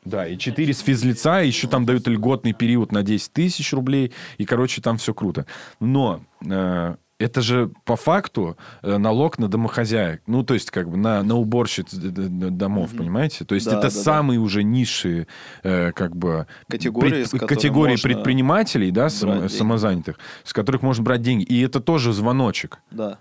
да, 0.05 0.27
и 0.27 0.37
4 0.37 0.73
с 0.73 0.79
физлица, 0.79 1.41
еще 1.41 1.67
там 1.67 1.85
дают 1.85 2.07
льготный 2.07 2.53
период 2.53 2.91
на 2.91 3.03
10 3.03 3.31
тысяч 3.31 3.73
рублей, 3.73 4.11
и, 4.37 4.45
короче, 4.45 4.81
там 4.81 4.97
все 4.97 5.13
круто. 5.13 5.45
Но 5.79 6.21
э, 6.45 6.95
это 7.19 7.41
же 7.41 7.71
по 7.85 7.95
факту 7.95 8.57
э, 8.81 8.97
налог 8.97 9.39
на 9.39 9.47
домохозяек. 9.47 10.21
Ну, 10.27 10.43
то 10.43 10.53
есть, 10.53 10.71
как 10.71 10.89
бы 10.89 10.97
на, 10.97 11.23
на 11.23 11.35
уборщиц 11.35 11.93
домов, 11.93 12.91
понимаете? 12.97 13.45
То 13.45 13.55
есть, 13.55 13.67
Да, 13.67 13.73
это 13.73 13.89
да, 13.89 13.93
да. 13.93 14.01
самые 14.01 14.39
уже 14.39 14.63
низшие, 14.63 15.27
э, 15.63 15.91
как 15.93 16.15
бы... 16.15 16.47
Категории, 16.67 17.23
которых 17.23 17.49
категории 17.49 18.01
предпринимателей, 18.01 18.91
да, 18.91 19.09
сам- 19.09 19.47
самозанятых, 19.47 20.19
с 20.43 20.53
которых 20.53 20.81
можно 20.81 21.03
брать 21.03 21.21
деньги. 21.21 21.43
И 21.43 21.61
это 21.61 21.79
тоже 21.79 22.13
звоночек. 22.13 22.79
Да. 22.91 23.19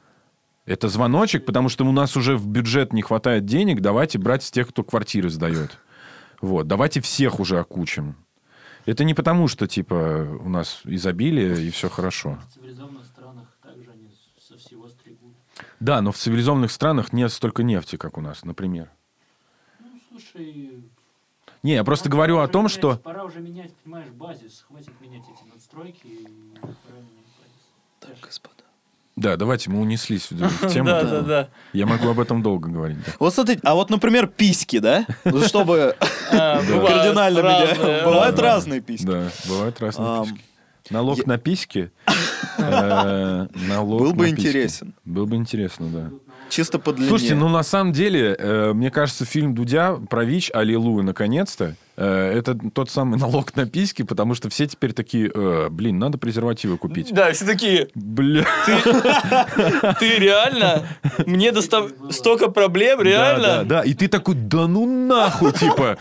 Это 0.65 0.89
звоночек, 0.89 1.45
потому 1.45 1.69
что 1.69 1.85
у 1.85 1.93
нас 1.93 2.17
уже 2.17 2.37
в 2.37 2.47
бюджет 2.47 2.93
не 2.93 3.03
хватает 3.03 3.45
денег, 3.45 3.81
давайте 3.81 4.19
брать 4.19 4.45
с 4.45 4.51
тех, 4.51 4.69
кто 4.69 4.85
квартиры 4.85 5.29
сдает. 5.29 5.79
Вот, 6.43 6.67
давайте 6.67 7.01
всех 7.01 7.41
уже 7.41 7.59
окучим. 7.59 8.17
Это 8.85 9.05
не 9.05 9.15
потому, 9.15 9.47
что, 9.47 9.69
типа, 9.69 10.39
у 10.45 10.49
нас 10.49 10.81
изобилие 10.85 11.63
и 11.63 11.71
все 11.71 11.89
хорошо. 11.89 12.39
В 12.51 12.55
цивилизованных 12.55 13.07
странах 13.07 13.47
также 13.63 13.91
они 13.93 14.11
со 14.41 14.59
всего 14.59 14.89
стригут. 14.89 15.35
Да, 15.79 16.03
но 16.03 16.11
в 16.11 16.17
цивилизованных 16.17 16.73
странах 16.73 17.13
нет 17.13 17.33
столько 17.33 17.63
нефти, 17.63 17.95
как 17.97 18.19
у 18.19 18.21
нас, 18.21 18.45
например. 18.45 18.91
Ну, 19.79 19.87
слушай... 20.11 20.83
Не, 21.63 21.75
я 21.75 21.85
просто 21.85 22.09
говорю 22.09 22.39
о 22.39 22.49
том, 22.49 22.65
менять- 22.65 22.73
что... 22.73 22.97
Пора 22.97 23.23
уже 23.23 23.39
менять, 23.41 23.73
понимаешь, 23.77 24.11
базис. 24.11 24.65
Хватит 24.67 25.01
менять 25.01 25.23
эти 25.23 25.49
надстройки. 25.49 26.07
И. 26.07 26.29
Так, 28.01 28.19
господа. 28.21 28.62
Да, 29.15 29.37
давайте, 29.37 29.71
мы 29.71 29.81
унеслись 29.81 30.31
в 30.31 30.37
в 30.67 30.69
тему. 30.73 30.89
Да, 30.89 31.03
да, 31.05 31.21
да. 31.21 31.49
Я 31.73 31.87
могу 31.87 32.09
об 32.09 32.19
этом 32.19 32.43
долго 32.43 32.69
говорить. 32.71 32.97
да. 33.05 33.13
Вот 33.19 33.35
смотрите, 33.35 33.61
а 33.65 33.75
вот, 33.75 33.91
например, 33.91 34.27
письки, 34.27 34.79
да? 34.79 35.07
Ну, 35.25 35.43
Чтобы 35.43 35.95
А, 36.33 36.59
кардинально 36.87 37.39
меня... 37.41 38.05
Бывают 38.05 38.39
разные. 38.39 38.81
письки. 38.81 39.05
Да, 39.07 39.29
бывают 39.49 39.81
разные 39.81 40.25
письки. 40.25 40.41
Налог 40.91 41.27
на 41.27 41.39
письки. 41.39 41.91
э, 42.59 43.47
Был 43.55 44.13
бы 44.15 44.29
интересен. 44.29 44.95
Был 45.05 45.27
бы 45.27 45.37
интересно, 45.37 45.87
да. 45.89 46.11
Чисто 46.49 46.79
по 46.79 46.93
длине. 46.93 47.09
Слушайте, 47.09 47.35
ну 47.35 47.49
на 47.49 47.63
самом 47.63 47.93
деле, 47.93 48.37
э, 48.39 48.73
мне 48.75 48.91
кажется, 48.91 49.25
фильм 49.25 49.55
Дудя 49.55 49.95
про 50.11 50.25
ВИЧ, 50.25 50.51
аллилуйя, 50.53 51.03
наконец-то, 51.05 51.77
это 51.97 52.59
тот 52.75 52.91
самый 52.91 53.19
налог 53.19 53.55
на 53.55 53.67
письки, 53.67 54.03
потому 54.03 54.35
что 54.35 54.49
все 54.49 54.67
теперь 54.67 54.93
такие, 54.93 55.31
э, 55.35 55.69
блин, 55.71 55.99
надо 55.99 56.19
презервативы 56.19 56.79
купить. 56.79 57.13
Да, 57.13 57.33
все 57.33 57.45
такие, 57.45 57.89
Бля. 57.95 58.47
ты 59.99 60.19
реально? 60.19 60.87
Мне 61.27 61.53
достав... 61.53 61.91
столько 62.11 62.49
проблем, 62.49 62.99
Да, 62.99 63.05
реально? 63.05 63.47
да, 63.49 63.65
да. 63.65 63.83
И 63.83 63.95
ты 63.95 64.09
такой, 64.09 64.35
да 64.35 64.67
ну 64.67 64.87
нахуй, 65.07 65.53
типа. 65.53 65.99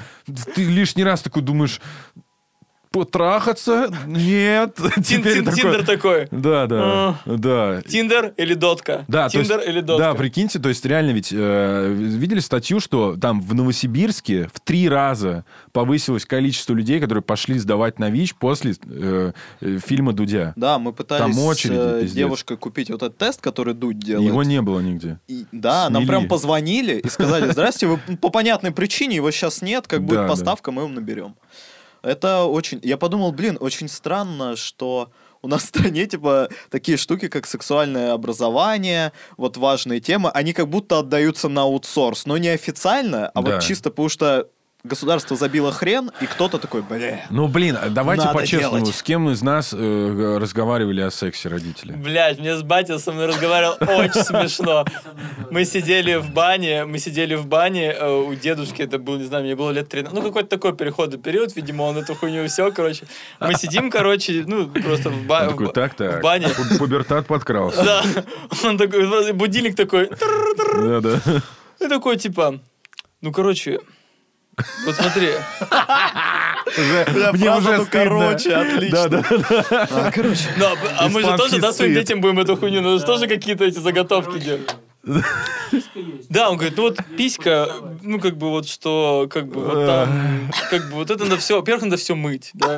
Ты 0.56 0.64
лишний 0.64 1.04
раз 1.04 1.22
такой 1.22 1.42
думаешь, 1.42 1.82
потрахаться? 2.92 3.90
Нет. 4.06 4.76
Теперь 5.04 5.44
Тиндер 5.46 5.86
такой. 5.86 6.28
Да, 6.32 6.68
да, 6.68 7.20
да. 7.26 7.82
Тиндер 7.84 8.34
или 8.38 8.54
дотка? 8.54 9.06
Да, 9.08 9.30
то 9.30 9.38
Тиндер 9.38 9.60
есть- 9.60 9.70
или 9.70 9.80
дотка? 9.80 10.04
Да, 10.04 10.14
прикиньте, 10.14 10.60
то 10.60 10.70
есть 10.70 10.86
реально 10.86 11.12
ведь 11.12 11.30
э, 11.32 11.94
видели 11.94 12.40
статью, 12.40 12.80
что 12.80 13.16
там 13.16 13.42
в 13.42 13.54
Новосибирске 13.56 14.50
в 14.54 14.60
три 14.60 14.90
раза 14.90 15.46
повысилось 15.72 16.26
количество 16.26 16.74
людей, 16.74 17.00
которые 17.00 17.24
пошли 17.24 17.58
сдавать 17.60 17.98
на 17.98 18.10
ВИЧ 18.10 18.36
после 18.36 18.76
э, 18.86 19.32
э, 19.62 19.78
фильма 19.80 20.12
Дудя. 20.12 20.54
Да, 20.58 20.78
мы 20.78 20.92
пытались 20.92 21.36
Там 21.36 21.44
очереди, 21.46 22.08
с 22.08 22.12
э, 22.12 22.16
девушкой 22.16 22.58
купить 22.58 22.90
вот 22.90 23.02
этот 23.02 23.18
тест, 23.18 23.42
который 23.42 23.74
Дудь 23.74 24.00
делает. 24.00 24.28
Его 24.28 24.44
не 24.44 24.62
было 24.62 24.82
нигде. 24.82 25.18
И- 25.28 25.46
да, 25.54 25.90
нам 25.90 26.06
прям 26.06 26.28
позвонили 26.28 26.96
и 26.96 27.08
сказали, 27.10 27.50
здрасте, 27.52 27.88
вы 27.88 27.98
по 28.18 28.30
понятной 28.30 28.72
причине, 28.72 29.16
его 29.16 29.32
сейчас 29.32 29.62
нет, 29.62 29.88
как 29.88 30.04
будет 30.06 30.28
поставка, 30.28 30.72
мы 30.72 30.82
его 30.82 30.92
наберем. 30.92 31.36
Это 32.02 32.44
очень... 32.44 32.80
Я 32.84 32.98
подумал, 32.98 33.32
блин, 33.32 33.58
очень 33.60 33.88
странно, 33.88 34.56
что 34.56 35.12
у 35.42 35.48
нас 35.48 35.64
в 35.64 35.68
стране, 35.68 36.06
типа, 36.06 36.50
такие 36.70 36.98
штуки, 36.98 37.28
как 37.28 37.48
сексуальное 37.48 38.14
образование, 38.14 39.12
вот 39.38 39.58
важные 39.58 40.00
темы, 40.00 40.30
они 40.30 40.54
как 40.54 40.68
будто 40.70 41.00
отдаются 41.00 41.50
на 41.50 41.64
аутсорс, 41.64 42.26
но 42.26 42.38
не 42.38 42.50
официально, 42.50 43.30
а 43.30 43.42
Да. 43.42 43.52
вот 43.56 43.62
чисто 43.62 43.90
потому 43.90 44.10
что 44.10 44.48
государство 44.84 45.38
забило 45.38 45.72
хрен, 45.72 46.12
и 46.22 46.26
кто-то 46.26 46.58
такой, 46.58 46.82
бля. 46.82 47.26
Ну, 47.30 47.48
блин, 47.48 47.78
а 47.82 47.90
давайте 47.90 48.28
по-честному, 48.34 48.80
делать. 48.80 48.96
с 48.96 49.04
кем 49.04 49.30
из 49.30 49.42
нас 49.42 49.74
э, 49.78 50.38
разговаривали 50.40 51.02
о 51.02 51.12
сексе 51.12 51.50
родители? 51.50 51.94
Блять, 51.94 52.40
мне 52.40 52.56
с 52.58 52.64
батей 52.64 52.98
со 53.00 53.12
мной 53.12 53.28
разговаривал 53.28 53.76
очень 53.80 54.24
смешно. 54.24 54.86
Мы 55.52 55.66
сидели 55.66 56.16
в 56.16 56.32
бане, 56.32 56.86
мы 56.86 56.98
сидели 56.98 57.36
в 57.36 57.46
бане, 57.46 57.92
э, 57.92 58.10
у 58.12 58.34
дедушки 58.36 58.82
это 58.82 58.98
был, 58.98 59.18
не 59.18 59.26
знаю, 59.26 59.44
мне 59.44 59.56
было 59.56 59.70
лет 59.72 59.88
13, 59.90 60.14
ну 60.18 60.24
какой-то 60.24 60.50
такой 60.50 60.76
переходный 60.76 61.20
период, 61.20 61.56
видимо, 61.56 61.84
он 61.84 61.98
эту 61.98 62.16
хуйню 62.16 62.48
все, 62.48 62.72
короче. 62.72 63.06
Мы 63.40 63.54
сидим, 63.56 63.92
короче, 63.92 64.44
ну 64.48 64.68
просто 64.68 65.10
в, 65.10 65.26
ба- 65.26 65.42
Он 65.44 65.50
такой, 65.50 65.68
в- 65.68 65.74
так, 65.74 65.94
так. 65.94 66.20
в 66.20 66.24
бане. 66.24 66.48
Пу- 66.48 66.78
Пубертат 66.80 67.28
подкрался. 67.28 67.84
Да, 67.84 68.04
он 68.64 68.78
такой, 68.78 69.32
будильник 69.34 69.76
такой, 69.76 70.10
Да, 70.10 71.02
да. 71.02 71.20
и 71.80 71.88
такой, 71.88 72.18
типа, 72.18 72.60
ну, 73.22 73.32
короче, 73.32 73.80
вот 74.86 74.96
смотри, 74.96 75.30
Мне 77.34 77.52
уже 77.52 77.78
ну, 77.78 77.88
короче, 77.90 78.54
отлично. 78.54 79.10
Да, 79.10 79.22
да, 79.22 79.38
да. 79.70 79.88
А, 79.92 80.12
короче. 80.12 80.50
а- 80.98 81.10
мы 81.10 81.22
же 81.22 81.38
тоже, 81.38 81.60
да, 81.60 81.74
своим 81.74 81.94
детям 81.94 82.22
будем 82.22 82.40
эту 82.40 82.56
хуйню, 82.56 82.82
надо 82.82 83.00
же 83.00 83.06
тоже 83.06 83.28
какие-то 83.28 83.66
эти 83.66 83.80
заготовки 83.80 84.40
делать. 84.40 84.76
Писька 85.72 86.00
есть. 86.00 86.30
Да, 86.30 86.50
он 86.50 86.58
говорит, 86.58 86.78
ну 86.78 86.84
вот 86.84 86.98
писька, 87.18 87.70
ну 88.02 88.20
как 88.20 88.38
бы 88.38 88.50
вот 88.50 88.68
что, 88.68 89.28
как 89.32 89.48
бы 89.48 89.62
вот 89.64 89.86
там, 89.86 90.52
как 90.70 90.90
бы 90.90 90.96
вот 90.96 91.10
это 91.10 91.24
надо 91.24 91.38
все, 91.38 91.58
во-первых, 91.58 91.84
надо 91.86 91.98
все 91.98 92.16
мыть, 92.16 92.52
да, 92.54 92.78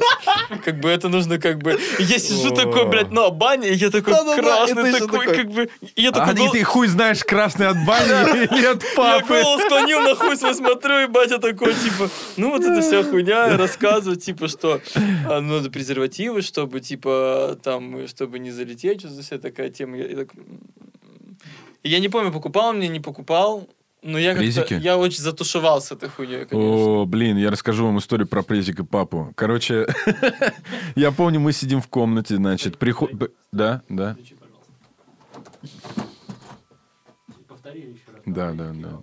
как 0.64 0.80
бы 0.80 0.90
это 0.90 1.10
нужно 1.10 1.40
как 1.40 1.58
бы, 1.60 1.78
я 2.00 2.20
сижу 2.20 2.52
такой, 2.54 2.86
блядь, 2.88 3.12
на 3.12 3.30
бане, 3.30 3.70
и 3.70 3.76
я 3.76 3.90
такой 3.90 4.14
красный 4.14 4.92
такой, 4.92 5.26
такой. 5.26 5.36
как 5.36 5.50
бы, 5.52 5.70
я 5.96 6.10
А 6.10 6.14
такой, 6.14 6.34
и 6.34 6.38
гол- 6.38 6.52
ты 6.52 6.64
хуй 6.64 6.88
знаешь, 6.88 7.24
красный 7.24 7.68
от 7.68 7.78
бани 7.86 8.44
или 8.58 8.66
от 8.66 8.84
я 8.84 8.96
папы. 8.96 9.42
голову 9.42 9.62
склонил 9.62 10.02
на 10.02 10.16
хуй 10.16 10.38
свой 10.38 10.54
смотрю, 10.56 11.00
и 11.04 11.08
батя 11.08 11.40
такой, 11.40 11.74
типа, 11.74 12.10
ну 12.38 12.52
вот 12.52 12.62
это 12.64 12.82
вся 12.82 13.04
хуйня, 13.04 13.58
рассказывает, 13.58 14.22
типа, 14.24 14.48
что 14.48 14.82
а, 15.28 15.42
ну, 15.42 15.56
надо 15.58 15.70
презервативы, 15.72 16.42
чтобы, 16.42 16.80
типа, 16.80 17.58
там, 17.64 18.08
чтобы 18.08 18.40
не 18.40 18.52
залететь, 18.52 19.00
что 19.02 19.10
за 19.10 19.22
вся 19.24 19.38
такая 19.38 19.70
тема. 19.70 19.98
Я, 19.98 20.08
я 20.08 20.16
так, 20.18 20.30
м. 20.36 20.44
И 20.93 20.93
я 21.84 22.00
не 22.00 22.10
помню, 22.10 22.32
покупал 22.32 22.74
мне, 22.74 22.88
не 22.88 23.00
покупал, 23.00 23.70
но 24.02 24.18
я 24.18 24.36
как-то, 24.36 24.76
я 24.76 24.98
очень 24.98 25.20
затушевался 25.20 25.96
этой 25.96 26.10
хуйней, 26.10 26.46
конечно. 26.46 27.02
О, 27.02 27.06
блин, 27.06 27.38
я 27.38 27.50
расскажу 27.50 27.86
вам 27.86 28.00
историю 28.00 28.28
про 28.28 28.44
презик 28.44 28.80
и 28.80 28.84
папу. 28.84 29.32
Короче, 29.36 29.88
я 30.96 31.12
помню, 31.12 31.40
мы 31.40 31.54
сидим 31.54 31.82
в 31.82 31.88
комнате, 31.88 32.36
значит, 32.36 32.78
приход... 32.78 33.12
Да, 33.52 33.82
да, 33.88 34.14
Включи, 34.14 34.36
пожалуйста. 34.36 34.72
Повтори 37.48 37.80
еще 37.82 38.12
раз. 38.14 38.22
да, 38.26 38.52
да, 38.52 38.72
да. 38.74 39.02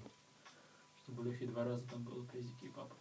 Чтобы 1.05 1.23
в 1.23 1.27
Лехе 1.27 1.47
два 1.47 1.65
раза 1.65 1.83
там 1.91 2.03
было 2.03 2.23
презики 2.25 2.65
и 2.65 2.69
папа. 2.69 2.95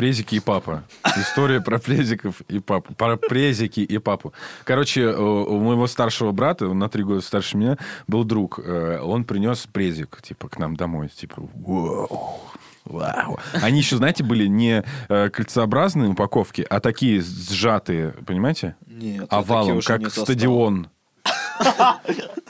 Презики 0.00 0.36
и 0.36 0.40
папа. 0.40 0.82
История 1.18 1.60
про 1.60 1.78
презиков 1.78 2.40
и 2.48 2.58
папу. 2.58 2.94
Про 2.94 3.18
презики 3.18 3.80
и 3.80 3.98
папу. 3.98 4.32
Короче, 4.64 5.02
э, 5.02 5.14
у 5.14 5.60
моего 5.60 5.86
старшего 5.86 6.32
брата, 6.32 6.66
он 6.68 6.78
на 6.78 6.88
три 6.88 7.02
года 7.02 7.20
старше 7.20 7.58
меня, 7.58 7.76
был 8.06 8.24
друг. 8.24 8.58
Э, 8.64 8.98
Он 9.02 9.24
принес 9.24 9.68
презик, 9.70 10.22
типа, 10.22 10.48
к 10.48 10.58
нам 10.58 10.74
домой. 10.74 11.10
Типа, 11.14 11.42
вау. 11.54 12.40
Вау. 12.86 13.38
Они 13.60 13.80
еще, 13.80 13.96
знаете, 13.96 14.24
были 14.24 14.46
не 14.46 14.84
э, 15.10 15.28
кольцеобразные 15.28 16.08
упаковки, 16.08 16.66
а 16.70 16.80
такие 16.80 17.20
сжатые, 17.20 18.14
понимаете? 18.24 18.76
Нет, 18.86 19.26
Овалом, 19.28 19.82
как 19.82 19.98
не 19.98 20.04
застал. 20.06 20.24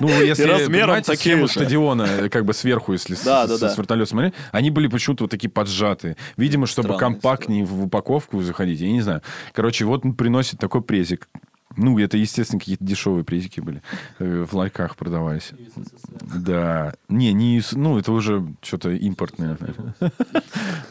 Ну, 0.00 0.08
если 0.08 0.44
размером 0.44 0.94
же. 1.48 1.60
стадиона, 1.60 2.02
э, 2.02 2.28
как 2.28 2.44
бы 2.44 2.54
сверху, 2.54 2.92
если 2.92 3.14
с- 3.14 3.22
Да, 3.24 3.46
с, 3.46 3.50
да, 3.50 3.56
с 3.56 3.60
да. 3.60 3.74
вертолета 3.76 4.08
смотреть, 4.10 4.34
они 4.52 4.70
были 4.70 4.86
почему-то 4.86 5.24
вот 5.24 5.30
такие 5.30 5.50
поджатые. 5.50 6.16
Видимо, 6.36 6.66
чтобы 6.66 6.88
Странная 6.94 7.00
компактнее 7.14 7.64
в 7.64 7.84
упаковку 7.84 8.40
заходить, 8.42 8.80
я 8.80 8.90
не 8.90 9.02
знаю. 9.02 9.22
Короче, 9.52 9.84
вот 9.84 10.04
он 10.04 10.14
приносит 10.14 10.58
такой 10.58 10.82
презик. 10.82 11.28
Ну, 11.76 11.98
это, 11.98 12.16
естественно, 12.16 12.58
какие-то 12.58 12.84
дешевые 12.84 13.24
презики 13.24 13.60
были. 13.60 13.80
э, 14.18 14.44
В 14.48 14.54
ларьках 14.54 14.96
продавались. 14.96 15.52
Да. 16.34 16.94
Не, 17.08 17.32
не. 17.32 17.62
Ну, 17.72 17.98
это 17.98 18.12
уже 18.12 18.44
что-то 18.60 18.90
импортное. 18.90 19.56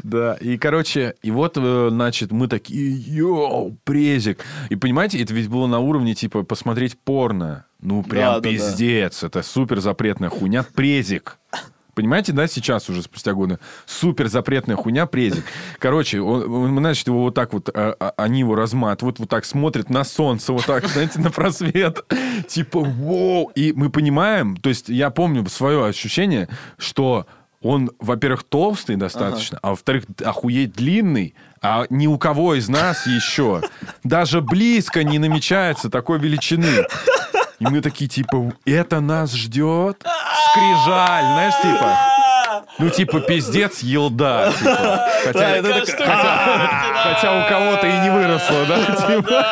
Да. 0.03 0.35
И, 0.35 0.57
короче, 0.57 1.15
и 1.21 1.31
вот, 1.31 1.57
э, 1.57 1.87
значит, 1.91 2.31
мы 2.31 2.47
такие, 2.47 2.91
йоу, 2.91 3.77
презик. 3.83 4.39
И, 4.69 4.75
понимаете, 4.75 5.21
это 5.21 5.33
ведь 5.33 5.49
было 5.49 5.67
на 5.67 5.79
уровне, 5.79 6.15
типа, 6.15 6.43
посмотреть 6.43 6.97
порно. 6.97 7.65
Ну, 7.81 8.03
прям 8.03 8.41
пиздец. 8.41 9.23
Это 9.23 9.43
супер 9.43 9.79
запретная 9.81 10.29
хуйня. 10.29 10.63
Презик. 10.63 11.37
Понимаете, 11.99 12.31
да, 12.31 12.47
сейчас 12.47 12.89
уже 12.89 13.03
спустя 13.03 13.33
годы 13.33 13.59
супер 13.85 14.29
запретная 14.29 14.77
хуйня 14.77 15.05
презик. 15.05 15.43
Короче, 15.79 16.21
он, 16.21 16.49
он, 16.49 16.77
значит, 16.77 17.07
его 17.07 17.23
вот 17.23 17.33
так 17.33 17.51
вот, 17.51 17.67
а, 17.73 17.93
а, 17.99 18.13
они 18.15 18.39
его 18.39 18.55
разматывают, 18.55 19.19
вот 19.19 19.27
так 19.27 19.43
смотрят 19.43 19.89
на 19.89 20.05
солнце, 20.05 20.53
вот 20.53 20.65
так, 20.65 20.87
знаете, 20.87 21.19
на 21.19 21.29
просвет. 21.29 22.05
Типа, 22.47 22.79
вау. 22.79 23.51
И 23.53 23.73
мы 23.75 23.89
понимаем, 23.89 24.55
то 24.55 24.69
есть 24.69 24.87
я 24.87 25.09
помню 25.09 25.45
свое 25.49 25.85
ощущение, 25.85 26.47
что 26.77 27.27
он, 27.61 27.91
во-первых, 27.99 28.45
толстый 28.45 28.95
достаточно, 28.95 29.59
а 29.61 29.71
во-вторых, 29.71 30.05
охуеть 30.23 30.71
длинный, 30.71 31.35
а 31.61 31.85
ни 31.89 32.07
у 32.07 32.17
кого 32.17 32.55
из 32.55 32.69
нас 32.69 33.05
еще 33.07 33.61
даже 34.05 34.39
близко 34.39 35.03
не 35.03 35.19
намечается 35.19 35.89
такой 35.89 36.17
величины. 36.17 36.85
И 37.59 37.67
мы 37.67 37.81
такие, 37.81 38.09
типа, 38.09 38.53
это 38.65 38.99
нас 39.01 39.33
ждет? 39.33 40.03
Скрижаль, 40.51 41.23
знаешь, 41.23 41.55
типа... 41.61 41.97
Ну, 42.79 42.89
типа, 42.89 43.19
пиздец, 43.19 43.79
елда. 43.79 44.53
Типа. 44.57 45.07
Хотя, 45.25 45.57
штука. 45.85 46.69
хотя 47.03 47.45
у 47.45 47.49
кого-то 47.49 47.85
и 47.87 47.99
не 47.99 48.09
выросло, 48.09 48.65
да? 48.67 48.85
Типа. 48.95 49.45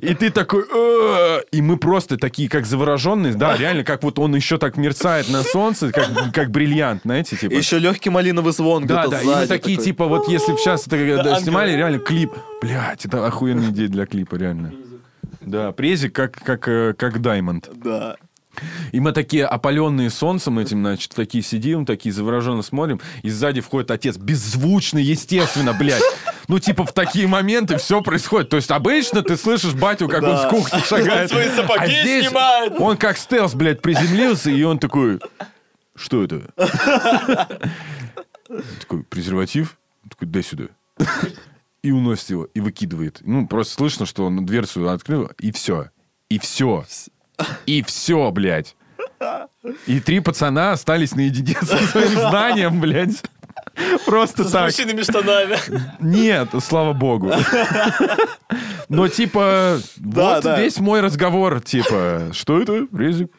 И 0.00 0.14
ты 0.14 0.30
такой... 0.30 0.64
«Э». 0.74 1.40
И 1.52 1.60
мы 1.60 1.76
просто 1.76 2.16
такие, 2.16 2.48
как 2.48 2.64
завороженные. 2.64 3.34
Да, 3.34 3.56
реально, 3.56 3.84
как 3.84 4.02
вот 4.02 4.18
он 4.18 4.34
еще 4.34 4.56
так 4.56 4.78
мерцает 4.78 5.28
на 5.28 5.42
солнце, 5.42 5.92
как, 5.92 6.08
как 6.32 6.50
бриллиант, 6.50 7.02
знаете, 7.04 7.36
типа. 7.36 7.52
Еще 7.52 7.78
легкий 7.78 8.08
малиновый 8.08 8.52
звон 8.52 8.86
Да, 8.86 9.06
да, 9.08 9.20
и 9.20 9.26
мы 9.26 9.46
такие, 9.46 9.76
такой. 9.76 9.84
типа, 9.84 10.06
вот 10.06 10.28
если 10.28 10.52
бы 10.52 10.58
сейчас 10.58 10.86
это 10.86 10.96
ангел. 10.96 11.36
снимали, 11.36 11.72
реально 11.72 11.98
клип. 11.98 12.32
Блять, 12.62 13.04
это 13.04 13.26
охуенная 13.26 13.68
идея 13.70 13.88
для 13.88 14.06
клипа, 14.06 14.36
реально. 14.36 14.72
Да, 15.44 15.72
презик 15.72 16.14
как, 16.14 16.32
как, 16.32 16.68
э, 16.68 16.94
как 16.96 17.20
Даймонд. 17.20 17.68
Да. 17.74 18.16
И 18.92 19.00
мы 19.00 19.12
такие 19.12 19.46
опаленные 19.46 20.10
солнцем 20.10 20.58
этим, 20.58 20.80
значит, 20.82 21.14
такие 21.14 21.42
сидим, 21.42 21.86
такие 21.86 22.12
завороженно 22.12 22.60
смотрим, 22.62 23.00
и 23.22 23.30
сзади 23.30 23.62
входит 23.62 23.90
отец, 23.90 24.18
беззвучно, 24.18 24.98
естественно, 24.98 25.72
блядь. 25.72 26.02
Ну, 26.48 26.58
типа, 26.58 26.84
в 26.84 26.92
такие 26.92 27.26
моменты 27.26 27.78
все 27.78 28.02
происходит. 28.02 28.50
То 28.50 28.56
есть, 28.56 28.70
обычно 28.70 29.22
ты 29.22 29.36
слышишь 29.38 29.72
батю, 29.74 30.06
как 30.08 30.22
он 30.22 30.30
Да. 30.32 30.46
с 30.46 30.50
кухни 30.50 30.80
шагает. 30.80 31.30
свои 31.30 31.48
сапоги 31.48 31.82
а 31.82 31.86
здесь 31.86 32.26
снимает. 32.26 32.74
Он 32.78 32.96
как 32.98 33.16
стелс, 33.16 33.54
блядь, 33.54 33.80
приземлился, 33.80 34.50
и 34.50 34.62
он 34.64 34.78
такой, 34.78 35.18
что 35.94 36.22
это? 36.22 36.42
Такой, 38.80 39.02
презерватив? 39.04 39.78
Он 40.04 40.10
такой, 40.10 40.28
дай 40.28 40.42
сюда. 40.42 40.64
И 41.82 41.90
уносит 41.90 42.30
его, 42.30 42.44
и 42.44 42.60
выкидывает. 42.60 43.18
Ну, 43.22 43.46
просто 43.46 43.74
слышно, 43.74 44.06
что 44.06 44.24
он 44.26 44.44
дверцу 44.46 44.88
открыл, 44.88 45.30
и 45.40 45.50
все. 45.50 45.90
И 46.28 46.38
все. 46.38 46.84
И 47.66 47.82
все, 47.82 48.30
блядь. 48.30 48.76
И 49.86 50.00
три 50.00 50.20
пацана 50.20 50.72
остались 50.72 51.14
наедине 51.14 51.56
со 51.60 51.76
своим 51.78 52.10
знанием, 52.10 52.80
блядь. 52.80 53.22
Просто 54.06 54.44
С 54.44 54.50
так. 54.52 54.66
мужчинами 54.66 55.02
штанами. 55.02 55.56
Нет, 56.00 56.48
слава 56.62 56.92
богу. 56.92 57.32
Но 58.88 59.08
типа, 59.08 59.78
Да, 59.96 60.34
вот 60.34 60.44
да. 60.44 60.60
весь 60.60 60.78
мой 60.78 61.00
разговор, 61.00 61.60
типа, 61.60 62.30
что 62.32 62.60
это, 62.60 62.86
резик? 62.92 63.30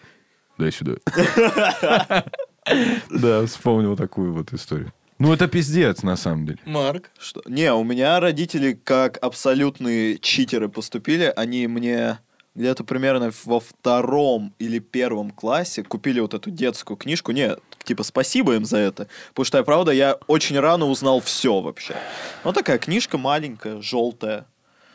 Дай 0.58 0.72
сюда. 0.72 0.96
Да, 3.10 3.46
вспомнил 3.46 3.98
такую 3.98 4.34
вот 4.34 4.54
историю. 4.54 4.94
Ну, 5.24 5.32
это 5.32 5.48
пиздец, 5.48 6.04
на 6.04 6.18
самом 6.18 6.46
деле. 6.46 6.60
Марк. 6.66 7.10
Что? 7.18 7.42
Не, 7.46 7.74
у 7.74 7.86
меня 7.86 8.20
родители 8.20 8.74
как 8.74 9.18
абсолютные 9.24 10.18
читеры 10.18 10.68
поступили. 10.68 11.32
Они 11.34 11.66
мне 11.68 12.20
где-то 12.56 12.84
примерно 12.84 13.32
во 13.46 13.62
втором 13.62 14.54
или 14.60 14.80
первом 14.80 15.32
классе 15.32 15.82
купили 15.82 16.20
вот 16.20 16.34
эту 16.34 16.52
детскую 16.52 16.98
книжку. 16.98 17.32
Не, 17.32 17.56
типа, 17.86 18.04
спасибо 18.04 18.56
им 18.56 18.66
за 18.66 18.80
это. 18.80 19.08
Потому 19.30 19.46
что, 19.46 19.58
я, 19.60 19.64
правда, 19.64 19.92
я 19.94 20.18
очень 20.28 20.60
рано 20.60 20.88
узнал 20.88 21.22
все 21.22 21.62
вообще. 21.62 21.96
Ну, 22.44 22.52
такая 22.52 22.78
книжка 22.78 23.18
маленькая, 23.18 23.82
желтая, 23.82 24.46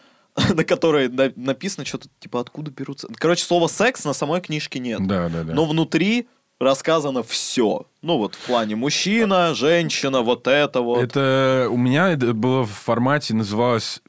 на 0.54 0.62
которой 0.62 1.08
на- 1.08 1.32
написано 1.36 1.86
что-то, 1.86 2.10
типа, 2.20 2.40
откуда 2.40 2.70
берутся... 2.70 3.08
Короче, 3.16 3.44
слова 3.44 3.66
«секс» 3.66 4.04
на 4.04 4.12
самой 4.12 4.42
книжке 4.42 4.78
нет. 4.78 5.06
Да, 5.06 5.30
да, 5.30 5.42
да. 5.42 5.54
Но 5.54 5.64
внутри 5.64 6.28
рассказано 6.60 7.22
все. 7.22 7.86
Ну, 8.02 8.18
вот 8.18 8.34
в 8.34 8.46
плане 8.46 8.76
мужчина, 8.76 9.54
женщина, 9.54 10.22
вот 10.22 10.46
это 10.46 10.80
вот. 10.80 11.02
Это 11.02 11.68
у 11.70 11.76
меня 11.76 12.10
это 12.10 12.34
было 12.34 12.64
в 12.64 12.70
формате, 12.70 13.34
называлось... 13.34 14.02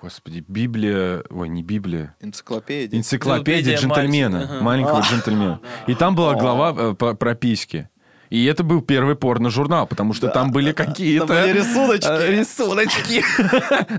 Господи, 0.00 0.42
Библия... 0.48 1.22
Ой, 1.28 1.50
не 1.50 1.62
Библия. 1.62 2.16
Энциклопедия. 2.20 2.98
Энциклопедия 2.98 3.74
Энциклопедия 3.74 3.76
джентльмена, 3.76 4.62
маленького 4.62 5.00
А. 5.00 5.02
джентльмена. 5.02 5.60
И 5.86 5.94
там 5.94 6.14
была 6.14 6.34
глава 6.34 6.74
э, 6.74 6.94
про, 6.94 7.12
про 7.14 7.34
письки. 7.34 7.90
И 8.30 8.44
это 8.44 8.62
был 8.62 8.80
первый 8.80 9.16
порно-журнал, 9.16 9.88
потому 9.88 10.14
что 10.14 10.28
там 10.28 10.52
были 10.52 10.70
какие-то... 10.70 11.26
Там 11.26 11.36
были 11.36 11.58
рисуночки. 11.58 12.08
э, 12.08 12.30
Рисуночки. 12.30 13.24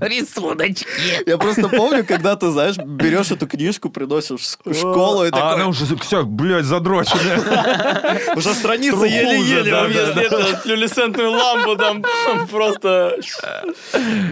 Рисуночки. 0.00 0.86
Я 1.26 1.36
просто 1.36 1.68
помню, 1.68 2.02
когда 2.04 2.34
ты, 2.34 2.50
знаешь, 2.50 2.78
берешь 2.78 3.30
эту 3.30 3.46
книжку, 3.46 3.90
приносишь 3.90 4.56
в 4.64 4.74
школу 4.74 5.26
и 5.26 5.30
А 5.32 5.36
она 5.36 5.50
такой, 5.50 5.66
уже, 5.66 5.96
все, 5.96 6.24
блядь, 6.24 6.64
задроченная. 6.64 8.20
уже 8.36 8.54
страница 8.54 9.04
еле-еле. 9.04 9.70
да, 9.70 9.82
да. 9.82 9.88
Если 9.88 10.24
это 10.24 10.56
флюоресцентную 10.60 11.30
лампу 11.30 11.76
там 11.76 12.02
просто... 12.50 13.18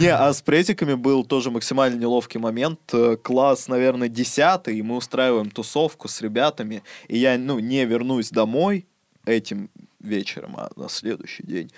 Не, 0.01 0.15
а 0.15 0.33
с 0.33 0.41
претиками 0.41 0.95
был 0.95 1.25
тоже 1.25 1.51
максимально 1.51 2.01
неловкий 2.01 2.41
момент. 2.41 2.81
Э, 2.95 3.19
Класс, 3.23 3.69
наверное, 3.69 4.09
десятый, 4.09 4.79
и 4.79 4.83
мы 4.83 4.97
устраиваем 4.97 5.51
тусовку 5.51 6.09
с 6.09 6.23
ребятами, 6.23 6.83
и 7.09 7.19
я, 7.19 7.37
ну, 7.37 7.59
не 7.59 7.85
вернусь 7.85 8.31
домой 8.31 8.87
этим 9.27 9.69
вечером, 10.01 10.57
а 10.57 10.71
на 10.77 10.89
следующий 10.89 11.43
день. 11.43 11.71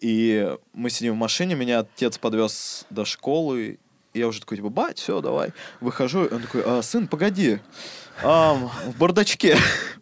И 0.00 0.54
мы 0.72 0.90
сидим 0.90 1.14
в 1.14 1.16
машине, 1.16 1.54
меня 1.54 1.80
отец 1.80 2.18
подвез 2.18 2.86
до 2.90 3.04
школы, 3.04 3.78
и 4.14 4.18
я 4.18 4.28
уже 4.28 4.40
такой, 4.40 4.56
типа, 4.58 4.68
бать, 4.68 4.98
все, 4.98 5.20
давай. 5.20 5.52
Выхожу, 5.80 6.24
и 6.24 6.34
он 6.34 6.42
такой, 6.42 6.62
«А, 6.64 6.82
сын, 6.82 7.06
погоди, 7.06 7.60
Ам, 8.22 8.68
в 8.86 8.98
бардачке. 8.98 9.56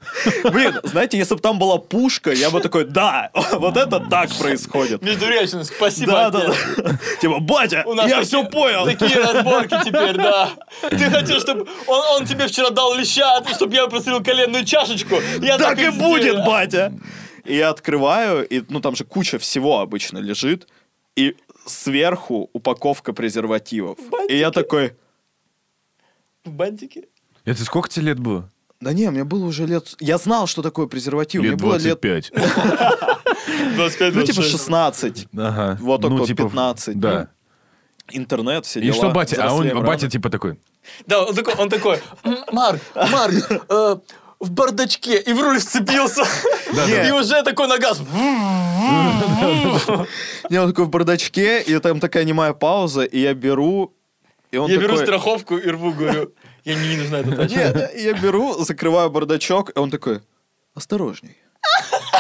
Блин, 0.44 0.80
знаете, 0.84 1.18
если 1.18 1.34
бы 1.34 1.40
там 1.40 1.58
была 1.58 1.76
пушка, 1.76 2.32
я 2.32 2.50
бы 2.50 2.60
такой, 2.60 2.84
да, 2.84 3.30
вот 3.52 3.76
это 3.76 4.00
так 4.00 4.34
происходит. 4.36 5.02
Междуреченск, 5.02 5.74
спасибо, 5.74 6.12
Да, 6.12 6.30
да, 6.30 6.54
да. 6.78 6.98
Типа, 7.20 7.40
батя, 7.40 7.82
У 7.84 7.92
нас 7.92 8.08
я 8.08 8.22
все 8.22 8.44
понял. 8.44 8.86
Такие 8.86 9.20
разборки 9.20 9.76
теперь, 9.84 10.16
да. 10.16 10.50
Ты 10.88 11.10
хотел, 11.10 11.40
чтобы... 11.40 11.66
Он, 11.86 12.20
он 12.20 12.26
тебе 12.26 12.46
вчера 12.46 12.70
дал 12.70 12.94
леща, 12.94 13.42
чтобы 13.54 13.74
я 13.74 13.86
просрил 13.86 14.22
коленную 14.22 14.64
чашечку. 14.64 15.16
Я 15.42 15.58
Так 15.58 15.78
и 15.78 15.90
будет, 15.90 16.44
батя. 16.44 16.92
И 17.47 17.57
я 17.57 17.70
открываю, 17.70 18.47
и 18.47 18.62
ну 18.68 18.80
там 18.80 18.97
же 18.97 19.05
куча 19.05 19.38
всего 19.38 19.80
обычно 19.80 20.18
лежит, 20.18 20.68
и 21.16 21.36
сверху 21.66 22.51
упаковка 22.53 23.12
презервативов. 23.12 23.99
И 24.28 24.36
я 24.36 24.51
такой, 24.51 24.94
В 26.44 26.51
бантике? 26.51 27.09
Это 27.44 27.64
сколько 27.64 27.88
тебе 27.88 28.07
лет 28.07 28.18
было? 28.18 28.51
да 28.80 28.92
не, 28.92 29.11
мне 29.11 29.24
было 29.24 29.47
уже 29.47 29.66
лет... 29.66 29.94
Я 30.01 30.18
знал, 30.18 30.47
что 30.47 30.62
такое 30.62 30.86
презерватив. 30.86 31.40
мне 31.40 31.57
было 31.57 31.76
лет, 31.76 31.99
25. 32.01 32.32
25 33.76 34.14
ну 34.14 34.22
типа 34.22 34.42
16. 34.42 35.28
Ага. 35.36 35.78
Вот 35.80 36.03
Ну, 36.03 36.09
около 36.14 36.26
типа, 36.26 36.44
15. 36.44 36.99
Да. 37.01 37.28
Интернет, 38.11 38.66
все 38.66 38.80
И 38.80 38.84
дела. 38.84 38.94
что 38.94 39.11
батя? 39.11 39.42
А 39.44 39.55
он, 39.55 39.68
батя 39.84 40.09
типа 40.09 40.30
такой, 40.30 40.59
Да, 41.07 41.24
он 41.24 41.34
такой, 41.34 41.55
он 41.55 41.68
такой, 41.68 42.01
«М, 42.22 42.36
Марк, 42.53 42.80
Марк, 42.94 43.34
э, 43.68 43.97
в 44.41 44.51
бардачке, 44.51 45.20
и 45.20 45.32
в 45.32 45.41
руль 45.41 45.59
вцепился. 45.59 46.24
да. 46.74 47.09
И 47.09 47.11
уже 47.11 47.43
такой 47.43 47.68
на 47.68 47.78
газ. 47.78 48.01
Не, 50.51 50.59
он 50.61 50.68
такой 50.68 50.84
в 50.84 50.91
бардачке, 50.91 51.62
и 51.62 51.78
там 51.78 52.01
такая 52.01 52.24
немая 52.24 52.53
пауза, 52.53 53.03
и 53.05 53.20
я 53.20 53.34
беру, 53.34 53.95
и 54.51 54.59
он 54.59 54.70
Я 54.70 54.78
беру 54.78 54.97
страховку 54.97 55.57
и 55.57 55.68
рву, 55.68 55.93
говорю, 55.93 56.32
я 56.64 56.74
не, 56.74 56.89
не 56.89 56.97
нужна 56.97 57.20
эта 57.20 57.37
тачка. 57.37 57.57
Нет, 57.59 57.95
я 57.97 58.12
беру, 58.14 58.55
закрываю 58.62 59.11
бардачок, 59.11 59.70
и 59.74 59.78
он 59.78 59.91
такой, 59.91 60.20
осторожней. 60.74 61.37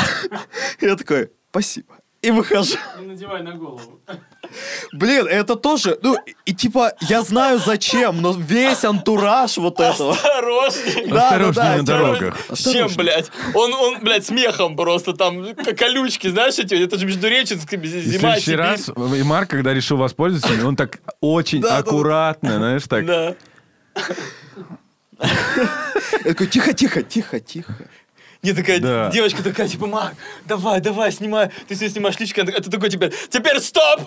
Я 0.80 0.96
такой, 0.96 1.30
спасибо. 1.50 1.94
И 2.22 2.30
выхожу. 2.30 2.76
Не 2.98 3.06
надевай 3.06 3.42
на 3.42 3.52
голову. 3.52 4.00
Блин, 4.92 5.26
это 5.26 5.56
тоже, 5.56 5.98
ну, 6.02 6.16
и 6.44 6.54
типа, 6.54 6.92
я 7.02 7.22
знаю 7.22 7.58
зачем, 7.58 8.20
но 8.22 8.32
весь 8.32 8.84
антураж 8.84 9.56
вот 9.56 9.80
этого. 9.80 10.12
Осторожней. 10.12 11.06
Да, 11.08 11.28
осторожней 11.28 11.54
да, 11.54 11.76
на 11.76 11.82
да. 11.82 11.98
дорогах. 11.98 12.36
Чем, 12.56 12.90
блядь? 12.96 13.30
Он, 13.54 13.72
он, 13.72 14.00
блядь, 14.00 14.24
смехом 14.26 14.76
просто 14.76 15.12
там, 15.12 15.54
колючки, 15.54 16.28
знаешь, 16.28 16.58
эти, 16.58 16.74
это 16.74 16.98
же 16.98 17.06
Междуреченск, 17.06 17.72
И 17.72 17.76
в 17.76 17.86
зима, 17.86 18.38
следующий 18.38 18.56
раз, 18.56 18.88
и 18.88 19.22
Марк, 19.22 19.50
когда 19.50 19.74
решил 19.74 19.96
воспользоваться, 19.96 20.66
он 20.66 20.76
так 20.76 20.98
очень 21.20 21.60
Да, 21.60 21.68
да, 21.68 21.74
да. 21.74 21.80
аккуратно, 21.80 22.56
знаешь, 22.56 22.82
так. 22.88 23.06
Да. 23.06 23.34
Я 25.18 26.32
такой, 26.32 26.46
тихо, 26.46 26.72
тихо, 26.74 27.02
тихо, 27.02 27.40
тихо. 27.40 27.74
Не 28.46 28.52
такая 28.52 28.78
Да. 28.78 29.10
девочка 29.12 29.42
такая, 29.42 29.66
типа, 29.66 29.88
Марк, 29.88 30.14
давай, 30.44 30.80
давай, 30.80 31.10
снимай. 31.10 31.50
Ты 31.66 31.74
себе 31.74 31.90
снимаешь 31.90 32.16
лички, 32.20 32.38
а 32.38 32.44
ты 32.44 32.70
такой 32.70 32.88
теперь, 32.90 33.12
теперь 33.28 33.58
стоп! 33.58 34.02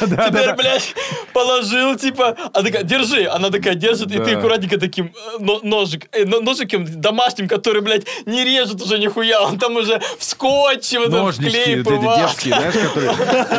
Теперь, 0.00 0.52
блядь, 0.56 0.94
положил, 1.32 1.94
типа, 1.94 2.36
а 2.52 2.62
такая, 2.64 2.82
держи. 2.82 3.28
Она 3.28 3.50
такая 3.50 3.76
держит, 3.76 4.10
и 4.10 4.18
ты 4.18 4.32
аккуратненько 4.32 4.80
таким 4.80 5.06
э, 5.14 5.36
но- 5.38 5.60
ножик, 5.62 6.08
э, 6.10 6.24
но- 6.24 6.40
ножиком 6.40 6.84
домашним, 7.00 7.46
который, 7.46 7.82
блядь, 7.82 8.04
не 8.26 8.44
режет 8.44 8.82
уже 8.82 8.98
нихуя. 8.98 9.42
Он 9.42 9.60
там 9.60 9.76
уже 9.76 10.00
в 10.18 10.24
скотче, 10.24 10.98
вот 10.98 11.10
Ножнички, 11.10 11.62
клей 11.62 11.82
знаешь, 11.82 12.74
которые 12.74 13.12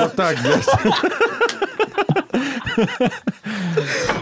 вот 0.03 0.15
так, 0.17 0.37
блядь. 0.41 0.67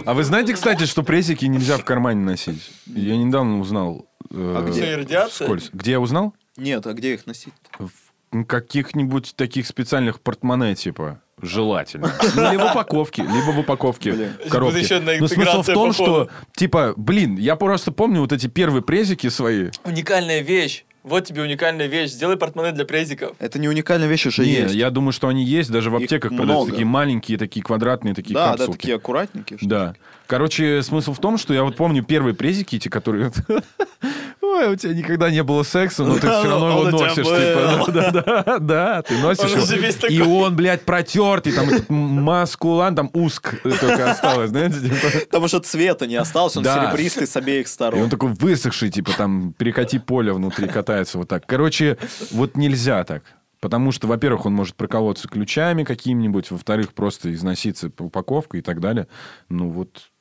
А 0.06 0.14
вы 0.14 0.24
знаете, 0.24 0.54
кстати, 0.54 0.86
что 0.86 1.02
прессики 1.02 1.46
нельзя 1.46 1.78
в 1.78 1.86
кармане 1.86 2.22
носить? 2.22 2.70
Я 2.86 3.18
недавно 3.18 3.60
узнал. 3.60 4.09
Э, 4.32 4.56
А 4.58 4.62
где? 4.70 4.82
Что, 4.84 4.92
и 4.92 4.96
радиация? 4.96 5.60
Где 5.74 5.92
я 5.92 6.00
узнал? 6.00 6.34
Нет, 6.58 6.86
а 6.88 6.94
где 6.94 7.14
их 7.14 7.26
носить? 7.28 7.54
В 7.78 8.46
каких-нибудь 8.46 9.34
таких 9.36 9.66
специальных 9.68 10.20
портмоне, 10.20 10.76
типа. 10.76 11.22
Желательно. 11.42 12.12
Ну, 12.36 12.52
либо 12.52 12.64
в 12.68 12.72
упаковке, 12.72 13.22
либо 13.24 13.52
в 13.52 13.60
упаковке, 13.60 14.12
Блин. 14.12 14.34
Будет 14.52 14.84
еще 14.84 14.98
одна 14.98 15.14
Но 15.20 15.28
смысл 15.28 15.62
в 15.62 15.66
том, 15.68 15.90
походу. 15.90 15.94
что, 15.94 16.30
типа, 16.56 16.94
блин, 16.98 17.38
я 17.38 17.56
просто 17.56 17.92
помню 17.94 18.20
вот 18.22 18.34
эти 18.34 18.48
первые 18.48 18.82
презики 18.82 19.30
свои. 19.30 19.70
Уникальная 19.86 20.42
вещь. 20.42 20.84
Вот 21.02 21.26
тебе 21.26 21.42
уникальная 21.42 21.88
вещь. 21.88 22.12
Сделай 22.12 22.36
портмоне 22.36 22.74
для 22.74 22.84
презиков. 22.84 23.38
Это 23.40 23.58
не 23.58 23.70
уникальная 23.70 24.10
вещь, 24.10 24.26
уже 24.26 24.44
Не, 24.44 24.52
есть. 24.52 24.76
я 24.76 24.90
думаю, 24.90 25.14
что 25.14 25.30
они 25.30 25.46
есть, 25.46 25.72
даже 25.72 25.90
в 25.90 25.96
Их 25.98 26.04
аптеках 26.04 26.32
продаются 26.32 26.56
много. 26.56 26.72
такие 26.72 26.86
маленькие, 26.86 27.38
такие 27.38 27.64
квадратные, 27.64 28.14
такие 28.14 28.34
Да, 28.34 28.48
да, 28.48 28.58
капсулки. 28.58 28.78
такие 28.78 28.96
аккуратненькие. 28.98 29.60
что 29.60 29.68
Да. 29.70 29.96
Короче, 30.28 30.84
смысл 30.84 31.14
в 31.14 31.20
том, 31.20 31.38
что 31.38 31.54
я 31.54 31.64
вот 31.64 31.78
помню 31.78 32.04
первые 32.04 32.36
презики, 32.36 32.76
эти, 32.76 32.90
которые... 32.90 33.32
У 34.68 34.76
тебя 34.76 34.94
никогда 34.94 35.32
не 35.32 35.44
было 35.44 35.64
секса, 35.64 36.04
но 36.04 36.16
ты 36.16 36.28
все 36.28 36.50
равно 36.50 36.70
его 36.70 36.90
носишь. 36.90 37.26
Типа, 37.26 37.92
да, 37.92 38.12
да, 38.12 38.44
да, 38.44 38.60
да, 38.60 39.02
ты 39.02 39.18
носишь 39.18 39.52
его. 39.52 40.08
И 40.08 40.22
он, 40.22 40.56
блядь, 40.56 40.82
протертый, 40.82 41.54
там 41.54 41.68
маскулан, 41.90 42.96
там 42.96 43.10
уск 43.14 43.62
только 43.62 44.12
осталось, 44.12 44.50
знаете, 44.50 44.80
типа. 44.80 44.96
Потому 45.26 45.48
что 45.48 45.60
цвета 45.60 46.08
не 46.08 46.16
осталось, 46.16 46.58
он 46.58 46.64
серебристый 46.64 47.28
с 47.28 47.36
обеих 47.36 47.66
И 47.66 47.70
он 47.70 47.74
сторон. 47.74 48.10
такой 48.10 48.34
высохший, 48.34 48.90
типа 48.90 49.12
там 49.18 49.54
перекати 49.54 50.00
поле 50.00 50.34
внутри 50.34 50.68
катается 50.68 51.18
вот 51.18 51.28
так. 51.28 51.46
Короче, 51.46 51.98
вот 52.32 52.58
нельзя 52.58 53.04
так. 53.04 53.24
Потому 53.60 53.92
что, 53.92 54.08
во-первых, 54.08 54.46
он 54.46 54.54
может 54.54 54.76
проколоться 54.76 55.28
ключами 55.28 55.84
какими-нибудь, 55.84 56.50
во-вторых, 56.52 56.94
просто 56.94 57.34
износиться 57.34 57.90
по 57.90 58.04
упаковке 58.04 58.60
и 58.60 58.62
так 58.62 58.80
далее. 58.80 59.08
Ну 59.50 59.70
вот... 59.70 60.12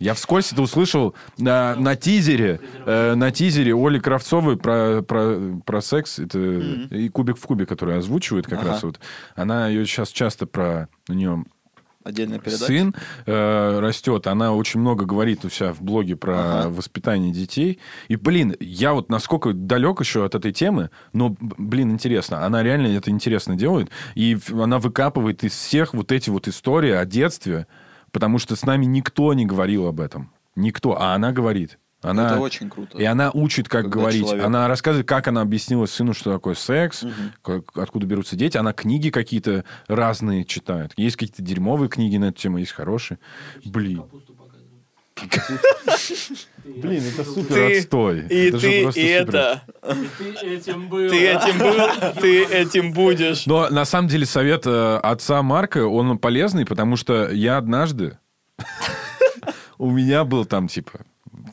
Я 0.00 0.14
вскользь 0.14 0.50
это 0.52 0.62
услышал 0.62 1.14
на, 1.38 1.76
на 1.76 1.94
тизере, 1.94 2.58
э, 2.86 3.14
на 3.14 3.30
тизере 3.30 3.74
Оли 3.74 3.98
Кравцовой 3.98 4.56
про, 4.56 5.02
про, 5.02 5.38
про 5.64 5.80
секс, 5.82 6.18
это 6.18 6.38
и 6.38 7.08
кубик 7.10 7.36
в 7.38 7.46
кубе, 7.46 7.66
который 7.66 7.98
озвучивает 7.98 8.46
как 8.46 8.60
Ага. 8.60 8.68
раз 8.70 8.82
вот. 8.82 8.98
Она 9.36 9.68
ее 9.68 9.84
сейчас 9.86 10.08
часто 10.08 10.46
про 10.46 10.88
у 11.08 11.12
нее 11.12 11.44
Отдельная 12.02 12.38
передача. 12.38 12.64
сын 12.64 12.94
э, 13.26 13.78
растет, 13.80 14.26
она 14.26 14.54
очень 14.54 14.80
много 14.80 15.04
говорит 15.04 15.44
у 15.44 15.50
себя 15.50 15.74
в 15.74 15.82
блоге 15.82 16.16
про 16.16 16.60
Ага. 16.62 16.68
воспитание 16.70 17.30
детей. 17.30 17.78
И, 18.08 18.16
блин, 18.16 18.56
я 18.58 18.94
вот 18.94 19.10
насколько 19.10 19.52
далек 19.52 20.00
еще 20.00 20.24
от 20.24 20.34
этой 20.34 20.52
темы, 20.52 20.88
но, 21.12 21.36
блин, 21.38 21.90
интересно. 21.90 22.46
Она 22.46 22.62
реально 22.62 22.86
это 22.96 23.10
интересно 23.10 23.54
делает. 23.54 23.90
И 24.14 24.38
она 24.50 24.78
выкапывает 24.78 25.44
из 25.44 25.52
всех 25.52 25.92
вот 25.92 26.10
эти 26.10 26.30
вот 26.30 26.48
истории 26.48 26.92
о 26.92 27.04
детстве, 27.04 27.66
потому 28.12 28.38
что 28.38 28.56
с 28.56 28.64
нами 28.64 28.84
никто 28.86 29.32
не 29.34 29.46
говорил 29.46 29.86
об 29.86 30.00
этом. 30.00 30.32
Никто. 30.56 31.00
А 31.00 31.14
она 31.14 31.32
говорит. 31.32 31.78
Она... 32.02 32.28
Это 32.30 32.40
очень 32.40 32.70
круто. 32.70 32.96
И 32.96 33.04
она 33.04 33.30
учит, 33.30 33.68
как 33.68 33.82
Когда 33.82 33.98
говорить. 33.98 34.22
человек- 34.22 34.44
Она 34.46 34.68
рассказывает, 34.68 35.06
как 35.06 35.28
она 35.28 35.42
объяснила 35.42 35.84
сыну, 35.84 36.14
что 36.14 36.32
такое 36.32 36.54
секс, 36.54 37.04
как- 37.42 37.76
откуда 37.76 38.06
берутся 38.06 38.36
дети. 38.36 38.56
Она 38.56 38.72
книги 38.72 39.10
какие-то 39.10 39.66
разные 39.86 40.46
читает. 40.46 40.92
Есть 40.96 41.16
какие-то 41.16 41.42
дерьмовые 41.42 41.90
книги 41.90 42.16
на 42.16 42.26
эту 42.26 42.38
тему, 42.40 42.56
есть 42.56 42.72
хорошие. 42.72 43.18
Блин. 43.66 44.04
Блин, 46.64 47.02
это 47.12 47.24
супер 47.24 47.54
Ты, 47.54 47.78
отстой. 47.78 48.26
и 48.28 48.48
Это 48.48 48.58
же 48.58 48.66
ты, 48.68 48.82
просто 48.82 49.00
и 49.00 49.18
супер. 49.18 49.28
это. 49.36 49.62
И 49.88 50.08
ты 50.18 50.46
этим 50.54 50.88
был. 50.88 51.08
Ты 51.10 51.28
этим 51.28 51.58
был, 51.58 52.12
ты 52.20 52.44
этим 52.44 52.92
будешь. 52.92 53.46
Но 53.46 53.68
на 53.70 53.84
самом 53.84 54.08
деле 54.08 54.26
совет 54.26 54.62
э, 54.66 54.96
отца 55.02 55.42
Марка, 55.42 55.86
он 55.86 56.18
полезный, 56.18 56.64
потому 56.66 56.96
что 56.96 57.30
я 57.30 57.56
однажды... 57.56 58.18
У 59.78 59.90
меня 59.90 60.24
был 60.24 60.44
там, 60.44 60.68
типа, 60.68 61.00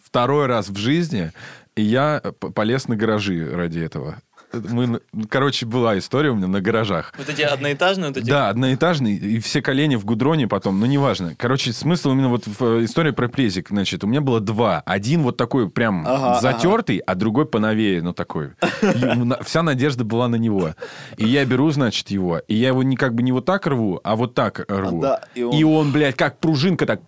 второй 0.03 0.48
раз 0.48 0.68
в 0.68 0.76
жизни, 0.76 1.31
и 1.77 1.81
я 1.81 2.22
полез 2.53 2.89
на 2.89 2.98
гаражи 2.98 3.49
ради 3.49 3.80
этого. 3.80 4.22
Мы, 4.53 5.02
короче, 5.30 5.65
была 5.65 5.98
история 5.98 6.30
у 6.32 6.36
меня 6.36 6.48
на 6.48 6.61
гаражах. 6.61 7.14
Вот 7.18 7.30
эти 7.30 7.41
одноэтажные, 7.41 8.07
вот 8.10 8.18
эти... 8.18 8.26
Да, 8.30 8.49
одноэтажный, 8.49 9.15
и 9.15 9.40
все 9.40 9.61
колени 9.61 9.95
в 9.95 10.06
гудроне 10.06 10.48
потом, 10.48 10.80
ну, 10.80 10.86
неважно. 10.86 11.36
Короче, 11.38 11.74
смысл 11.74 12.11
именно 12.11 12.30
вот 12.30 12.48
в 12.48 12.64
э, 12.64 12.86
истории 12.86 13.11
про 13.11 13.28
презик, 13.28 13.69
значит, 13.69 14.03
у 14.03 14.07
меня 14.07 14.22
было 14.22 14.40
два. 14.40 14.82
Один 14.86 15.24
вот 15.24 15.38
такой 15.38 15.69
прям 15.69 16.06
Ага, 16.07 16.40
затертый, 16.40 16.98
а 16.99 17.15
другой 17.15 17.45
поновее, 17.45 18.02
ну, 18.02 18.14
такой. 18.14 18.52
И 18.82 19.44
вся 19.44 19.64
надежда 19.64 20.03
была 20.06 20.28
на 20.28 20.36
него. 20.38 20.76
И 21.18 21.28
я 21.28 21.45
беру, 21.45 21.69
значит, 21.72 22.10
его, 22.10 22.40
и 22.40 22.56
я 22.56 22.69
его 22.69 22.84
не 22.84 22.95
как 22.95 23.14
бы 23.15 23.24
не 23.24 23.32
вот 23.32 23.45
так 23.45 23.68
рву, 23.68 23.99
а 24.03 24.15
вот 24.15 24.34
так 24.34 24.65
рву. 24.69 25.02
да, 25.02 25.22
и 25.36 25.44
он- 25.44 25.53
и 25.56 25.64
он, 25.64 25.91
блядь, 25.91 26.15
как 26.15 26.40
пружинка 26.40 26.86
так 26.86 27.02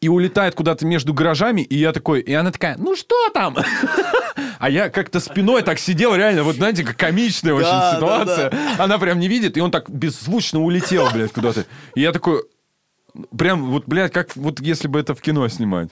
и 0.00 0.08
улетает 0.08 0.54
куда-то 0.54 0.86
между 0.86 1.14
гаражами, 1.14 1.62
и 1.62 1.76
я 1.76 1.92
такой, 1.92 2.20
и 2.20 2.32
она 2.32 2.50
такая, 2.52 2.76
ну 2.78 2.96
что 2.96 3.30
там? 3.30 3.56
А 4.58 4.70
я 4.70 4.88
как-то 4.88 5.20
спиной 5.20 5.62
так 5.62 5.78
сидел, 5.78 6.14
реально, 6.14 6.42
вот 6.42 6.56
знаете, 6.56 6.82
как 6.82 6.96
комичная 6.96 7.52
очень 7.52 7.96
ситуация. 7.96 8.50
Она 8.78 8.98
прям 8.98 9.18
не 9.20 9.28
видит, 9.28 9.56
и 9.58 9.60
он 9.60 9.70
так 9.70 9.90
беззвучно 9.90 10.62
улетел, 10.62 11.08
блядь, 11.12 11.32
куда-то. 11.32 11.66
И 11.94 12.00
я 12.00 12.10
такой, 12.12 12.42
прям 13.36 13.66
вот, 13.66 13.84
блядь, 13.86 14.12
как 14.12 14.34
вот 14.34 14.60
если 14.60 14.88
бы 14.88 14.98
это 14.98 15.14
в 15.14 15.20
кино 15.20 15.46
снимать. 15.48 15.90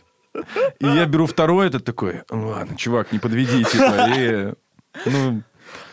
И 0.80 0.86
я 0.86 1.04
беру 1.06 1.26
второй 1.26 1.66
этот 1.66 1.84
такой, 1.84 2.22
«Ну 2.30 2.48
ладно, 2.48 2.76
чувак, 2.76 3.12
не 3.12 3.18
подведи, 3.18 3.64
типа, 3.64 4.08
и, 4.16 4.52
ну, 5.06 5.42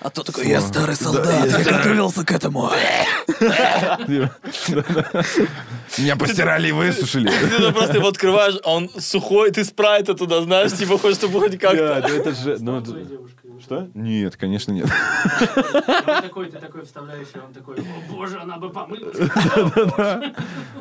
А 0.02 0.10
то 0.10 0.24
такой, 0.24 0.48
я 0.48 0.62
старый 0.62 0.96
солдат, 0.96 1.48
я 1.48 1.64
готовился 1.64 2.26
к 2.26 2.32
этому. 2.32 2.72
да-да. 3.40 4.32
меня 5.98 6.16
постирали 6.16 6.70
и 6.70 6.72
высушили. 6.72 7.30
Ты 7.30 7.72
просто 7.72 7.98
его 7.98 8.08
открываешь, 8.08 8.58
а 8.64 8.74
он 8.74 8.90
сухой, 8.90 9.52
ты 9.52 9.64
спрайта 9.64 10.16
туда, 10.16 10.42
знаешь, 10.42 10.74
типа, 10.74 10.98
хочешь, 10.98 11.18
чтобы 11.18 11.40
хоть 11.40 11.60
как-то... 11.60 12.02
да 12.02 12.10
это 12.10 12.32
же, 12.34 12.58
ну, 12.60 12.84
что? 13.62 13.90
Нет, 13.94 14.38
конечно, 14.38 14.72
нет. 14.72 14.90
Ты 15.40 16.22
такой, 16.22 16.50
ты 16.50 16.58
такой 16.58 16.84
вставляешь, 16.84 17.28
и 17.36 17.38
он 17.38 17.54
такой, 17.54 17.76
о 17.76 18.12
боже, 18.12 18.40
она 18.40 18.58
бы 18.58 18.72
помылась. 18.72 19.18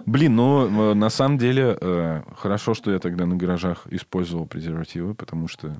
Блин, 0.06 0.36
ну, 0.36 0.92
э, 0.92 0.94
на 0.94 1.10
самом 1.10 1.36
деле, 1.36 1.76
э, 1.78 2.22
хорошо, 2.36 2.72
что 2.72 2.90
я 2.90 2.98
тогда 2.98 3.26
на 3.26 3.36
гаражах 3.36 3.86
использовал 3.90 4.46
презервативы, 4.46 5.14
потому 5.14 5.46
что 5.46 5.76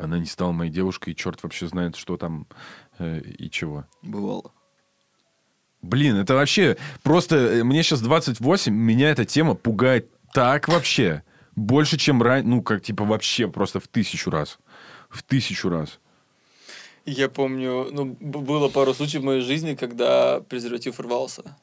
она 0.00 0.18
не 0.18 0.26
стала 0.26 0.52
моей 0.52 0.70
девушкой, 0.70 1.10
и 1.12 1.16
черт 1.16 1.42
вообще 1.42 1.66
знает, 1.66 1.96
что 1.96 2.16
там 2.16 2.46
э, 2.98 3.20
и 3.20 3.50
чего. 3.50 3.84
Бывало. 4.02 4.52
Блин, 5.82 6.16
это 6.16 6.34
вообще 6.34 6.76
просто... 7.02 7.36
э, 7.36 7.64
Мне 7.64 7.82
сейчас 7.82 8.00
28, 8.00 8.72
меня 8.74 9.10
эта 9.10 9.24
тема 9.24 9.54
пугает 9.54 10.10
так 10.32 10.68
вообще. 10.68 11.22
Больше, 11.56 11.98
чем 11.98 12.22
раньше. 12.22 12.48
Ну, 12.48 12.62
как 12.62 12.82
типа 12.82 13.04
вообще 13.04 13.48
просто 13.48 13.80
в 13.80 13.88
тысячу 13.88 14.30
раз. 14.30 14.58
В 15.08 15.22
тысячу 15.22 15.68
раз. 15.68 15.98
Я 17.06 17.28
помню, 17.28 17.88
ну, 17.90 18.04
было 18.20 18.68
пару 18.68 18.94
случаев 18.94 19.22
в 19.22 19.26
моей 19.26 19.40
жизни, 19.40 19.74
когда 19.74 20.40
презерватив 20.40 21.00
рвался. 21.00 21.56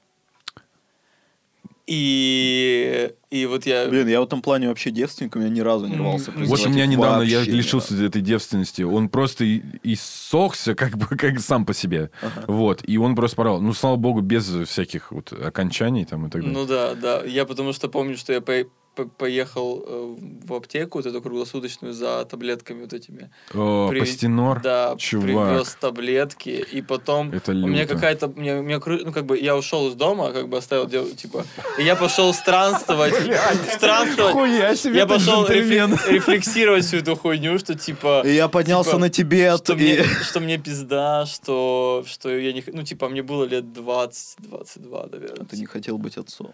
И, 1.87 3.11
и 3.31 3.45
вот 3.45 3.65
я... 3.65 3.87
Блин, 3.87 4.07
я 4.07 4.19
в 4.21 4.25
этом 4.25 4.41
плане 4.41 4.67
вообще 4.67 4.91
девственник, 4.91 5.35
у 5.35 5.39
меня 5.39 5.49
ни 5.49 5.61
разу 5.61 5.87
не 5.87 5.95
рвался. 5.97 6.31
М, 6.31 6.37
Вот 6.37 6.43
у 6.43 6.49
презерватив. 6.63 6.69
меня 6.75 6.85
недавно 6.85 7.21
я 7.23 7.41
лишился 7.43 7.93
разу. 7.93 8.05
этой 8.05 8.21
девственности. 8.21 8.81
Он 8.81 9.09
просто 9.09 9.45
и, 9.45 9.61
и 9.83 9.95
ссохся, 9.95 10.75
как 10.75 10.97
бы 10.97 11.05
как 11.17 11.39
сам 11.39 11.65
по 11.65 11.73
себе. 11.73 12.11
Вот. 12.47 12.81
И 12.85 12.97
он 12.97 13.15
просто 13.15 13.37
порвал. 13.37 13.61
Ну, 13.61 13.73
слава 13.73 13.95
богу, 13.95 14.21
без 14.21 14.47
всяких 14.67 15.11
вот 15.11 15.31
окончаний 15.31 16.05
там 16.05 16.27
и 16.27 16.29
так 16.29 16.41
далее. 16.41 16.57
Ну 16.57 16.65
да, 16.65 16.93
да. 16.95 17.23
Я 17.23 17.45
потому 17.45 17.73
что 17.73 17.87
помню, 17.87 18.17
что 18.17 18.33
я 18.33 18.41
по- 18.41 18.65
поехал 19.05 19.83
э, 19.87 20.15
в 20.47 20.53
аптеку, 20.53 20.97
вот 20.99 21.05
эту 21.05 21.21
круглосуточную, 21.21 21.93
за 21.93 22.25
таблетками 22.25 22.81
вот 22.81 22.93
этими. 22.93 23.29
О, 23.53 23.87
При- 23.89 23.99
Пастенор. 23.99 24.61
Да, 24.61 24.95
чувак. 24.97 25.25
привез 25.49 25.77
таблетки, 25.79 26.49
и 26.49 26.81
потом 26.81 27.31
Это 27.31 27.51
у 27.51 27.55
меня 27.55 27.83
люто. 27.83 27.95
какая-то, 27.95 28.27
у 28.27 28.39
меня, 28.39 28.59
у 28.59 28.63
меня 28.63 28.77
кры- 28.77 29.01
ну 29.05 29.11
как 29.11 29.25
бы 29.25 29.37
я 29.39 29.55
ушел 29.55 29.87
из 29.89 29.93
дома, 29.95 30.31
как 30.31 30.49
бы 30.49 30.57
оставил 30.57 30.87
дев- 30.87 31.15
типа, 31.15 31.45
и 31.79 31.83
я 31.83 31.95
пошел 31.95 32.33
странствовать, 32.33 33.13
странствовать. 33.73 34.83
Я 34.85 35.05
пошел 35.07 35.45
рефлексировать 35.47 36.85
всю 36.85 36.97
эту 36.97 37.15
хуйню, 37.15 37.57
что 37.59 37.75
типа, 37.75 38.23
И 38.25 38.33
я 38.33 38.47
поднялся 38.47 38.91
Типа, 38.91 38.99
на 38.99 39.09
Тибет. 39.09 39.59
что 39.63 39.75
мне, 39.75 40.03
что 40.23 40.39
мне 40.39 40.57
пизда, 40.57 41.25
что, 41.25 42.03
что 42.07 42.29
я 42.29 42.53
не, 42.53 42.63
ну 42.67 42.83
типа 42.83 43.09
мне 43.09 43.21
было 43.23 43.43
лет 43.45 43.65
20-22, 43.65 45.09
наверное. 45.11 45.45
Ты 45.45 45.57
не 45.57 45.65
хотел 45.65 45.97
быть 45.97 46.17
отцом. 46.17 46.51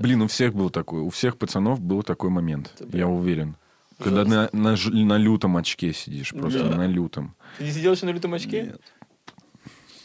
Блин, 0.00 0.22
у 0.22 0.26
всех 0.28 0.54
был 0.54 0.70
такой. 0.70 1.00
У 1.00 1.10
всех 1.10 1.36
пацанов 1.38 1.80
был 1.80 2.02
такой 2.02 2.30
момент. 2.30 2.72
Это 2.78 2.96
Я 2.96 3.06
уверен. 3.08 3.56
Когда 4.02 4.24
на, 4.24 4.48
на, 4.52 4.76
на 4.76 5.16
лютом 5.16 5.56
очке 5.56 5.92
сидишь. 5.92 6.30
Просто 6.30 6.64
Да. 6.68 6.76
на 6.76 6.86
лютом. 6.86 7.34
Ты 7.58 7.64
не 7.64 7.72
сидел 7.72 7.92
еще 7.94 8.06
на 8.06 8.10
лютом 8.10 8.32
очке? 8.34 8.62
Нет. 8.62 8.80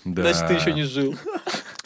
Да. 0.05 0.21
Значит, 0.23 0.47
ты 0.47 0.53
еще 0.55 0.73
не 0.73 0.83
жил. 0.83 1.15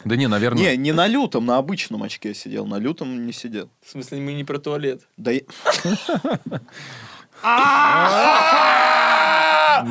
Да 0.04 0.14
не, 0.14 0.28
наверное... 0.28 0.62
Не, 0.62 0.76
не 0.76 0.92
на 0.92 1.08
лютом, 1.08 1.44
на 1.44 1.58
обычном 1.58 2.04
очке 2.04 2.32
сидел. 2.32 2.66
На 2.66 2.78
лютом 2.78 3.26
не 3.26 3.32
сидел. 3.32 3.68
В 3.84 3.90
смысле, 3.90 4.20
мы 4.20 4.32
не 4.32 4.44
про 4.44 4.58
туалет. 4.60 5.02
Да 5.16 5.32
я- 5.32 5.40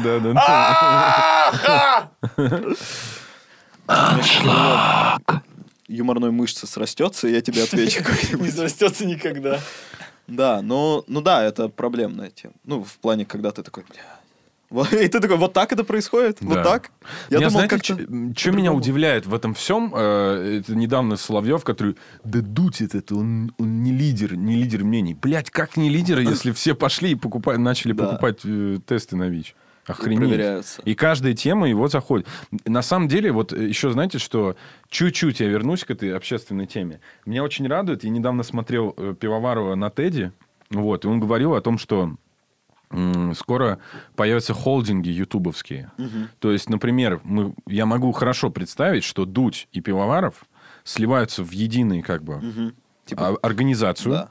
Да, 0.03 0.19
да, 0.19 0.33
да. 0.33 2.09
вот 3.87 5.37
юморной 5.87 6.31
мышцы 6.31 6.67
срастется, 6.67 7.27
и 7.27 7.31
я 7.31 7.41
тебе 7.41 7.63
отвечу 7.63 8.03
Не 8.39 8.49
зарастется 8.49 9.05
никогда. 9.05 9.59
Да, 10.27 10.61
ну, 10.61 11.03
ну 11.07 11.21
да, 11.21 11.43
это 11.43 11.69
проблемная 11.69 12.29
тема. 12.29 12.53
Ну, 12.65 12.83
в 12.83 12.97
плане, 12.99 13.25
когда 13.25 13.51
ты 13.51 13.63
такой, 13.63 13.83
бля. 13.89 14.03
И 15.01 15.07
ты 15.07 15.21
такой, 15.21 15.37
вот 15.37 15.53
так 15.53 15.71
это 15.71 15.85
происходит? 15.85 16.39
Да. 16.41 16.47
Вот 16.47 16.63
так? 16.63 16.91
Я 17.29 17.37
Меня, 17.37 17.47
думал, 17.47 17.67
знаете, 17.67 17.95
как-то... 17.95 18.33
что 18.37 18.51
меня 18.51 18.73
удивляет 18.73 19.25
в 19.25 19.33
этом 19.33 19.53
всем? 19.53 19.93
э, 19.95 20.59
это 20.59 20.75
недавно 20.75 21.15
Соловьев, 21.15 21.63
который, 21.63 21.95
да 22.25 22.41
дуть 22.41 22.81
этот, 22.81 23.13
он, 23.13 23.53
он 23.57 23.81
не 23.81 23.93
лидер, 23.93 24.35
не 24.35 24.55
лидер 24.55 24.83
мнений. 24.83 25.13
Блять, 25.13 25.49
как 25.49 25.77
не 25.77 25.89
лидер, 25.89 26.19
если 26.19 26.51
все 26.51 26.75
пошли 26.75 27.11
и 27.11 27.15
покупать, 27.15 27.59
начали 27.59 27.93
Да. 27.93 28.07
покупать 28.07 28.39
э, 28.43 28.79
тесты 28.85 29.15
на 29.15 29.29
ВИЧ? 29.29 29.55
Охренеть. 29.87 30.29
проверяются. 30.29 30.81
И 30.83 30.95
каждая 30.95 31.33
тема 31.33 31.69
его 31.69 31.87
заходит. 31.87 32.27
На 32.65 32.81
самом 32.81 33.07
деле, 33.07 33.31
вот 33.31 33.51
еще 33.51 33.91
знаете, 33.91 34.19
что 34.19 34.55
чуть-чуть 34.89 35.39
я 35.39 35.47
вернусь 35.47 35.83
к 35.83 35.91
этой 35.91 36.15
общественной 36.15 36.67
теме. 36.67 36.99
Меня 37.25 37.43
очень 37.43 37.67
радует, 37.67 38.03
я 38.03 38.09
недавно 38.09 38.43
смотрел 38.43 38.93
э, 38.97 39.15
Пивоварова 39.19 39.75
на 39.75 39.89
Теди, 39.89 40.31
вот, 40.69 41.05
и 41.05 41.07
он 41.07 41.19
говорил 41.19 41.55
о 41.55 41.61
том, 41.61 41.77
что 41.77 42.15
скоро 43.35 43.79
появятся 44.15 44.53
холдинги 44.53 45.09
ютубовские. 45.09 45.91
То 46.39 46.51
есть, 46.51 46.69
например, 46.69 47.19
мы, 47.23 47.53
я 47.65 47.85
могу 47.85 48.11
хорошо 48.13 48.49
представить, 48.49 49.03
что 49.03 49.25
Дудь 49.25 49.67
и 49.73 49.81
Пивоваров 49.81 50.45
сливаются 50.85 51.43
в 51.43 51.51
единый 51.51 52.01
как 52.01 52.23
бы 52.23 52.37
Мгм. 52.37 52.73
Типа, 53.05 53.37
организацию 53.41 54.11
да. 54.13 54.29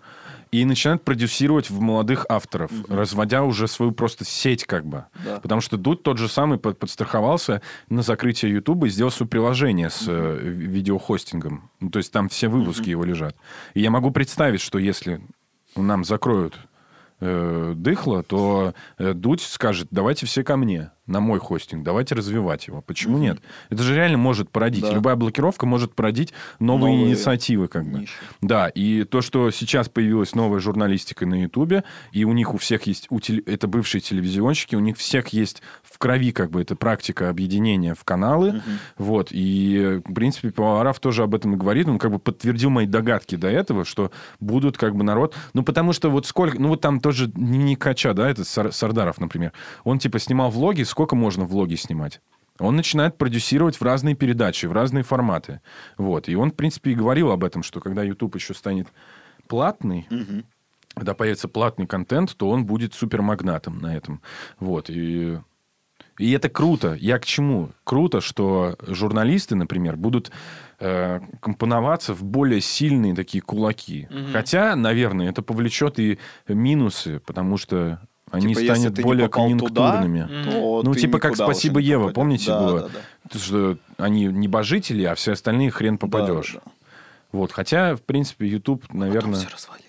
И 0.60 0.64
начинают 0.64 1.04
продюсировать 1.04 1.70
в 1.70 1.80
молодых 1.80 2.26
авторов, 2.28 2.70
разводя 2.88 3.42
уже 3.42 3.68
свою 3.68 3.92
просто 3.92 4.24
сеть 4.24 4.64
как 4.64 4.86
бы. 4.86 5.04
Да. 5.24 5.40
Потому 5.40 5.60
что 5.60 5.76
Дудь 5.76 6.02
тот 6.02 6.18
же 6.18 6.28
самый 6.28 6.58
под- 6.58 6.78
подстраховался 6.78 7.62
на 7.88 8.02
закрытие 8.02 8.52
Ютуба 8.52 8.86
и 8.86 8.90
сделал 8.90 9.10
свое 9.10 9.28
приложение 9.28 9.90
с 9.90 10.04
э, 10.06 10.38
ви- 10.42 10.66
видеохостингом. 10.66 11.70
Ну, 11.80 11.90
то 11.90 11.98
есть 11.98 12.12
там 12.12 12.28
все 12.28 12.48
выпуски 12.48 12.90
его 12.90 13.04
лежат. 13.04 13.36
И 13.74 13.80
я 13.80 13.90
могу 13.90 14.10
представить, 14.10 14.60
что 14.60 14.78
если 14.78 15.20
нам 15.76 16.04
закроют 16.04 16.58
э, 17.20 17.72
дыхло, 17.76 18.22
то 18.22 18.74
э, 18.98 19.12
Дудь 19.14 19.40
скажет, 19.43 19.88
давайте 19.90 20.26
все 20.26 20.43
ко 20.44 20.56
мне, 20.56 20.90
на 21.06 21.20
мой 21.20 21.38
хостинг, 21.38 21.84
давайте 21.84 22.14
развивать 22.14 22.66
его. 22.66 22.82
Почему 22.82 23.16
нет? 23.18 23.38
Это 23.70 23.82
же 23.82 23.94
реально 23.94 24.18
может 24.18 24.51
породить. 24.51 24.82
Да. 24.82 24.93
Любая 24.93 25.14
блокировка 25.16 25.64
может 25.64 25.94
породить 25.94 26.32
новые, 26.59 26.93
Новые 26.94 27.09
инициативы 27.10 27.68
как 27.68 27.86
бы. 27.86 28.01
ниши. 28.01 28.12
Да, 28.40 28.68
и 28.68 29.05
то, 29.05 29.20
что 29.22 29.51
сейчас 29.52 29.88
появилась 29.88 30.34
новая 30.34 30.59
журналистика 30.59 31.24
на 31.26 31.40
Ютубе, 31.43 31.84
и 32.12 32.24
у 32.24 32.32
них 32.32 32.55
у 32.55 32.59
всех 32.59 32.82
есть, 32.88 33.06
у 33.10 33.20
теле- 33.20 33.43
это 33.47 33.68
бывшие 33.68 34.01
телевизионщики, 34.01 34.74
у 34.74 34.80
них 34.80 34.97
всех 34.98 35.28
есть 35.28 35.62
в 35.97 35.98
крови 35.98 36.31
как 36.31 36.51
бы 36.51 36.60
эта 36.60 36.77
практика 36.77 37.31
объединения 37.31 37.94
в 37.94 38.05
каналы, 38.05 38.60
вот, 38.98 39.28
и, 39.31 40.02
в 40.05 40.12
принципе, 40.12 40.51
Пивоваров 40.51 41.01
тоже 41.01 41.23
об 41.23 41.35
этом 41.35 41.55
и 41.55 41.56
говорит, 41.56 41.89
он 41.89 41.98
как 41.98 42.10
бы 42.10 42.18
подтвердил 42.18 42.68
мои 42.68 42.85
догадки 42.85 43.35
до 43.36 43.48
этого, 43.48 43.86
что 43.86 44.12
будут 44.39 44.77
как 44.77 44.94
бы 44.94 45.05
народ, 45.05 45.35
ну, 45.55 45.62
потому 45.62 45.94
что 45.94 46.10
вот 46.10 46.27
сколько, 46.27 46.60
ну, 46.60 46.68
вот 46.68 46.82
там 46.82 47.01
тоже 47.01 47.32
не 47.35 47.77
Кача, 47.77 48.12
да, 48.12 48.28
этот 48.28 48.47
Сар- 48.47 48.73
Сардаров, 48.73 49.18
например, 49.18 49.55
он, 49.85 49.98
типа, 49.98 50.18
снимал 50.18 50.51
влоги, 50.51 50.82
сколько 50.82 51.16
можно 51.16 51.47
влоги 51.47 51.77
снимать? 51.77 52.20
Он 52.59 52.77
начинает 52.77 53.16
продюсировать 53.16 53.77
в 53.77 53.82
разные 53.82 54.14
передачи, 54.14 54.66
в 54.66 54.73
разные 54.73 55.02
форматы. 55.02 55.60
Вот. 55.97 56.28
И 56.28 56.36
он, 56.36 56.51
в 56.51 56.55
принципе, 56.55 56.90
и 56.90 56.94
говорил 56.94 57.31
об 57.31 57.43
этом, 57.43 57.62
что 57.62 57.81
когда 57.81 58.02
YouTube 58.02 58.35
еще 58.35 58.52
станет 58.55 58.89
платный, 59.47 60.06
когда 60.94 61.12
появится 61.12 61.48
платный 61.48 61.86
контент, 61.86 62.35
то 62.35 62.48
он 62.48 62.64
будет 62.64 62.94
супермагнатом 62.94 63.78
на 63.78 63.94
этом. 63.94 64.23
Вот. 64.59 64.89
И, 64.89 65.39
и 66.18 66.30
это 66.32 66.48
круто. 66.48 66.94
Я 66.94 67.18
к 67.18 67.24
чему? 67.24 67.70
Круто, 67.84 68.20
что 68.20 68.76
журналисты, 68.86 69.55
например, 69.55 69.97
будут 69.97 70.30
э, 70.78 71.20
компоноваться 71.40 72.14
в 72.14 72.22
более 72.24 72.60
сильные 72.60 73.14
такие 73.14 73.43
кулаки. 73.43 74.09
Хотя, 74.32 74.76
наверное, 74.76 75.28
это 75.30 75.43
повлечет 75.43 75.98
и 75.98 76.18
минусы, 76.48 77.20
потому 77.26 77.56
что 77.56 78.01
они 78.30 78.48
Типа, 78.55 78.59
если 78.60 78.74
станут 78.88 79.01
более 79.02 79.28
попал 79.28 79.51
туда, 79.51 79.93
конъюнктурными. 79.93 80.22
Мгм. 80.24 80.51
то 80.51 80.82
Ну, 80.84 80.94
ты 80.94 81.01
типа 81.01 81.18
как 81.20 81.36
«Спасибо, 81.36 81.78
Ева», 81.78 82.09
попадешь. 82.09 82.14
помните 82.14 82.47
Да, 82.48 82.60
было? 82.60 82.80
да, 82.80 82.88
да. 82.88 83.28
То, 83.30 83.38
что 83.38 83.78
они 83.98 84.24
небожители, 84.24 85.05
а 85.05 85.14
все 85.14 85.32
остальные 85.32 85.70
хрен 85.70 85.97
попадешь. 85.97 86.55
Да, 86.55 86.60
да, 86.64 86.72
Вот, 87.32 87.52
хотя, 87.52 87.94
в 87.94 88.02
принципе, 88.02 88.48
YouTube, 88.48 88.84
да. 88.88 88.97
наверное... 88.98 89.34
Потом 89.34 89.47
всё 89.47 89.55
развалилось. 89.56 89.86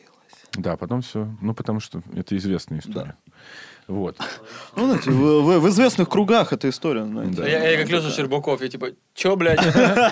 Да, 0.56 0.78
потом 0.78 1.02
все. 1.02 1.36
Ну, 1.42 1.54
потому 1.56 1.80
что 1.80 2.04
это 2.16 2.38
известная 2.38 2.80
история. 2.80 3.16
Вот. 3.88 4.18
Ну, 4.76 4.86
знаете, 4.88 5.10
в, 5.12 5.16
в- 5.44 5.60
в 5.60 5.70
известных 5.70 6.10
кругах 6.10 6.52
эта 6.52 6.68
история. 6.70 7.06
знаете. 7.06 7.38
Да. 7.42 7.48
Я, 7.48 7.70
я 7.70 7.78
как 7.82 7.90
Леша 7.90 8.12
Щербаков, 8.12 8.62
я 8.62 8.68
типа, 8.68 8.88
чё, 9.16 9.36
блядь, 9.38 9.60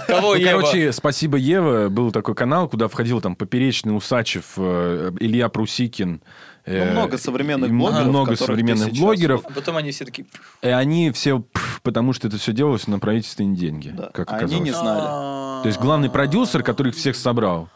кого 0.07 0.33
Ну, 0.33 0.35
Ева? 0.35 0.61
короче, 0.61 0.91
спасибо, 0.93 1.37
Ева. 1.37 1.89
Был 1.89 2.11
такой 2.11 2.35
канал, 2.35 2.69
куда 2.69 2.87
входил 2.87 3.19
там 3.19 3.35
Поперечный, 3.35 3.95
Усачев, 3.95 4.53
э, 4.57 5.11
Илья 5.19 5.49
Прусикин. 5.49 6.21
э, 6.65 6.85
Ну, 6.85 6.91
много 6.93 7.17
современных 7.17 7.69
блогеров, 7.71 8.07
Много 8.07 8.35
современных 8.37 8.85
сейчас 8.91 8.99
блогеров. 8.99 9.45
А 9.45 9.51
потом 9.51 9.75
они 9.75 9.91
все 9.91 10.05
такие... 10.05 10.25
И 10.61 10.67
они 10.69 11.11
все, 11.11 11.39
пф, 11.39 11.81
потому 11.83 12.13
что 12.13 12.29
это 12.29 12.37
все 12.37 12.53
делалось 12.53 12.87
на 12.87 12.99
правительственные 12.99 13.57
деньги, 13.57 13.89
Да. 13.95 14.09
как 14.13 14.31
А 14.31 14.35
они 14.37 14.43
оказалось. 14.45 14.65
не 14.65 14.71
знали. 14.71 15.63
То 15.63 15.67
есть 15.67 15.79
главный 15.81 16.09
продюсер, 16.09 16.63
который 16.63 16.89
их 16.89 16.95
всех 16.95 17.15
собрал. 17.17 17.67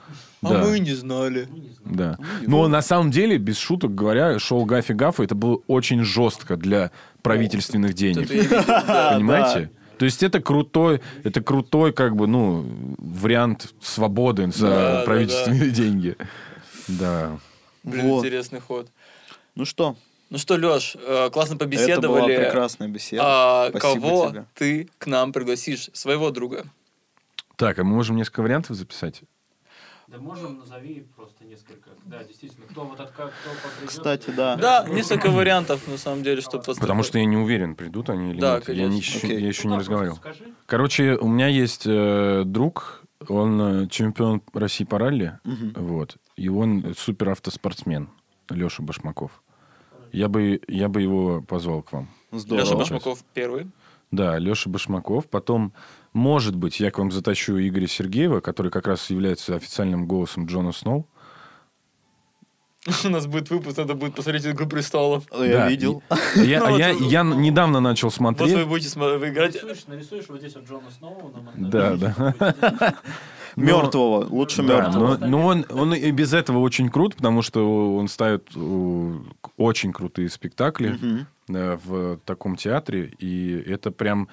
А 0.41 0.49
Да. 0.53 0.63
мы 0.63 0.79
не 0.79 0.93
знали. 0.93 1.47
Да. 1.85 2.17
Но 2.47 2.67
на 2.67 2.81
самом 2.81 3.11
деле, 3.11 3.37
без 3.37 3.57
шуток 3.57 3.93
говоря, 3.93 4.39
шоу 4.39 4.63
Гафи 4.65 4.93
Гафа 4.93 5.23
это 5.23 5.35
было 5.35 5.59
очень 5.67 6.03
жестко 6.03 6.55
для 6.55 6.91
правительственных 7.21 7.93
денег. 7.93 8.29
Понимаете? 8.29 9.69
То 9.97 10.05
есть 10.05 10.23
это 10.23 10.39
крутой, 10.39 11.01
это 11.25 11.41
крутой, 11.41 11.91
как 11.91 12.15
бы, 12.15 12.25
ну, 12.25 12.65
вариант 12.99 13.73
свободы 13.81 14.49
за 14.51 14.67
Да, 14.69 14.91
да, 14.99 15.01
правительственные 15.03 15.71
деньги. 15.71 16.15
Да. 16.87 17.37
Блин, 17.83 18.05
Вот. 18.07 18.19
интересный 18.25 18.61
ход. 18.61 18.87
Ну 19.55 19.65
что, 19.65 19.97
Ну 20.29 20.37
что, 20.37 20.55
Леш, 20.55 20.95
классно 21.33 21.55
это 21.55 21.65
была 21.65 21.71
побеседовали. 21.71 22.37
прекрасная 22.37 22.87
беседа. 22.87 23.21
А 23.25 23.69
Спасибо 23.71 24.01
кого 24.01 24.29
тебе. 24.29 24.45
ты 24.53 24.89
к 24.99 25.07
нам 25.07 25.33
пригласишь? 25.33 25.89
Своего 25.93 26.29
друга. 26.31 26.65
Так, 27.57 27.77
а 27.79 27.83
мы 27.83 27.95
можем 27.95 28.15
несколько 28.15 28.41
вариантов 28.41 28.77
записать? 28.77 29.23
Да 30.11 30.17
можем, 30.17 30.57
назови 30.57 31.05
просто 31.15 31.45
несколько. 31.45 31.91
Да, 32.05 32.23
действительно, 32.23 32.65
кто 32.67 32.83
вот 32.85 32.99
от 32.99 33.11
как, 33.11 33.31
кто 33.31 33.49
попридет. 33.51 33.89
Кстати, 33.89 34.31
да. 34.31 34.55
Да, 34.55 34.85
несколько 34.89 35.29
вариантов, 35.29 35.87
на 35.87 35.97
самом 35.97 36.23
деле, 36.23 36.41
чтобы 36.41 36.63
Потому 36.63 37.03
что 37.03 37.19
я 37.19 37.25
не 37.25 37.37
уверен, 37.37 37.75
придут 37.75 38.09
они 38.09 38.31
или 38.31 38.39
Да, 38.39 38.55
нет. 38.55 38.69
Я, 38.69 38.73
не 38.75 38.81
конечно. 38.89 38.97
еще, 38.97 39.17
Окей. 39.27 39.41
я 39.41 39.47
еще 39.47 39.61
Ну 39.67 39.69
не 39.69 39.75
так, 39.75 39.79
разговаривал. 39.81 40.15
Скажи. 40.17 40.43
Короче, 40.65 41.15
у 41.15 41.27
меня 41.27 41.47
есть 41.47 41.83
э, 41.85 42.43
друг, 42.45 43.03
он 43.27 43.61
э, 43.83 43.87
чемпион 43.87 44.41
России 44.53 44.83
по 44.85 44.97
ралли, 44.97 45.37
Мгм. 45.43 45.73
вот, 45.75 46.17
и 46.35 46.49
он 46.49 46.95
супер 46.97 47.29
автоспортсмен, 47.29 48.09
Леша 48.49 48.81
Башмаков. 48.81 49.43
Я 50.11 50.27
бы, 50.27 50.59
я 50.67 50.89
бы 50.89 51.03
его 51.03 51.43
позвал 51.43 51.83
к 51.83 51.91
вам. 51.91 52.09
Здорово. 52.31 52.65
Леша 52.65 52.75
Башмаков 52.75 53.23
первый. 53.35 53.67
Да, 54.09 54.39
Леша 54.39 54.71
Башмаков. 54.71 55.27
Потом, 55.29 55.71
может 56.13 56.55
быть, 56.55 56.79
я 56.79 56.91
к 56.91 56.97
вам 56.97 57.11
затащу 57.11 57.59
Игоря 57.59 57.87
Сергеева, 57.87 58.39
который 58.39 58.71
как 58.71 58.87
раз 58.87 59.09
является 59.09 59.55
официальным 59.55 60.07
голосом 60.07 60.45
Джона 60.45 60.71
Сноу. 60.71 61.07
У 63.05 63.09
нас 63.09 63.27
будет 63.27 63.49
выпуск, 63.49 63.77
надо 63.77 63.93
будет 63.93 64.15
посмотреть 64.15 64.45
«Игру 64.47 64.65
престолов». 64.65 65.25
Я 65.31 65.51
Да, 65.51 65.69
видел. 65.69 66.01
Я, 66.35 66.59
Ну, 66.59 66.65
а 66.65 66.69
вот 66.71 66.79
я, 66.79 66.89
я 66.89 67.23
недавно 67.23 67.79
начал 67.79 68.07
Вот 68.07 68.13
вы 68.13 68.17
смотреть. 68.17 68.67
будете 68.67 68.99
вы 68.99 69.29
играть... 69.29 69.53
Нарисуешь, 69.55 69.87
нарисуешь 69.87 70.25
вот 70.29 70.39
здесь 70.39 70.55
вот 70.55 70.67
Джона 70.67 70.89
Сноу. 70.97 71.33
Да, 71.55 71.95
да. 71.95 72.95
Мертвого. 73.55 74.25
Лучше 74.29 74.61
мертвого. 74.61 75.17
но, 75.17 75.27
но 75.27 75.45
он, 75.45 75.65
он 75.69 75.93
и 75.93 76.11
без 76.11 76.33
этого 76.33 76.59
очень 76.59 76.89
крут, 76.89 77.15
потому 77.15 77.41
что 77.41 77.95
он 77.95 78.07
ставит 78.07 78.47
э, 78.55 79.17
очень 79.57 79.91
крутые 79.91 80.29
спектакли 80.29 81.25
э, 81.49 81.77
в 81.83 82.17
таком 82.25 82.55
театре, 82.55 83.11
и 83.19 83.61
это 83.67 83.91
прям 83.91 84.29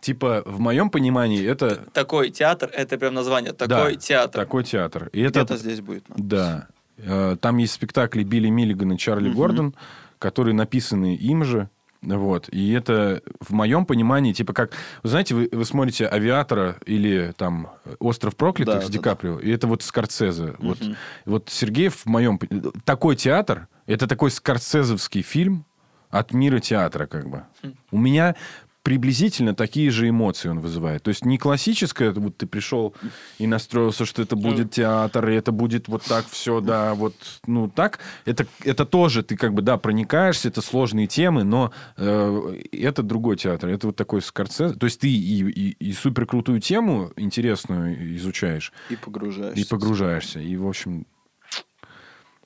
типа 0.00 0.42
в 0.46 0.60
моем 0.60 0.90
понимании 0.90 1.44
это 1.46 1.76
Такой 1.92 2.30
театр, 2.30 2.70
это 2.72 2.98
прям 2.98 3.14
название. 3.14 3.52
Да, 3.52 3.66
Такой 3.66 3.96
театр. 3.96 4.40
такой 4.40 4.64
театр. 4.64 5.08
И 5.12 5.20
это 5.20 5.40
Где-то 5.40 5.56
здесь 5.56 5.80
будет. 5.80 6.08
надо. 6.08 6.22
Да. 6.22 6.66
Э, 6.98 7.36
Там 7.40 7.56
есть 7.58 7.72
спектакли 7.74 8.22
Билли 8.24 8.48
Миллиган 8.48 8.92
и 8.92 8.98
Чарли 8.98 9.28
Мгм. 9.28 9.36
Гордон, 9.36 9.74
которые 10.18 10.54
написаны 10.54 11.14
им 11.16 11.44
же. 11.44 11.68
Вот. 12.02 12.48
И 12.48 12.72
это, 12.72 13.20
в 13.40 13.52
моем 13.52 13.84
понимании, 13.84 14.32
типа 14.32 14.54
как... 14.54 14.72
Вы 15.02 15.10
знаете, 15.10 15.34
вы, 15.34 15.48
вы 15.52 15.64
смотрите 15.66 16.06
«Авиатора» 16.06 16.76
или 16.86 17.34
там 17.36 17.68
«Остров 17.98 18.36
проклятых» 18.36 18.76
Да, 18.76 18.80
с 18.80 18.86
да, 18.86 18.92
Ди 18.92 18.98
да. 18.98 19.04
Каприо, 19.04 19.38
и 19.38 19.50
это 19.50 19.66
вот 19.66 19.82
Скорсезе. 19.82 20.54
Вот, 20.60 20.80
Мгм. 20.80 20.96
вот 21.26 21.48
Сергеев 21.50 21.96
в 21.96 22.06
моем... 22.06 22.38
Такой 22.86 23.16
театр, 23.16 23.68
это 23.86 24.06
такой 24.06 24.30
скорсезовский 24.30 25.20
фильм 25.20 25.66
от 26.08 26.32
мира 26.32 26.58
театра, 26.58 27.06
как 27.06 27.28
бы. 27.28 27.42
Хм. 27.62 27.74
У 27.90 27.98
меня 27.98 28.34
приблизительно 28.82 29.54
такие 29.54 29.90
же 29.90 30.08
эмоции 30.08 30.48
он 30.48 30.60
вызывает. 30.60 31.02
То 31.02 31.08
есть 31.10 31.24
не 31.24 31.38
классическое, 31.38 32.12
вот 32.12 32.36
ты 32.38 32.46
пришел 32.46 32.94
и 33.38 33.46
настроился, 33.46 34.06
что 34.06 34.22
это 34.22 34.36
будет 34.36 34.70
театр, 34.72 35.28
и 35.28 35.34
это 35.34 35.52
будет 35.52 35.88
вот 35.88 36.02
так 36.04 36.26
все, 36.28 36.60
да, 36.60 36.94
вот, 36.94 37.14
ну, 37.46 37.68
так. 37.68 37.98
Это, 38.24 38.46
это 38.64 38.86
тоже 38.86 39.22
ты 39.22 39.36
как 39.36 39.52
бы, 39.54 39.62
да, 39.62 39.76
проникаешься, 39.76 40.48
это 40.48 40.62
сложные 40.62 41.06
темы, 41.06 41.44
но 41.44 41.72
э, 41.96 42.60
это 42.72 43.02
другой 43.02 43.36
театр. 43.36 43.68
Это 43.68 43.88
вот 43.88 43.96
такой 43.96 44.22
скорцез. 44.22 44.76
То 44.76 44.86
есть 44.86 45.00
ты 45.00 45.08
и, 45.08 45.42
и, 45.50 45.70
и 45.72 45.92
супер 45.92 46.26
крутую 46.26 46.60
тему 46.60 47.12
интересную 47.16 48.16
изучаешь, 48.16 48.72
И 48.88 48.96
погружаешься. 48.96 49.60
и 49.60 49.64
погружаешься. 49.64 50.40
И, 50.40 50.56
в 50.56 50.66
общем, 50.66 51.06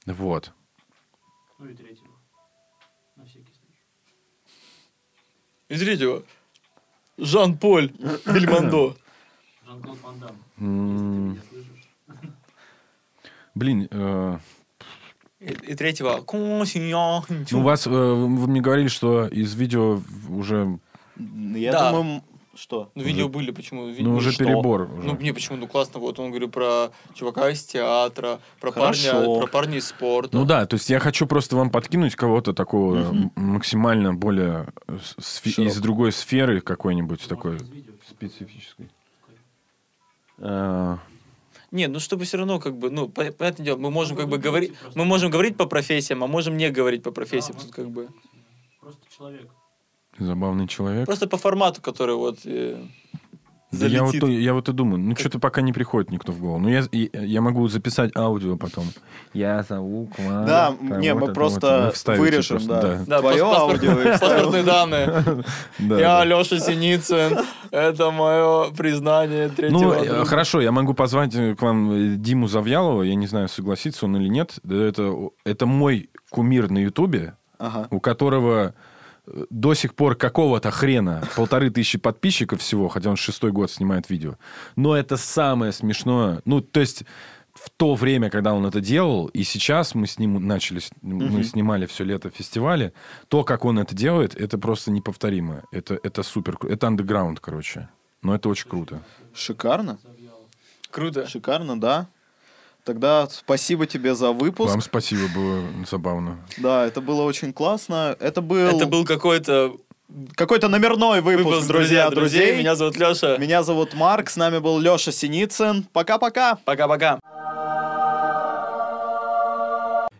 вот. 0.07 0.53
Ну 1.59 1.67
и 1.69 1.75
третьего. 1.75 2.09
На 3.17 3.25
всякий 3.25 3.45
случай. 3.53 3.79
И 5.75 5.79
третьего. 5.79 6.23
Жан-Поль 7.19 7.93
Бельмондо. 8.27 8.97
Жан-Клод 9.67 9.99
Ван 10.05 10.19
Дамм. 10.21 10.37
М, 10.59 11.35
Если 11.35 11.49
ты 11.49 11.57
меня 11.57 11.65
слышишь. 11.67 11.89
Блин, 13.57 13.89
э, 13.91 14.39
И, 15.41 15.47
и 15.73 15.75
третьего. 15.75 16.21
Ну, 17.51 17.61
у 17.61 17.63
вас, 17.63 17.87
э, 17.87 17.91
вы 17.91 18.47
мне 18.49 18.61
говорили, 18.61 18.89
что 18.89 19.27
из 19.27 19.55
видео 19.55 20.01
уже, 20.29 20.79
Я 21.17 21.73
Да. 21.73 21.91
думаю, 21.93 22.23
что? 22.57 22.91
Ну, 22.95 23.03
видео 23.03 23.29
были, 23.29 23.51
почему? 23.51 23.87
Ви- 23.89 24.03
ну, 24.03 24.15
уже 24.17 24.33
что? 24.33 24.45
перебор. 24.45 24.83
уже. 24.83 25.03
Ну, 25.09 25.17
не, 25.19 25.33
почему? 25.33 25.57
Ну, 25.59 25.67
классно. 25.67 26.01
Вот 26.01 26.19
он 26.19 26.31
говорил 26.31 26.49
про 26.49 26.91
чувака 27.15 27.51
из 27.51 27.63
театра, 27.65 28.41
про 28.61 28.73
Хорошо. 28.73 29.13
парня, 29.13 29.39
про 29.41 29.47
парня 29.47 29.77
из 29.79 29.89
спорта. 29.89 30.37
Ну 30.37 30.45
да, 30.45 30.67
то 30.67 30.75
есть 30.75 30.89
я 30.91 30.99
хочу 31.01 31.27
просто 31.27 31.57
вам 31.57 31.71
подкинуть 31.71 32.15
кого-то 32.15 32.53
такого 32.53 32.97
м- 32.97 33.33
максимально 33.37 34.15
более 34.15 34.69
с- 34.89 35.17
сфе- 35.41 35.65
из 35.67 35.77
другой 35.79 36.13
сферы 36.13 36.61
какой-нибудь 36.61 37.27
такой 37.29 37.57
Из 37.57 37.69
видео. 37.69 37.93
специфической. 38.09 38.89
Не, 40.39 41.89
ну 41.89 41.99
чтобы 41.99 42.25
все 42.25 42.37
равно, 42.37 42.61
как 42.61 42.77
бы, 42.77 42.89
ну, 42.91 43.09
по- 43.09 43.25
понятное 43.33 43.65
дело, 43.65 43.77
мы 43.79 43.91
можем 43.91 44.15
Ну, 44.15 44.21
как 44.23 44.31
бы 44.31 44.39
говорить, 44.39 44.73
мы 44.95 45.05
можем 45.05 45.31
говорить 45.31 45.57
по 45.57 45.67
профессиям, 45.67 46.23
а 46.23 46.29
можем 46.29 46.57
не 46.57 46.71
говорить 46.71 47.03
по 47.03 47.11
профессиям, 47.11 47.57
Да, 47.59 47.65
тут 47.65 47.75
как 47.75 47.91
бы. 47.91 48.09
Просто 48.81 49.01
человек. 49.17 49.49
Забавный 50.19 50.69
человек. 50.69 51.07
Просто 51.07 51.27
по 51.29 51.37
формату, 51.37 51.83
который 51.83 52.15
вот 52.15 52.39
э, 52.45 52.77
Да 53.73 53.87
я, 53.87 54.05
вот, 54.05 54.15
я 54.15 54.55
вот 54.55 54.69
и 54.69 54.73
думаю, 54.73 54.99
ну 55.01 55.17
что-то 55.17 55.41
пока 55.41 55.61
не 55.61 55.73
приходит 55.73 56.13
никто 56.13 56.31
в 56.31 56.39
голову. 56.39 56.61
Ну 56.61 56.69
я, 56.69 56.85
я 56.93 57.41
могу 57.41 57.67
записать 57.67 58.15
аудио 58.17 58.57
потом. 58.57 58.85
Я 59.33 59.65
зову 59.65 60.09
Клара. 60.15 60.47
Да, 60.47 60.77
не, 60.99 61.13
мы 61.15 61.33
просто 61.33 61.93
вырежем, 62.07 62.65
да. 62.67 63.01
Да, 63.07 63.21
Твое 63.21 63.43
пас- 63.43 63.53
паспорт- 63.55 63.85
аудио 63.85 64.01
и 64.03 64.19
паспортные 64.19 64.63
данные. 64.63 65.07
Да, 65.81 65.99
Я 65.99 66.19
да. 66.19 66.25
Леша 66.25 66.61
Синицын. 66.61 67.39
Это 67.73 68.13
мое 68.13 68.71
признание 68.71 69.49
Ну, 69.49 69.55
третьего. 69.55 69.95
друга. 70.05 70.25
хорошо, 70.27 70.61
я 70.61 70.71
могу 70.71 70.95
позвать 70.95 71.35
э, 71.35 71.57
к 71.57 71.63
вам 71.63 71.91
э, 71.91 72.15
Диму 72.17 72.47
Завьялова. 72.47 73.03
Я 73.03 73.17
не 73.17 73.27
знаю, 73.27 73.49
согласится 73.49 74.05
он 74.07 74.17
или 74.17 74.29
нет. 74.29 74.61
Да 74.63 74.77
Это, 74.77 75.13
это 75.45 75.67
мой 75.67 76.09
кумир 76.31 76.71
на 76.71 76.79
Ютубе, 76.79 77.35
у 77.91 77.99
которого 77.99 78.75
до 79.27 79.75
сих 79.75 79.95
пор 79.95 80.17
какого-то 80.17 80.71
хрена 80.71 81.23
полторы 81.37 81.71
тысячи 81.71 81.99
подписчиков 81.99 82.61
всего, 82.61 82.89
хотя 82.89 83.11
он 83.11 83.17
шестой 83.17 83.53
год 83.53 83.71
снимает 83.71 84.11
видео. 84.11 84.37
Но 84.77 84.97
это 84.97 85.17
самое 85.17 85.73
смешное. 85.73 86.43
Ну, 86.45 86.61
то 86.61 86.81
есть 86.81 87.05
в 87.55 87.71
то 87.71 87.95
время, 87.95 88.31
когда 88.31 88.53
он 88.53 88.67
это 88.67 88.81
делал, 88.81 89.27
и 89.29 89.45
сейчас 89.45 89.95
мы 89.95 90.07
с 90.07 90.19
ним 90.19 90.47
начали, 90.47 90.81
мы 91.03 91.45
снимали 91.45 91.87
все 91.87 92.05
лето 92.05 92.29
фестиваля, 92.29 92.93
то, 93.29 93.45
как 93.45 93.65
он 93.65 93.79
это 93.79 93.95
делает, 93.95 94.35
это 94.35 94.59
просто 94.59 94.91
неповторимо. 94.91 95.63
Это, 95.71 95.99
это 96.03 96.23
супер, 96.23 96.59
это 96.69 96.89
андеграунд, 96.89 97.41
короче. 97.41 97.89
Но 98.23 98.35
это 98.35 98.49
очень 98.49 98.69
круто. 98.69 99.03
Шикарно. 99.35 99.99
Круто. 100.91 101.27
Шикарно, 101.27 101.81
да. 101.81 102.09
Тогда 102.85 103.27
спасибо 103.31 103.87
тебе 103.87 104.15
за 104.15 104.33
выпуск. 104.33 104.71
Вам 104.71 104.83
спасибо, 104.83 105.23
было 105.35 105.63
забавно. 105.89 106.39
Да, 106.59 106.85
это 106.85 107.01
было 107.01 107.23
очень 107.23 107.55
классно. 107.55 108.15
Это 108.21 108.43
был, 108.43 108.59
Это 108.59 108.87
был 108.87 109.07
какой-то 109.07 109.77
какой-то 110.37 110.69
номерной 110.69 111.23
выпуск, 111.23 111.47
выпуск 111.47 111.67
друзья, 111.67 112.11
друзей. 112.11 112.59
Меня 112.59 112.77
зовут 112.77 112.97
Леша. 112.99 113.39
Меня 113.39 113.63
зовут 113.63 113.95
Марк, 113.95 114.29
с 114.29 114.37
нами 114.37 114.59
был 114.59 114.79
Леша 114.79 115.13
Синицын. 115.13 115.87
Пока-пока. 115.93 116.57
Пока-пока. 116.65 117.19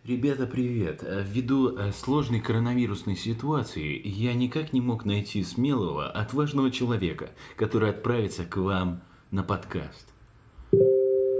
Ребята, 0.03 0.45
привет. 0.45 1.01
Э, 1.03 1.23
Ввиду 1.23 1.75
э, 1.77 1.91
сложной 1.91 2.39
коронавирусной 2.39 3.15
ситуации, 3.15 3.99
я 4.07 4.33
никак 4.35 4.71
не 4.71 4.79
мог 4.79 5.03
найти 5.03 5.43
смелого, 5.43 6.09
отважного 6.11 6.69
человека, 6.69 7.29
который 7.55 7.89
отправится 7.89 8.45
к 8.45 8.57
вам 8.57 9.01
на 9.31 9.41
подкаст. 9.43 10.14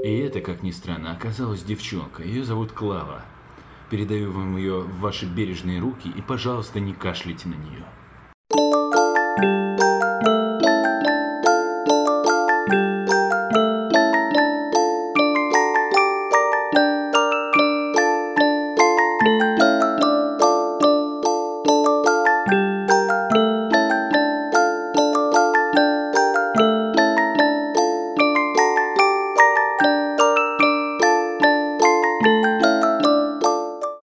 И 0.05 0.17
это, 0.19 0.39
как 0.39 0.61
ни 0.61 0.69
странно, 0.69 1.13
оказалась 1.13 1.63
девчонка. 1.63 2.21
Ее 2.21 2.43
зовут 2.43 2.71
Клава. 2.71 3.25
Передаю 3.89 4.31
вам 4.31 4.55
ее 4.55 4.81
в 4.81 4.99
ваши 4.99 5.25
бережные 5.25 5.79
руки 5.79 6.07
и, 6.15 6.21
пожалуйста, 6.21 6.79
не 6.79 6.93
кашляйте 6.93 7.47
на 7.47 7.55
нее. 7.55 7.83